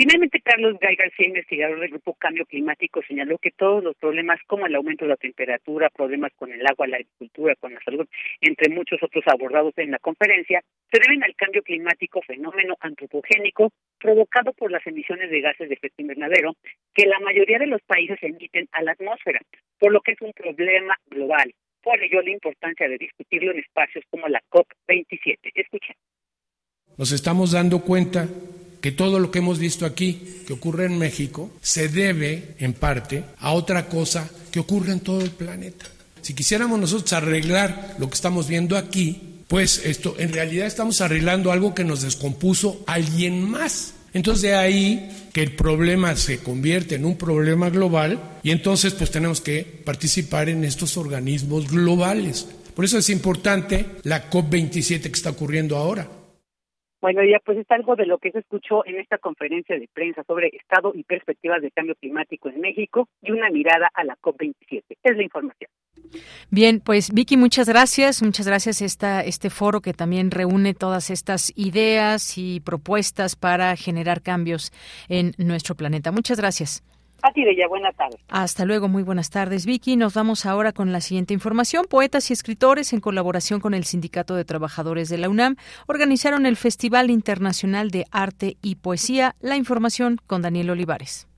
Finalmente, 0.00 0.40
Carlos 0.40 0.76
Gay 0.80 0.94
García, 0.94 1.26
investigador 1.26 1.80
del 1.80 1.90
Grupo 1.90 2.14
Cambio 2.14 2.46
Climático, 2.46 3.00
señaló 3.02 3.36
que 3.38 3.50
todos 3.50 3.82
los 3.82 3.96
problemas 3.96 4.38
como 4.46 4.64
el 4.64 4.76
aumento 4.76 5.04
de 5.04 5.08
la 5.08 5.16
temperatura, 5.16 5.90
problemas 5.90 6.30
con 6.36 6.52
el 6.52 6.64
agua, 6.64 6.86
la 6.86 6.98
agricultura, 6.98 7.56
con 7.56 7.74
la 7.74 7.80
salud, 7.82 8.06
entre 8.40 8.68
muchos 8.68 9.02
otros 9.02 9.24
abordados 9.26 9.74
en 9.76 9.90
la 9.90 9.98
conferencia, 9.98 10.62
se 10.92 11.00
deben 11.00 11.24
al 11.24 11.34
cambio 11.34 11.64
climático, 11.64 12.22
fenómeno 12.22 12.76
antropogénico 12.78 13.72
provocado 13.98 14.52
por 14.52 14.70
las 14.70 14.86
emisiones 14.86 15.32
de 15.32 15.40
gases 15.40 15.68
de 15.68 15.74
efecto 15.74 16.00
invernadero 16.00 16.54
que 16.94 17.04
la 17.04 17.18
mayoría 17.18 17.58
de 17.58 17.66
los 17.66 17.82
países 17.82 18.18
emiten 18.22 18.68
a 18.70 18.82
la 18.82 18.92
atmósfera, 18.92 19.40
por 19.80 19.90
lo 19.90 20.00
que 20.00 20.12
es 20.12 20.20
un 20.20 20.32
problema 20.32 20.96
global. 21.10 21.52
Por 21.82 22.00
ello, 22.00 22.22
la 22.22 22.30
importancia 22.30 22.88
de 22.88 22.98
discutirlo 22.98 23.50
en 23.50 23.58
espacios 23.58 24.04
como 24.10 24.28
la 24.28 24.40
COP27. 24.48 25.38
Escuchen. 25.56 25.96
Nos 26.96 27.10
estamos 27.10 27.50
dando 27.50 27.80
cuenta 27.80 28.28
que 28.80 28.92
todo 28.92 29.18
lo 29.18 29.30
que 29.30 29.38
hemos 29.38 29.58
visto 29.58 29.86
aquí, 29.86 30.42
que 30.46 30.52
ocurre 30.52 30.86
en 30.86 30.98
México, 30.98 31.50
se 31.60 31.88
debe, 31.88 32.54
en 32.58 32.72
parte, 32.72 33.24
a 33.38 33.52
otra 33.52 33.88
cosa 33.88 34.28
que 34.50 34.60
ocurre 34.60 34.92
en 34.92 35.00
todo 35.00 35.20
el 35.20 35.30
planeta. 35.30 35.86
Si 36.22 36.34
quisiéramos 36.34 36.78
nosotros 36.78 37.12
arreglar 37.12 37.96
lo 37.98 38.08
que 38.08 38.14
estamos 38.14 38.48
viendo 38.48 38.76
aquí, 38.76 39.38
pues 39.48 39.82
esto, 39.84 40.14
en 40.18 40.32
realidad 40.32 40.66
estamos 40.66 41.00
arreglando 41.00 41.50
algo 41.50 41.74
que 41.74 41.84
nos 41.84 42.02
descompuso 42.02 42.82
alguien 42.86 43.48
más. 43.48 43.94
Entonces 44.12 44.42
de 44.42 44.54
ahí 44.54 45.28
que 45.32 45.42
el 45.42 45.52
problema 45.52 46.16
se 46.16 46.38
convierte 46.38 46.94
en 46.94 47.04
un 47.04 47.16
problema 47.16 47.70
global 47.70 48.38
y 48.42 48.50
entonces 48.50 48.94
pues 48.94 49.10
tenemos 49.10 49.40
que 49.40 49.62
participar 49.84 50.48
en 50.48 50.64
estos 50.64 50.96
organismos 50.96 51.70
globales. 51.70 52.46
Por 52.74 52.84
eso 52.84 52.98
es 52.98 53.10
importante 53.10 53.86
la 54.04 54.30
COP27 54.30 55.02
que 55.02 55.08
está 55.08 55.30
ocurriendo 55.30 55.76
ahora. 55.76 56.08
Bueno, 57.00 57.22
ya 57.24 57.38
pues 57.44 57.58
es 57.58 57.70
algo 57.70 57.94
de 57.96 58.06
lo 58.06 58.18
que 58.18 58.32
se 58.32 58.40
escuchó 58.40 58.84
en 58.86 58.98
esta 58.98 59.18
conferencia 59.18 59.78
de 59.78 59.88
prensa 59.92 60.24
sobre 60.24 60.48
estado 60.48 60.92
y 60.94 61.04
perspectivas 61.04 61.62
de 61.62 61.70
cambio 61.70 61.94
climático 61.94 62.48
en 62.48 62.60
México 62.60 63.08
y 63.22 63.30
una 63.30 63.50
mirada 63.50 63.88
a 63.94 64.04
la 64.04 64.16
COP27. 64.16 64.82
Es 65.02 65.16
la 65.16 65.22
información. 65.22 65.70
Bien, 66.50 66.80
pues 66.80 67.12
Vicky, 67.12 67.36
muchas 67.36 67.68
gracias. 67.68 68.22
Muchas 68.22 68.46
gracias 68.46 68.82
esta 68.82 69.20
este 69.22 69.50
foro 69.50 69.80
que 69.80 69.92
también 69.92 70.30
reúne 70.30 70.74
todas 70.74 71.10
estas 71.10 71.52
ideas 71.56 72.36
y 72.36 72.60
propuestas 72.60 73.36
para 73.36 73.76
generar 73.76 74.22
cambios 74.22 74.72
en 75.08 75.32
nuestro 75.38 75.74
planeta. 75.74 76.10
Muchas 76.12 76.38
gracias. 76.38 76.82
Buenas 77.68 77.96
tardes. 77.96 78.20
Hasta 78.28 78.64
luego, 78.64 78.88
muy 78.88 79.02
buenas 79.02 79.30
tardes, 79.30 79.66
Vicky. 79.66 79.96
Nos 79.96 80.14
vamos 80.14 80.46
ahora 80.46 80.72
con 80.72 80.92
la 80.92 81.00
siguiente 81.00 81.34
información. 81.34 81.86
Poetas 81.88 82.30
y 82.30 82.32
escritores, 82.32 82.92
en 82.92 83.00
colaboración 83.00 83.60
con 83.60 83.74
el 83.74 83.84
Sindicato 83.84 84.34
de 84.34 84.44
Trabajadores 84.44 85.08
de 85.08 85.18
la 85.18 85.28
UNAM, 85.28 85.56
organizaron 85.86 86.46
el 86.46 86.56
Festival 86.56 87.10
Internacional 87.10 87.90
de 87.90 88.06
Arte 88.10 88.56
y 88.62 88.76
Poesía. 88.76 89.34
La 89.40 89.56
información 89.56 90.18
con 90.26 90.42
Daniel 90.42 90.70
Olivares. 90.70 91.28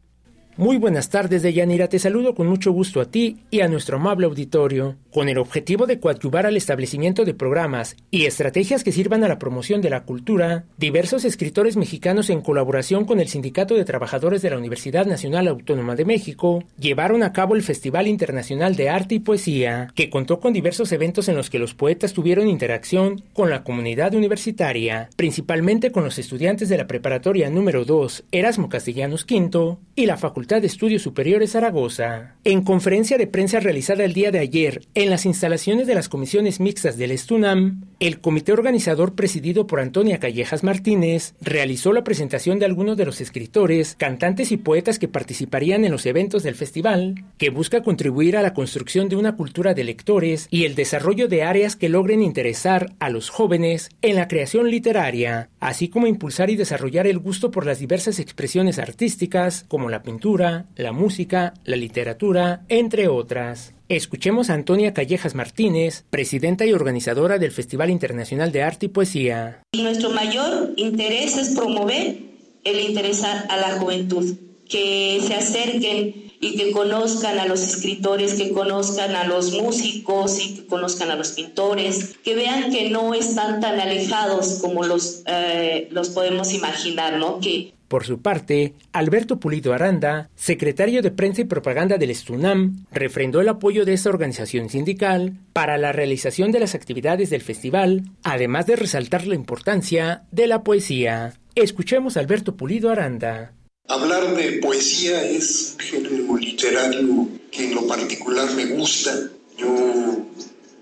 Muy 0.61 0.77
buenas 0.77 1.09
tardes, 1.09 1.41
Deyanira. 1.41 1.89
Te 1.89 1.99
saludo 1.99 2.35
con 2.35 2.47
mucho 2.47 2.71
gusto 2.71 3.01
a 3.01 3.07
ti 3.07 3.39
y 3.51 3.63
a 3.63 3.69
nuestro 3.69 3.97
amable 3.97 4.27
auditorio. 4.27 4.97
Con 5.11 5.31
el 5.31 5.39
objetivo 5.39 5.87
de 5.87 5.99
coadyuvar 5.99 6.45
al 6.45 6.59
establecimiento 6.59 7.25
de 7.25 7.33
programas 7.33 7.97
y 8.11 8.27
estrategias 8.27 8.85
que 8.85 8.93
sirvan 8.93 9.25
a 9.25 9.29
la 9.29 9.39
promoción 9.39 9.81
de 9.81 9.89
la 9.89 10.03
cultura, 10.03 10.67
diversos 10.77 11.25
escritores 11.25 11.79
mexicanos 11.79 12.29
en 12.29 12.43
colaboración 12.43 13.07
con 13.07 13.21
el 13.21 13.29
Sindicato 13.29 13.75
de 13.75 13.87
Trabajadores 13.87 14.43
de 14.43 14.51
la 14.51 14.59
Universidad 14.59 15.07
Nacional 15.07 15.49
Autónoma 15.49 15.97
de 15.97 16.05
México 16.05 16.63
llevaron 16.79 17.23
a 17.23 17.33
cabo 17.33 17.55
el 17.55 17.63
Festival 17.63 18.07
Internacional 18.07 18.77
de 18.77 18.91
Arte 18.91 19.15
y 19.15 19.21
Poesía, 19.21 19.89
que 19.95 20.11
contó 20.11 20.41
con 20.41 20.53
diversos 20.53 20.93
eventos 20.93 21.31
en 21.31 21.37
los 21.37 21.49
que 21.49 21.59
los 21.59 21.73
poetas 21.73 22.13
tuvieron 22.13 22.49
interacción 22.49 23.25
con 23.33 23.49
la 23.49 23.65
comunidad 23.65 24.13
universitaria, 24.13 25.09
principalmente 25.17 25.91
con 25.91 26.05
los 26.05 26.19
estudiantes 26.19 26.69
de 26.69 26.77
la 26.77 26.87
preparatoria 26.87 27.49
número 27.49 27.87
2 27.87 28.25
Erasmo 28.31 28.69
Castellanos 28.69 29.25
V 29.25 29.79
y 29.97 30.05
la 30.05 30.19
Facultad 30.19 30.50
de 30.59 30.67
Estudios 30.67 31.03
Superiores 31.03 31.53
Zaragoza. 31.53 32.35
En 32.43 32.63
conferencia 32.63 33.17
de 33.19 33.29
prensa 33.29 33.61
realizada 33.61 34.03
el 34.03 34.15
día 34.15 34.33
de 34.33 34.41
ayer 34.41 34.83
en 34.95 35.11
las 35.11 35.25
instalaciones 35.25 35.87
de 35.87 35.95
las 35.95 36.09
comisiones 36.09 36.59
mixtas 36.59 36.97
del 36.99 37.13
Estunam, 37.13 37.85
el 38.01 38.21
comité 38.21 38.53
organizador 38.53 39.15
presidido 39.15 39.69
por 39.69 39.79
Antonia 39.79 40.19
Callejas 40.19 40.65
Martínez 40.65 41.35
realizó 41.41 41.93
la 41.93 42.03
presentación 42.03 42.59
de 42.59 42.65
algunos 42.65 42.97
de 42.97 43.05
los 43.05 43.21
escritores, 43.21 43.95
cantantes 43.97 44.51
y 44.51 44.57
poetas 44.57 44.99
que 44.99 45.07
participarían 45.07 45.85
en 45.85 45.93
los 45.93 46.07
eventos 46.07 46.43
del 46.43 46.57
festival, 46.57 47.23
que 47.39 47.51
busca 47.51 47.83
contribuir 47.83 48.37
a 48.37 48.43
la 48.43 48.55
construcción 48.55 49.09
de 49.09 49.17
una 49.17 49.37
cultura 49.37 49.75
de 49.75 49.85
lectores 49.85 50.49
y 50.51 50.65
el 50.65 50.75
desarrollo 50.75 51.29
de 51.29 51.45
áreas 51.45 51.77
que 51.77 51.89
logren 51.89 52.23
interesar 52.23 52.93
a 52.99 53.11
los 53.11 53.29
jóvenes 53.29 53.91
en 54.03 54.17
la 54.17 54.27
creación 54.27 54.71
literaria, 54.71 55.51
así 55.61 55.89
como 55.89 56.07
impulsar 56.07 56.51
y 56.51 56.57
desarrollar 56.57 57.07
el 57.07 57.19
gusto 57.19 57.51
por 57.51 57.67
las 57.67 57.79
diversas 57.79 58.19
expresiones 58.19 58.79
artísticas 58.79 59.67
como 59.69 59.91
la 59.91 60.03
pintura, 60.03 60.40
la 60.77 60.93
música, 60.93 61.55
la 61.65 61.77
literatura, 61.77 62.65
entre 62.69 63.09
otras. 63.09 63.75
Escuchemos 63.89 64.51
a 64.51 64.55
Antonia 64.55 64.95
Callejas 64.95 65.35
Martínez, 65.35 66.05
presidenta 66.11 66.65
y 66.65 66.73
organizadora 66.73 67.39
del 67.39 67.51
Festival 67.51 67.91
Internacional 67.91 68.53
de 68.53 68.63
Arte 68.63 68.87
y 68.87 68.89
Poesía. 68.89 69.63
Nuestro 69.77 70.11
mayor 70.11 70.73
interés 70.77 71.37
es 71.37 71.51
promover 71.57 72.17
el 72.65 72.81
interés 72.81 73.25
a 73.25 73.57
la 73.57 73.79
juventud, 73.79 74.37
que 74.69 75.21
se 75.27 75.35
acerquen 75.35 76.31
y 76.41 76.57
que 76.57 76.71
conozcan 76.73 77.39
a 77.39 77.47
los 77.47 77.61
escritores, 77.61 78.35
que 78.35 78.53
conozcan 78.53 79.15
a 79.15 79.25
los 79.25 79.53
músicos 79.53 80.41
y 80.41 80.55
que 80.55 80.67
conozcan 80.67 81.11
a 81.11 81.17
los 81.17 81.33
pintores, 81.33 82.17
que 82.25 82.35
vean 82.35 82.71
que 82.71 82.89
no 82.89 83.13
están 83.13 83.61
tan 83.61 83.79
alejados 83.79 84.61
como 84.63 84.85
los, 84.85 85.23
eh, 85.27 85.89
los 85.91 86.09
podemos 86.11 86.55
imaginar, 86.55 87.19
¿no? 87.19 87.41
Que 87.41 87.75
por 87.91 88.07
su 88.07 88.23
parte, 88.23 88.75
Alberto 88.93 89.41
Pulido 89.41 89.75
Aranda, 89.75 90.31
secretario 90.37 91.03
de 91.03 91.11
Prensa 91.11 91.41
y 91.41 91.45
Propaganda 91.47 91.99
del 91.99 92.11
Estunam, 92.11 92.87
refrendó 92.93 93.41
el 93.41 93.49
apoyo 93.49 93.85
de 93.85 93.95
esta 93.95 94.11
organización 94.11 94.71
sindical 94.71 95.33
para 95.53 95.77
la 95.77 95.91
realización 95.91 96.53
de 96.53 96.61
las 96.61 96.77
actividades 96.77 97.31
del 97.31 97.41
festival, 97.41 98.05
además 98.23 98.67
de 98.67 98.77
resaltar 98.77 99.27
la 99.27 99.35
importancia 99.35 100.23
de 100.31 100.47
la 100.47 100.63
poesía. 100.63 101.35
Escuchemos 101.57 102.17
a 102.17 102.21
Alberto 102.21 102.57
Pulido 102.57 102.91
Aranda. 102.91 103.55
Hablar 103.89 104.37
de 104.37 104.61
poesía 104.63 105.25
es 105.25 105.75
un 105.75 105.85
género 105.85 106.37
literario 106.37 107.29
que 107.51 107.65
en 107.65 107.75
lo 107.75 107.89
particular 107.89 108.55
me 108.55 108.67
gusta. 108.67 109.13
Yo 109.59 110.27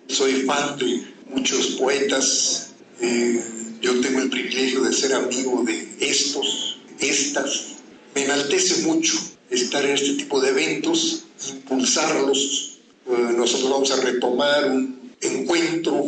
soy 0.08 0.32
fan 0.42 0.76
de 0.78 1.04
muchos 1.30 1.68
poetas. 1.78 2.74
Eh, 3.00 3.42
yo 3.80 3.98
tengo 4.02 4.20
el 4.20 4.28
privilegio 4.28 4.82
de 4.82 4.92
ser 4.92 5.14
amigo 5.14 5.64
de 5.64 5.88
estos, 6.00 6.77
estas. 7.00 7.66
Me 8.14 8.24
enaltece 8.24 8.82
mucho 8.82 9.14
estar 9.50 9.84
en 9.84 9.94
este 9.94 10.14
tipo 10.14 10.40
de 10.40 10.50
eventos, 10.50 11.24
impulsarlos. 11.50 12.78
Eh, 13.06 13.32
nosotros 13.36 13.70
vamos 13.70 13.90
a 13.90 14.00
retomar 14.00 14.70
un 14.70 15.12
encuentro 15.20 16.04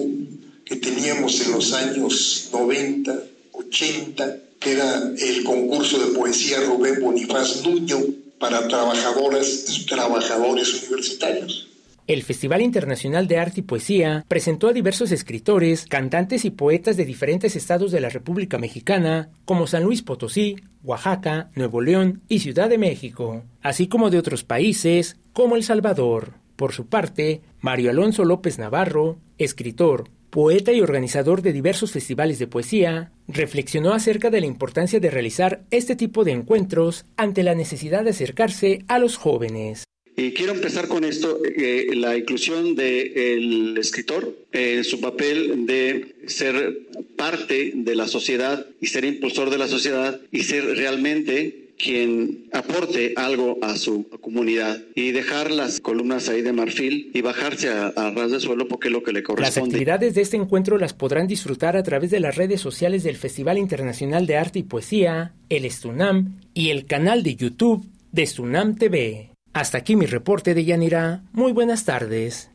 que 0.64 0.76
teníamos 0.76 1.40
en 1.40 1.52
los 1.52 1.72
años 1.72 2.48
90, 2.52 3.22
80 3.52 4.36
que 4.60 4.72
era 4.72 5.12
el 5.18 5.42
concurso 5.42 5.98
de 5.98 6.14
poesía 6.14 6.60
Rubén 6.60 7.00
Bonifaz 7.00 7.64
Nuño 7.64 7.98
para 8.38 8.68
trabajadoras 8.68 9.64
y 9.68 9.86
trabajadores 9.86 10.82
universitarios. 10.82 11.69
El 12.10 12.24
Festival 12.24 12.60
Internacional 12.60 13.28
de 13.28 13.38
Arte 13.38 13.60
y 13.60 13.62
Poesía 13.62 14.24
presentó 14.26 14.66
a 14.66 14.72
diversos 14.72 15.12
escritores, 15.12 15.86
cantantes 15.86 16.44
y 16.44 16.50
poetas 16.50 16.96
de 16.96 17.04
diferentes 17.04 17.54
estados 17.54 17.92
de 17.92 18.00
la 18.00 18.08
República 18.08 18.58
Mexicana, 18.58 19.30
como 19.44 19.68
San 19.68 19.84
Luis 19.84 20.02
Potosí, 20.02 20.56
Oaxaca, 20.82 21.50
Nuevo 21.54 21.80
León 21.80 22.22
y 22.26 22.40
Ciudad 22.40 22.68
de 22.68 22.78
México, 22.78 23.44
así 23.62 23.86
como 23.86 24.10
de 24.10 24.18
otros 24.18 24.42
países 24.42 25.18
como 25.32 25.54
El 25.54 25.62
Salvador. 25.62 26.32
Por 26.56 26.72
su 26.72 26.88
parte, 26.88 27.42
Mario 27.60 27.90
Alonso 27.90 28.24
López 28.24 28.58
Navarro, 28.58 29.18
escritor, 29.38 30.08
poeta 30.30 30.72
y 30.72 30.80
organizador 30.80 31.42
de 31.42 31.52
diversos 31.52 31.92
festivales 31.92 32.40
de 32.40 32.48
poesía, 32.48 33.12
reflexionó 33.28 33.92
acerca 33.92 34.30
de 34.30 34.40
la 34.40 34.46
importancia 34.46 34.98
de 34.98 35.10
realizar 35.10 35.62
este 35.70 35.94
tipo 35.94 36.24
de 36.24 36.32
encuentros 36.32 37.06
ante 37.16 37.44
la 37.44 37.54
necesidad 37.54 38.02
de 38.02 38.10
acercarse 38.10 38.84
a 38.88 38.98
los 38.98 39.16
jóvenes. 39.16 39.84
Y 40.20 40.32
quiero 40.32 40.52
empezar 40.52 40.86
con 40.86 41.04
esto, 41.04 41.40
eh, 41.44 41.92
la 41.94 42.14
inclusión 42.14 42.74
del 42.74 43.74
escritor 43.78 44.36
en 44.52 44.84
su 44.84 45.00
papel 45.00 45.64
de 45.64 46.14
ser 46.26 46.88
parte 47.16 47.72
de 47.74 47.94
la 47.94 48.06
sociedad 48.06 48.66
y 48.82 48.88
ser 48.88 49.06
impulsor 49.06 49.48
de 49.48 49.56
la 49.56 49.66
sociedad 49.66 50.20
y 50.30 50.42
ser 50.42 50.76
realmente 50.76 51.70
quien 51.82 52.50
aporte 52.52 53.14
algo 53.16 53.56
a 53.62 53.78
su 53.78 54.10
comunidad 54.20 54.82
y 54.94 55.12
dejar 55.12 55.50
las 55.50 55.80
columnas 55.80 56.28
ahí 56.28 56.42
de 56.42 56.52
marfil 56.52 57.10
y 57.14 57.22
bajarse 57.22 57.70
a, 57.70 57.90
ras 58.10 58.30
de 58.30 58.40
suelo 58.40 58.68
porque 58.68 58.88
es 58.88 58.92
lo 58.92 59.02
que 59.02 59.12
le 59.12 59.22
corresponde. 59.22 59.60
Las 59.60 59.72
actividades 59.72 60.14
de 60.14 60.20
este 60.20 60.36
encuentro 60.36 60.76
las 60.76 60.92
podrán 60.92 61.28
disfrutar 61.28 61.78
a 61.78 61.82
través 61.82 62.10
de 62.10 62.20
las 62.20 62.36
redes 62.36 62.60
sociales 62.60 63.04
del 63.04 63.16
Festival 63.16 63.56
Internacional 63.56 64.26
de 64.26 64.36
Arte 64.36 64.58
y 64.58 64.64
Poesía, 64.64 65.32
el 65.48 65.64
Estunam 65.64 66.40
y 66.52 66.68
el 66.68 66.84
canal 66.84 67.22
de 67.22 67.36
YouTube 67.36 67.86
de 68.12 68.22
Estunam 68.24 68.76
TV. 68.76 69.29
Hasta 69.52 69.78
aquí 69.78 69.96
mi 69.96 70.06
reporte 70.06 70.54
de 70.54 70.64
Yanira. 70.64 71.22
Muy 71.32 71.52
buenas 71.52 71.84
tardes. 71.84 72.50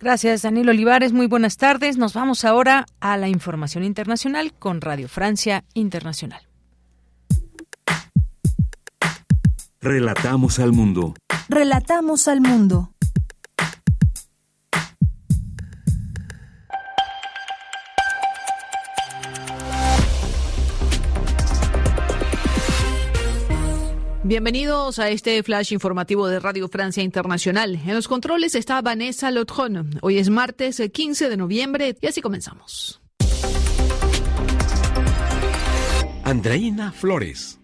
Gracias, 0.00 0.42
Daniel 0.42 0.70
Olivares. 0.70 1.12
Muy 1.12 1.26
buenas 1.26 1.58
tardes. 1.58 1.98
Nos 1.98 2.14
vamos 2.14 2.46
ahora 2.46 2.86
a 3.00 3.18
la 3.18 3.28
información 3.28 3.84
internacional 3.84 4.54
con 4.58 4.80
Radio 4.80 5.08
Francia 5.08 5.64
Internacional. 5.74 6.40
Relatamos 9.82 10.58
al 10.58 10.72
mundo. 10.72 11.14
Relatamos 11.48 12.28
al 12.28 12.40
mundo. 12.40 12.89
Bienvenidos 24.30 25.00
a 25.00 25.10
este 25.10 25.42
flash 25.42 25.72
informativo 25.72 26.28
de 26.28 26.38
Radio 26.38 26.68
Francia 26.68 27.02
Internacional. 27.02 27.74
En 27.84 27.96
los 27.96 28.06
controles 28.06 28.54
está 28.54 28.80
Vanessa 28.80 29.28
Lotron. 29.32 29.98
Hoy 30.02 30.18
es 30.18 30.30
martes 30.30 30.80
15 30.80 31.28
de 31.28 31.36
noviembre 31.36 31.96
y 32.00 32.06
así 32.06 32.20
comenzamos. 32.20 33.00
Andreina 36.22 36.92
Flores. 36.92 37.59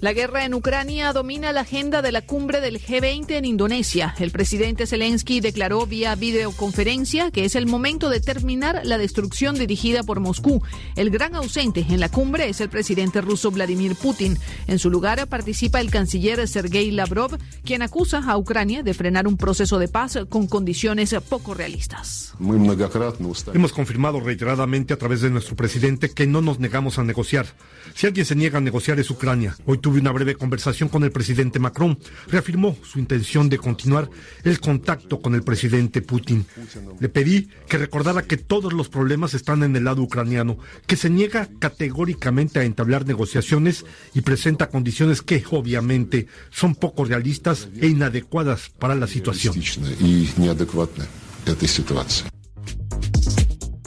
La 0.00 0.12
guerra 0.12 0.44
en 0.44 0.54
Ucrania 0.54 1.12
domina 1.12 1.50
la 1.50 1.62
agenda 1.62 2.02
de 2.02 2.12
la 2.12 2.22
cumbre 2.22 2.60
del 2.60 2.80
G20 2.80 3.32
en 3.32 3.44
Indonesia. 3.44 4.14
El 4.20 4.30
presidente 4.30 4.86
Zelensky 4.86 5.40
declaró 5.40 5.86
vía 5.86 6.14
videoconferencia 6.14 7.32
que 7.32 7.44
es 7.44 7.56
el 7.56 7.66
momento 7.66 8.08
de 8.08 8.20
terminar 8.20 8.82
la 8.84 8.96
destrucción 8.96 9.56
dirigida 9.56 10.04
por 10.04 10.20
Moscú. 10.20 10.62
El 10.94 11.10
gran 11.10 11.34
ausente 11.34 11.84
en 11.88 11.98
la 11.98 12.10
cumbre 12.10 12.48
es 12.48 12.60
el 12.60 12.68
presidente 12.68 13.20
ruso 13.20 13.50
Vladimir 13.50 13.96
Putin. 13.96 14.38
En 14.68 14.78
su 14.78 14.88
lugar 14.88 15.26
participa 15.26 15.80
el 15.80 15.90
canciller 15.90 16.46
Sergei 16.46 16.92
Lavrov, 16.92 17.36
quien 17.64 17.82
acusa 17.82 18.22
a 18.24 18.38
Ucrania 18.38 18.84
de 18.84 18.94
frenar 18.94 19.26
un 19.26 19.36
proceso 19.36 19.80
de 19.80 19.88
paz 19.88 20.16
con 20.28 20.46
condiciones 20.46 21.12
poco 21.28 21.54
realistas. 21.54 22.34
Hemos 22.38 23.72
confirmado 23.72 24.20
reiteradamente 24.20 24.94
a 24.94 24.96
través 24.96 25.22
de 25.22 25.30
nuestro 25.30 25.56
presidente 25.56 26.10
que 26.10 26.28
no 26.28 26.40
nos 26.40 26.60
negamos 26.60 27.00
a 27.00 27.04
negociar. 27.04 27.46
Si 27.94 28.06
alguien 28.06 28.24
se 28.24 28.36
niega 28.36 28.58
a 28.58 28.60
negociar 28.60 29.00
es 29.00 29.10
Ucrania. 29.10 29.56
Hoy 29.66 29.78
tuve 29.88 30.00
una 30.00 30.12
breve 30.12 30.34
conversación 30.34 30.90
con 30.90 31.02
el 31.02 31.10
presidente 31.10 31.58
Macron. 31.58 31.98
Reafirmó 32.26 32.76
su 32.82 32.98
intención 32.98 33.48
de 33.48 33.56
continuar 33.56 34.10
el 34.44 34.60
contacto 34.60 35.22
con 35.22 35.34
el 35.34 35.42
presidente 35.42 36.02
Putin. 36.02 36.44
Le 37.00 37.08
pedí 37.08 37.48
que 37.66 37.78
recordara 37.78 38.20
que 38.20 38.36
todos 38.36 38.74
los 38.74 38.90
problemas 38.90 39.32
están 39.32 39.62
en 39.62 39.74
el 39.76 39.84
lado 39.84 40.02
ucraniano, 40.02 40.58
que 40.86 40.96
se 40.96 41.08
niega 41.08 41.48
categóricamente 41.58 42.60
a 42.60 42.64
entablar 42.64 43.06
negociaciones 43.06 43.86
y 44.12 44.20
presenta 44.20 44.68
condiciones 44.68 45.22
que, 45.22 45.42
obviamente, 45.50 46.26
son 46.50 46.74
poco 46.74 47.06
realistas 47.06 47.70
e 47.80 47.86
inadecuadas 47.86 48.68
para 48.78 48.94
la 48.94 49.06
situación. 49.06 49.54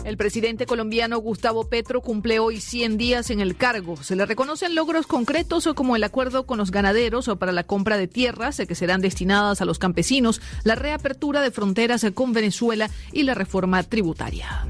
El 0.03 0.17
presidente 0.17 0.65
colombiano 0.65 1.19
Gustavo 1.19 1.69
Petro 1.69 2.01
cumple 2.01 2.39
hoy 2.39 2.59
100 2.59 2.97
días 2.97 3.29
en 3.29 3.39
el 3.39 3.55
cargo. 3.55 3.97
Se 3.97 4.15
le 4.15 4.25
reconocen 4.25 4.73
logros 4.73 5.05
concretos 5.05 5.69
como 5.75 5.95
el 5.95 6.03
acuerdo 6.03 6.45
con 6.45 6.57
los 6.57 6.71
ganaderos 6.71 7.27
o 7.27 7.35
para 7.37 7.51
la 7.51 7.63
compra 7.63 7.97
de 7.97 8.07
tierras 8.07 8.61
que 8.67 8.75
serán 8.75 9.01
destinadas 9.01 9.61
a 9.61 9.65
los 9.65 9.79
campesinos, 9.79 10.41
la 10.63 10.75
reapertura 10.75 11.41
de 11.41 11.51
fronteras 11.51 12.05
con 12.13 12.33
Venezuela 12.33 12.89
y 13.11 13.23
la 13.23 13.35
reforma 13.35 13.83
tributaria. 13.83 14.67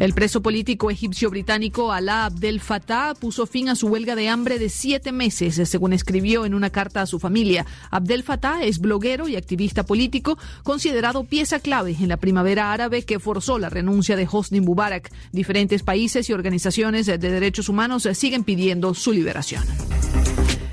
El 0.00 0.14
preso 0.14 0.40
político 0.40 0.90
egipcio-británico 0.90 1.92
Alaa 1.92 2.24
Abdel 2.24 2.60
Fattah 2.60 3.12
puso 3.12 3.44
fin 3.44 3.68
a 3.68 3.76
su 3.76 3.86
huelga 3.86 4.16
de 4.16 4.30
hambre 4.30 4.58
de 4.58 4.70
siete 4.70 5.12
meses, 5.12 5.60
según 5.68 5.92
escribió 5.92 6.46
en 6.46 6.54
una 6.54 6.70
carta 6.70 7.02
a 7.02 7.06
su 7.06 7.18
familia. 7.18 7.66
Abdel 7.90 8.22
Fattah 8.22 8.64
es 8.64 8.78
bloguero 8.78 9.28
y 9.28 9.36
activista 9.36 9.84
político, 9.84 10.38
considerado 10.62 11.24
pieza 11.24 11.60
clave 11.60 11.94
en 12.00 12.08
la 12.08 12.16
primavera 12.16 12.72
árabe 12.72 13.02
que 13.02 13.18
forzó 13.18 13.58
la 13.58 13.68
renuncia 13.68 14.16
de 14.16 14.26
Hosni 14.30 14.62
Mubarak. 14.62 15.12
Diferentes 15.32 15.82
países 15.82 16.30
y 16.30 16.32
organizaciones 16.32 17.04
de 17.04 17.18
derechos 17.18 17.68
humanos 17.68 18.08
siguen 18.14 18.42
pidiendo 18.42 18.94
su 18.94 19.12
liberación. 19.12 19.64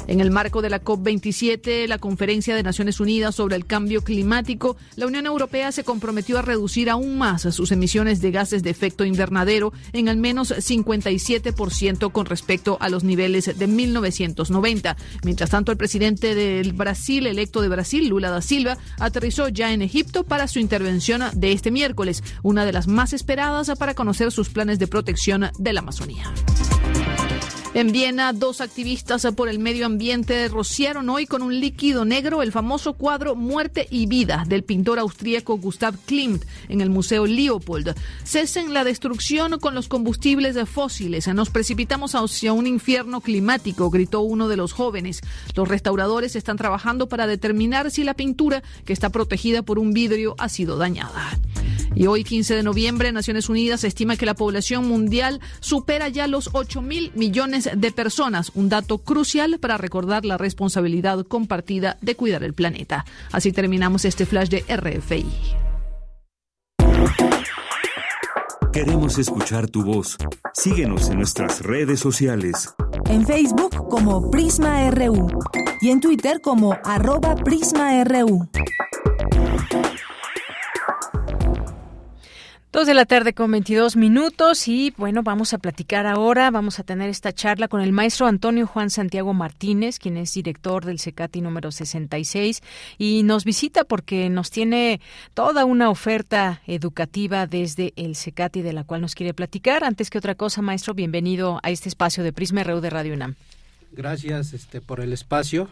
En 0.08 0.22
el 0.22 0.32
marco 0.32 0.62
de 0.62 0.70
la 0.70 0.82
COP27, 0.82 1.86
la 1.86 1.98
Conferencia 1.98 2.56
de 2.56 2.64
Naciones 2.64 3.02
Unidas 3.02 3.36
sobre 3.36 3.58
el 3.58 3.66
Cambio 3.66 4.06
Climático, 4.06 4.78
la 4.96 5.06
Unión 5.06 5.26
Europea 5.26 5.74
se 5.74 5.84
comprometió 5.84 6.40
a 6.40 6.42
reducir 6.42 6.90
aún 6.90 7.18
más 7.18 7.42
sus 7.42 7.74
emisiones 7.74 8.22
de 8.22 8.32
gases 8.32 8.64
de 8.64 8.70
efecto 8.70 9.04
invernadero 9.04 9.74
en 9.92 10.08
al 10.08 10.16
menos 10.16 10.52
57% 10.52 12.12
con 12.14 12.26
respecto 12.26 12.78
a 12.80 12.88
los 12.88 13.04
niveles 13.04 13.58
de 13.58 13.68
1990. 13.68 14.96
Mientras 15.24 15.50
tanto, 15.50 15.74
el 15.74 15.78
presidente 15.78 16.36
del 16.36 16.72
Brasil, 16.72 17.28
electo 17.28 17.62
de 17.62 17.68
Brasil, 17.68 18.08
Lula 18.08 18.30
da 18.30 18.42
Silva, 18.42 18.78
aterrizó 19.00 19.50
ya 19.50 19.74
en 19.74 19.82
Egipto 19.82 20.24
para 20.24 20.48
su 20.48 20.60
intervención 20.60 21.22
de 21.34 21.52
este 21.52 21.70
miércoles, 21.70 22.24
una 22.44 22.64
de 22.64 22.72
las 22.72 22.88
más 22.88 23.12
esperadas 23.12 23.70
para 23.78 23.94
conocer 23.94 24.32
sus 24.32 24.50
planes 24.50 24.80
de 24.80 24.88
protección 24.88 25.52
de 25.58 25.74
la 25.74 25.82
Amazonía. 25.82 26.32
En 27.78 27.92
Viena, 27.92 28.34
dos 28.34 28.60
activistas 28.60 29.28
por 29.36 29.50
el 29.50 29.60
medio 29.60 29.86
ambiente 29.86 30.48
rociaron 30.48 31.10
hoy 31.10 31.28
con 31.28 31.44
un 31.44 31.60
líquido 31.60 32.06
negro 32.06 32.42
el 32.42 32.52
famoso 32.52 32.94
cuadro 32.94 33.36
Muerte 33.36 33.88
y 33.92 34.08
Vida 34.08 34.46
del 34.48 34.64
pintor 34.64 34.98
austríaco 34.98 35.60
Gustav 35.60 35.96
Klimt 36.08 36.44
en 36.70 36.82
el 36.82 36.90
Museo 36.90 37.28
Leopold. 37.28 37.94
Cesen 38.24 38.74
la 38.74 38.84
destrucción 38.84 39.60
con 39.60 39.76
los 39.76 39.88
combustibles 39.88 40.58
fósiles. 40.68 41.28
Nos 41.28 41.52
precipitamos 41.52 42.16
hacia 42.16 42.52
un 42.52 42.66
infierno 42.66 43.22
climático, 43.22 43.92
gritó 43.92 44.22
uno 44.22 44.48
de 44.48 44.58
los 44.58 44.74
jóvenes. 44.74 45.22
Los 45.54 45.68
restauradores 45.68 46.36
están 46.36 46.58
trabajando 46.58 47.08
para 47.08 47.28
determinar 47.28 47.92
si 47.92 48.04
la 48.04 48.16
pintura, 48.16 48.64
que 48.86 48.94
está 48.94 49.12
protegida 49.12 49.62
por 49.62 49.78
un 49.78 49.94
vidrio, 49.94 50.34
ha 50.40 50.50
sido 50.50 50.78
dañada. 50.78 51.38
Y 51.96 52.06
hoy, 52.08 52.24
15 52.24 52.56
de 52.56 52.64
noviembre, 52.64 53.12
Naciones 53.12 53.50
Unidas 53.50 53.84
estima 53.84 54.18
que 54.18 54.26
la 54.26 54.36
población 54.36 54.88
mundial 54.88 55.42
supera 55.60 56.10
ya 56.10 56.28
los 56.28 56.52
8 56.54 56.82
mil 56.82 57.12
millones 57.16 57.67
de 57.76 57.92
personas, 57.92 58.52
un 58.56 58.70
dato 58.70 59.00
crucial 59.00 59.60
para 59.60 59.78
recordar 59.78 60.26
la 60.26 60.38
responsabilidad 60.38 61.26
compartida 61.26 61.98
de 62.02 62.16
cuidar 62.16 62.44
el 62.44 62.54
planeta. 62.54 63.06
Así 63.32 63.52
terminamos 63.52 64.06
este 64.06 64.26
flash 64.26 64.50
de 64.50 64.64
RFI. 64.68 65.26
Queremos 68.72 69.18
escuchar 69.18 69.68
tu 69.68 69.84
voz. 69.84 70.18
Síguenos 70.54 71.10
en 71.10 71.18
nuestras 71.18 71.62
redes 71.62 72.00
sociales. 72.00 72.76
En 73.06 73.26
Facebook 73.26 73.88
como 73.90 74.30
Prisma 74.30 74.92
RU 74.92 75.30
y 75.82 75.90
en 75.90 76.00
Twitter 76.00 76.42
como 76.42 76.78
arroba 76.84 77.36
PrismaRU. 77.36 78.48
Dos 82.70 82.86
de 82.86 82.94
la 82.94 83.06
tarde 83.06 83.34
con 83.34 83.50
22 83.50 83.96
minutos 83.96 84.68
y 84.68 84.94
bueno, 84.98 85.24
vamos 85.24 85.54
a 85.54 85.58
platicar 85.58 86.06
ahora, 86.06 86.52
vamos 86.52 86.80
a 86.80 86.84
tener 86.84 87.10
esta 87.10 87.32
charla 87.32 87.70
con 87.70 87.80
el 87.80 87.94
maestro 87.94 88.28
Antonio 88.28 88.68
Juan 88.68 88.90
Santiago 88.90 89.34
Martínez, 89.34 90.00
quien 90.00 90.18
es 90.18 90.34
director 90.34 90.84
del 90.84 91.00
CECATI 91.00 91.40
número 91.40 91.72
66 91.72 92.62
y 92.98 93.24
nos 93.24 93.46
visita 93.46 93.86
porque 93.86 94.30
nos 94.30 94.52
tiene 94.52 95.00
toda 95.34 95.64
una 95.64 95.90
oferta 95.90 96.62
educativa 96.68 97.48
desde 97.48 97.94
el 97.96 98.18
CECATI 98.18 98.62
de 98.62 98.74
la 98.74 98.84
cual 98.84 99.00
nos 99.00 99.16
quiere 99.16 99.34
platicar. 99.34 99.86
Antes 99.86 100.10
que 100.10 100.18
otra 100.18 100.36
cosa, 100.36 100.62
maestro, 100.62 100.94
bienvenido 100.94 101.62
a 101.64 101.72
este 101.72 101.88
espacio 101.88 102.22
de 102.22 102.34
Prisma 102.34 102.64
RU 102.64 102.82
de 102.82 102.90
Radio 102.90 103.14
UNAM. 103.14 103.36
Gracias 103.94 104.52
este, 104.52 104.82
por 104.82 105.00
el 105.00 105.14
espacio 105.14 105.70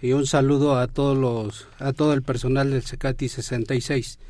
y 0.00 0.12
un 0.12 0.28
saludo 0.28 0.78
a 0.78 0.86
todos 0.86 1.18
los 1.18 1.66
a 1.80 1.92
todo 1.92 2.14
el 2.14 2.22
personal 2.22 2.70
del 2.70 2.84
CECATI 2.84 3.28
66. 3.28 4.20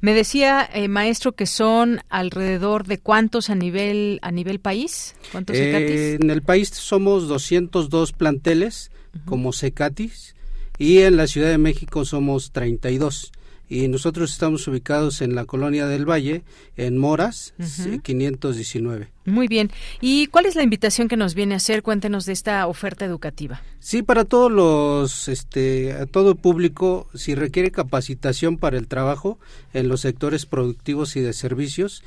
Me 0.00 0.14
decía, 0.14 0.68
eh, 0.72 0.88
maestro, 0.88 1.32
que 1.32 1.46
son 1.46 2.00
alrededor 2.08 2.86
de 2.86 2.98
cuántos 2.98 3.50
a 3.50 3.54
nivel 3.54 4.18
a 4.22 4.30
nivel 4.30 4.60
país. 4.60 5.14
¿Cuántos 5.32 5.56
eh, 5.56 6.18
En 6.20 6.30
el 6.30 6.42
país 6.42 6.70
somos 6.70 7.28
202 7.28 8.12
planteles 8.12 8.90
como 9.24 9.52
Cecatis 9.52 10.34
y 10.78 10.98
en 10.98 11.16
la 11.16 11.26
Ciudad 11.26 11.48
de 11.48 11.58
México 11.58 12.04
somos 12.04 12.52
32 12.52 13.32
y 13.68 13.88
nosotros 13.88 14.32
estamos 14.32 14.66
ubicados 14.68 15.20
en 15.22 15.34
la 15.34 15.44
colonia 15.44 15.86
del 15.86 16.08
Valle, 16.08 16.42
en 16.76 16.98
Moras, 16.98 17.54
519. 18.02 19.10
Muy 19.24 19.48
bien. 19.48 19.70
¿Y 20.00 20.28
cuál 20.28 20.46
es 20.46 20.54
la 20.54 20.62
invitación 20.62 21.08
que 21.08 21.16
nos 21.16 21.34
viene 21.34 21.54
a 21.54 21.56
hacer? 21.56 21.82
Cuéntenos 21.82 22.26
de 22.26 22.32
esta 22.32 22.66
oferta 22.66 23.04
educativa. 23.04 23.60
Sí, 23.80 24.02
para 24.02 24.24
todos 24.24 24.52
los, 24.52 25.28
este, 25.28 25.92
a 25.94 26.06
todo 26.06 26.36
público, 26.36 27.08
si 27.14 27.34
requiere 27.34 27.70
capacitación 27.70 28.56
para 28.56 28.78
el 28.78 28.86
trabajo 28.86 29.38
en 29.74 29.88
los 29.88 30.02
sectores 30.02 30.46
productivos 30.46 31.16
y 31.16 31.20
de 31.20 31.32
servicios, 31.32 32.04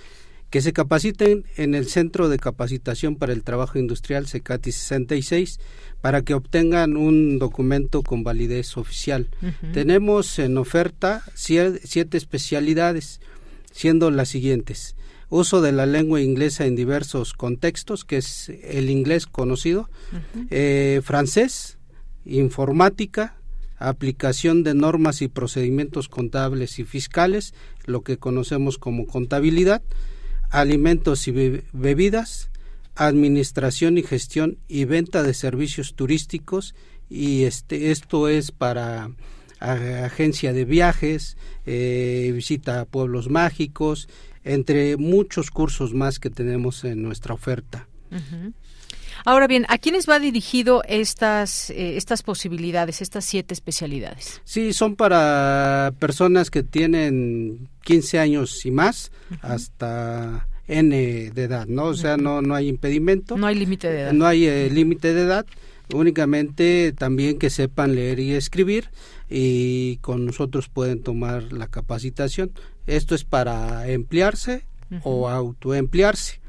que 0.50 0.62
se 0.62 0.74
capaciten 0.74 1.46
en 1.58 1.76
el 1.76 1.88
Centro 1.88 2.28
de 2.28 2.40
Capacitación 2.40 3.16
para 3.16 3.34
el 3.34 3.44
Trabajo 3.44 3.78
Industrial 3.78 4.28
CECATI 4.28 4.72
66 4.72 5.60
para 6.02 6.24
que 6.24 6.34
obtengan 6.34 6.98
un 6.98 7.38
documento 7.40 8.02
con 8.02 8.24
validez 8.24 8.78
oficial. 8.78 9.30
Tenemos 9.74 10.40
en 10.40 10.58
oferta 10.58 11.24
siete 11.36 12.18
especialidades, 12.18 13.22
siendo 13.72 14.10
las 14.10 14.30
siguientes. 14.30 14.96
Uso 15.30 15.62
de 15.62 15.72
la 15.72 15.86
lengua 15.86 16.22
inglesa 16.22 16.66
en 16.66 16.76
diversos 16.76 17.34
contextos, 17.34 18.04
que 18.04 18.18
es 18.18 18.50
el 18.64 18.90
inglés 18.90 19.28
conocido, 19.28 19.90
eh, 20.50 21.02
francés, 21.04 21.78
informática, 22.26 23.36
aplicación 23.78 24.64
de 24.64 24.74
normas 24.74 25.22
y 25.22 25.28
procedimientos 25.28 26.10
contables 26.10 26.80
y 26.80 26.84
fiscales, 26.84 27.54
lo 27.86 28.02
que 28.02 28.18
conocemos 28.18 28.78
como 28.80 29.06
contabilidad, 29.06 29.84
alimentos 30.50 31.28
y 31.28 31.64
bebidas, 31.74 32.50
administración 32.96 33.98
y 33.98 34.04
gestión 34.04 34.58
y 34.68 34.86
venta 34.86 35.24
de 35.24 35.34
servicios 35.34 35.96
turísticos 35.96 36.76
y 37.10 37.44
este 37.44 37.92
esto 37.92 38.28
es 38.28 38.52
para 38.52 39.12
agencia 39.60 40.54
de 40.54 40.66
viajes, 40.66 41.38
eh, 41.66 42.32
visita 42.34 42.82
a 42.82 42.86
pueblos 42.86 43.30
mágicos, 43.30 44.08
entre 44.44 44.96
muchos 44.98 45.52
cursos 45.52 45.94
más 45.94 46.20
que 46.20 46.30
tenemos 46.30 46.84
en 46.84 47.04
nuestra 47.04 47.34
oferta. 47.34 47.88
Ahora 49.26 49.48
bien, 49.48 49.66
¿a 49.70 49.78
quiénes 49.78 50.08
va 50.08 50.20
dirigido 50.20 50.82
estas, 50.88 51.70
eh, 51.70 51.98
estas 51.98 52.24
posibilidades, 52.24 53.02
estas 53.02 53.26
siete 53.26 53.54
especialidades? 53.54 54.42
Sí, 54.44 54.74
son 54.74 54.96
para 54.96 55.94
personas 56.00 56.50
que 56.50 56.64
tienen 56.64 57.70
15 57.84 58.20
años 58.20 58.66
y 58.66 58.72
más 58.72 59.12
hasta 59.42 60.48
N 60.68 60.96
de 61.32 61.44
edad, 61.44 61.68
¿no? 61.68 61.86
O 61.86 61.96
sea, 61.96 62.18
no, 62.18 62.42
no 62.42 62.56
hay 62.56 62.68
impedimento. 62.68 63.38
No 63.38 63.48
hay 63.48 63.56
límite 63.56 63.92
de 63.92 64.02
edad. 64.02 64.14
No 64.14 64.26
hay 64.26 64.46
eh, 64.46 64.70
límite 64.70 65.14
de 65.14 65.22
edad, 65.22 65.46
únicamente 65.94 66.94
también 66.94 67.40
que 67.40 67.50
sepan 67.50 67.96
leer 67.96 68.20
y 68.20 68.34
escribir 68.34 68.90
y 69.30 69.98
con 69.98 70.26
nosotros 70.26 70.70
pueden 70.70 71.02
tomar 71.02 71.54
la 71.54 71.68
capacitación. 71.68 72.52
Esto 72.88 73.16
es 73.16 73.24
para 73.24 73.88
emplearse 73.88 74.66
o 75.04 75.30
autoemplearse 75.30 76.40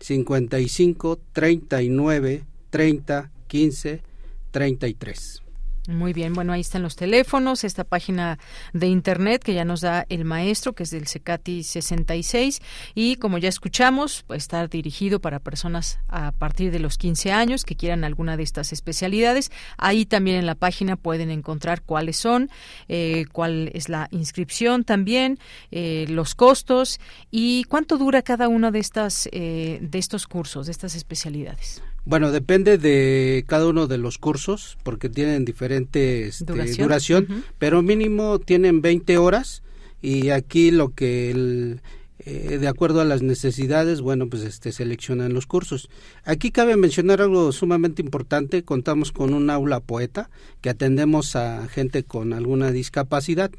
55 0.00 1.20
39 1.32 2.44
30 2.70 3.30
15 3.46 4.02
33. 4.50 5.42
Muy 5.88 6.12
bien, 6.12 6.32
bueno, 6.32 6.52
ahí 6.52 6.60
están 6.60 6.84
los 6.84 6.94
teléfonos, 6.94 7.64
esta 7.64 7.82
página 7.82 8.38
de 8.72 8.86
internet 8.86 9.42
que 9.42 9.52
ya 9.52 9.64
nos 9.64 9.80
da 9.80 10.06
el 10.08 10.24
maestro, 10.24 10.74
que 10.74 10.84
es 10.84 10.90
del 10.90 11.08
CECATI 11.08 11.64
66, 11.64 12.62
y 12.94 13.16
como 13.16 13.38
ya 13.38 13.48
escuchamos, 13.48 14.22
puede 14.22 14.38
estar 14.38 14.70
dirigido 14.70 15.20
para 15.20 15.40
personas 15.40 15.98
a 16.06 16.30
partir 16.30 16.70
de 16.70 16.78
los 16.78 16.98
15 16.98 17.32
años 17.32 17.64
que 17.64 17.74
quieran 17.74 18.04
alguna 18.04 18.36
de 18.36 18.44
estas 18.44 18.72
especialidades. 18.72 19.50
Ahí 19.76 20.06
también 20.06 20.36
en 20.36 20.46
la 20.46 20.54
página 20.54 20.94
pueden 20.94 21.32
encontrar 21.32 21.82
cuáles 21.82 22.16
son, 22.16 22.48
eh, 22.86 23.24
cuál 23.32 23.68
es 23.74 23.88
la 23.88 24.06
inscripción 24.12 24.84
también, 24.84 25.40
eh, 25.72 26.06
los 26.08 26.36
costos 26.36 27.00
y 27.32 27.64
cuánto 27.64 27.98
dura 27.98 28.22
cada 28.22 28.46
uno 28.46 28.70
de, 28.70 28.78
estas, 28.78 29.28
eh, 29.32 29.80
de 29.82 29.98
estos 29.98 30.28
cursos, 30.28 30.66
de 30.66 30.72
estas 30.72 30.94
especialidades. 30.94 31.82
Bueno, 32.04 32.32
depende 32.32 32.78
de 32.78 33.44
cada 33.46 33.68
uno 33.68 33.86
de 33.86 33.98
los 33.98 34.18
cursos, 34.18 34.76
porque 34.82 35.08
tienen 35.08 35.44
diferente 35.44 36.26
este, 36.26 36.44
duración, 36.76 37.44
pero 37.58 37.80
mínimo 37.80 38.40
tienen 38.40 38.82
20 38.82 39.18
horas 39.18 39.62
y 40.00 40.30
aquí 40.30 40.72
lo 40.72 40.88
que 40.88 41.30
el, 41.30 41.80
eh, 42.24 42.58
de 42.58 42.68
acuerdo 42.68 43.00
a 43.00 43.04
las 43.04 43.22
necesidades, 43.22 44.00
bueno, 44.00 44.28
pues 44.28 44.42
este 44.42 44.70
seleccionan 44.70 45.32
los 45.32 45.46
cursos. 45.46 45.88
Aquí 46.24 46.52
cabe 46.52 46.76
mencionar 46.76 47.20
algo 47.20 47.50
sumamente 47.50 48.00
importante, 48.00 48.62
contamos 48.62 49.10
con 49.10 49.34
un 49.34 49.50
aula 49.50 49.80
poeta 49.80 50.30
que 50.60 50.70
atendemos 50.70 51.34
a 51.34 51.66
gente 51.68 52.04
con 52.04 52.32
alguna 52.32 52.70
discapacidad. 52.70 53.50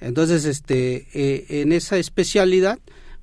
Entonces, 0.00 0.46
este, 0.46 1.08
eh, 1.12 1.60
en 1.60 1.72
esa 1.72 1.98
especialidad, 1.98 2.78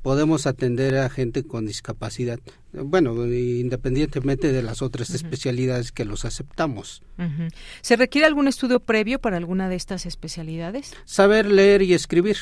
podemos 0.08 0.48
atender 0.48 0.96
a 0.96 1.10
gente 1.10 1.44
con 1.44 1.66
discapacidad. 1.66 2.40
Bueno, 2.72 3.26
independientemente 3.26 4.54
de 4.54 4.64
las 4.64 4.82
otras 4.82 5.10
especialidades 5.10 5.92
que 5.92 6.06
los 6.06 6.24
aceptamos. 6.24 7.04
¿Se 7.82 7.98
requiere 7.98 8.26
algún 8.26 8.48
estudio 8.48 8.80
previo 8.80 9.20
para 9.20 9.36
alguna 9.36 9.68
de 9.68 9.76
estas 9.76 10.06
especialidades? 10.06 10.94
Saber 11.04 11.48
leer 11.52 11.82
y 11.82 11.94
escribir, 11.94 12.38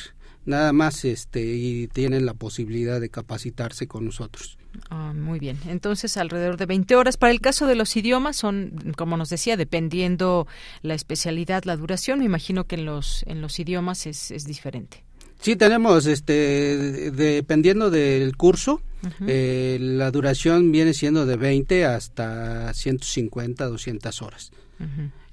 nada 0.45 0.73
más, 0.73 1.05
este, 1.05 1.43
y 1.43 1.87
tienen 1.87 2.27
la 2.27 2.35
posibilidad 2.35 3.01
de 3.01 3.09
capacitarse 3.09 3.87
con 3.87 4.05
nosotros. 4.05 4.59
Ah, 4.91 5.13
muy 5.15 5.39
bien. 5.39 5.57
Entonces, 5.65 6.17
alrededor 6.17 6.57
de 6.57 6.67
20 6.67 6.95
horas. 6.95 7.17
Para 7.17 7.31
el 7.31 7.41
caso 7.41 7.65
de 7.65 7.73
los 7.73 7.95
idiomas, 7.97 8.35
son, 8.35 8.93
como 8.95 9.17
nos 9.17 9.29
decía, 9.29 9.57
dependiendo 9.57 10.45
la 10.83 10.93
especialidad, 10.93 11.63
la 11.63 11.77
duración. 11.77 12.19
Me 12.19 12.25
imagino 12.25 12.65
que 12.65 12.75
en 12.75 12.85
los, 12.85 13.23
en 13.25 13.41
los 13.41 13.57
idiomas 13.57 14.05
es, 14.05 14.29
es 14.29 14.45
diferente. 14.45 15.04
Sí, 15.39 15.55
tenemos, 15.55 16.05
este, 16.05 17.11
dependiendo 17.11 17.91
del 17.91 18.35
curso, 18.35 18.81
eh, 19.27 19.77
la 19.79 20.09
duración 20.11 20.71
viene 20.71 20.93
siendo 20.93 21.25
de 21.25 21.37
20 21.37 21.85
hasta 21.85 22.73
150, 22.73 23.65
200 23.65 24.21
horas. 24.21 24.51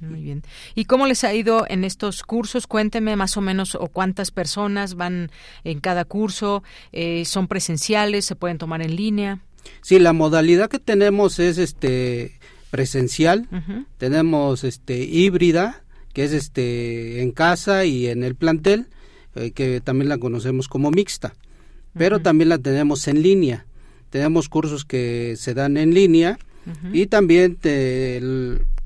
Muy 0.01 0.23
bien. 0.23 0.43
¿Y 0.75 0.85
cómo 0.85 1.07
les 1.07 1.25
ha 1.25 1.33
ido 1.33 1.65
en 1.69 1.85
estos 1.85 2.23
cursos? 2.23 2.67
Cuénteme 2.67 3.17
más 3.17 3.37
o 3.37 3.41
menos 3.41 3.75
o 3.75 3.89
cuántas 3.89 4.31
personas 4.31 4.95
van 4.95 5.31
en 5.65 5.81
cada 5.81 6.05
curso. 6.05 6.63
Eh, 6.93 7.25
¿Son 7.25 7.49
presenciales? 7.49 8.25
¿Se 8.25 8.37
pueden 8.37 8.59
tomar 8.59 8.83
en 8.83 8.97
línea? 8.97 9.41
Sí, 9.81 9.99
la 9.99 10.13
modalidad 10.13 10.69
que 10.69 10.79
tenemos 10.79 11.39
es 11.39 11.59
este 11.59 12.39
presencial. 12.71 13.49
Tenemos 13.99 14.65
este 14.65 15.05
híbrida, 15.05 15.83
que 16.13 16.25
es 16.25 16.33
este 16.33 17.23
en 17.23 17.31
casa 17.31 17.85
y 17.85 18.09
en 18.09 18.25
el 18.25 18.35
plantel 18.35 18.89
eh, 19.35 19.51
que 19.53 19.81
también 19.81 20.09
la 20.09 20.19
conocemos 20.19 20.69
como 20.69 20.91
mixta, 20.91 21.35
pero 21.95 22.21
también 22.21 22.49
la 22.49 22.59
tenemos 22.59 23.07
en 23.09 23.23
línea. 23.23 23.67
Tenemos 24.11 24.49
cursos 24.49 24.85
que 24.85 25.35
se 25.37 25.55
dan 25.55 25.77
en 25.77 25.95
línea 25.95 26.39
y 26.93 27.07
también 27.07 27.57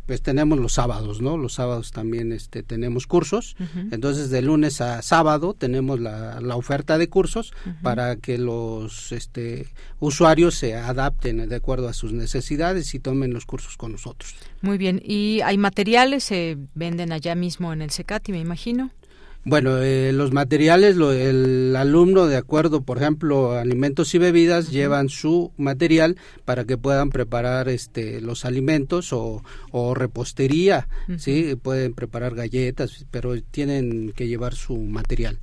pues 0.07 0.23
tenemos 0.23 0.59
los 0.61 0.73
sábados, 0.73 1.21
¿no? 1.21 1.37
Los 1.37 1.55
sábados 1.55 1.91
también 1.91 2.33
este, 2.33 2.63
tenemos 2.63 3.09
cursos. 3.09 3.57
Entonces, 3.91 4.31
de 4.31 4.41
lunes 4.41 4.81
a 4.81 5.03
sábado 5.03 5.53
tenemos 5.53 5.99
la, 5.99 6.41
la 6.41 6.55
oferta 6.55 6.97
de 6.97 7.09
cursos 7.09 7.53
para 7.83 8.17
que 8.17 8.39
los 8.39 9.11
este, 9.11 9.67
usuarios 9.99 10.55
se 10.55 10.77
adapten 10.77 11.49
de 11.49 11.57
acuerdo 11.57 11.89
a 11.89 11.93
sus 11.93 12.13
necesidades 12.13 12.95
y 12.95 13.01
tomen 13.01 13.35
los 13.35 13.47
cursos 13.47 13.77
con 13.77 13.93
nosotros. 13.93 14.37
Muy 14.63 14.79
bien. 14.79 15.03
¿Y 15.05 15.41
hay 15.41 15.59
materiales? 15.59 16.23
¿Se 16.23 16.57
venden 16.75 17.13
allá 17.13 17.35
mismo 17.35 17.73
en 17.73 17.83
el 17.83 17.91
CECATI, 17.91 18.31
me 18.31 18.39
imagino? 18.39 18.93
Bueno, 19.49 19.81
eh, 19.81 20.13
los 20.13 20.33
materiales, 20.33 20.97
lo, 20.97 21.13
el 21.13 21.77
alumno, 21.77 22.27
de 22.27 22.37
acuerdo, 22.37 22.81
por 22.83 22.99
ejemplo, 22.99 23.53
alimentos 23.53 24.13
y 24.17 24.19
bebidas, 24.19 24.73
llevan 24.73 25.09
su 25.09 25.53
material 25.57 26.17
para 26.45 26.65
que 26.65 26.77
puedan 26.77 27.11
preparar 27.11 27.69
este, 27.69 28.21
los 28.21 28.45
alimentos 28.45 29.13
o, 29.13 29.45
o 29.71 29.95
repostería, 29.95 30.89
¿sí? 31.19 31.55
Pueden 31.63 31.95
preparar 31.95 32.35
galletas, 32.35 33.07
pero 33.13 33.41
tienen 33.41 34.11
que 34.17 34.27
llevar 34.27 34.57
su 34.57 34.79
material. 34.79 35.39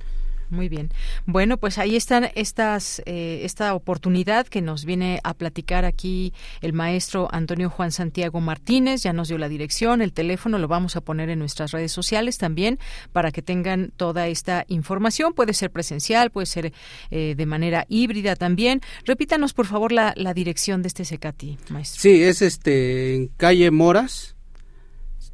Muy 0.54 0.68
bien. 0.68 0.90
Bueno, 1.26 1.56
pues 1.56 1.78
ahí 1.78 1.96
están 1.96 2.30
estas 2.36 3.02
eh, 3.06 3.40
esta 3.42 3.74
oportunidad 3.74 4.46
que 4.46 4.62
nos 4.62 4.84
viene 4.84 5.20
a 5.24 5.34
platicar 5.34 5.84
aquí 5.84 6.32
el 6.60 6.72
maestro 6.72 7.28
Antonio 7.32 7.70
Juan 7.70 7.90
Santiago 7.90 8.40
Martínez. 8.40 9.02
Ya 9.02 9.12
nos 9.12 9.28
dio 9.28 9.36
la 9.36 9.48
dirección, 9.48 10.00
el 10.00 10.12
teléfono, 10.12 10.58
lo 10.58 10.68
vamos 10.68 10.94
a 10.94 11.00
poner 11.00 11.28
en 11.28 11.40
nuestras 11.40 11.72
redes 11.72 11.90
sociales 11.90 12.38
también 12.38 12.78
para 13.12 13.32
que 13.32 13.42
tengan 13.42 13.92
toda 13.96 14.28
esta 14.28 14.64
información. 14.68 15.34
Puede 15.34 15.54
ser 15.54 15.70
presencial, 15.70 16.30
puede 16.30 16.46
ser 16.46 16.72
eh, 17.10 17.34
de 17.36 17.46
manera 17.46 17.84
híbrida 17.88 18.36
también. 18.36 18.80
Repítanos, 19.04 19.54
por 19.54 19.66
favor, 19.66 19.90
la, 19.90 20.14
la 20.16 20.34
dirección 20.34 20.82
de 20.82 20.88
este 20.88 21.04
Secati, 21.04 21.58
maestro. 21.68 22.00
Sí, 22.00 22.22
es 22.22 22.42
este 22.42 23.16
en 23.16 23.26
calle 23.36 23.72
Moras, 23.72 24.36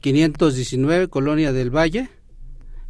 519, 0.00 1.08
Colonia 1.08 1.52
del 1.52 1.68
Valle, 1.68 2.08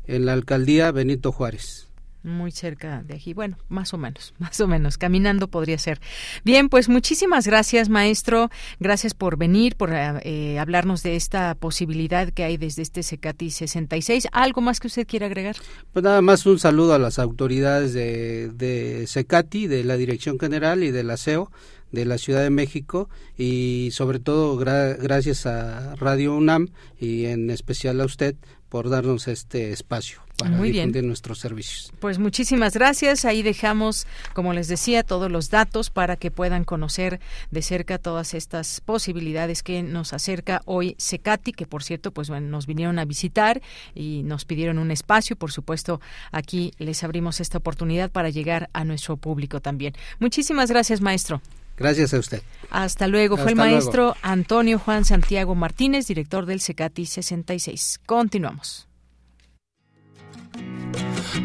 en 0.07 0.27
la 0.27 0.33
alcaldía 0.33 0.93
Benito 0.93 1.33
Juárez 1.33 1.90
muy 2.23 2.51
cerca 2.51 3.03
de 3.03 3.15
aquí. 3.15 3.35
Bueno, 3.35 3.59
más 3.69 3.95
o 3.95 3.99
menos, 3.99 4.35
más 4.39 4.61
o 4.61 4.67
menos, 4.67 4.99
caminando 4.99 5.49
podría 5.49 5.79
ser. 5.79 6.01
Bien, 6.45 6.69
pues 6.69 6.89
muchísimas 6.89 7.47
gracias, 7.47 7.89
maestro. 7.89 8.51
Gracias 8.79 9.15
por 9.15 9.37
venir, 9.37 9.77
por 9.77 9.91
eh, 9.93 10.59
hablarnos 10.59 11.03
de 11.03 11.17
esta 11.17 11.55
posibilidad 11.55 12.31
que 12.31 12.45
hay 12.45 12.57
desde 12.57 12.83
este 12.83 13.03
Secati 13.03 13.51
66. 13.51 14.29
¿Algo 14.33 14.61
más 14.61 14.81
que 14.81 14.87
usted 14.87 15.07
quiera 15.07 15.27
agregar? 15.27 15.57
Pues 15.93 16.03
nada 16.03 16.23
más 16.23 16.47
un 16.47 16.59
saludo 16.59 16.95
a 16.95 16.99
las 16.99 17.19
autoridades 17.19 17.93
de, 17.93 18.51
de 18.51 19.07
Secati, 19.07 19.67
de 19.67 19.85
la 19.85 19.97
Dirección 19.97 20.39
General 20.39 20.83
y 20.83 20.91
del 20.91 21.11
ASEO 21.11 21.51
de 21.93 22.05
la 22.05 22.19
Ciudad 22.19 22.43
de 22.43 22.51
México 22.51 23.09
y 23.37 23.91
sobre 23.93 24.21
todo 24.21 24.57
gracias 24.57 25.47
a 25.47 25.97
Radio 25.97 26.37
UNAM 26.37 26.69
y 26.99 27.27
en 27.27 27.51
especial 27.51 28.01
a 28.01 28.05
usted 28.05 28.37
por 28.69 28.89
darnos 28.89 29.27
este 29.29 29.73
espacio 29.73 30.21
para 30.41 30.57
Muy 30.57 30.73
difundir 30.73 31.05
nuestros 31.05 31.39
servicios. 31.39 31.93
Pues 32.01 32.19
muchísimas 32.19 32.75
gracias. 32.75 33.25
Ahí 33.25 33.43
dejamos, 33.43 34.07
como 34.33 34.53
les 34.53 34.69
decía, 34.69 35.03
todos 35.03 35.31
los 35.31 35.51
datos 35.51 35.91
para 35.91 36.17
que 36.17 36.31
puedan 36.31 36.65
conocer 36.65 37.21
de 37.51 37.63
cerca 37.63 37.99
todas 37.99 38.35
estas 38.35 38.81
posibilidades 38.81 39.63
que 39.63 39.83
nos 39.83 40.13
acerca 40.13 40.63
hoy 40.65 40.95
Secati, 40.99 41.53
que 41.53 41.67
por 41.67 41.83
cierto, 41.83 42.11
pues 42.13 42.29
bueno, 42.29 42.49
nos 42.49 42.67
vinieron 42.67 42.99
a 42.99 43.05
visitar 43.05 43.61
y 43.95 44.23
nos 44.25 44.45
pidieron 44.45 44.79
un 44.79 44.91
espacio. 44.91 45.37
Por 45.37 45.53
supuesto, 45.53 46.01
aquí 46.33 46.73
les 46.79 47.05
abrimos 47.05 47.41
esta 47.41 47.59
oportunidad 47.59 48.11
para 48.11 48.31
llegar 48.31 48.71
a 48.73 48.85
nuestro 48.85 49.17
público 49.17 49.61
también. 49.61 49.95
Muchísimas 50.19 50.71
gracias, 50.71 51.01
maestro. 51.01 51.41
Gracias 51.77 52.13
a 52.13 52.19
usted. 52.19 52.43
Hasta 52.69 53.07
luego. 53.07 53.39
Fue 53.39 53.53
el 53.53 53.57
maestro 53.57 54.15
Antonio 54.21 54.79
Juan 54.79 55.07
Santiago 55.07 55.55
Martínez, 55.55 56.07
director 56.07 56.45
del 56.45 56.61
Secati 56.61 57.07
66. 57.07 58.01
Continuamos. 58.05 58.90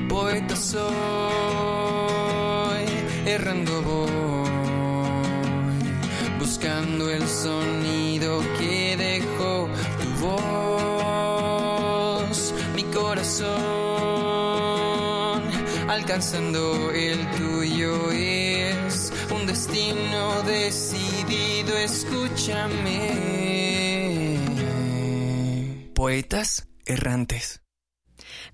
Poeta 0.10 0.56
soy, 0.56 0.86
errando 3.26 3.82
voy, 3.82 4.10
buscando 6.40 7.10
el 7.10 7.28
sonido 7.28 8.40
que 8.58 8.96
dejó 8.98 9.70
tu 10.02 10.10
voz, 10.26 11.34
mi 12.76 12.84
corazón, 12.84 13.52
alcanzando 15.90 16.92
el 16.92 17.30
tuyo 17.32 18.12
es 18.12 19.12
un 19.32 19.46
destino 19.46 20.42
decidido, 20.44 21.78
escúchame. 21.78 23.36
Poetas 25.94 26.68
errantes. 26.86 27.65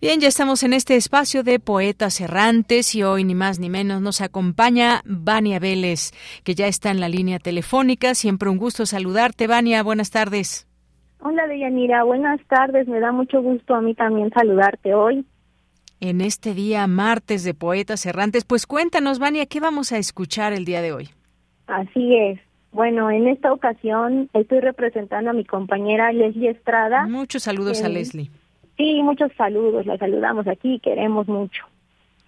Bien, 0.02 0.20
ya 0.20 0.30
estamos 0.30 0.64
en 0.64 0.74
este 0.74 0.96
espacio 0.96 1.44
de 1.44 1.60
poetas 1.60 2.22
errantes 2.22 2.96
y 2.96 3.04
hoy 3.04 3.24
ni 3.24 3.36
más 3.36 3.60
ni 3.60 3.70
menos 3.70 4.02
nos 4.02 4.22
acompaña 4.22 5.04
Vania 5.06 5.60
Vélez, 5.60 6.10
que 6.44 6.56
ya 6.56 6.66
está 6.66 6.90
en 6.90 7.00
la 7.00 7.08
línea 7.08 7.38
telefónica. 7.38 8.16
Siempre 8.16 8.50
un 8.50 8.58
gusto 8.58 8.88
saludarte, 8.88 9.46
Vania. 9.46 9.84
Buenas 9.84 10.10
tardes. 10.10 10.68
Hola, 11.20 11.46
Deyanira. 11.46 12.04
Buenas 12.04 12.42
tardes. 12.48 12.88
Me 12.88 13.00
da 13.00 13.12
mucho 13.12 13.44
gusto 13.44 13.76
a 13.76 13.82
mí 13.82 13.94
también 13.94 14.32
saludarte 14.32 14.96
hoy. 14.96 15.24
En 16.00 16.22
este 16.22 16.56
día 16.56 16.88
martes 16.88 17.44
de 17.44 17.54
poetas 17.54 18.04
errantes, 18.08 18.44
pues 18.44 18.66
cuéntanos, 18.66 19.20
Vania, 19.20 19.46
¿qué 19.46 19.60
vamos 19.60 19.92
a 19.92 20.00
escuchar 20.00 20.52
el 20.52 20.66
día 20.66 20.82
de 20.82 20.94
hoy? 20.94 21.10
Así 21.68 22.16
es. 22.16 22.40
Bueno, 22.72 23.12
en 23.12 23.28
esta 23.28 23.54
ocasión 23.54 24.32
estoy 24.34 24.62
representando 24.62 25.30
a 25.30 25.34
mi 25.34 25.46
compañera 25.46 26.12
Leslie 26.12 26.50
Estrada. 26.50 27.06
Muchos 27.08 27.44
saludos 27.44 27.84
a 27.84 27.88
Leslie. 27.88 28.32
Sí, 28.78 29.02
muchos 29.04 29.32
saludos, 29.38 29.86
la 29.86 29.98
saludamos 29.98 30.48
aquí, 30.48 30.80
queremos 30.80 31.28
mucho. 31.28 31.66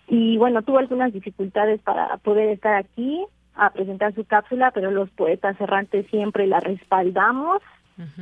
Y 0.08 0.38
bueno, 0.38 0.62
tuvo 0.62 0.80
algunas 0.80 1.14
dificultades 1.14 1.82
para 1.82 2.18
poder 2.18 2.50
estar 2.50 2.76
aquí 2.76 3.26
a 3.56 3.70
presentar 3.72 4.14
su 4.14 4.26
cápsula, 4.26 4.72
pero 4.72 4.92
los 4.92 5.10
poetas 5.12 5.60
errantes 5.60 6.08
siempre 6.08 6.48
la 6.48 6.60
respaldamos. 6.60 7.62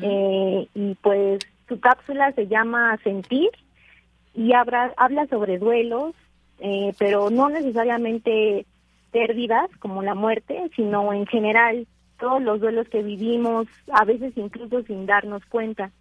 eh, 0.01 0.67
y 0.75 0.95
pues 0.95 1.39
su 1.69 1.79
cápsula 1.79 2.33
se 2.33 2.47
llama 2.47 2.97
Sentir 3.03 3.49
y 4.35 4.53
habla, 4.53 4.93
habla 4.97 5.27
sobre 5.27 5.57
duelos, 5.57 6.13
eh, 6.59 6.93
pero 6.99 7.29
no 7.29 7.49
necesariamente 7.49 8.65
pérdidas 9.11 9.69
como 9.79 10.03
la 10.03 10.13
muerte, 10.13 10.69
sino 10.75 11.13
en 11.13 11.25
general 11.25 11.87
todos 12.19 12.41
los 12.41 12.59
duelos 12.59 12.87
que 12.89 13.01
vivimos, 13.01 13.67
a 13.91 14.05
veces 14.05 14.33
incluso 14.35 14.83
sin 14.83 15.05
darnos 15.05 15.45
cuenta. 15.45 15.91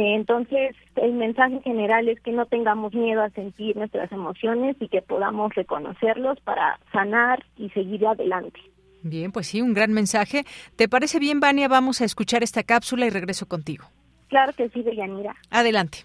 Entonces, 0.00 0.76
el 0.94 1.12
mensaje 1.14 1.60
general 1.62 2.08
es 2.08 2.20
que 2.20 2.30
no 2.30 2.46
tengamos 2.46 2.94
miedo 2.94 3.20
a 3.20 3.30
sentir 3.30 3.76
nuestras 3.76 4.12
emociones 4.12 4.76
y 4.78 4.86
que 4.86 5.02
podamos 5.02 5.52
reconocerlos 5.56 6.38
para 6.42 6.78
sanar 6.92 7.44
y 7.56 7.68
seguir 7.70 8.06
adelante. 8.06 8.60
Bien, 9.02 9.32
pues 9.32 9.48
sí, 9.48 9.60
un 9.60 9.74
gran 9.74 9.92
mensaje. 9.92 10.44
¿Te 10.76 10.88
parece 10.88 11.18
bien, 11.18 11.40
Vania? 11.40 11.66
Vamos 11.66 12.00
a 12.00 12.04
escuchar 12.04 12.44
esta 12.44 12.62
cápsula 12.62 13.06
y 13.06 13.10
regreso 13.10 13.46
contigo. 13.48 13.86
Claro 14.28 14.52
que 14.52 14.68
sí, 14.68 14.82
Deyanira. 14.82 15.34
Adelante. 15.50 16.04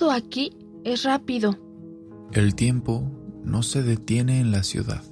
Todo 0.00 0.12
aquí 0.12 0.56
es 0.82 1.04
rápido. 1.04 1.58
El 2.32 2.54
tiempo 2.54 3.02
no 3.44 3.62
se 3.62 3.82
detiene 3.82 4.40
en 4.40 4.50
la 4.50 4.62
ciudad. 4.62 5.02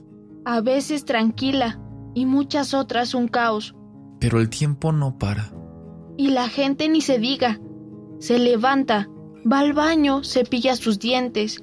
A 0.47 0.63
veces 0.63 1.05
tranquila 1.05 1.79
y 2.15 2.25
muchas 2.25 2.73
otras 2.73 3.13
un 3.13 3.29
caos. 3.29 3.75
Pero 4.19 4.41
el 4.41 4.49
tiempo 4.49 4.93
no 4.93 5.19
para. 5.19 5.53
Y 6.17 6.31
la 6.31 6.49
gente 6.49 6.89
ni 6.89 7.03
se 7.03 7.19
diga. 7.19 7.61
Se 8.19 8.39
levanta, 8.39 9.11
va 9.45 9.59
al 9.59 9.75
baño, 9.75 10.25
cepilla 10.25 10.75
sus 10.75 10.99
dientes, 10.99 11.63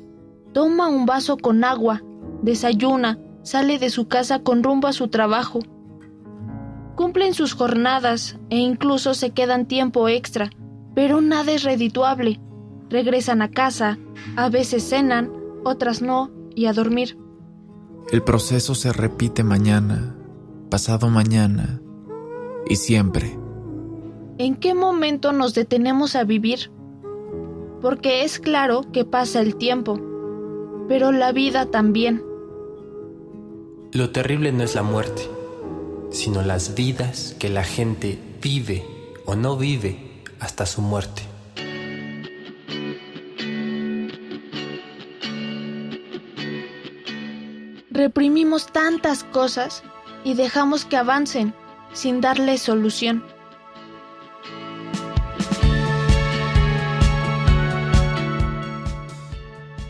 toma 0.53 0.87
un 0.87 1.07
vaso 1.07 1.35
con 1.35 1.63
agua, 1.63 2.03
desayuna, 2.43 3.17
sale 3.41 3.79
de 3.79 3.89
su 3.89 4.07
casa 4.07 4.43
con 4.43 4.61
rumbo 4.61 4.87
a 4.87 4.93
su 4.93 5.07
trabajo. 5.07 5.61
Cumplen 6.95 7.33
sus 7.33 7.55
jornadas 7.55 8.37
e 8.51 8.57
incluso 8.57 9.15
se 9.15 9.31
quedan 9.31 9.65
tiempo 9.65 10.09
extra, 10.09 10.51
pero 10.93 11.21
nada 11.21 11.53
es 11.53 11.63
redituable. 11.63 12.39
Regresan 12.89 13.41
a 13.41 13.49
casa, 13.49 13.97
a 14.35 14.49
veces 14.49 14.87
cenan, 14.87 15.31
otras 15.63 16.01
no, 16.01 16.31
y 16.55 16.67
a 16.67 16.73
dormir. 16.73 17.17
El 18.11 18.21
proceso 18.21 18.75
se 18.75 18.93
repite 18.93 19.43
mañana, 19.43 20.15
pasado 20.69 21.09
mañana 21.09 21.81
y 22.67 22.75
siempre. 22.75 23.37
¿En 24.37 24.55
qué 24.55 24.73
momento 24.73 25.31
nos 25.31 25.53
detenemos 25.53 26.15
a 26.15 26.23
vivir? 26.23 26.71
Porque 27.81 28.23
es 28.23 28.39
claro 28.39 28.83
que 28.91 29.05
pasa 29.05 29.41
el 29.41 29.55
tiempo, 29.55 29.99
pero 30.87 31.11
la 31.11 31.31
vida 31.31 31.67
también. 31.67 32.23
Lo 33.91 34.11
terrible 34.11 34.51
no 34.51 34.63
es 34.63 34.75
la 34.75 34.83
muerte, 34.83 35.23
sino 36.11 36.41
las 36.41 36.75
vidas 36.75 37.35
que 37.39 37.49
la 37.49 37.63
gente 37.63 38.19
vive 38.41 38.83
o 39.25 39.35
no 39.35 39.57
vive 39.57 40.21
hasta 40.39 40.65
su 40.65 40.81
muerte. 40.81 41.23
Reprimimos 47.95 48.67
tantas 48.67 49.23
cosas 49.23 49.81
y 50.25 50.33
dejamos 50.33 50.83
que 50.83 50.97
avancen 50.97 51.55
sin 51.93 52.19
darle 52.19 52.57
solución. 52.57 53.23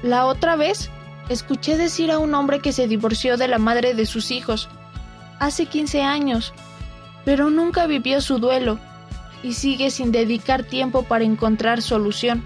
La 0.04 0.28
otra 0.28 0.56
vez 0.56 0.92
escuché 1.30 1.78
decir 1.78 2.12
a 2.12 2.20
un 2.20 2.36
hombre 2.36 2.60
que 2.60 2.74
se 2.74 2.88
divorció 2.88 3.38
de 3.38 3.48
la 3.48 3.58
madre 3.58 3.96
de 3.96 4.06
sus 4.06 4.30
hijos 4.30 4.70
hace 5.40 5.66
15 5.66 6.04
años, 6.04 6.54
pero 7.26 7.50
nunca 7.50 7.88
vivió 7.88 8.22
su 8.22 8.38
duelo 8.38 8.78
y 9.42 9.54
sigue 9.54 9.90
sin 9.90 10.12
dedicar 10.12 10.64
tiempo 10.64 11.02
para 11.02 11.24
encontrar 11.24 11.82
solución. 11.82 12.44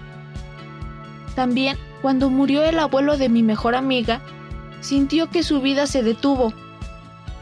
También, 1.34 1.76
cuando 2.00 2.30
murió 2.30 2.62
el 2.62 2.78
abuelo 2.78 3.18
de 3.18 3.28
mi 3.28 3.42
mejor 3.42 3.74
amiga, 3.74 4.22
sintió 4.80 5.30
que 5.30 5.42
su 5.42 5.60
vida 5.60 5.86
se 5.86 6.02
detuvo, 6.02 6.52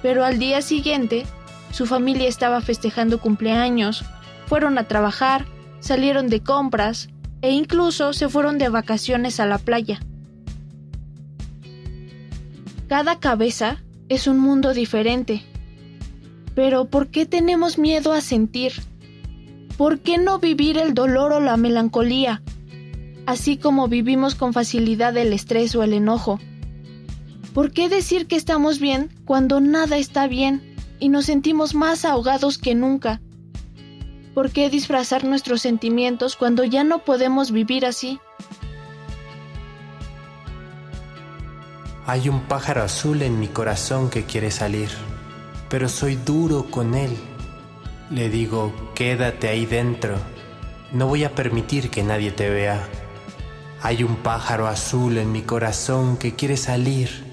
pero 0.03 0.25
al 0.25 0.39
día 0.39 0.63
siguiente 0.63 1.27
su 1.71 1.87
familia 1.87 2.29
estaba 2.29 2.61
festejando 2.61 3.21
cumpleaños, 3.21 4.05
fueron 4.47 4.79
a 4.79 4.85
trabajar, 4.85 5.47
salieron 5.81 6.29
de 6.29 6.43
compras 6.43 7.09
e 7.43 7.51
incluso 7.51 8.13
se 8.13 8.29
fueron 8.29 8.59
de 8.59 8.69
vacaciones 8.69 9.41
a 9.41 9.47
la 9.47 9.59
playa. 9.59 10.01
Cada 12.89 13.21
cabeza 13.21 13.83
es 14.09 14.27
un 14.27 14.39
mundo 14.39 14.73
diferente. 14.73 15.45
Pero 16.55 16.87
¿por 16.87 17.09
qué 17.09 17.27
tenemos 17.27 17.79
miedo 17.79 18.13
a 18.13 18.21
sentir? 18.21 18.73
¿Por 19.77 20.01
qué 20.01 20.19
no 20.19 20.39
vivir 20.39 20.79
el 20.79 20.95
dolor 20.95 21.33
o 21.33 21.41
la 21.41 21.57
melancolía? 21.57 22.43
Así 23.27 23.59
como 23.59 23.89
vivimos 23.89 24.35
con 24.35 24.55
facilidad 24.55 25.17
el 25.19 25.33
estrés 25.35 25.75
o 25.75 25.83
el 25.83 25.93
enojo. 25.93 26.41
¿Por 27.55 27.73
qué 27.73 27.89
decir 27.89 28.27
que 28.27 28.37
estamos 28.37 28.79
bien 28.79 29.11
cuando 29.25 29.61
nada 29.61 29.97
está 29.97 30.27
bien 30.27 30.77
y 31.01 31.09
nos 31.09 31.27
sentimos 31.27 31.75
más 31.75 32.05
ahogados 32.05 32.59
que 32.59 32.75
nunca? 32.75 33.21
¿Por 34.35 34.51
qué 34.51 34.71
disfrazar 34.71 35.25
nuestros 35.25 35.63
sentimientos 35.63 36.37
cuando 36.37 36.63
ya 36.65 36.85
no 36.85 37.05
podemos 37.05 37.51
vivir 37.51 37.87
así? 37.87 38.21
Hay 42.07 42.29
un 42.29 42.43
pájaro 42.43 42.83
azul 42.83 43.23
en 43.23 43.41
mi 43.41 43.49
corazón 43.49 44.09
que 44.09 44.25
quiere 44.25 44.51
salir, 44.51 44.89
pero 45.69 45.89
soy 45.89 46.17
duro 46.17 46.71
con 46.71 46.95
él. 46.95 47.11
Le 48.11 48.31
digo, 48.31 48.73
quédate 48.95 49.49
ahí 49.49 49.67
dentro, 49.67 50.17
no 50.93 51.07
voy 51.07 51.25
a 51.25 51.35
permitir 51.35 51.91
que 51.91 52.03
nadie 52.03 52.31
te 52.31 52.49
vea. 52.49 52.83
Hay 53.83 54.05
un 54.05 54.17
pájaro 54.17 54.67
azul 54.67 55.19
en 55.19 55.33
mi 55.33 55.43
corazón 55.43 56.17
que 56.17 56.35
quiere 56.35 56.57
salir, 56.57 57.28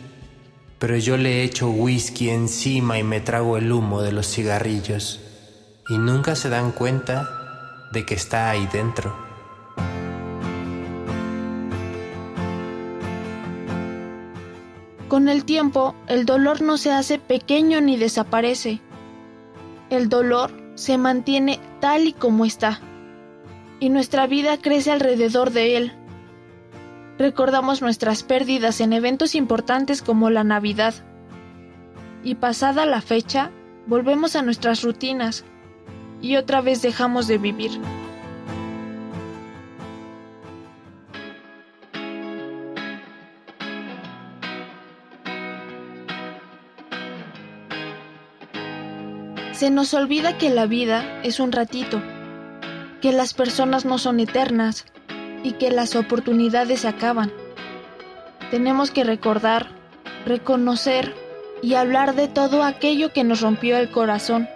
pero 0.80 0.98
yo 0.98 1.18
le 1.18 1.44
echo 1.44 1.70
whisky 1.70 2.30
encima 2.30 3.00
y 3.00 3.04
me 3.04 3.22
trago 3.22 3.58
el 3.58 3.72
humo 3.72 4.02
de 4.02 4.12
los 4.12 4.28
cigarrillos 4.28 5.22
y 5.90 5.98
nunca 5.98 6.36
se 6.36 6.50
dan 6.50 6.72
cuenta 6.72 7.30
de 7.92 8.06
que 8.06 8.16
está 8.16 8.50
ahí 8.50 8.68
dentro. 8.72 9.16
Con 15.08 15.30
el 15.30 15.46
tiempo, 15.46 15.96
el 16.08 16.26
dolor 16.26 16.62
no 16.62 16.78
se 16.78 16.92
hace 16.92 17.20
pequeño 17.20 17.80
ni 17.80 17.96
desaparece. 17.96 18.82
El 19.90 20.10
dolor 20.10 20.52
se 20.76 20.98
mantiene 20.98 21.60
tal 21.80 22.08
y 22.08 22.14
como 22.14 22.44
está, 22.44 22.82
y 23.80 23.90
nuestra 23.90 24.28
vida 24.28 24.58
crece 24.58 24.92
alrededor 24.92 25.52
de 25.52 25.78
él. 25.78 26.05
Recordamos 27.18 27.82
nuestras 27.82 28.24
pérdidas 28.24 28.82
en 28.82 28.92
eventos 28.92 29.36
importantes 29.36 30.02
como 30.02 30.30
la 30.30 30.44
Navidad. 30.44 30.94
Y 32.24 32.36
pasada 32.36 32.86
la 32.86 33.02
fecha, 33.02 33.52
volvemos 33.88 34.36
a 34.36 34.42
nuestras 34.42 34.84
rutinas 34.84 35.46
y 36.22 36.36
otra 36.36 36.60
vez 36.60 36.82
dejamos 36.82 37.28
de 37.28 37.38
vivir. 37.38 37.72
Se 49.54 49.70
nos 49.70 49.94
olvida 49.94 50.38
que 50.38 50.50
la 50.50 50.66
vida 50.66 51.22
es 51.24 51.40
un 51.40 51.54
ratito, 51.54 52.02
que 53.02 53.14
las 53.14 53.34
personas 53.34 53.86
no 53.86 53.98
son 54.00 54.20
eternas 54.20 54.86
y 55.46 55.54
que 55.54 55.72
las 55.72 55.96
oportunidades 55.96 56.82
se 56.82 56.88
acaban. 56.90 57.32
Tenemos 58.52 58.92
que 58.92 59.04
recordar, 59.04 59.68
reconocer 60.26 61.14
y 61.62 61.76
hablar 61.76 62.16
de 62.16 62.28
todo 62.28 62.64
aquello 62.64 63.14
que 63.14 63.24
nos 63.24 63.40
rompió 63.40 63.78
el 63.78 63.90
corazón. 63.90 64.50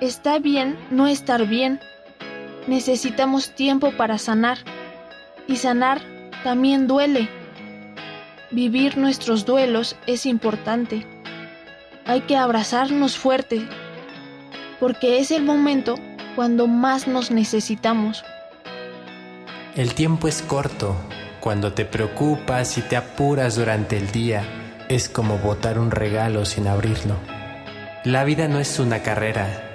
Está 0.00 0.38
bien 0.38 0.78
no 0.90 1.06
estar 1.06 1.46
bien. 1.46 1.80
Necesitamos 2.68 3.54
tiempo 3.54 3.90
para 3.96 4.18
sanar. 4.18 4.58
Y 5.48 5.56
sanar 5.56 6.00
también 6.44 6.86
duele. 6.86 7.28
Vivir 8.52 8.96
nuestros 8.96 9.44
duelos 9.44 9.96
es 10.06 10.26
importante 10.26 11.06
hay 12.10 12.22
que 12.22 12.36
abrazarnos 12.36 13.16
fuerte, 13.16 13.68
porque 14.80 15.20
es 15.20 15.30
el 15.30 15.44
momento 15.44 15.94
cuando 16.34 16.66
más 16.66 17.06
nos 17.06 17.30
necesitamos. 17.30 18.24
El 19.76 19.94
tiempo 19.94 20.26
es 20.26 20.42
corto. 20.42 20.96
Cuando 21.38 21.72
te 21.72 21.84
preocupas 21.84 22.76
y 22.76 22.82
te 22.82 22.96
apuras 22.96 23.54
durante 23.54 23.96
el 23.96 24.10
día, 24.10 24.42
es 24.88 25.08
como 25.08 25.38
botar 25.38 25.78
un 25.78 25.92
regalo 25.92 26.44
sin 26.44 26.66
abrirlo. 26.66 27.14
La 28.04 28.24
vida 28.24 28.48
no 28.48 28.58
es 28.58 28.80
una 28.80 29.02
carrera. 29.02 29.70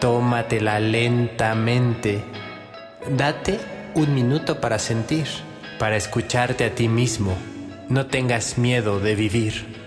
Tómatela 0.00 0.78
lentamente. 0.78 2.22
Date 3.16 3.58
un 3.94 4.14
minuto 4.14 4.60
para 4.60 4.78
sentir, 4.78 5.26
para 5.76 5.96
escucharte 5.96 6.64
a 6.64 6.74
ti 6.74 6.86
mismo. 6.86 7.36
No 7.88 8.06
tengas 8.06 8.58
miedo 8.58 9.00
de 9.00 9.16
vivir. 9.16 9.81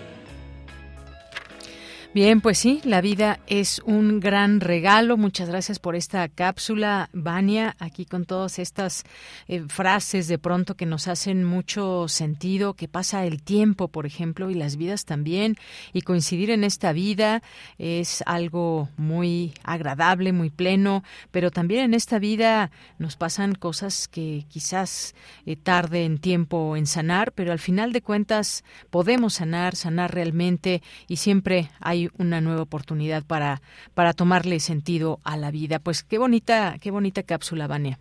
Bien, 2.15 2.39
pues 2.39 2.59
sí, 2.59 2.79
la 2.85 3.01
vida 3.01 3.41
es 3.45 3.81
un 3.83 4.21
gran 4.21 4.61
regalo. 4.61 5.17
Muchas 5.17 5.49
gracias 5.49 5.79
por 5.79 5.97
esta 5.97 6.29
cápsula, 6.29 7.09
Vania, 7.11 7.75
aquí 7.77 8.05
con 8.05 8.23
todas 8.23 8.57
estas 8.57 9.03
eh, 9.49 9.65
frases 9.67 10.29
de 10.29 10.37
pronto 10.37 10.75
que 10.75 10.85
nos 10.85 11.09
hacen 11.09 11.43
mucho 11.43 12.07
sentido, 12.07 12.75
que 12.75 12.87
pasa 12.87 13.25
el 13.25 13.43
tiempo, 13.43 13.89
por 13.89 14.05
ejemplo, 14.05 14.49
y 14.49 14.53
las 14.53 14.77
vidas 14.77 15.03
también, 15.03 15.57
y 15.91 16.03
coincidir 16.03 16.51
en 16.51 16.63
esta 16.63 16.93
vida 16.93 17.43
es 17.79 18.23
algo 18.25 18.87
muy 18.95 19.53
agradable, 19.65 20.31
muy 20.31 20.51
pleno, 20.51 21.03
pero 21.31 21.51
también 21.51 21.83
en 21.83 21.93
esta 21.93 22.17
vida 22.17 22.71
nos 22.97 23.17
pasan 23.17 23.55
cosas 23.55 24.07
que 24.07 24.45
quizás 24.47 25.15
eh, 25.45 25.57
tarde 25.57 26.05
en 26.05 26.19
tiempo 26.19 26.77
en 26.77 26.87
sanar, 26.87 27.33
pero 27.33 27.51
al 27.51 27.59
final 27.59 27.91
de 27.91 28.01
cuentas 28.01 28.63
podemos 28.89 29.33
sanar, 29.33 29.75
sanar 29.75 30.13
realmente, 30.13 30.81
y 31.09 31.17
siempre 31.17 31.69
hay 31.81 32.04
una 32.17 32.41
nueva 32.41 32.61
oportunidad 32.61 33.23
para, 33.25 33.61
para 33.93 34.13
tomarle 34.13 34.59
sentido 34.59 35.19
a 35.23 35.37
la 35.37 35.51
vida. 35.51 35.79
Pues 35.79 36.03
qué 36.03 36.17
bonita, 36.17 36.75
qué 36.81 36.91
bonita 36.91 37.23
cápsula, 37.23 37.67
Vania. 37.67 37.99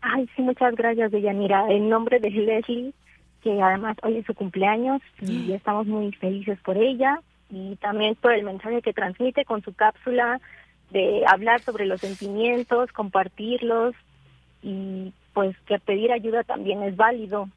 Ay, 0.00 0.28
sí, 0.34 0.42
muchas 0.42 0.74
gracias, 0.74 1.12
Deyanira. 1.12 1.70
En 1.70 1.88
nombre 1.88 2.18
de 2.18 2.30
Leslie, 2.30 2.92
que 3.42 3.60
además 3.60 3.96
hoy 4.02 4.18
es 4.18 4.26
su 4.26 4.34
cumpleaños 4.34 5.00
y 5.20 5.52
estamos 5.52 5.86
muy 5.86 6.12
felices 6.12 6.58
por 6.64 6.76
ella 6.76 7.20
y 7.50 7.76
también 7.76 8.14
por 8.16 8.32
el 8.32 8.44
mensaje 8.44 8.82
que 8.82 8.92
transmite 8.92 9.44
con 9.44 9.62
su 9.62 9.74
cápsula 9.74 10.40
de 10.90 11.24
hablar 11.26 11.60
sobre 11.60 11.86
los 11.86 12.00
sentimientos, 12.00 12.92
compartirlos 12.92 13.94
y 14.62 15.12
pues 15.32 15.56
que 15.66 15.78
pedir 15.78 16.12
ayuda 16.12 16.44
también 16.44 16.82
es 16.82 16.96
válido. 16.96 17.48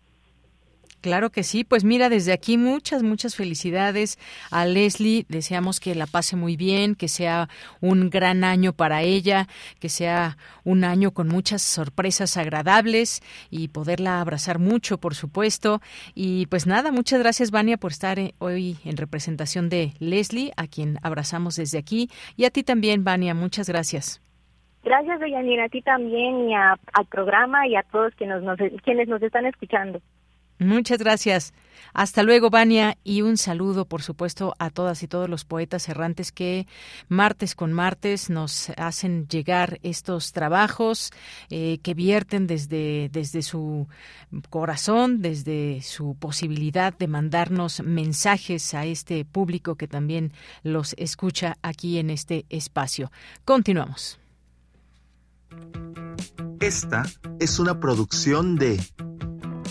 Claro 1.05 1.29
que 1.29 1.43
sí, 1.43 1.63
pues 1.63 1.83
mira, 1.83 2.09
desde 2.09 2.33
aquí 2.33 2.57
muchas, 2.57 3.03
muchas 3.03 3.35
felicidades 3.35 4.17
a 4.49 4.65
Leslie, 4.65 5.27
deseamos 5.29 5.79
que 5.79 5.93
la 5.93 6.07
pase 6.07 6.35
muy 6.35 6.57
bien, 6.57 6.95
que 6.95 7.09
sea 7.09 7.47
un 7.79 8.09
gran 8.09 8.43
año 8.43 8.73
para 8.73 9.03
ella, 9.03 9.45
que 9.79 9.87
sea 9.87 10.35
un 10.63 10.83
año 10.83 11.11
con 11.11 11.27
muchas 11.27 11.61
sorpresas 11.61 12.37
agradables 12.37 13.21
y 13.51 13.67
poderla 13.67 14.19
abrazar 14.19 14.57
mucho, 14.57 14.97
por 14.97 15.13
supuesto. 15.13 15.79
Y 16.15 16.47
pues 16.47 16.65
nada, 16.65 16.91
muchas 16.91 17.19
gracias 17.19 17.51
Vania 17.51 17.77
por 17.77 17.91
estar 17.91 18.17
eh, 18.17 18.33
hoy 18.39 18.77
en 18.83 18.97
representación 18.97 19.69
de 19.69 19.93
Leslie, 19.99 20.53
a 20.57 20.65
quien 20.65 20.97
abrazamos 21.03 21.55
desde 21.57 21.77
aquí, 21.77 22.09
y 22.35 22.45
a 22.45 22.49
ti 22.49 22.63
también, 22.63 23.03
Vania, 23.03 23.35
muchas 23.35 23.69
gracias. 23.69 24.19
Gracias, 24.83 25.19
Deyanira, 25.19 25.65
a 25.65 25.69
ti 25.69 25.83
también 25.83 26.49
y 26.49 26.55
al 26.55 27.05
programa 27.11 27.67
y 27.67 27.75
a 27.75 27.83
todos 27.83 28.15
quienes 28.15 28.41
nos, 28.41 28.57
quienes 28.83 29.07
nos 29.07 29.21
están 29.21 29.45
escuchando. 29.45 30.01
Muchas 30.59 30.99
gracias. 30.99 31.53
Hasta 31.93 32.23
luego, 32.23 32.49
Vania, 32.49 32.97
y 33.03 33.21
un 33.21 33.37
saludo, 33.37 33.85
por 33.85 34.01
supuesto, 34.01 34.55
a 34.57 34.69
todas 34.69 35.03
y 35.03 35.07
todos 35.07 35.29
los 35.29 35.43
poetas 35.43 35.87
errantes 35.89 36.31
que 36.31 36.67
martes 37.09 37.55
con 37.55 37.73
martes 37.73 38.29
nos 38.29 38.69
hacen 38.77 39.27
llegar 39.27 39.79
estos 39.83 40.31
trabajos 40.31 41.11
eh, 41.49 41.79
que 41.83 41.93
vierten 41.93 42.47
desde, 42.47 43.09
desde 43.11 43.41
su 43.41 43.87
corazón, 44.49 45.21
desde 45.21 45.81
su 45.81 46.15
posibilidad 46.15 46.97
de 46.97 47.07
mandarnos 47.07 47.81
mensajes 47.81 48.73
a 48.73 48.85
este 48.85 49.25
público 49.25 49.75
que 49.75 49.87
también 49.87 50.31
los 50.63 50.95
escucha 50.97 51.57
aquí 51.61 51.97
en 51.97 52.09
este 52.09 52.45
espacio. 52.49 53.11
Continuamos. 53.43 54.19
Esta 56.59 57.03
es 57.39 57.59
una 57.59 57.79
producción 57.79 58.55
de 58.55 58.81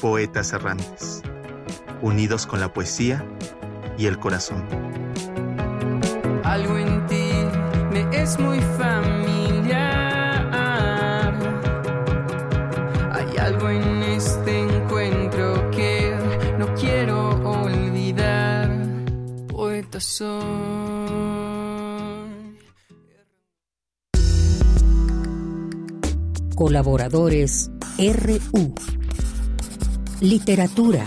poetas 0.05 0.53
errantes, 0.53 1.23
unidos 2.03 2.47
con 2.47 2.61
la 2.61 2.71
poesía 2.75 3.27
y 3.97 4.05
el 4.05 4.19
corazón. 4.19 4.63
Algo 6.43 6.77
en 6.77 7.07
ti 7.07 7.31
me 7.91 8.07
es 8.15 8.39
muy 8.39 8.61
familiar. 8.77 9.73
Hay 13.13 13.37
algo 13.39 13.71
en 13.71 14.03
este 14.03 14.61
encuentro 14.61 15.71
que 15.71 16.15
no 16.59 16.75
quiero 16.75 17.31
olvidar. 17.63 18.71
Poeta 19.49 20.01
soy. 20.01 20.43
Colaboradores 26.55 27.71
RU 27.97 28.75
Literatura. 30.21 31.05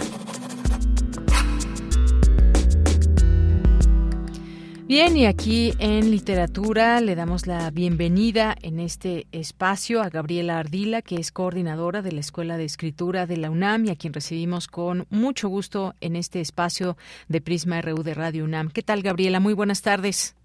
Bien, 4.88 5.18
y 5.18 5.26
aquí 5.26 5.72
en 5.80 6.12
literatura 6.12 7.00
le 7.02 7.16
damos 7.16 7.48
la 7.48 7.72
bienvenida 7.72 8.56
en 8.62 8.80
este 8.80 9.26
espacio 9.32 10.02
a 10.02 10.10
Gabriela 10.10 10.60
Ardila, 10.60 11.02
que 11.02 11.16
es 11.16 11.32
coordinadora 11.32 12.02
de 12.02 12.12
la 12.12 12.20
Escuela 12.20 12.58
de 12.58 12.66
Escritura 12.66 13.26
de 13.26 13.38
la 13.38 13.50
UNAM 13.50 13.86
y 13.86 13.90
a 13.90 13.96
quien 13.96 14.14
recibimos 14.14 14.68
con 14.68 15.06
mucho 15.10 15.50
gusto 15.50 15.94
en 16.02 16.16
este 16.16 16.42
espacio 16.42 16.98
de 17.28 17.42
Prisma 17.42 17.82
RU 17.82 18.04
de 18.04 18.14
Radio 18.14 18.44
UNAM. 18.44 18.70
¿Qué 18.70 18.82
tal, 18.82 19.02
Gabriela? 19.02 19.40
Muy 19.40 19.54
buenas 19.54 19.82
tardes. 19.82 20.36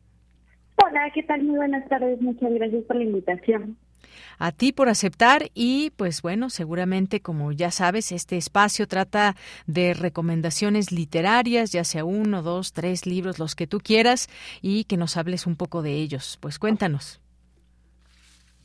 Hola, 0.77 1.11
¿qué 1.15 1.23
tal? 1.25 1.43
Muy 1.43 1.57
buenas 1.57 1.89
tardes. 1.89 2.21
Muchas 2.21 2.53
gracias 2.53 2.85
por 2.85 2.97
la 2.97 3.05
invitación 3.05 3.77
a 4.43 4.51
ti 4.51 4.73
por 4.73 4.89
aceptar 4.89 5.51
y 5.55 5.91
pues 5.97 6.21
bueno, 6.21 6.51
seguramente 6.51 7.21
como 7.21 7.53
ya 7.53 7.71
sabes, 7.71 8.11
este 8.11 8.37
espacio 8.37 8.89
trata 8.89 9.37
de 9.69 9.95
recomendaciones 9.95 10.91
literarias, 10.91 11.71
ya 11.71 11.85
sea 11.85 12.05
uno, 12.05 12.43
dos, 12.43 12.73
tres 12.73 13.07
libros, 13.07 13.39
los 13.39 13.55
que 13.55 13.69
tú 13.69 13.79
quieras 13.79 14.29
y 14.61 14.83
que 14.85 14.97
nos 14.97 15.17
hables 15.17 15.47
un 15.47 15.55
poco 15.55 15.81
de 15.81 15.93
ellos. 15.93 16.39
Pues 16.41 16.59
cuéntanos. 16.59 17.21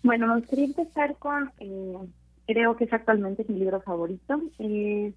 Bueno, 0.02 0.26
me 0.26 0.40
gustaría 0.40 0.66
empezar 0.66 1.16
con, 1.18 1.52
eh, 1.60 1.98
creo 2.48 2.76
que 2.76 2.86
es 2.86 2.94
actualmente 2.94 3.46
mi 3.48 3.60
libro 3.60 3.80
favorito. 3.82 4.42
Eh, 4.58 5.14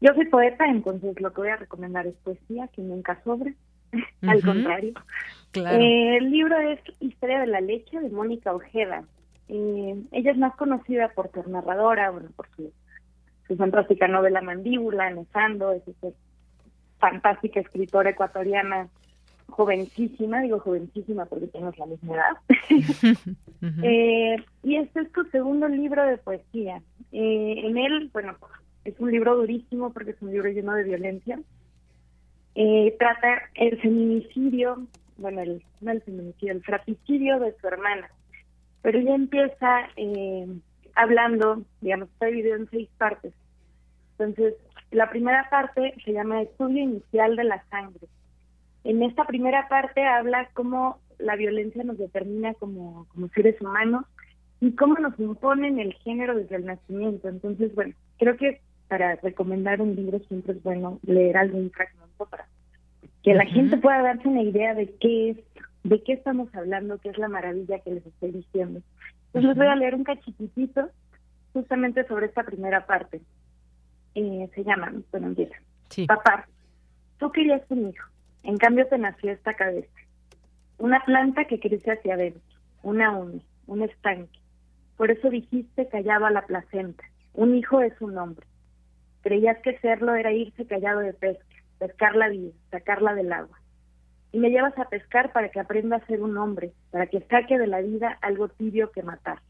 yo 0.00 0.14
soy 0.14 0.26
poeta, 0.26 0.64
entonces 0.66 1.20
lo 1.20 1.32
que 1.32 1.40
voy 1.40 1.50
a 1.50 1.56
recomendar 1.56 2.06
es 2.06 2.14
poesía, 2.22 2.68
que 2.68 2.82
nunca 2.82 3.20
sobre. 3.24 3.56
Al 4.22 4.44
contrario. 4.44 4.92
Eh, 5.54 6.18
el 6.18 6.30
libro 6.30 6.56
es 6.60 6.78
Historia 7.00 7.40
de 7.40 7.48
la 7.48 7.60
leche 7.60 7.98
de 7.98 8.10
Mónica 8.10 8.54
Ojeda. 8.54 9.02
Eh, 9.48 10.02
ella 10.12 10.30
es 10.32 10.38
más 10.38 10.54
conocida 10.56 11.08
por 11.08 11.30
ser 11.32 11.48
narradora, 11.48 12.10
bueno, 12.10 12.28
por 12.36 12.48
su, 12.54 12.72
su 13.46 13.56
fantástica 13.56 14.06
novela 14.06 14.42
Mandíbula, 14.42 15.10
Nesando, 15.10 15.72
es 15.72 15.86
esa 15.88 16.08
fantástica 16.98 17.60
escritora 17.60 18.10
ecuatoriana, 18.10 18.88
jovencísima, 19.48 20.42
digo 20.42 20.60
jovencísima 20.60 21.24
porque 21.26 21.46
tenemos 21.46 21.78
la 21.78 21.86
misma 21.86 22.14
edad. 22.14 22.36
eh, 23.82 24.36
y 24.62 24.76
este 24.76 25.00
es 25.00 25.08
su 25.14 25.24
segundo 25.30 25.68
libro 25.68 26.04
de 26.04 26.18
poesía. 26.18 26.82
Eh, 27.12 27.62
en 27.64 27.78
él, 27.78 28.10
bueno, 28.12 28.36
es 28.84 28.98
un 29.00 29.10
libro 29.10 29.36
durísimo 29.36 29.92
porque 29.92 30.10
es 30.10 30.22
un 30.22 30.30
libro 30.30 30.48
lleno 30.50 30.74
de 30.74 30.84
violencia. 30.84 31.40
Eh, 32.54 32.94
trata 32.98 33.42
el 33.54 33.80
feminicidio, 33.80 34.86
bueno, 35.16 35.40
el, 35.40 35.62
no 35.80 35.92
el 35.92 36.02
feminicidio, 36.02 36.52
el 36.52 36.62
frapicidio 36.62 37.38
de 37.40 37.54
su 37.60 37.66
hermana 37.68 38.10
pero 38.88 39.00
ella 39.00 39.16
empieza 39.16 39.80
eh, 39.96 40.46
hablando, 40.94 41.62
digamos, 41.82 42.08
está 42.08 42.24
dividido 42.24 42.56
en 42.56 42.70
seis 42.70 42.88
partes. 42.96 43.34
Entonces, 44.12 44.54
la 44.90 45.10
primera 45.10 45.46
parte 45.50 45.92
se 46.02 46.14
llama 46.14 46.40
Estudio 46.40 46.84
Inicial 46.84 47.36
de 47.36 47.44
la 47.44 47.62
Sangre. 47.68 48.08
En 48.84 49.02
esta 49.02 49.26
primera 49.26 49.68
parte 49.68 50.06
habla 50.06 50.48
cómo 50.54 51.00
la 51.18 51.36
violencia 51.36 51.84
nos 51.84 51.98
determina 51.98 52.54
como, 52.54 53.06
como 53.12 53.28
seres 53.28 53.60
humanos 53.60 54.06
y 54.62 54.70
cómo 54.72 54.94
nos 54.94 55.20
imponen 55.20 55.78
el 55.80 55.92
género 55.96 56.34
desde 56.34 56.56
el 56.56 56.64
nacimiento. 56.64 57.28
Entonces, 57.28 57.74
bueno, 57.74 57.94
creo 58.18 58.38
que 58.38 58.62
para 58.88 59.16
recomendar 59.16 59.82
un 59.82 59.96
libro 59.96 60.18
siempre 60.20 60.54
es 60.54 60.62
bueno 60.62 60.98
leer 61.02 61.36
algún 61.36 61.70
fragmento 61.72 62.24
para 62.24 62.46
que 63.22 63.34
la 63.34 63.44
gente 63.44 63.76
pueda 63.76 64.00
darse 64.00 64.26
una 64.26 64.44
idea 64.44 64.72
de 64.72 64.90
qué 64.98 65.30
es 65.32 65.36
de 65.88 66.02
qué 66.02 66.12
estamos 66.12 66.54
hablando, 66.54 66.98
qué 66.98 67.08
es 67.08 67.18
la 67.18 67.28
maravilla 67.28 67.78
que 67.78 67.92
les 67.92 68.06
estoy 68.06 68.32
diciendo. 68.32 68.82
Entonces 69.26 69.48
les 69.48 69.56
voy 69.56 69.66
a 69.66 69.76
leer 69.76 69.94
un 69.94 70.04
cachitito 70.04 70.90
justamente 71.54 72.06
sobre 72.06 72.26
esta 72.26 72.42
primera 72.42 72.86
parte. 72.86 73.22
Eh, 74.14 74.50
se 74.54 74.64
llama, 74.64 74.92
bueno, 75.10 75.28
empieza. 75.28 75.56
Papá, 76.06 76.46
tú 77.18 77.32
querías 77.32 77.62
un 77.70 77.88
hijo, 77.88 78.06
en 78.42 78.58
cambio 78.58 78.86
te 78.86 78.98
nació 78.98 79.32
esta 79.32 79.54
cabeza. 79.54 79.88
Una 80.76 81.00
planta 81.04 81.46
que 81.46 81.58
crece 81.58 81.92
hacia 81.92 82.14
adentro, 82.14 82.42
una 82.82 83.12
uña, 83.12 83.42
un 83.66 83.82
estanque. 83.82 84.38
Por 84.98 85.10
eso 85.10 85.30
dijiste 85.30 85.88
callaba 85.88 86.30
la 86.30 86.42
placenta. 86.42 87.04
Un 87.32 87.54
hijo 87.54 87.80
es 87.80 87.98
un 88.00 88.18
hombre. 88.18 88.46
Creías 89.22 89.56
que 89.62 89.78
serlo 89.78 90.14
era 90.14 90.32
irse 90.32 90.66
callado 90.66 91.00
de 91.00 91.14
pesca, 91.14 91.44
pescar 91.78 92.14
la 92.14 92.28
vida, 92.28 92.52
sacarla 92.70 93.14
del 93.14 93.32
agua 93.32 93.58
y 94.32 94.38
me 94.38 94.50
llevas 94.50 94.76
a 94.78 94.88
pescar 94.88 95.32
para 95.32 95.48
que 95.50 95.60
aprenda 95.60 95.96
a 95.96 96.06
ser 96.06 96.22
un 96.22 96.36
hombre, 96.36 96.72
para 96.90 97.06
que 97.06 97.20
saque 97.22 97.58
de 97.58 97.66
la 97.66 97.80
vida 97.80 98.18
algo 98.20 98.48
tibio 98.48 98.90
que 98.92 99.02
matar. 99.02 99.40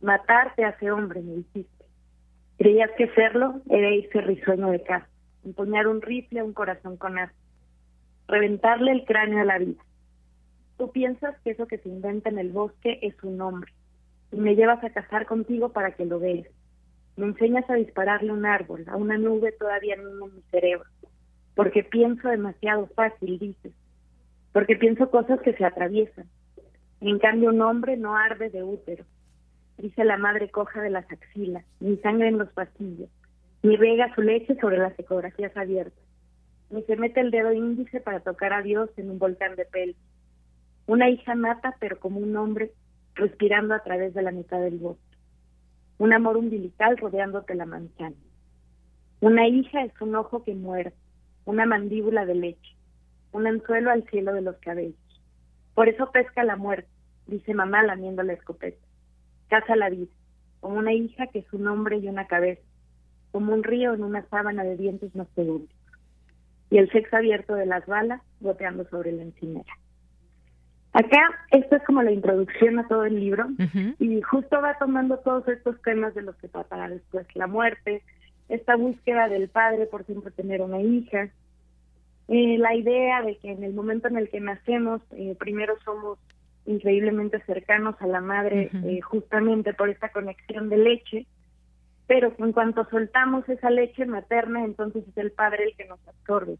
Matar 0.00 0.54
te 0.56 0.64
hace 0.64 0.90
hombre, 0.90 1.22
me 1.22 1.36
dijiste. 1.36 1.84
Creías 2.58 2.90
que 2.96 3.08
serlo 3.14 3.60
era 3.70 3.90
irse 3.90 4.20
risueño 4.20 4.70
de 4.70 4.82
casa, 4.82 5.08
empuñar 5.44 5.86
un 5.86 6.02
rifle 6.02 6.40
a 6.40 6.44
un 6.44 6.52
corazón 6.52 6.96
con 6.96 7.18
as, 7.18 7.30
reventarle 8.26 8.92
el 8.92 9.04
cráneo 9.04 9.40
a 9.40 9.44
la 9.44 9.58
vida. 9.58 9.82
Tú 10.76 10.90
piensas 10.90 11.36
que 11.42 11.50
eso 11.50 11.66
que 11.66 11.78
se 11.78 11.88
inventa 11.88 12.30
en 12.30 12.38
el 12.38 12.50
bosque 12.50 12.98
es 13.02 13.14
un 13.22 13.40
hombre, 13.40 13.72
y 14.32 14.36
me 14.36 14.56
llevas 14.56 14.82
a 14.82 14.90
cazar 14.90 15.26
contigo 15.26 15.70
para 15.70 15.92
que 15.92 16.04
lo 16.04 16.18
veas. 16.18 16.48
Me 17.16 17.26
enseñas 17.26 17.68
a 17.70 17.74
dispararle 17.74 18.32
un 18.32 18.44
árbol, 18.44 18.84
a 18.88 18.96
una 18.96 19.16
nube 19.18 19.52
todavía 19.52 19.94
en 19.94 20.18
mi 20.18 20.42
cerebro, 20.50 20.88
porque 21.54 21.84
pienso 21.84 22.28
demasiado 22.28 22.88
fácil, 22.88 23.38
dices 23.38 23.72
porque 24.54 24.76
pienso 24.76 25.10
cosas 25.10 25.40
que 25.40 25.52
se 25.54 25.64
atraviesan. 25.64 26.26
En 27.00 27.18
cambio, 27.18 27.50
un 27.50 27.60
hombre 27.60 27.96
no 27.96 28.16
arde 28.16 28.50
de 28.50 28.62
útero, 28.62 29.04
dice 29.78 30.04
la 30.04 30.16
madre 30.16 30.48
coja 30.48 30.80
de 30.80 30.90
las 30.90 31.10
axilas, 31.10 31.64
ni 31.80 31.96
sangre 31.96 32.28
en 32.28 32.38
los 32.38 32.50
pasillos, 32.52 33.10
ni 33.64 33.76
riega 33.76 34.14
su 34.14 34.22
leche 34.22 34.56
sobre 34.60 34.78
las 34.78 34.96
ecografías 34.96 35.54
abiertas, 35.56 36.04
ni 36.70 36.84
se 36.84 36.94
mete 36.94 37.20
el 37.20 37.32
dedo 37.32 37.52
índice 37.52 38.00
para 38.00 38.20
tocar 38.20 38.52
a 38.52 38.62
Dios 38.62 38.88
en 38.96 39.10
un 39.10 39.18
volcán 39.18 39.56
de 39.56 39.64
pelo. 39.64 39.94
Una 40.86 41.10
hija 41.10 41.34
mata, 41.34 41.74
pero 41.80 41.98
como 41.98 42.20
un 42.20 42.36
hombre, 42.36 42.70
respirando 43.16 43.74
a 43.74 43.82
través 43.82 44.14
de 44.14 44.22
la 44.22 44.30
mitad 44.30 44.60
del 44.60 44.78
bosque. 44.78 45.02
un 45.98 46.12
amor 46.12 46.36
umbilical 46.36 46.96
rodeándote 46.96 47.56
la 47.56 47.66
manzana. 47.66 48.16
Una 49.20 49.48
hija 49.48 49.82
es 49.82 50.00
un 50.00 50.14
ojo 50.14 50.44
que 50.44 50.54
muere, 50.54 50.92
una 51.44 51.66
mandíbula 51.66 52.24
de 52.24 52.34
leche, 52.36 52.76
un 53.34 53.48
anzuelo 53.48 53.90
al 53.90 54.04
cielo 54.04 54.32
de 54.32 54.42
los 54.42 54.56
cabellos. 54.58 54.94
Por 55.74 55.88
eso 55.88 56.10
pesca 56.12 56.44
la 56.44 56.56
muerte, 56.56 56.88
dice 57.26 57.52
mamá 57.52 57.82
lamiendo 57.82 58.22
la 58.22 58.32
escopeta. 58.32 58.78
Caza 59.48 59.74
la 59.74 59.90
vida, 59.90 60.12
como 60.60 60.78
una 60.78 60.92
hija 60.92 61.26
que 61.26 61.40
es 61.40 61.52
un 61.52 61.66
hombre 61.66 61.98
y 61.98 62.08
una 62.08 62.28
cabeza, 62.28 62.62
como 63.32 63.52
un 63.52 63.64
río 63.64 63.92
en 63.92 64.04
una 64.04 64.24
sábana 64.28 64.62
de 64.62 64.76
dientes 64.76 65.14
mastodónticos. 65.16 65.74
Y 66.70 66.78
el 66.78 66.90
sexo 66.92 67.16
abierto 67.16 67.56
de 67.56 67.66
las 67.66 67.84
balas 67.86 68.22
goteando 68.40 68.84
sobre 68.88 69.10
la 69.10 69.24
encimera. 69.24 69.72
Acá, 70.92 71.46
esto 71.50 71.74
es 71.74 71.82
como 71.82 72.04
la 72.04 72.12
introducción 72.12 72.78
a 72.78 72.86
todo 72.86 73.04
el 73.04 73.18
libro 73.18 73.48
y 73.98 74.22
justo 74.22 74.60
va 74.62 74.78
tomando 74.78 75.18
todos 75.18 75.48
estos 75.48 75.82
temas 75.82 76.14
de 76.14 76.22
los 76.22 76.36
que 76.36 76.46
tratará 76.46 76.88
después, 76.88 77.26
la 77.34 77.48
muerte, 77.48 78.04
esta 78.48 78.76
búsqueda 78.76 79.28
del 79.28 79.48
padre 79.48 79.86
por 79.86 80.06
siempre 80.06 80.30
tener 80.30 80.62
una 80.62 80.80
hija, 80.80 81.30
eh, 82.28 82.56
la 82.58 82.74
idea 82.74 83.22
de 83.22 83.36
que 83.36 83.50
en 83.50 83.64
el 83.64 83.74
momento 83.74 84.08
en 84.08 84.16
el 84.16 84.28
que 84.30 84.40
nacemos, 84.40 85.02
eh, 85.12 85.36
primero 85.38 85.74
somos 85.84 86.18
increíblemente 86.66 87.40
cercanos 87.44 87.94
a 88.00 88.06
la 88.06 88.22
madre 88.22 88.70
eh, 88.72 89.00
justamente 89.02 89.74
por 89.74 89.90
esta 89.90 90.08
conexión 90.10 90.70
de 90.70 90.78
leche, 90.78 91.26
pero 92.06 92.32
en 92.38 92.52
cuanto 92.52 92.88
soltamos 92.88 93.46
esa 93.48 93.70
leche 93.70 94.06
materna, 94.06 94.64
entonces 94.64 95.04
es 95.06 95.16
el 95.18 95.32
padre 95.32 95.64
el 95.64 95.76
que 95.76 95.84
nos 95.84 96.00
absorbe. 96.08 96.56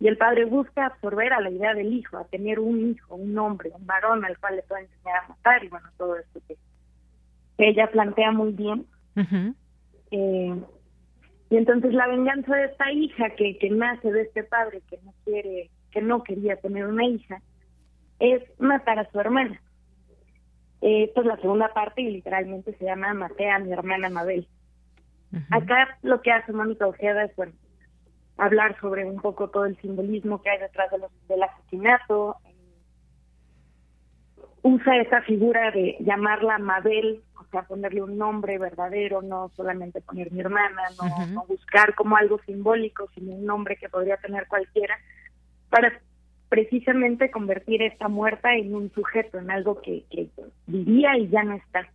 Y 0.00 0.08
el 0.08 0.16
padre 0.16 0.46
busca 0.46 0.86
absorber 0.86 1.32
a 1.32 1.40
la 1.40 1.50
idea 1.50 1.74
del 1.74 1.92
hijo, 1.92 2.16
a 2.16 2.24
tener 2.24 2.58
un 2.58 2.90
hijo, 2.90 3.14
un 3.14 3.38
hombre, 3.38 3.70
un 3.78 3.86
varón 3.86 4.24
al 4.24 4.38
cual 4.38 4.56
le 4.56 4.62
pueda 4.62 4.80
enseñar 4.80 5.24
a 5.24 5.28
matar 5.28 5.62
y 5.62 5.68
bueno, 5.68 5.88
todo 5.96 6.16
esto 6.16 6.40
que, 6.48 6.56
ella 7.58 7.88
plantea 7.92 8.32
muy 8.32 8.52
bien. 8.52 8.86
eh, 10.10 10.56
y 11.52 11.58
entonces 11.58 11.92
la 11.92 12.06
venganza 12.06 12.56
de 12.56 12.64
esta 12.64 12.90
hija 12.92 13.28
que, 13.36 13.58
que 13.58 13.68
nace 13.68 14.10
de 14.10 14.22
este 14.22 14.42
padre 14.42 14.80
que 14.88 14.98
no 15.02 15.12
quiere, 15.22 15.68
que 15.90 16.00
no 16.00 16.22
quería 16.22 16.56
tener 16.56 16.86
una 16.86 17.04
hija, 17.04 17.42
es 18.20 18.42
matar 18.58 18.98
a 18.98 19.10
su 19.10 19.20
hermana. 19.20 19.60
Eh, 20.80 21.04
esta 21.04 21.20
es 21.20 21.26
la 21.26 21.36
segunda 21.36 21.68
parte 21.74 22.00
y 22.00 22.10
literalmente 22.10 22.74
se 22.78 22.86
llama 22.86 23.12
Matea, 23.12 23.58
mi 23.58 23.70
hermana 23.70 24.08
Mabel. 24.08 24.48
Acá 25.50 25.98
lo 26.00 26.22
que 26.22 26.32
hace 26.32 26.54
Mónica 26.54 26.86
Ojeda 26.86 27.24
es 27.24 27.36
bueno, 27.36 27.52
hablar 28.38 28.80
sobre 28.80 29.04
un 29.04 29.20
poco 29.20 29.50
todo 29.50 29.66
el 29.66 29.76
simbolismo 29.82 30.40
que 30.40 30.48
hay 30.48 30.58
detrás 30.58 30.90
de 30.90 31.00
los, 31.00 31.28
del 31.28 31.42
asesinato. 31.42 32.36
Usa 34.62 34.96
esa 35.02 35.20
figura 35.20 35.70
de 35.70 35.98
llamarla 36.00 36.56
Mabel 36.56 37.22
sea, 37.52 37.62
ponerle 37.62 38.02
un 38.02 38.18
nombre 38.18 38.58
verdadero, 38.58 39.22
no 39.22 39.50
solamente 39.56 40.00
poner 40.00 40.32
mi 40.32 40.40
hermana, 40.40 40.82
no, 41.32 41.44
buscar 41.46 41.94
como 41.94 42.16
algo 42.16 42.40
simbólico, 42.44 43.08
sino 43.14 43.32
un 43.32 43.44
nombre 43.44 43.76
que 43.76 43.88
podría 43.88 44.16
tener 44.16 44.48
cualquiera, 44.48 44.98
para 45.70 45.92
precisamente 46.48 47.30
convertir 47.30 47.82
esta 47.82 48.08
muerta 48.08 48.54
en 48.54 48.74
un 48.74 48.90
sujeto, 48.92 49.38
en 49.38 49.50
algo 49.50 49.80
que, 49.80 50.04
que 50.10 50.28
vivía 50.66 51.16
y 51.16 51.28
ya 51.28 51.44
no 51.44 51.54
está. 51.54 51.88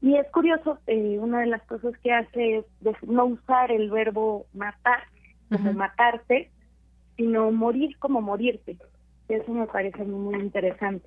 Y 0.00 0.16
es 0.16 0.30
curioso, 0.30 0.78
eh, 0.86 1.18
una 1.18 1.40
de 1.40 1.46
las 1.46 1.62
cosas 1.62 1.92
que 1.98 2.12
hace 2.12 2.58
es 2.58 2.64
no 3.02 3.24
usar 3.24 3.72
el 3.72 3.90
verbo 3.90 4.46
matar 4.54 5.02
como 5.50 5.72
matarte, 5.72 6.50
sino 7.16 7.50
morir 7.50 7.98
como 7.98 8.20
morirte. 8.20 8.76
Eso 9.28 9.52
me 9.52 9.66
parece 9.66 10.04
muy, 10.04 10.36
interesante 10.36 11.06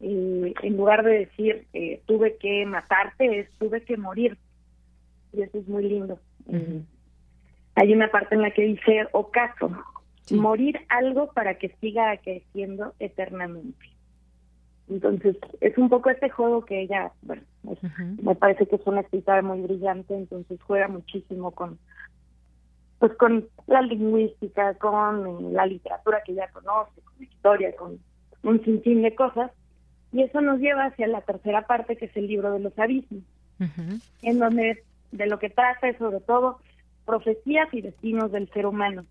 en 0.00 0.76
lugar 0.76 1.04
de 1.04 1.20
decir 1.20 1.66
eh, 1.72 2.02
tuve 2.06 2.36
que 2.36 2.64
matarte, 2.66 3.40
es 3.40 3.50
tuve 3.58 3.82
que 3.82 3.96
morir. 3.96 4.38
Y 5.32 5.42
eso 5.42 5.58
es 5.58 5.68
muy 5.68 5.88
lindo. 5.88 6.18
Eh, 6.48 6.82
hay 7.74 7.92
una 7.92 8.10
parte 8.10 8.34
en 8.34 8.42
la 8.42 8.50
que 8.50 8.62
dice 8.62 9.06
ocaso, 9.12 9.70
morir 10.30 10.80
algo 10.88 11.32
para 11.32 11.54
que 11.54 11.68
siga 11.80 12.16
creciendo 12.18 12.94
eternamente. 12.98 13.86
Entonces, 14.88 15.36
es 15.60 15.78
un 15.78 15.88
poco 15.88 16.10
este 16.10 16.30
juego 16.30 16.64
que 16.64 16.80
ella, 16.80 17.12
bueno, 17.22 17.42
me 18.22 18.34
parece 18.34 18.66
que 18.66 18.76
es 18.76 18.86
una 18.86 19.02
escritora 19.02 19.40
muy 19.40 19.60
brillante, 19.60 20.14
entonces 20.14 20.60
juega 20.62 20.88
muchísimo 20.88 21.52
con 21.52 21.78
pues 22.98 23.14
con 23.14 23.48
la 23.66 23.80
lingüística, 23.80 24.74
con 24.74 25.26
eh, 25.26 25.52
la 25.52 25.64
literatura 25.64 26.22
que 26.22 26.32
ella 26.32 26.50
conoce, 26.52 27.00
con 27.00 27.14
la 27.18 27.24
historia, 27.24 27.74
con 27.74 27.98
un 28.42 28.62
sinfín 28.62 29.00
de 29.00 29.14
cosas, 29.14 29.50
y 30.12 30.22
eso 30.22 30.40
nos 30.40 30.58
lleva 30.58 30.86
hacia 30.86 31.06
la 31.06 31.20
tercera 31.20 31.66
parte, 31.66 31.96
que 31.96 32.06
es 32.06 32.16
el 32.16 32.26
libro 32.26 32.52
de 32.52 32.60
los 32.60 32.76
abismos, 32.78 33.22
en 34.22 34.38
donde 34.38 34.82
de 35.12 35.26
lo 35.26 35.38
que 35.38 35.50
trata 35.50 35.88
es 35.88 35.98
sobre 35.98 36.20
todo 36.20 36.58
profecías 37.04 37.68
y 37.72 37.82
destinos 37.82 38.32
del 38.32 38.48
ser 38.50 38.66
humano. 38.66 39.04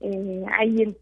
Eh, 0.00 0.44
ahí 0.58 0.82
en, 0.82 0.96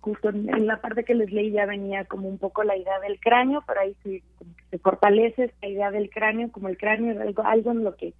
justo 0.00 0.28
en, 0.28 0.66
la 0.66 0.80
parte 0.80 1.04
que 1.04 1.14
les 1.14 1.32
leí 1.32 1.50
ya 1.50 1.66
venía 1.66 2.04
como 2.04 2.28
un 2.28 2.38
poco 2.38 2.62
la 2.62 2.76
idea 2.76 2.98
del 3.00 3.18
cráneo, 3.20 3.62
pero 3.66 3.80
ahí 3.80 3.96
se, 4.02 4.22
se 4.70 4.78
fortalece 4.78 5.44
esta 5.44 5.66
idea 5.66 5.90
del 5.90 6.10
cráneo, 6.10 6.50
como 6.52 6.68
el 6.68 6.76
cráneo 6.76 7.12
es 7.12 7.20
algo, 7.20 7.42
algo 7.42 7.70
en 7.70 7.84
lo 7.84 7.96
que 7.96 8.14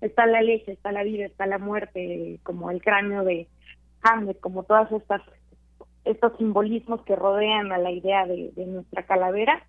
está 0.00 0.26
la 0.26 0.40
leche, 0.40 0.72
está 0.72 0.92
la 0.92 1.02
vida, 1.02 1.26
está 1.26 1.46
la 1.46 1.58
muerte, 1.58 2.40
como 2.42 2.70
el 2.70 2.82
cráneo 2.82 3.24
de 3.24 3.48
Hamlet, 4.02 4.40
como 4.40 4.62
todas 4.62 4.90
estas 4.92 5.22
estos 6.06 6.32
simbolismos 6.38 7.02
que 7.02 7.14
rodean 7.14 7.72
a 7.72 7.78
la 7.78 7.90
idea 7.90 8.26
de 8.26 8.66
nuestra 8.66 9.02
calavera 9.02 9.62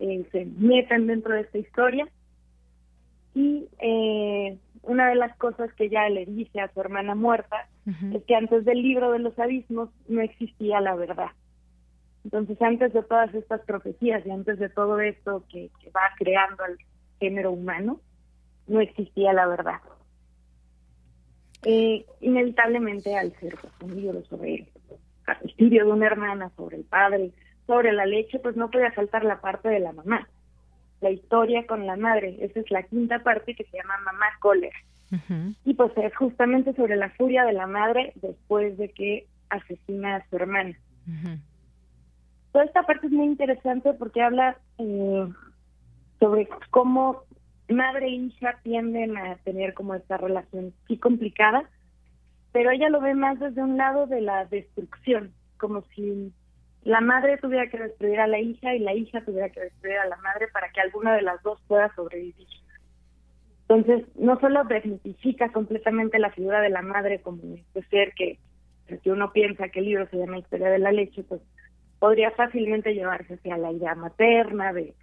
eh, 0.00 0.26
se 0.32 0.46
metan 0.46 1.06
dentro 1.06 1.34
de 1.34 1.42
esta 1.42 1.58
historia. 1.58 2.08
Y 3.34 3.68
eh, 3.78 4.58
una 4.82 5.08
de 5.08 5.14
las 5.14 5.36
cosas 5.36 5.72
que 5.74 5.84
ella 5.84 6.08
le 6.08 6.26
dice 6.26 6.60
a 6.60 6.72
su 6.72 6.80
hermana 6.80 7.14
muerta 7.14 7.68
es 8.14 8.22
que 8.24 8.34
antes 8.34 8.64
del 8.64 8.82
libro 8.82 9.12
de 9.12 9.18
los 9.18 9.38
abismos 9.38 9.90
no 10.08 10.20
existía 10.20 10.80
la 10.80 10.94
verdad. 10.94 11.30
Entonces, 12.24 12.60
antes 12.60 12.92
de 12.92 13.02
todas 13.02 13.34
estas 13.34 13.60
profecías 13.62 14.24
y 14.26 14.30
antes 14.30 14.58
de 14.58 14.68
todo 14.68 15.00
esto 15.00 15.44
que, 15.50 15.70
va 15.94 16.02
creando 16.18 16.64
al 16.64 16.78
género 17.18 17.52
humano, 17.52 18.00
no 18.66 18.80
existía 18.80 19.32
la 19.32 19.46
verdad. 19.46 19.80
Eh, 21.64 22.04
inevitablemente, 22.20 23.16
al 23.16 23.32
ser 23.40 23.56
un 23.82 23.96
libro 23.96 24.22
sobre 24.24 24.54
el 24.54 24.68
suicidio 25.40 25.84
de 25.84 25.92
una 25.92 26.06
hermana, 26.06 26.50
sobre 26.56 26.76
el 26.76 26.84
padre, 26.84 27.32
sobre 27.70 27.92
la 27.92 28.04
leche, 28.04 28.40
pues 28.40 28.56
no 28.56 28.68
podía 28.68 28.90
faltar 28.90 29.24
la 29.24 29.40
parte 29.40 29.68
de 29.68 29.78
la 29.78 29.92
mamá, 29.92 30.26
la 31.00 31.10
historia 31.10 31.64
con 31.68 31.86
la 31.86 31.96
madre. 31.96 32.36
Esa 32.40 32.58
es 32.58 32.70
la 32.72 32.82
quinta 32.82 33.20
parte 33.20 33.54
que 33.54 33.62
se 33.62 33.76
llama 33.76 33.94
Mamá 34.04 34.26
Cólera. 34.40 34.76
Y 35.64 35.74
pues 35.74 35.92
es 35.96 36.14
justamente 36.16 36.74
sobre 36.74 36.96
la 36.96 37.10
furia 37.10 37.44
de 37.44 37.52
la 37.52 37.68
madre 37.68 38.12
después 38.16 38.76
de 38.76 38.88
que 38.90 39.28
asesina 39.50 40.16
a 40.16 40.28
su 40.28 40.34
hermana. 40.34 40.76
Toda 42.50 42.64
esta 42.64 42.82
parte 42.82 43.06
es 43.06 43.12
muy 43.12 43.26
interesante 43.26 43.92
porque 43.94 44.20
habla 44.20 44.56
eh, 44.78 45.28
sobre 46.18 46.48
cómo 46.70 47.22
madre 47.68 48.06
e 48.06 48.16
hija 48.16 48.58
tienden 48.64 49.16
a 49.16 49.36
tener 49.44 49.74
como 49.74 49.94
esta 49.94 50.16
relación 50.16 50.74
sí 50.88 50.96
complicada, 50.96 51.70
pero 52.50 52.72
ella 52.72 52.88
lo 52.88 53.00
ve 53.00 53.14
más 53.14 53.38
desde 53.38 53.62
un 53.62 53.76
lado 53.76 54.08
de 54.08 54.22
la 54.22 54.44
destrucción, 54.46 55.32
como 55.56 55.82
si 55.94 56.32
la 56.82 57.00
madre 57.00 57.36
tuviera 57.38 57.68
que 57.68 57.78
destruir 57.78 58.20
a 58.20 58.26
la 58.26 58.38
hija 58.38 58.74
y 58.74 58.78
la 58.78 58.94
hija 58.94 59.22
tuviera 59.24 59.50
que 59.50 59.60
destruir 59.60 59.98
a 59.98 60.08
la 60.08 60.16
madre 60.16 60.48
para 60.48 60.70
que 60.70 60.80
alguna 60.80 61.14
de 61.14 61.22
las 61.22 61.42
dos 61.42 61.60
pueda 61.66 61.94
sobrevivir. 61.94 62.48
Entonces, 63.68 64.04
no 64.16 64.40
solo 64.40 64.64
desmitifica 64.64 65.52
completamente 65.52 66.18
la 66.18 66.30
figura 66.30 66.60
de 66.60 66.70
la 66.70 66.82
madre 66.82 67.20
como 67.20 67.54
este 67.54 67.82
ser 67.84 68.12
que, 68.14 68.38
si 69.02 69.10
uno 69.10 69.32
piensa 69.32 69.68
que 69.68 69.78
el 69.78 69.84
libro 69.84 70.08
se 70.08 70.16
llama 70.16 70.38
Historia 70.38 70.70
de 70.70 70.80
la 70.80 70.90
leche, 70.90 71.22
pues 71.22 71.40
podría 72.00 72.32
fácilmente 72.32 72.94
llevarse 72.94 73.34
hacia 73.34 73.56
la 73.58 73.70
idea 73.70 73.94
materna 73.94 74.72
de 74.72 74.94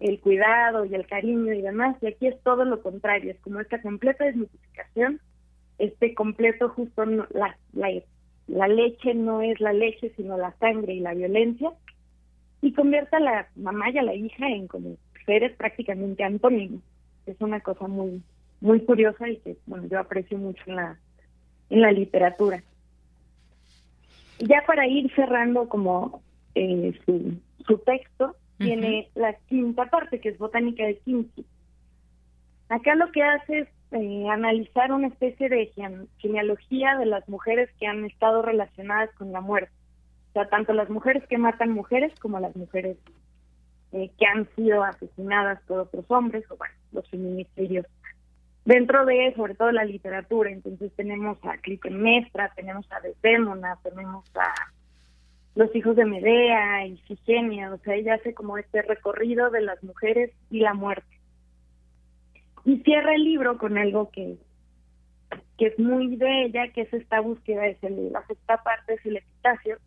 el 0.00 0.18
cuidado 0.18 0.86
y 0.86 0.94
el 0.94 1.06
cariño 1.06 1.52
y 1.52 1.60
demás, 1.60 1.96
y 2.00 2.06
aquí 2.06 2.26
es 2.26 2.42
todo 2.42 2.64
lo 2.64 2.82
contrario, 2.82 3.30
es 3.30 3.40
como 3.40 3.60
esta 3.60 3.80
completa 3.82 4.24
desmitificación, 4.24 5.20
este 5.78 6.14
completo 6.14 6.70
justo 6.70 7.04
la, 7.04 7.56
la 7.74 7.90
la 8.50 8.68
leche 8.68 9.14
no 9.14 9.40
es 9.40 9.60
la 9.60 9.72
leche, 9.72 10.12
sino 10.16 10.36
la 10.36 10.52
sangre 10.58 10.94
y 10.94 11.00
la 11.00 11.14
violencia, 11.14 11.72
y 12.62 12.72
convierte 12.72 13.16
a 13.16 13.20
la 13.20 13.48
mamá 13.56 13.90
y 13.90 13.98
a 13.98 14.02
la 14.02 14.14
hija 14.14 14.48
en 14.48 14.66
como 14.66 14.96
seres 15.24 15.56
prácticamente 15.56 16.24
antónimos. 16.24 16.82
Es 17.26 17.40
una 17.40 17.60
cosa 17.60 17.86
muy 17.86 18.22
muy 18.60 18.80
curiosa 18.84 19.26
y 19.28 19.38
que 19.38 19.56
bueno 19.66 19.86
yo 19.86 19.98
aprecio 19.98 20.36
mucho 20.36 20.62
en 20.66 20.76
la 20.76 20.98
en 21.70 21.80
la 21.80 21.92
literatura. 21.92 22.62
Ya 24.40 24.62
para 24.66 24.86
ir 24.86 25.10
cerrando 25.14 25.68
como 25.68 26.22
eh, 26.54 26.98
su, 27.04 27.34
su 27.66 27.78
texto, 27.78 28.36
tiene 28.58 29.08
la 29.14 29.34
quinta 29.48 29.86
parte, 29.86 30.20
que 30.20 30.30
es 30.30 30.38
Botánica 30.38 30.84
de 30.84 30.98
Kinsey. 30.98 31.44
Acá 32.68 32.94
lo 32.94 33.10
que 33.10 33.22
hace 33.22 33.60
es 33.60 33.68
eh, 33.92 34.28
analizar 34.30 34.92
una 34.92 35.08
especie 35.08 35.48
de 35.48 35.72
genealogía 36.18 36.96
de 36.96 37.06
las 37.06 37.28
mujeres 37.28 37.68
que 37.78 37.86
han 37.86 38.04
estado 38.04 38.42
relacionadas 38.42 39.10
con 39.14 39.32
la 39.32 39.40
muerte. 39.40 39.72
O 40.30 40.32
sea, 40.32 40.48
tanto 40.48 40.72
las 40.72 40.88
mujeres 40.90 41.26
que 41.26 41.38
matan 41.38 41.72
mujeres 41.72 42.12
como 42.20 42.38
las 42.38 42.54
mujeres 42.54 42.96
eh, 43.92 44.10
que 44.16 44.26
han 44.26 44.48
sido 44.54 44.84
asesinadas 44.84 45.60
por 45.62 45.80
otros 45.80 46.04
hombres, 46.08 46.44
o 46.50 46.56
bueno, 46.56 46.74
los 46.92 47.08
feminicidios. 47.10 47.86
Dentro 48.64 49.04
de, 49.04 49.32
sobre 49.34 49.56
todo, 49.56 49.72
la 49.72 49.84
literatura, 49.84 50.50
entonces 50.50 50.92
tenemos 50.94 51.38
a 51.44 51.56
Clitemnestra, 51.58 52.52
tenemos 52.54 52.86
a 52.92 53.00
Desdémona, 53.00 53.78
tenemos 53.82 54.24
a 54.36 54.52
los 55.56 55.74
hijos 55.74 55.96
de 55.96 56.04
Medea, 56.04 56.86
Ifigenia, 56.86 57.72
o 57.72 57.78
sea, 57.78 57.96
ella 57.96 58.14
hace 58.14 58.34
como 58.34 58.58
este 58.58 58.82
recorrido 58.82 59.50
de 59.50 59.62
las 59.62 59.82
mujeres 59.82 60.30
y 60.50 60.60
la 60.60 60.74
muerte. 60.74 61.19
Y 62.64 62.78
cierra 62.78 63.14
el 63.14 63.24
libro 63.24 63.58
con 63.58 63.78
algo 63.78 64.10
que, 64.10 64.36
que 65.58 65.66
es 65.66 65.78
muy 65.78 66.16
de 66.16 66.44
ella, 66.44 66.68
que 66.72 66.82
es 66.82 66.92
esta 66.92 67.20
búsqueda, 67.20 67.66
el, 67.66 68.12
la 68.12 68.26
sexta 68.26 68.62
parte, 68.62 68.94
es 68.94 69.06
el 69.06 69.16
epitafio, 69.16 69.78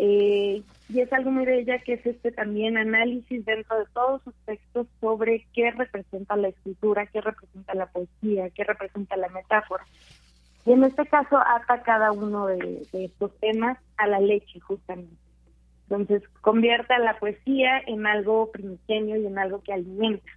eh, 0.00 0.62
y 0.88 1.00
es 1.00 1.12
algo 1.12 1.32
muy 1.32 1.44
de 1.44 1.58
ella 1.58 1.80
que 1.80 1.94
es 1.94 2.06
este 2.06 2.30
también 2.30 2.78
análisis 2.78 3.44
dentro 3.44 3.78
de 3.80 3.84
todos 3.92 4.22
sus 4.22 4.34
textos 4.46 4.86
sobre 5.00 5.44
qué 5.52 5.72
representa 5.72 6.36
la 6.36 6.48
escritura, 6.48 7.06
qué 7.06 7.20
representa 7.20 7.74
la 7.74 7.86
poesía, 7.86 8.48
qué 8.50 8.62
representa 8.62 9.16
la 9.16 9.28
metáfora. 9.28 9.84
Y 10.64 10.72
en 10.72 10.84
este 10.84 11.04
caso 11.06 11.36
ata 11.38 11.82
cada 11.82 12.12
uno 12.12 12.46
de, 12.46 12.86
estos 12.92 13.36
temas 13.40 13.78
a 13.96 14.06
la 14.06 14.20
leche, 14.20 14.60
justamente. 14.60 15.16
Entonces 15.88 16.22
convierte 16.42 16.94
a 16.94 17.00
la 17.00 17.18
poesía 17.18 17.80
en 17.86 18.06
algo 18.06 18.52
primigenio 18.52 19.16
y 19.16 19.26
en 19.26 19.38
algo 19.38 19.62
que 19.62 19.72
alimenta. 19.72 20.30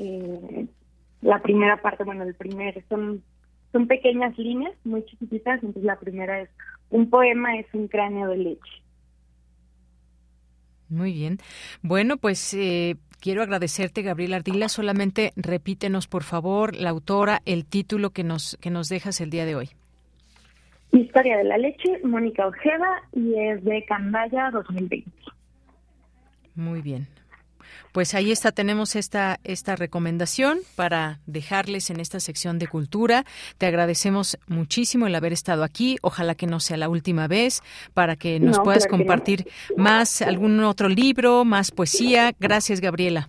Eh, 0.00 0.66
la 1.20 1.42
primera 1.42 1.80
parte, 1.82 2.04
bueno, 2.04 2.24
el 2.24 2.34
primer, 2.34 2.82
son, 2.88 3.22
son 3.72 3.86
pequeñas 3.86 4.36
líneas, 4.38 4.72
muy 4.84 5.04
chiquititas, 5.04 5.62
entonces 5.62 5.84
la 5.84 5.98
primera 5.98 6.40
es, 6.40 6.48
un 6.88 7.10
poema 7.10 7.58
es 7.58 7.66
un 7.74 7.86
cráneo 7.86 8.28
de 8.28 8.38
leche. 8.38 8.82
Muy 10.88 11.12
bien. 11.12 11.38
Bueno, 11.82 12.16
pues 12.16 12.54
eh, 12.54 12.96
quiero 13.20 13.42
agradecerte, 13.42 14.02
Gabriela 14.02 14.36
Ardila. 14.36 14.68
Solamente 14.68 15.32
repítenos, 15.36 16.08
por 16.08 16.24
favor, 16.24 16.74
la 16.74 16.90
autora, 16.90 17.42
el 17.44 17.66
título 17.66 18.10
que 18.10 18.24
nos, 18.24 18.56
que 18.60 18.70
nos 18.70 18.88
dejas 18.88 19.20
el 19.20 19.30
día 19.30 19.44
de 19.44 19.54
hoy. 19.54 19.68
Historia 20.92 21.36
de 21.36 21.44
la 21.44 21.58
leche, 21.58 22.00
Mónica 22.02 22.46
Ojeda, 22.46 23.02
y 23.12 23.34
es 23.38 23.62
de 23.62 23.84
Candaya 23.84 24.50
2020. 24.50 25.08
Muy 26.56 26.82
bien. 26.82 27.06
Pues 27.92 28.14
ahí 28.14 28.30
está, 28.30 28.52
tenemos 28.52 28.96
esta, 28.96 29.38
esta 29.44 29.76
recomendación 29.76 30.58
para 30.76 31.20
dejarles 31.26 31.90
en 31.90 32.00
esta 32.00 32.20
sección 32.20 32.58
de 32.58 32.66
cultura. 32.66 33.24
Te 33.58 33.66
agradecemos 33.66 34.38
muchísimo 34.46 35.06
el 35.06 35.14
haber 35.14 35.32
estado 35.32 35.64
aquí. 35.64 35.98
Ojalá 36.02 36.34
que 36.34 36.46
no 36.46 36.60
sea 36.60 36.76
la 36.76 36.88
última 36.88 37.28
vez 37.28 37.62
para 37.94 38.16
que 38.16 38.40
nos 38.40 38.58
puedas 38.60 38.86
compartir 38.86 39.46
más, 39.76 40.22
algún 40.22 40.60
otro 40.60 40.88
libro, 40.88 41.44
más 41.44 41.70
poesía. 41.70 42.32
Gracias, 42.38 42.80
Gabriela. 42.80 43.28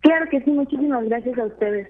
Claro 0.00 0.26
que 0.30 0.40
sí, 0.42 0.50
muchísimas 0.50 1.04
gracias 1.04 1.38
a 1.38 1.44
ustedes. 1.44 1.88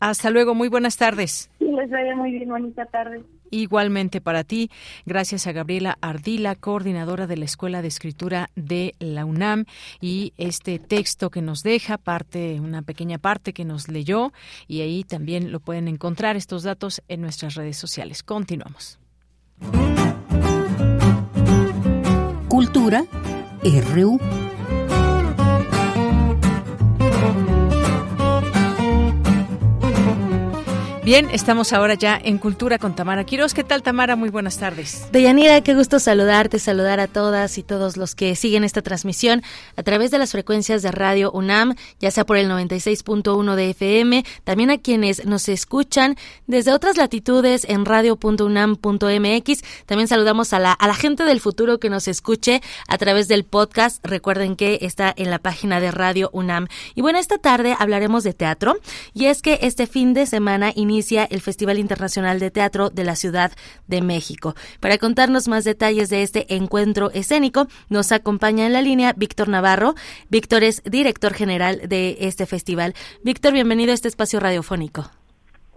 Hasta 0.00 0.30
luego, 0.30 0.54
muy 0.54 0.68
buenas 0.68 0.96
tardes. 0.96 1.48
Sí, 1.58 1.66
les 1.66 1.88
vaya 1.90 2.16
muy 2.16 2.32
bien, 2.32 2.48
bonita 2.48 2.86
tarde. 2.86 3.22
Igualmente 3.54 4.22
para 4.22 4.44
ti, 4.44 4.70
gracias 5.04 5.46
a 5.46 5.52
Gabriela 5.52 5.98
Ardila, 6.00 6.54
coordinadora 6.54 7.26
de 7.26 7.36
la 7.36 7.44
Escuela 7.44 7.82
de 7.82 7.88
Escritura 7.88 8.48
de 8.56 8.94
la 8.98 9.26
UNAM, 9.26 9.66
y 10.00 10.32
este 10.38 10.78
texto 10.78 11.28
que 11.28 11.42
nos 11.42 11.62
deja, 11.62 11.98
parte, 11.98 12.58
una 12.60 12.80
pequeña 12.80 13.18
parte 13.18 13.52
que 13.52 13.66
nos 13.66 13.88
leyó, 13.88 14.32
y 14.68 14.80
ahí 14.80 15.04
también 15.04 15.52
lo 15.52 15.60
pueden 15.60 15.86
encontrar 15.86 16.34
estos 16.34 16.62
datos 16.62 17.02
en 17.08 17.20
nuestras 17.20 17.54
redes 17.54 17.76
sociales. 17.76 18.22
Continuamos. 18.22 18.98
Cultura 22.48 23.04
RU. 23.62 24.18
Bien, 31.04 31.30
estamos 31.32 31.72
ahora 31.72 31.94
ya 31.94 32.16
en 32.22 32.38
Cultura 32.38 32.78
con 32.78 32.94
Tamara 32.94 33.24
Quiroz. 33.24 33.54
¿Qué 33.54 33.64
tal, 33.64 33.82
Tamara? 33.82 34.14
Muy 34.14 34.28
buenas 34.28 34.58
tardes. 34.58 35.08
Deyanira, 35.10 35.60
qué 35.60 35.74
gusto 35.74 35.98
saludarte, 35.98 36.60
saludar 36.60 37.00
a 37.00 37.08
todas 37.08 37.58
y 37.58 37.64
todos 37.64 37.96
los 37.96 38.14
que 38.14 38.36
siguen 38.36 38.62
esta 38.62 38.82
transmisión 38.82 39.42
a 39.74 39.82
través 39.82 40.12
de 40.12 40.18
las 40.18 40.30
frecuencias 40.30 40.80
de 40.80 40.92
Radio 40.92 41.32
UNAM, 41.32 41.74
ya 41.98 42.12
sea 42.12 42.24
por 42.24 42.36
el 42.36 42.48
96.1 42.48 43.56
de 43.56 43.70
FM, 43.70 44.24
también 44.44 44.70
a 44.70 44.78
quienes 44.78 45.26
nos 45.26 45.48
escuchan 45.48 46.14
desde 46.46 46.72
otras 46.72 46.96
latitudes 46.96 47.66
en 47.68 47.84
radio.unam.mx. 47.84 49.62
También 49.86 50.06
saludamos 50.06 50.52
a 50.52 50.60
la, 50.60 50.72
a 50.72 50.86
la 50.86 50.94
gente 50.94 51.24
del 51.24 51.40
futuro 51.40 51.80
que 51.80 51.90
nos 51.90 52.06
escuche 52.06 52.62
a 52.86 52.96
través 52.96 53.26
del 53.26 53.42
podcast. 53.42 54.06
Recuerden 54.06 54.54
que 54.54 54.78
está 54.82 55.12
en 55.16 55.30
la 55.30 55.40
página 55.40 55.80
de 55.80 55.90
Radio 55.90 56.30
UNAM. 56.32 56.68
Y 56.94 57.00
bueno, 57.00 57.18
esta 57.18 57.38
tarde 57.38 57.74
hablaremos 57.76 58.22
de 58.22 58.34
teatro 58.34 58.76
y 59.12 59.24
es 59.24 59.42
que 59.42 59.58
este 59.62 59.88
fin 59.88 60.14
de 60.14 60.26
semana 60.26 60.70
el 60.98 61.40
Festival 61.40 61.78
Internacional 61.78 62.38
de 62.38 62.50
Teatro 62.50 62.90
de 62.90 63.04
la 63.04 63.16
Ciudad 63.16 63.52
de 63.86 64.02
México. 64.02 64.54
Para 64.80 64.98
contarnos 64.98 65.48
más 65.48 65.64
detalles 65.64 66.10
de 66.10 66.22
este 66.22 66.54
encuentro 66.54 67.10
escénico, 67.12 67.66
nos 67.88 68.12
acompaña 68.12 68.66
en 68.66 68.74
la 68.74 68.82
línea 68.82 69.14
Víctor 69.16 69.48
Navarro. 69.48 69.94
Víctor 70.28 70.64
es 70.64 70.82
director 70.84 71.32
general 71.32 71.88
de 71.88 72.18
este 72.20 72.44
festival. 72.46 72.94
Víctor, 73.24 73.54
bienvenido 73.54 73.92
a 73.92 73.94
este 73.94 74.08
espacio 74.08 74.38
radiofónico. 74.38 75.10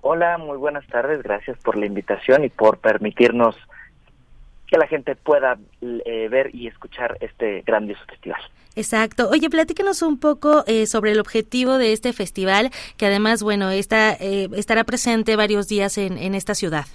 Hola, 0.02 0.38
muy 0.38 0.58
buenas 0.58 0.86
tardes. 0.88 1.24
Gracias 1.24 1.58
por 1.64 1.78
la 1.78 1.86
invitación 1.86 2.44
y 2.44 2.50
por 2.50 2.80
permitirnos 2.80 3.56
que 4.68 4.78
la 4.78 4.88
gente 4.88 5.16
pueda 5.16 5.58
eh, 5.82 6.28
ver 6.30 6.54
y 6.54 6.68
escuchar 6.68 7.18
este 7.22 7.62
grandioso 7.62 8.04
festival. 8.10 8.42
Exacto. 8.76 9.30
Oye, 9.30 9.50
platícanos 9.50 10.02
un 10.02 10.20
poco 10.20 10.64
eh, 10.68 10.86
sobre 10.86 11.12
el 11.12 11.20
objetivo 11.20 11.78
de 11.78 11.94
este 11.94 12.14
festival, 12.14 12.72
que 12.98 13.06
además, 13.06 13.42
bueno, 13.42 13.70
está, 13.70 14.14
eh, 14.14 14.50
estará 14.56 14.84
presente 14.84 15.36
varios 15.36 15.68
días 15.68 15.98
en, 15.98 16.18
en 16.18 16.36
esta 16.36 16.56
ciudad. 16.56 16.86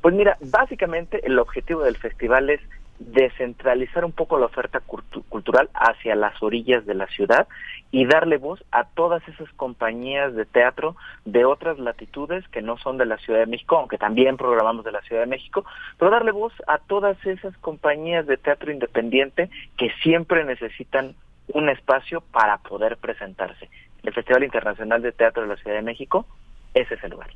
Pues 0.00 0.14
mira, 0.14 0.36
básicamente 0.40 1.26
el 1.26 1.38
objetivo 1.38 1.82
del 1.82 1.96
festival 1.96 2.50
es 2.50 2.60
descentralizar 2.98 4.04
un 4.04 4.12
poco 4.12 4.38
la 4.38 4.46
oferta 4.46 4.80
cultural 4.80 5.70
hacia 5.74 6.16
las 6.16 6.42
orillas 6.42 6.84
de 6.84 6.94
la 6.94 7.06
ciudad 7.06 7.46
y 7.90 8.04
darle 8.06 8.36
voz 8.36 8.62
a 8.70 8.84
todas 8.84 9.26
esas 9.28 9.50
compañías 9.54 10.34
de 10.34 10.44
teatro 10.44 10.96
de 11.24 11.44
otras 11.44 11.78
latitudes 11.78 12.46
que 12.48 12.62
no 12.62 12.76
son 12.76 12.98
de 12.98 13.06
la 13.06 13.18
Ciudad 13.18 13.40
de 13.40 13.46
México, 13.46 13.76
aunque 13.76 13.98
también 13.98 14.36
programamos 14.36 14.84
de 14.84 14.92
la 14.92 15.00
Ciudad 15.02 15.22
de 15.22 15.28
México, 15.28 15.64
pero 15.98 16.10
darle 16.10 16.32
voz 16.32 16.52
a 16.66 16.78
todas 16.78 17.16
esas 17.24 17.56
compañías 17.58 18.26
de 18.26 18.36
teatro 18.36 18.70
independiente 18.70 19.48
que 19.76 19.90
siempre 20.02 20.44
necesitan 20.44 21.14
un 21.48 21.68
espacio 21.70 22.20
para 22.20 22.58
poder 22.58 22.98
presentarse. 22.98 23.70
El 24.02 24.12
Festival 24.12 24.44
Internacional 24.44 25.02
de 25.02 25.12
Teatro 25.12 25.42
de 25.42 25.48
la 25.48 25.56
Ciudad 25.56 25.76
de 25.76 25.82
México 25.82 26.26
es 26.74 26.90
ese 26.90 27.08
lugar. 27.08 27.30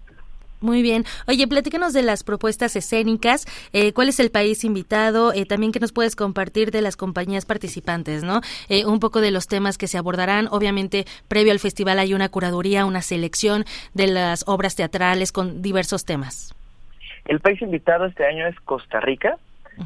Muy 0.62 0.80
bien. 0.80 1.04
Oye, 1.26 1.48
platícanos 1.48 1.92
de 1.92 2.02
las 2.02 2.22
propuestas 2.22 2.76
escénicas. 2.76 3.46
Eh, 3.72 3.92
¿Cuál 3.92 4.08
es 4.08 4.20
el 4.20 4.30
país 4.30 4.62
invitado? 4.62 5.32
Eh, 5.32 5.44
también 5.44 5.72
que 5.72 5.80
nos 5.80 5.92
puedes 5.92 6.14
compartir 6.14 6.70
de 6.70 6.82
las 6.82 6.96
compañías 6.96 7.44
participantes, 7.44 8.22
¿no? 8.22 8.40
Eh, 8.68 8.86
un 8.86 9.00
poco 9.00 9.20
de 9.20 9.32
los 9.32 9.48
temas 9.48 9.76
que 9.76 9.88
se 9.88 9.98
abordarán. 9.98 10.46
Obviamente, 10.52 11.04
previo 11.26 11.50
al 11.50 11.58
festival 11.58 11.98
hay 11.98 12.14
una 12.14 12.28
curaduría, 12.28 12.86
una 12.86 13.02
selección 13.02 13.64
de 13.92 14.06
las 14.06 14.44
obras 14.46 14.76
teatrales 14.76 15.32
con 15.32 15.62
diversos 15.62 16.04
temas. 16.04 16.54
El 17.24 17.40
país 17.40 17.60
invitado 17.60 18.06
este 18.06 18.24
año 18.24 18.46
es 18.46 18.58
Costa 18.60 19.00
Rica 19.00 19.38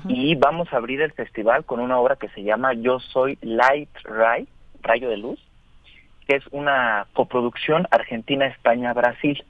y 0.08 0.34
vamos 0.34 0.70
a 0.72 0.76
abrir 0.76 1.00
el 1.00 1.12
festival 1.12 1.64
con 1.64 1.80
una 1.80 1.98
obra 1.98 2.16
que 2.16 2.28
se 2.30 2.42
llama 2.42 2.74
Yo 2.74 2.98
Soy 2.98 3.38
Light 3.40 3.88
Ray, 4.04 4.46
Rayo 4.82 5.08
de 5.08 5.16
Luz, 5.16 5.38
que 6.26 6.36
es 6.36 6.44
una 6.50 7.06
coproducción 7.12 7.86
Argentina-España-Brasil. 7.90 9.44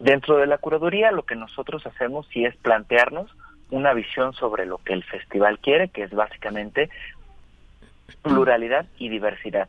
Dentro 0.00 0.36
de 0.36 0.46
la 0.46 0.58
curaduría 0.58 1.10
lo 1.10 1.24
que 1.24 1.36
nosotros 1.36 1.86
hacemos 1.86 2.26
sí 2.32 2.44
es 2.44 2.56
plantearnos 2.56 3.34
una 3.70 3.92
visión 3.94 4.32
sobre 4.34 4.66
lo 4.66 4.78
que 4.78 4.92
el 4.92 5.02
festival 5.04 5.58
quiere, 5.58 5.88
que 5.88 6.02
es 6.02 6.10
básicamente 6.10 6.90
pluralidad 8.22 8.86
y 8.98 9.08
diversidad. 9.08 9.68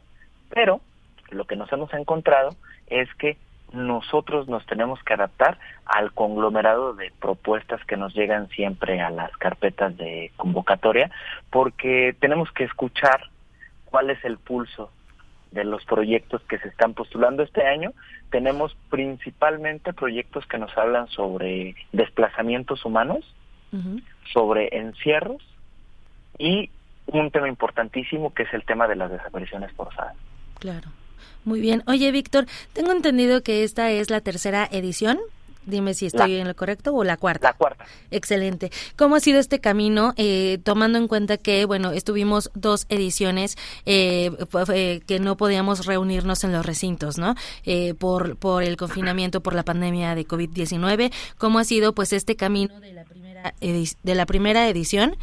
Pero 0.50 0.82
lo 1.30 1.46
que 1.46 1.56
nos 1.56 1.72
hemos 1.72 1.94
encontrado 1.94 2.56
es 2.88 3.14
que 3.16 3.38
nosotros 3.74 4.48
nos 4.48 4.66
tenemos 4.66 5.02
que 5.04 5.14
adaptar 5.14 5.60
al 5.86 6.14
conglomerado 6.14 6.94
de 6.94 7.12
propuestas 7.20 7.84
que 7.86 7.98
nos 7.98 8.14
llegan 8.14 8.48
siempre 8.50 9.02
a 9.02 9.10
las 9.10 9.36
carpetas 9.38 9.98
de 9.98 10.32
convocatoria, 10.38 11.12
porque 11.50 12.16
tenemos 12.20 12.52
que 12.52 12.64
escuchar 12.64 13.30
cuál 13.86 14.10
es 14.10 14.24
el 14.24 14.38
pulso 14.38 14.92
de 15.52 15.64
los 15.64 15.84
proyectos 15.86 16.42
que 16.44 16.58
se 16.60 16.68
están 16.68 16.94
postulando 16.94 17.44
este 17.44 17.66
año, 17.66 17.94
tenemos 18.32 18.76
principalmente 18.90 19.94
proyectos 19.94 20.46
que 20.48 20.58
nos 20.58 20.76
hablan 20.78 21.08
sobre 21.08 21.76
desplazamientos 21.92 22.86
humanos, 22.86 23.26
sobre 24.34 24.70
encierros 24.78 25.44
y 26.38 26.70
un 27.08 27.32
tema 27.32 27.48
importantísimo 27.48 28.34
que 28.34 28.44
es 28.44 28.54
el 28.54 28.64
tema 28.66 28.88
de 28.88 28.96
las 28.96 29.12
desapariciones 29.12 29.72
forzadas. 29.74 30.16
Claro. 30.60 30.90
Muy 31.46 31.62
bien. 31.62 31.84
Oye, 31.88 32.12
Víctor, 32.12 32.46
tengo 32.74 32.92
entendido 32.92 33.42
que 33.42 33.64
esta 33.64 33.92
es 33.92 34.10
la 34.10 34.22
tercera 34.22 34.68
edición 34.70 35.18
Dime 35.68 35.94
si 35.94 36.06
estoy 36.06 36.38
en 36.38 36.48
lo 36.48 36.56
correcto 36.56 36.96
o 36.96 37.04
la 37.04 37.18
cuarta. 37.18 37.50
La 37.50 37.54
cuarta. 37.54 37.86
Excelente. 38.10 38.72
¿Cómo 38.96 39.18
ha 39.18 39.20
sido 39.20 39.38
este 39.38 39.60
camino, 39.60 40.14
eh, 40.16 40.60
tomando 40.64 40.98
en 40.98 41.10
cuenta 41.10 41.36
que, 41.36 41.66
bueno, 41.66 41.92
estuvimos 41.92 42.50
dos 42.54 42.86
ediciones 42.88 43.58
eh, 43.86 44.32
que 45.06 45.20
no 45.20 45.36
podíamos 45.36 45.86
reunirnos 45.86 46.46
en 46.46 46.54
los 46.54 46.66
recintos, 46.66 47.18
¿no? 47.18 47.36
Eh, 47.66 47.96
por, 47.96 48.38
por 48.38 48.64
el 48.64 48.78
confinamiento, 48.78 49.42
por 49.42 49.56
la 49.56 49.64
pandemia 49.64 50.16
de 50.16 50.26
COVID-19. 50.26 51.12
¿Cómo 51.38 51.60
ha 51.60 51.66
sido, 51.66 51.94
pues, 51.94 52.14
este 52.14 52.38
camino 52.38 52.80
de 52.80 52.94
la 52.94 53.04
primera, 53.04 53.54
de 53.60 54.16
la 54.16 54.26
primera 54.26 54.70
edición 54.70 55.18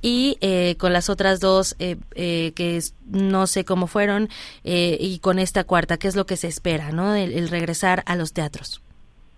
y 0.00 0.38
con 0.78 0.94
las 0.94 1.10
otras 1.10 1.40
dos 1.40 1.76
que 1.78 2.82
no 3.04 3.46
sé 3.46 3.64
cómo 3.66 3.86
fueron 3.86 4.30
y 4.64 5.18
con 5.18 5.38
esta 5.38 5.64
cuarta, 5.64 5.98
qué 5.98 6.08
es 6.08 6.16
lo 6.16 6.24
que 6.24 6.36
se 6.36 6.48
espera, 6.48 6.90
¿no? 6.90 7.14
el 7.14 7.48
regresar 7.48 8.02
a 8.06 8.16
los 8.16 8.32
teatros 8.32 8.80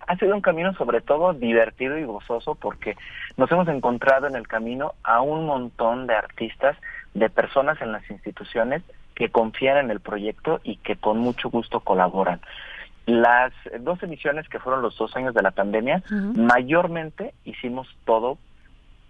ha 0.07 0.17
sido 0.17 0.35
un 0.35 0.41
camino 0.41 0.73
sobre 0.73 1.01
todo 1.01 1.33
divertido 1.33 1.97
y 1.97 2.03
gozoso 2.03 2.55
porque 2.55 2.95
nos 3.37 3.51
hemos 3.51 3.67
encontrado 3.67 4.27
en 4.27 4.35
el 4.35 4.47
camino 4.47 4.93
a 5.03 5.21
un 5.21 5.45
montón 5.45 6.07
de 6.07 6.15
artistas, 6.15 6.77
de 7.13 7.29
personas 7.29 7.81
en 7.81 7.91
las 7.91 8.09
instituciones 8.09 8.83
que 9.15 9.29
confían 9.29 9.77
en 9.77 9.91
el 9.91 9.99
proyecto 9.99 10.59
y 10.63 10.77
que 10.77 10.95
con 10.95 11.19
mucho 11.19 11.49
gusto 11.49 11.79
colaboran. 11.79 12.41
Las 13.05 13.51
dos 13.81 14.01
emisiones 14.01 14.47
que 14.47 14.59
fueron 14.59 14.81
los 14.81 14.97
dos 14.97 15.15
años 15.15 15.33
de 15.33 15.41
la 15.41 15.51
pandemia, 15.51 16.03
mayormente 16.09 17.33
hicimos 17.43 17.87
todo 18.05 18.37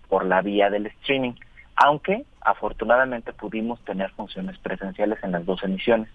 por 0.09 0.25
la 0.25 0.41
vía 0.41 0.69
del 0.69 0.87
streaming, 0.87 1.33
aunque 1.75 2.25
afortunadamente 2.41 3.33
pudimos 3.33 3.79
tener 3.81 4.09
funciones 4.11 4.57
presenciales 4.57 5.23
en 5.23 5.31
las 5.31 5.45
dos 5.45 5.63
emisiones. 5.63 6.09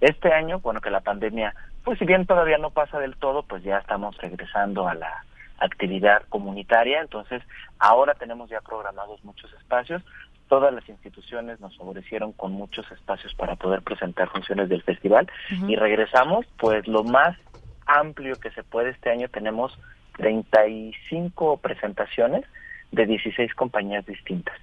Este 0.00 0.32
año, 0.32 0.60
bueno, 0.60 0.80
que 0.80 0.90
la 0.90 1.00
pandemia 1.00 1.54
pues 1.86 2.00
si 2.00 2.04
bien 2.04 2.26
todavía 2.26 2.58
no 2.58 2.70
pasa 2.70 2.98
del 2.98 3.16
todo, 3.16 3.44
pues 3.44 3.62
ya 3.62 3.78
estamos 3.78 4.16
regresando 4.16 4.88
a 4.88 4.94
la 4.94 5.24
actividad 5.58 6.22
comunitaria, 6.28 7.00
entonces 7.00 7.44
ahora 7.78 8.14
tenemos 8.14 8.50
ya 8.50 8.60
programados 8.60 9.22
muchos 9.22 9.52
espacios, 9.52 10.02
todas 10.48 10.74
las 10.74 10.86
instituciones 10.88 11.60
nos 11.60 11.76
favorecieron 11.76 12.32
con 12.32 12.50
muchos 12.50 12.90
espacios 12.90 13.32
para 13.36 13.54
poder 13.54 13.82
presentar 13.82 14.28
funciones 14.30 14.68
del 14.68 14.82
festival. 14.82 15.30
Y 15.68 15.76
regresamos 15.76 16.44
pues 16.58 16.88
lo 16.88 17.04
más 17.04 17.38
amplio 17.86 18.34
que 18.34 18.50
se 18.50 18.64
puede. 18.64 18.90
Este 18.90 19.10
año 19.10 19.28
tenemos 19.28 19.78
35 20.16 21.58
presentaciones 21.58 22.44
de 22.90 23.06
16 23.06 23.54
compañías 23.54 24.04
distintas. 24.06 24.56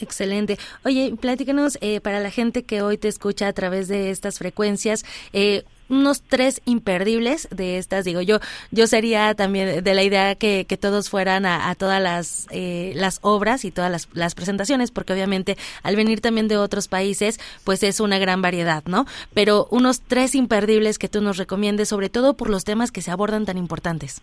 Excelente. 0.00 0.56
Oye, 0.84 1.14
platícanos 1.20 1.78
eh, 1.80 2.00
para 2.00 2.20
la 2.20 2.30
gente 2.30 2.64
que 2.64 2.82
hoy 2.82 2.98
te 2.98 3.08
escucha 3.08 3.48
a 3.48 3.52
través 3.52 3.88
de 3.88 4.10
estas 4.10 4.38
frecuencias, 4.38 5.04
eh, 5.32 5.64
unos 5.90 6.22
tres 6.22 6.62
imperdibles 6.64 7.48
de 7.50 7.76
estas. 7.76 8.04
Digo, 8.04 8.22
yo, 8.22 8.38
yo 8.70 8.86
sería 8.86 9.34
también 9.34 9.82
de 9.82 9.94
la 9.94 10.02
idea 10.02 10.34
que, 10.36 10.64
que 10.66 10.76
todos 10.76 11.10
fueran 11.10 11.44
a, 11.44 11.74
todas 11.74 12.00
las, 12.00 12.46
eh, 12.52 12.92
las 12.94 13.18
obras 13.22 13.64
y 13.64 13.70
todas 13.70 13.90
las, 13.90 14.08
las, 14.14 14.34
presentaciones, 14.34 14.92
porque 14.92 15.12
obviamente 15.12 15.56
al 15.82 15.96
venir 15.96 16.20
también 16.20 16.48
de 16.48 16.56
otros 16.56 16.88
países, 16.88 17.38
pues 17.64 17.82
es 17.82 18.00
una 18.00 18.18
gran 18.18 18.40
variedad, 18.40 18.84
¿no? 18.86 19.04
Pero 19.34 19.66
unos 19.70 20.00
tres 20.00 20.34
imperdibles 20.34 20.98
que 20.98 21.08
tú 21.08 21.20
nos 21.20 21.36
recomiendes, 21.36 21.88
sobre 21.88 22.08
todo 22.08 22.34
por 22.34 22.48
los 22.48 22.64
temas 22.64 22.92
que 22.92 23.02
se 23.02 23.10
abordan 23.10 23.44
tan 23.44 23.58
importantes. 23.58 24.22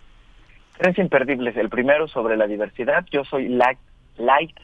Tres 0.77 0.97
imperdibles. 0.97 1.57
El 1.57 1.69
primero 1.69 2.07
sobre 2.07 2.37
la 2.37 2.47
diversidad. 2.47 3.05
Yo 3.11 3.25
soy 3.25 3.49
Light, 3.49 3.79
Light. 4.17 4.55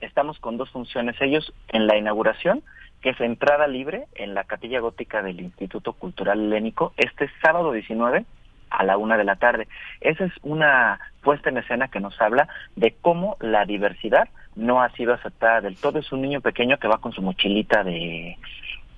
Estamos 0.00 0.38
con 0.38 0.56
dos 0.56 0.70
funciones 0.70 1.16
ellos 1.20 1.52
en 1.68 1.86
la 1.86 1.96
inauguración 1.96 2.62
que 3.00 3.10
es 3.10 3.20
entrada 3.20 3.66
libre 3.66 4.06
en 4.14 4.34
la 4.34 4.44
capilla 4.44 4.80
gótica 4.80 5.22
del 5.22 5.40
Instituto 5.40 5.92
Cultural 5.92 6.40
Helénico 6.40 6.92
este 6.96 7.30
sábado 7.40 7.72
19 7.72 8.24
a 8.70 8.84
la 8.84 8.96
una 8.96 9.16
de 9.16 9.24
la 9.24 9.36
tarde. 9.36 9.68
Esa 10.00 10.24
es 10.24 10.32
una 10.42 11.00
puesta 11.22 11.48
en 11.48 11.58
escena 11.58 11.88
que 11.88 12.00
nos 12.00 12.20
habla 12.20 12.48
de 12.76 12.94
cómo 13.00 13.36
la 13.40 13.64
diversidad 13.64 14.28
no 14.56 14.82
ha 14.82 14.90
sido 14.90 15.14
aceptada 15.14 15.60
del 15.60 15.76
todo. 15.76 15.98
Es 15.98 16.12
un 16.12 16.22
niño 16.22 16.40
pequeño 16.40 16.78
que 16.78 16.88
va 16.88 16.98
con 16.98 17.12
su 17.12 17.22
mochilita 17.22 17.84
de, 17.84 18.36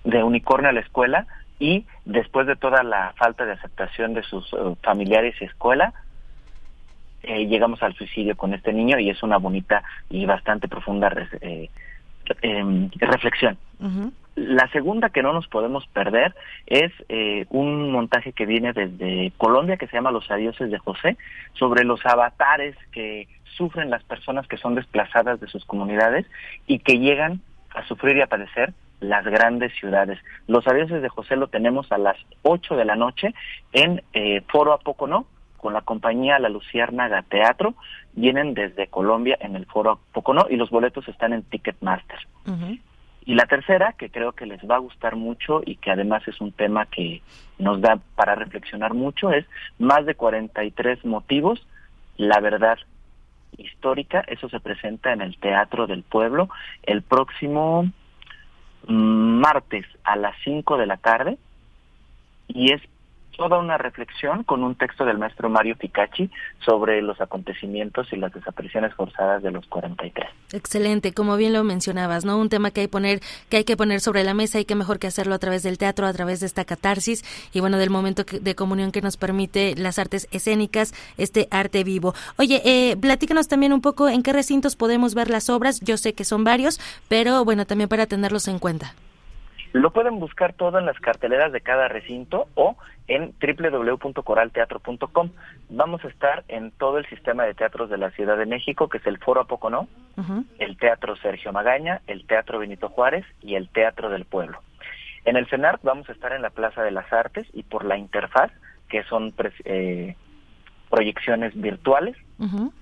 de 0.05 0.22
unicornio 0.22 0.70
a 0.70 0.72
la 0.72 0.81
escuela 0.81 1.27
y 1.59 1.85
después 2.05 2.47
de 2.47 2.56
toda 2.56 2.82
la 2.82 3.12
falta 3.16 3.44
de 3.44 3.52
aceptación 3.52 4.14
de 4.14 4.22
sus 4.22 4.51
eh, 4.52 4.56
familiares 4.82 5.35
y 5.40 5.44
escuela, 5.44 5.93
eh, 7.22 7.47
llegamos 7.47 7.82
al 7.82 7.94
suicidio 7.94 8.36
con 8.36 8.55
este 8.55 8.72
niño 8.72 8.98
y 8.98 9.10
es 9.10 9.22
una 9.22 9.38
bonita 9.38 9.82
y 10.09 10.26
bastante 10.26 10.68
profunda 10.68 11.12
eh, 11.40 11.68
eh, 12.42 12.88
reflexión. 12.97 13.59
La 14.36 14.68
segunda 14.68 15.10
que 15.10 15.22
no 15.22 15.32
nos 15.32 15.48
podemos 15.48 15.86
perder 15.88 16.34
es 16.66 16.92
eh, 17.09 17.47
un 17.51 17.90
montaje 17.90 18.32
que 18.32 18.47
viene 18.47 18.72
desde 18.72 19.32
Colombia 19.36 19.76
que 19.76 19.86
se 19.86 19.97
llama 19.97 20.12
Los 20.12 20.30
Adioses 20.30 20.70
de 20.70 20.78
José, 20.78 21.16
sobre 21.55 21.84
los 21.84 22.05
avatares 22.06 22.76
que 22.92 23.28
sufren 23.56 23.90
las 23.90 24.05
personas 24.05 24.47
que 24.47 24.56
son 24.56 24.76
desplazadas 24.76 25.40
de 25.40 25.48
sus 25.48 25.64
comunidades 25.64 26.26
y 26.66 26.78
que 26.78 26.98
llegan 26.98 27.40
a 27.74 27.86
sufrir 27.86 28.16
y 28.16 28.22
a 28.22 28.28
padecer 28.28 28.72
las 29.01 29.24
grandes 29.24 29.74
ciudades. 29.74 30.18
Los 30.47 30.66
Adioses 30.68 31.02
de 31.02 31.09
José 31.09 31.36
lo 31.36 31.48
tenemos 31.48 31.90
a 31.90 31.98
las 31.98 32.16
8 32.42 32.76
de 32.76 32.84
la 32.84 32.97
noche 32.97 33.34
en 33.72 34.02
eh, 34.12 34.42
Foro 34.48 34.72
A 34.72 34.78
Poco 34.78 35.06
No, 35.06 35.26
con 35.61 35.74
la 35.74 35.82
compañía 35.82 36.39
La 36.39 36.49
Luciérnaga 36.49 37.23
Teatro. 37.23 37.74
Vienen 38.15 38.55
desde 38.55 38.89
Colombia 38.89 39.37
en 39.41 39.55
el 39.55 39.66
foro 39.66 40.01
Pocono 40.12 40.47
y 40.49 40.57
los 40.57 40.70
boletos 40.70 41.07
están 41.09 41.32
en 41.32 41.43
Ticketmaster. 41.43 42.19
Y 43.27 43.35
la 43.35 43.47
tercera, 43.47 43.93
que 43.93 44.11
creo 44.11 44.32
que 44.32 44.47
les 44.47 44.61
va 44.69 44.77
a 44.77 44.81
gustar 44.81 45.15
mucho 45.15 45.61
y 45.65 45.77
que 45.77 45.91
además 45.91 46.27
es 46.27 46.41
un 46.41 46.53
tema 46.53 46.87
que 46.87 47.23
nos 47.59 47.81
da 47.81 48.01
para 48.16 48.35
reflexionar 48.35 48.95
mucho, 48.95 49.31
es 49.31 49.45
más 49.78 50.07
de 50.07 50.15
43 50.15 51.05
motivos, 51.05 51.65
la 52.16 52.41
verdad 52.41 52.78
histórica. 53.57 54.24
Eso 54.27 54.49
se 54.49 54.59
presenta 54.59 55.12
en 55.12 55.20
el 55.20 55.37
Teatro 55.37 55.87
del 55.87 56.03
Pueblo 56.03 56.49
el 56.82 57.03
próximo 57.03 57.85
mm, 58.89 59.41
martes 59.41 59.87
a 60.03 60.16
las 60.16 60.35
5 60.43 60.78
de 60.78 60.87
la 60.87 60.97
tarde 60.97 61.39
y 62.49 62.73
es 62.73 62.82
toda 63.41 63.59
una 63.59 63.79
reflexión 63.79 64.45
con 64.45 64.62
un 64.62 64.75
texto 64.75 65.07
del 65.07 65.17
maestro 65.17 65.49
Mario 65.49 65.75
Ficacci 65.75 66.31
sobre 66.62 67.01
los 67.01 67.19
acontecimientos 67.23 68.12
y 68.12 68.17
las 68.17 68.35
desapariciones 68.35 68.93
forzadas 68.93 69.43
de 69.43 69.51
los 69.51 69.65
43. 69.65 70.29
Excelente, 70.53 71.15
como 71.15 71.39
bien 71.39 71.55
lo 71.55 71.65
mencionabas, 71.65 72.27
¿no? 72.27 72.37
Un 72.37 72.51
tema 72.51 72.71
que 72.71 72.83
hay 72.83 72.87
poner 72.87 73.21
que 73.49 73.57
hay 73.57 73.65
que 73.65 73.79
poner 73.79 74.01
sobre 74.01 74.25
la 74.25 74.35
mesa 74.35 74.61
y 74.61 74.67
que 74.67 74.75
mejor 74.75 74.99
que 74.99 75.07
hacerlo 75.07 75.35
a 75.35 75.39
través 75.39 75.62
del 75.62 75.79
teatro, 75.79 76.07
a 76.07 76.12
través 76.12 76.41
de 76.41 76.47
esta 76.47 76.67
catarsis 76.67 77.25
y 77.55 77.61
bueno, 77.61 77.79
del 77.79 77.89
momento 77.89 78.25
de 78.31 78.55
comunión 78.55 78.93
que 78.93 79.01
nos 79.01 79.17
permite 79.17 79.75
las 79.75 79.99
artes 79.99 80.29
escénicas, 80.33 80.93
este 81.17 81.49
arte 81.51 81.83
vivo. 81.83 82.12
Oye, 82.37 82.61
eh, 82.67 82.99
platícanos 82.99 83.49
también 83.49 83.73
un 83.73 83.81
poco 83.81 84.11
en 84.11 84.23
qué 84.23 84.35
recintos 84.35 84.77
podemos 84.77 85.15
ver 85.15 85.31
las 85.31 85.49
obras. 85.49 85.81
Yo 85.81 85.97
sé 85.97 86.12
que 86.12 86.25
son 86.25 86.45
varios, 86.45 86.79
pero 87.09 87.43
bueno, 87.47 87.65
también 87.65 87.89
para 87.89 88.05
tenerlos 88.05 88.49
en 88.49 88.59
cuenta. 88.59 88.93
Lo 89.72 89.92
pueden 89.92 90.18
buscar 90.18 90.52
todo 90.52 90.78
en 90.78 90.86
las 90.86 90.98
carteleras 90.98 91.52
de 91.52 91.60
cada 91.60 91.86
recinto 91.88 92.48
o 92.55 92.76
en 93.06 93.34
www.coralteatro.com. 93.40 95.30
Vamos 95.68 96.05
a 96.05 96.09
estar 96.09 96.44
en 96.48 96.72
todo 96.72 96.98
el 96.98 97.06
sistema 97.06 97.44
de 97.44 97.55
teatros 97.55 97.88
de 97.88 97.98
la 97.98 98.10
Ciudad 98.10 98.36
de 98.36 98.47
México, 98.47 98.88
que 98.88 98.98
es 98.98 99.06
el 99.06 99.18
Foro 99.18 99.42
Apoco 99.42 99.70
No, 99.70 99.88
el 100.59 100.76
Teatro 100.76 101.16
Sergio 101.16 101.52
Magaña, 101.52 102.01
el 102.06 102.26
Teatro 102.26 102.59
Benito 102.59 102.88
Juárez 102.88 103.24
y 103.42 103.55
el 103.55 103.68
Teatro 103.68 104.10
del 104.10 104.24
Pueblo. 104.24 104.60
En 105.24 105.36
el 105.36 105.47
CENART 105.47 105.82
vamos 105.82 106.09
a 106.09 106.12
estar 106.12 106.32
en 106.32 106.42
la 106.42 106.51
Plaza 106.51 106.82
de 106.82 106.90
las 106.90 107.12
Artes 107.12 107.47
y 107.52 107.62
por 107.62 107.84
la 107.84 107.97
interfaz, 107.97 108.51
que 108.88 109.05
son 109.05 109.34
eh, 109.64 110.16
proyecciones 110.88 111.55
virtuales, 111.55 112.16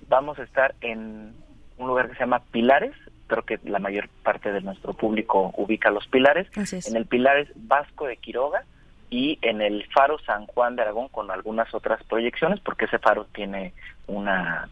vamos 0.07 0.39
a 0.39 0.43
estar 0.43 0.73
en 0.81 1.33
un 1.77 1.87
lugar 1.87 2.07
que 2.07 2.15
se 2.15 2.21
llama 2.21 2.41
Pilares, 2.51 2.95
creo 3.29 3.43
que 3.43 3.59
la 3.63 3.79
mayor 3.79 4.09
parte 4.23 4.51
de 4.51 4.59
nuestro 4.59 4.93
público 4.93 5.53
ubica 5.55 5.89
los 5.91 6.05
pilares, 6.07 6.47
en 6.87 6.95
el 6.97 7.05
Pilares 7.05 7.47
Vasco 7.55 8.07
de 8.07 8.17
Quiroga 8.17 8.65
y 9.09 9.39
en 9.41 9.61
el 9.61 9.85
Faro 9.93 10.19
San 10.19 10.45
Juan 10.47 10.75
de 10.75 10.81
Aragón 10.81 11.07
con 11.07 11.31
algunas 11.31 11.73
otras 11.73 12.03
proyecciones, 12.03 12.59
porque 12.59 12.85
ese 12.85 12.99
faro 12.99 13.25
tiene 13.33 13.73
una 14.07 14.67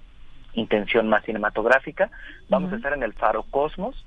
intención 0.53 1.07
más 1.07 1.23
cinematográfica. 1.23 2.09
Vamos 2.49 2.73
a 2.73 2.75
estar 2.75 2.93
en 2.93 3.03
el 3.03 3.13
Faro 3.13 3.43
Cosmos 3.43 4.05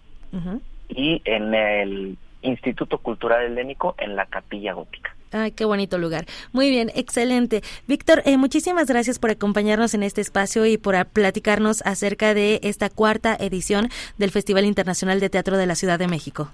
y 0.89 1.23
en 1.25 1.55
el 1.55 2.19
Instituto 2.43 2.99
Cultural 2.99 3.45
Helénico 3.45 3.95
en 3.99 4.17
la 4.17 4.27
Capilla 4.27 4.73
Gótica. 4.73 5.15
Ay, 5.33 5.53
qué 5.53 5.65
bonito 5.65 5.97
lugar. 5.99 6.25
Muy 6.53 6.71
bien, 6.71 6.91
excelente. 6.95 7.63
Víctor, 7.87 8.23
eh, 8.25 8.37
muchísimas 8.37 8.89
gracias 8.89 9.19
por 9.19 9.31
acompañarnos 9.31 9.95
en 9.95 10.03
este 10.03 10.21
espacio 10.21 10.67
y 10.67 10.77
por 10.77 11.07
platicarnos 11.07 11.83
acerca 11.87 12.35
de 12.35 12.59
esta 12.65 12.91
cuarta 12.91 13.37
edición 13.39 13.89
del 14.19 14.31
Festival 14.31 14.65
Internacional 14.65 15.21
de 15.21 15.31
Teatro 15.31 15.57
de 15.57 15.67
la 15.67 15.77
Ciudad 15.77 15.99
de 15.99 16.09
México. 16.09 16.51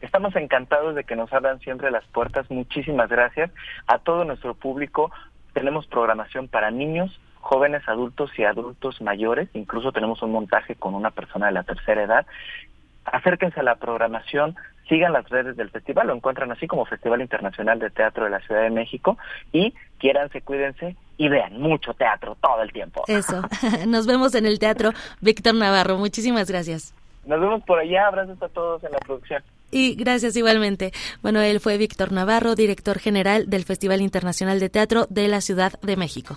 Estamos 0.00 0.34
encantados 0.36 0.94
de 0.94 1.04
que 1.04 1.14
nos 1.14 1.30
abran 1.32 1.60
siempre 1.60 1.90
las 1.90 2.04
puertas. 2.06 2.50
Muchísimas 2.50 3.10
gracias 3.10 3.50
a 3.86 3.98
todo 3.98 4.24
nuestro 4.24 4.54
público. 4.54 5.10
Tenemos 5.52 5.86
programación 5.86 6.48
para 6.48 6.70
niños, 6.70 7.20
jóvenes, 7.40 7.86
adultos 7.86 8.30
y 8.38 8.44
adultos 8.44 9.02
mayores. 9.02 9.50
Incluso 9.52 9.92
tenemos 9.92 10.22
un 10.22 10.32
montaje 10.32 10.74
con 10.74 10.94
una 10.94 11.10
persona 11.10 11.46
de 11.46 11.52
la 11.52 11.64
tercera 11.64 12.02
edad. 12.02 12.26
Acérquense 13.04 13.60
a 13.60 13.62
la 13.62 13.76
programación, 13.76 14.56
sigan 14.90 15.14
las 15.14 15.26
redes 15.30 15.56
del 15.56 15.70
festival, 15.70 16.08
lo 16.08 16.14
encuentran 16.14 16.50
así 16.52 16.66
como 16.66 16.84
Festival 16.84 17.22
Internacional 17.22 17.78
de 17.78 17.88
Teatro 17.88 18.24
de 18.24 18.30
la 18.30 18.40
Ciudad 18.40 18.62
de 18.62 18.70
México 18.70 19.16
y 19.52 19.72
quiéranse, 19.98 20.42
cuídense 20.42 20.96
y 21.16 21.28
vean 21.28 21.58
mucho 21.58 21.94
teatro 21.94 22.36
todo 22.42 22.60
el 22.62 22.72
tiempo. 22.72 23.04
Eso. 23.06 23.42
Nos 23.86 24.06
vemos 24.06 24.34
en 24.34 24.44
el 24.44 24.58
teatro 24.58 24.90
Víctor 25.20 25.54
Navarro. 25.54 25.96
Muchísimas 25.96 26.50
gracias. 26.50 26.92
Nos 27.24 27.40
vemos 27.40 27.62
por 27.62 27.78
allá. 27.78 28.08
Abrazos 28.08 28.42
a 28.42 28.48
todos 28.48 28.82
en 28.84 28.92
la 28.92 28.98
producción. 28.98 29.42
Y 29.70 29.94
gracias 29.94 30.34
igualmente. 30.36 30.92
Bueno, 31.22 31.40
él 31.40 31.60
fue 31.60 31.78
Víctor 31.78 32.10
Navarro, 32.10 32.56
director 32.56 32.98
general 32.98 33.48
del 33.48 33.64
Festival 33.64 34.00
Internacional 34.00 34.58
de 34.58 34.68
Teatro 34.68 35.06
de 35.08 35.28
la 35.28 35.40
Ciudad 35.40 35.78
de 35.80 35.96
México. 35.96 36.36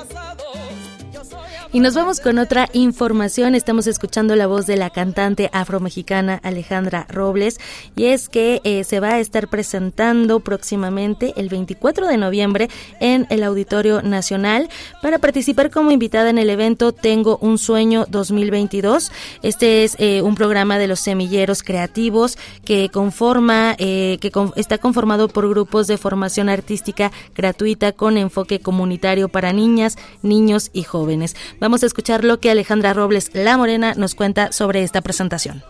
Y 1.73 1.79
nos 1.79 1.93
vamos 1.93 2.19
con 2.19 2.37
otra 2.37 2.67
información. 2.73 3.55
Estamos 3.55 3.87
escuchando 3.87 4.35
la 4.35 4.45
voz 4.45 4.67
de 4.67 4.75
la 4.75 4.89
cantante 4.89 5.49
afromexicana 5.53 6.37
Alejandra 6.43 7.05
Robles 7.07 7.61
y 7.95 8.07
es 8.07 8.27
que 8.27 8.59
eh, 8.65 8.83
se 8.83 8.99
va 8.99 9.13
a 9.13 9.19
estar 9.21 9.47
presentando 9.47 10.41
próximamente 10.41 11.33
el 11.37 11.47
24 11.47 12.07
de 12.07 12.17
noviembre 12.17 12.69
en 12.99 13.25
el 13.29 13.41
Auditorio 13.43 14.01
Nacional 14.01 14.67
para 15.01 15.19
participar 15.19 15.71
como 15.71 15.91
invitada 15.91 16.29
en 16.29 16.39
el 16.39 16.49
evento 16.49 16.91
Tengo 16.91 17.37
un 17.37 17.57
sueño 17.57 18.05
2022. 18.09 19.09
Este 19.41 19.85
es 19.85 19.95
eh, 19.97 20.21
un 20.21 20.35
programa 20.35 20.77
de 20.77 20.87
los 20.87 20.99
semilleros 20.99 21.63
creativos 21.63 22.37
que 22.65 22.89
conforma, 22.89 23.77
eh, 23.77 24.17
que 24.19 24.29
está 24.57 24.77
conformado 24.77 25.29
por 25.29 25.47
grupos 25.47 25.87
de 25.87 25.97
formación 25.97 26.49
artística 26.49 27.13
gratuita 27.33 27.93
con 27.93 28.17
enfoque 28.17 28.59
comunitario 28.59 29.29
para 29.29 29.53
niñas, 29.53 29.97
niños 30.21 30.69
y 30.73 30.83
jóvenes. 30.83 31.33
Vamos 31.61 31.83
a 31.83 31.85
escuchar 31.85 32.23
lo 32.23 32.39
que 32.39 32.49
Alejandra 32.49 32.91
Robles 32.91 33.35
La 33.35 33.55
Morena 33.55 33.93
nos 33.93 34.15
cuenta 34.15 34.51
sobre 34.51 34.81
esta 34.81 35.01
presentación. 35.01 35.61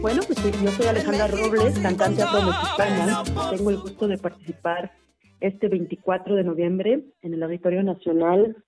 Bueno, 0.00 0.22
pues 0.24 0.40
yo 0.62 0.70
soy 0.70 0.86
Alejandra 0.86 1.26
Robles, 1.26 1.76
cantante 1.80 2.22
afro-mexicana. 2.22 3.24
Tengo 3.50 3.70
el 3.70 3.78
gusto 3.78 4.06
de 4.06 4.16
participar 4.16 4.92
este 5.40 5.66
24 5.66 6.36
de 6.36 6.44
noviembre 6.44 7.02
en 7.20 7.34
el 7.34 7.42
Auditorio 7.42 7.82
Nacional, 7.82 8.58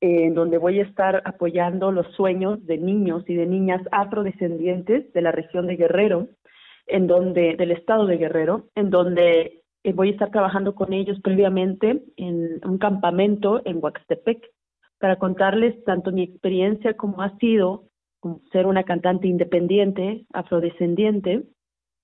en 0.00 0.34
donde 0.34 0.58
voy 0.58 0.78
a 0.78 0.84
estar 0.84 1.20
apoyando 1.24 1.90
los 1.90 2.06
sueños 2.14 2.64
de 2.64 2.78
niños 2.78 3.24
y 3.26 3.34
de 3.34 3.46
niñas 3.46 3.82
afrodescendientes 3.90 5.12
de 5.12 5.22
la 5.22 5.32
región 5.32 5.66
de 5.66 5.74
Guerrero, 5.74 6.28
en 6.86 7.08
donde 7.08 7.56
del 7.56 7.72
estado 7.72 8.06
de 8.06 8.18
Guerrero, 8.18 8.68
en 8.76 8.90
donde 8.90 9.64
eh, 9.82 9.92
voy 9.92 10.10
a 10.10 10.12
estar 10.12 10.30
trabajando 10.30 10.76
con 10.76 10.92
ellos 10.92 11.18
previamente 11.20 12.04
en 12.16 12.60
un 12.64 12.78
campamento 12.78 13.60
en 13.64 13.82
Huaxtepec 13.82 14.53
para 15.04 15.16
contarles 15.16 15.84
tanto 15.84 16.12
mi 16.12 16.22
experiencia 16.22 16.96
como 16.96 17.20
ha 17.20 17.36
sido 17.36 17.84
ser 18.50 18.64
una 18.64 18.84
cantante 18.84 19.28
independiente, 19.28 20.24
afrodescendiente, 20.32 21.44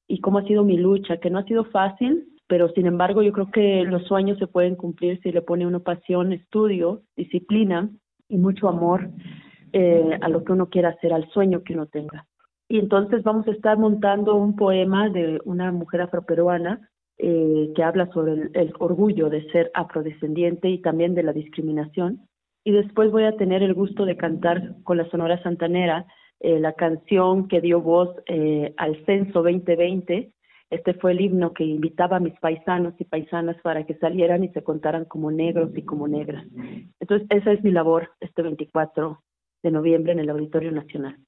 y 0.07 0.21
cómo 0.21 0.37
ha 0.37 0.45
sido 0.45 0.65
mi 0.65 0.77
lucha, 0.77 1.17
que 1.17 1.31
no 1.31 1.39
ha 1.39 1.45
sido 1.45 1.65
fácil, 1.65 2.27
pero 2.47 2.69
sin 2.73 2.85
embargo 2.85 3.23
yo 3.23 3.33
creo 3.33 3.51
que 3.51 3.85
los 3.85 4.05
sueños 4.05 4.37
se 4.37 4.49
pueden 4.49 4.77
cumplir 4.77 5.19
si 5.23 5.33
le 5.33 5.41
pone 5.41 5.67
una 5.67 5.79
pasión, 5.79 6.35
estudio, 6.35 7.01
disciplina 7.17 7.89
y 8.29 8.37
mucho 8.37 8.69
amor 8.69 9.09
eh, 9.73 10.19
a 10.21 10.29
lo 10.29 10.45
que 10.45 10.53
uno 10.53 10.69
quiera 10.69 10.91
hacer, 10.91 11.15
al 11.15 11.27
sueño 11.31 11.63
que 11.63 11.73
uno 11.73 11.87
tenga. 11.87 12.27
Y 12.69 12.81
entonces 12.81 13.23
vamos 13.23 13.49
a 13.49 13.53
estar 13.53 13.79
montando 13.79 14.35
un 14.35 14.57
poema 14.57 15.09
de 15.09 15.41
una 15.47 15.73
mujer 15.73 16.03
afroperuana 16.03 16.87
eh, 17.17 17.73
que 17.75 17.83
habla 17.83 18.13
sobre 18.13 18.51
el 18.53 18.75
orgullo 18.79 19.31
de 19.31 19.51
ser 19.53 19.71
afrodescendiente 19.73 20.69
y 20.69 20.83
también 20.83 21.15
de 21.15 21.23
la 21.23 21.33
discriminación 21.33 22.29
y 22.65 22.73
después 22.73 23.11
voy 23.11 23.25
a 23.25 23.37
tener 23.37 23.63
el 23.63 23.75
gusto 23.75 24.05
de 24.05 24.17
cantar 24.17 24.75
con 24.85 24.97
la 24.97 25.09
Sonora 25.11 25.43
Santanera 25.43 26.07
eh, 26.41 26.59
la 26.59 26.73
canción 26.73 27.49
que 27.49 27.61
dio 27.61 27.83
voz 27.83 28.17
eh, 28.27 28.73
al 28.79 29.05
Censo 29.05 29.43
2020. 29.43 30.33
Este 30.71 30.95
fue 30.95 31.13
el 31.13 31.21
himno 31.21 31.53
que 31.53 31.65
invitaba 31.65 32.17
a 32.17 32.21
mis 32.21 32.39
paisanos 32.41 32.95
y 32.99 33.05
paisanas 33.05 33.57
para 33.63 33.85
que 33.85 33.95
salieran 33.97 34.45
y 34.45 34.49
se 34.51 34.63
contaran 34.63 35.05
como 35.05 35.31
negros 35.31 35.71
y 35.77 35.83
como 35.83 36.09
negras. 36.09 36.47
Entonces, 37.01 37.27
esa 37.31 37.53
es 37.53 37.63
mi 37.63 37.73
labor 37.73 38.11
este 38.21 38.43
24 38.43 39.21
de 39.63 39.71
noviembre 39.71 40.13
en 40.13 40.21
el 40.21 40.31
Auditorio 40.31 40.73
Nacional. 40.73 41.19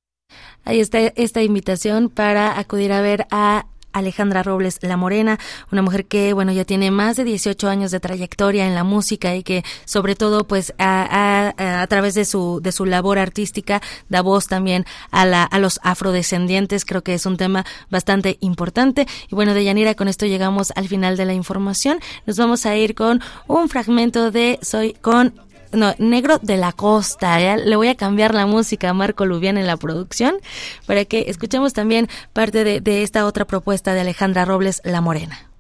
Ahí 0.65 0.81
está 0.81 0.99
esta 1.17 1.43
invitación 1.43 2.09
para 2.09 2.59
acudir 2.59 2.93
a 2.93 3.03
ver 3.03 3.27
a 3.31 3.67
Alejandra 3.93 4.43
Robles 4.43 4.79
La 4.83 4.97
Morena, 4.97 5.39
una 5.71 5.83
mujer 5.83 6.07
que, 6.07 6.33
bueno, 6.33 6.53
ya 6.53 6.65
tiene 6.65 6.91
más 6.91 7.17
de 7.17 7.25
18 7.25 7.69
años 7.69 7.91
de 7.91 8.01
trayectoria 8.01 8.67
en 8.67 8.75
la 8.75 8.85
música 8.85 9.35
y 9.35 9.43
que, 9.43 9.65
sobre 9.85 10.15
todo, 10.15 10.47
pues, 10.47 10.75
a, 10.79 11.53
a, 11.57 11.87
través 11.87 12.15
de 12.15 12.25
su, 12.25 12.61
de 12.63 12.73
su 12.73 12.87
labor 12.87 13.19
artística, 13.19 13.81
da 14.09 14.23
voz 14.23 14.47
también 14.47 14.85
a, 15.11 15.27
la, 15.27 15.45
a 15.45 15.59
los 15.59 15.81
afrodescendientes. 15.83 16.85
Creo 16.85 17.03
que 17.03 17.15
es 17.15 17.27
un 17.27 17.37
tema 17.37 17.65
bastante 17.91 18.39
importante. 18.41 19.07
Y 19.31 19.35
bueno, 19.35 19.55
de 19.55 19.65
Yanira, 19.65 19.95
con 19.95 20.09
esto 20.09 20.27
llegamos 20.27 20.73
al 20.77 20.89
final 20.89 21.17
de 21.17 21.25
la 21.25 21.35
información. 21.35 21.99
Nos 22.27 22.37
vamos 22.37 22.67
a 22.67 22.77
ir 22.77 22.95
con 22.95 23.21
un 23.47 23.69
fragmento 23.69 24.31
de 24.31 24.59
Soy 24.63 24.95
con 25.01 25.35
no, 25.73 25.95
Negro 25.99 26.39
de 26.39 26.57
la 26.57 26.73
Costa. 26.73 27.41
¿ya? 27.41 27.57
Le 27.57 27.77
voy 27.77 27.89
a 27.89 27.95
cambiar 27.95 28.35
la 28.35 28.47
música 28.47 28.91
a 28.91 28.95
Marco 28.95 29.27
Lubián 29.27 29.59
en 29.59 29.67
la 29.67 29.77
producción 29.77 30.37
para 30.87 31.05
que 31.05 31.25
escuchemos 31.29 31.73
también 31.73 32.09
parte 32.33 32.65
de, 32.65 32.81
de 32.81 33.03
esta 33.03 33.27
otra 33.27 33.47
propuesta 33.47 33.95
de 33.95 34.01
Alejandra 34.01 34.45
Robles, 34.45 34.81
La 34.85 35.01
Morena. 35.01 35.53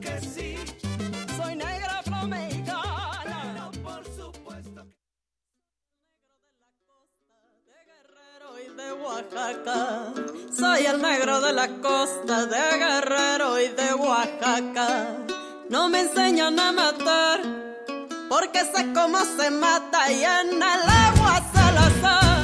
que 0.00 0.20
sí. 0.20 0.56
Soy 1.36 1.56
negra 1.56 1.98
afroamericana. 1.98 3.70
por 3.82 4.04
supuesto. 4.04 4.86
Negro 6.14 6.38
de 6.42 6.60
la 6.60 6.70
costa, 6.86 7.36
de 7.66 7.78
Guerrero 7.90 8.50
y 8.60 8.68
de 8.76 8.88
Oaxaca. 9.02 10.33
Soy 10.56 10.86
el 10.86 11.02
negro 11.02 11.40
de 11.40 11.52
la 11.52 11.66
costa, 11.82 12.46
de 12.46 12.78
Guerrero 12.78 13.58
y 13.58 13.68
de 13.68 13.92
Oaxaca. 13.94 15.16
No 15.68 15.88
me 15.88 16.02
enseñan 16.02 16.58
a 16.60 16.70
matar, 16.70 17.40
porque 18.28 18.60
sé 18.60 18.92
cómo 18.94 19.18
se 19.36 19.50
mata 19.50 20.12
y 20.12 20.22
en 20.22 20.54
el 20.56 20.62
agua 20.62 21.42
salazar, 21.52 22.43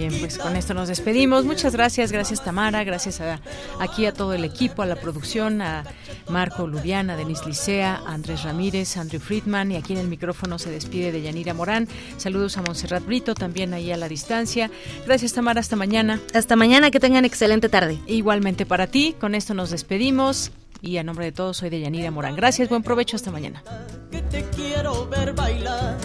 Bien, 0.00 0.18
pues 0.18 0.38
con 0.38 0.56
esto 0.56 0.72
nos 0.72 0.88
despedimos. 0.88 1.44
Muchas 1.44 1.74
gracias, 1.74 2.10
gracias 2.10 2.42
Tamara, 2.42 2.84
gracias 2.84 3.20
a, 3.20 3.38
aquí 3.80 4.06
a 4.06 4.14
todo 4.14 4.32
el 4.32 4.46
equipo, 4.46 4.80
a 4.80 4.86
la 4.86 4.96
producción, 4.96 5.60
a 5.60 5.84
Marco 6.26 6.66
Lubiana, 6.66 7.16
Denis 7.16 7.44
Licea, 7.44 8.00
Andrés 8.06 8.44
Ramírez, 8.44 8.96
Andrew 8.96 9.20
Friedman 9.20 9.72
y 9.72 9.76
aquí 9.76 9.92
en 9.92 9.98
el 9.98 10.08
micrófono 10.08 10.58
se 10.58 10.70
despide 10.70 11.12
de 11.12 11.20
Yanira 11.20 11.52
Morán. 11.52 11.86
Saludos 12.16 12.56
a 12.56 12.62
Montserrat 12.62 13.04
Brito, 13.04 13.34
también 13.34 13.74
ahí 13.74 13.92
a 13.92 13.98
la 13.98 14.08
distancia. 14.08 14.70
Gracias 15.04 15.34
Tamara, 15.34 15.60
hasta 15.60 15.76
mañana. 15.76 16.18
Hasta 16.32 16.56
mañana, 16.56 16.90
que 16.90 16.98
tengan 16.98 17.26
excelente 17.26 17.68
tarde. 17.68 17.98
Igualmente 18.06 18.64
para 18.64 18.86
ti, 18.86 19.14
con 19.20 19.34
esto 19.34 19.52
nos 19.52 19.68
despedimos 19.68 20.50
y 20.80 20.96
a 20.96 21.04
nombre 21.04 21.26
de 21.26 21.32
todos 21.32 21.58
soy 21.58 21.68
de 21.68 21.78
Yanira 21.78 22.10
Morán. 22.10 22.36
Gracias, 22.36 22.70
buen 22.70 22.82
provecho, 22.82 23.16
hasta 23.16 23.30
mañana. 23.30 23.62
Que 24.10 24.22
te 24.22 24.48
quiero 24.56 25.06
ver 25.10 25.34
bailar, 25.34 25.98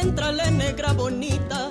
entrale 0.00 0.48
negra 0.52 0.92
bonita, 0.92 1.70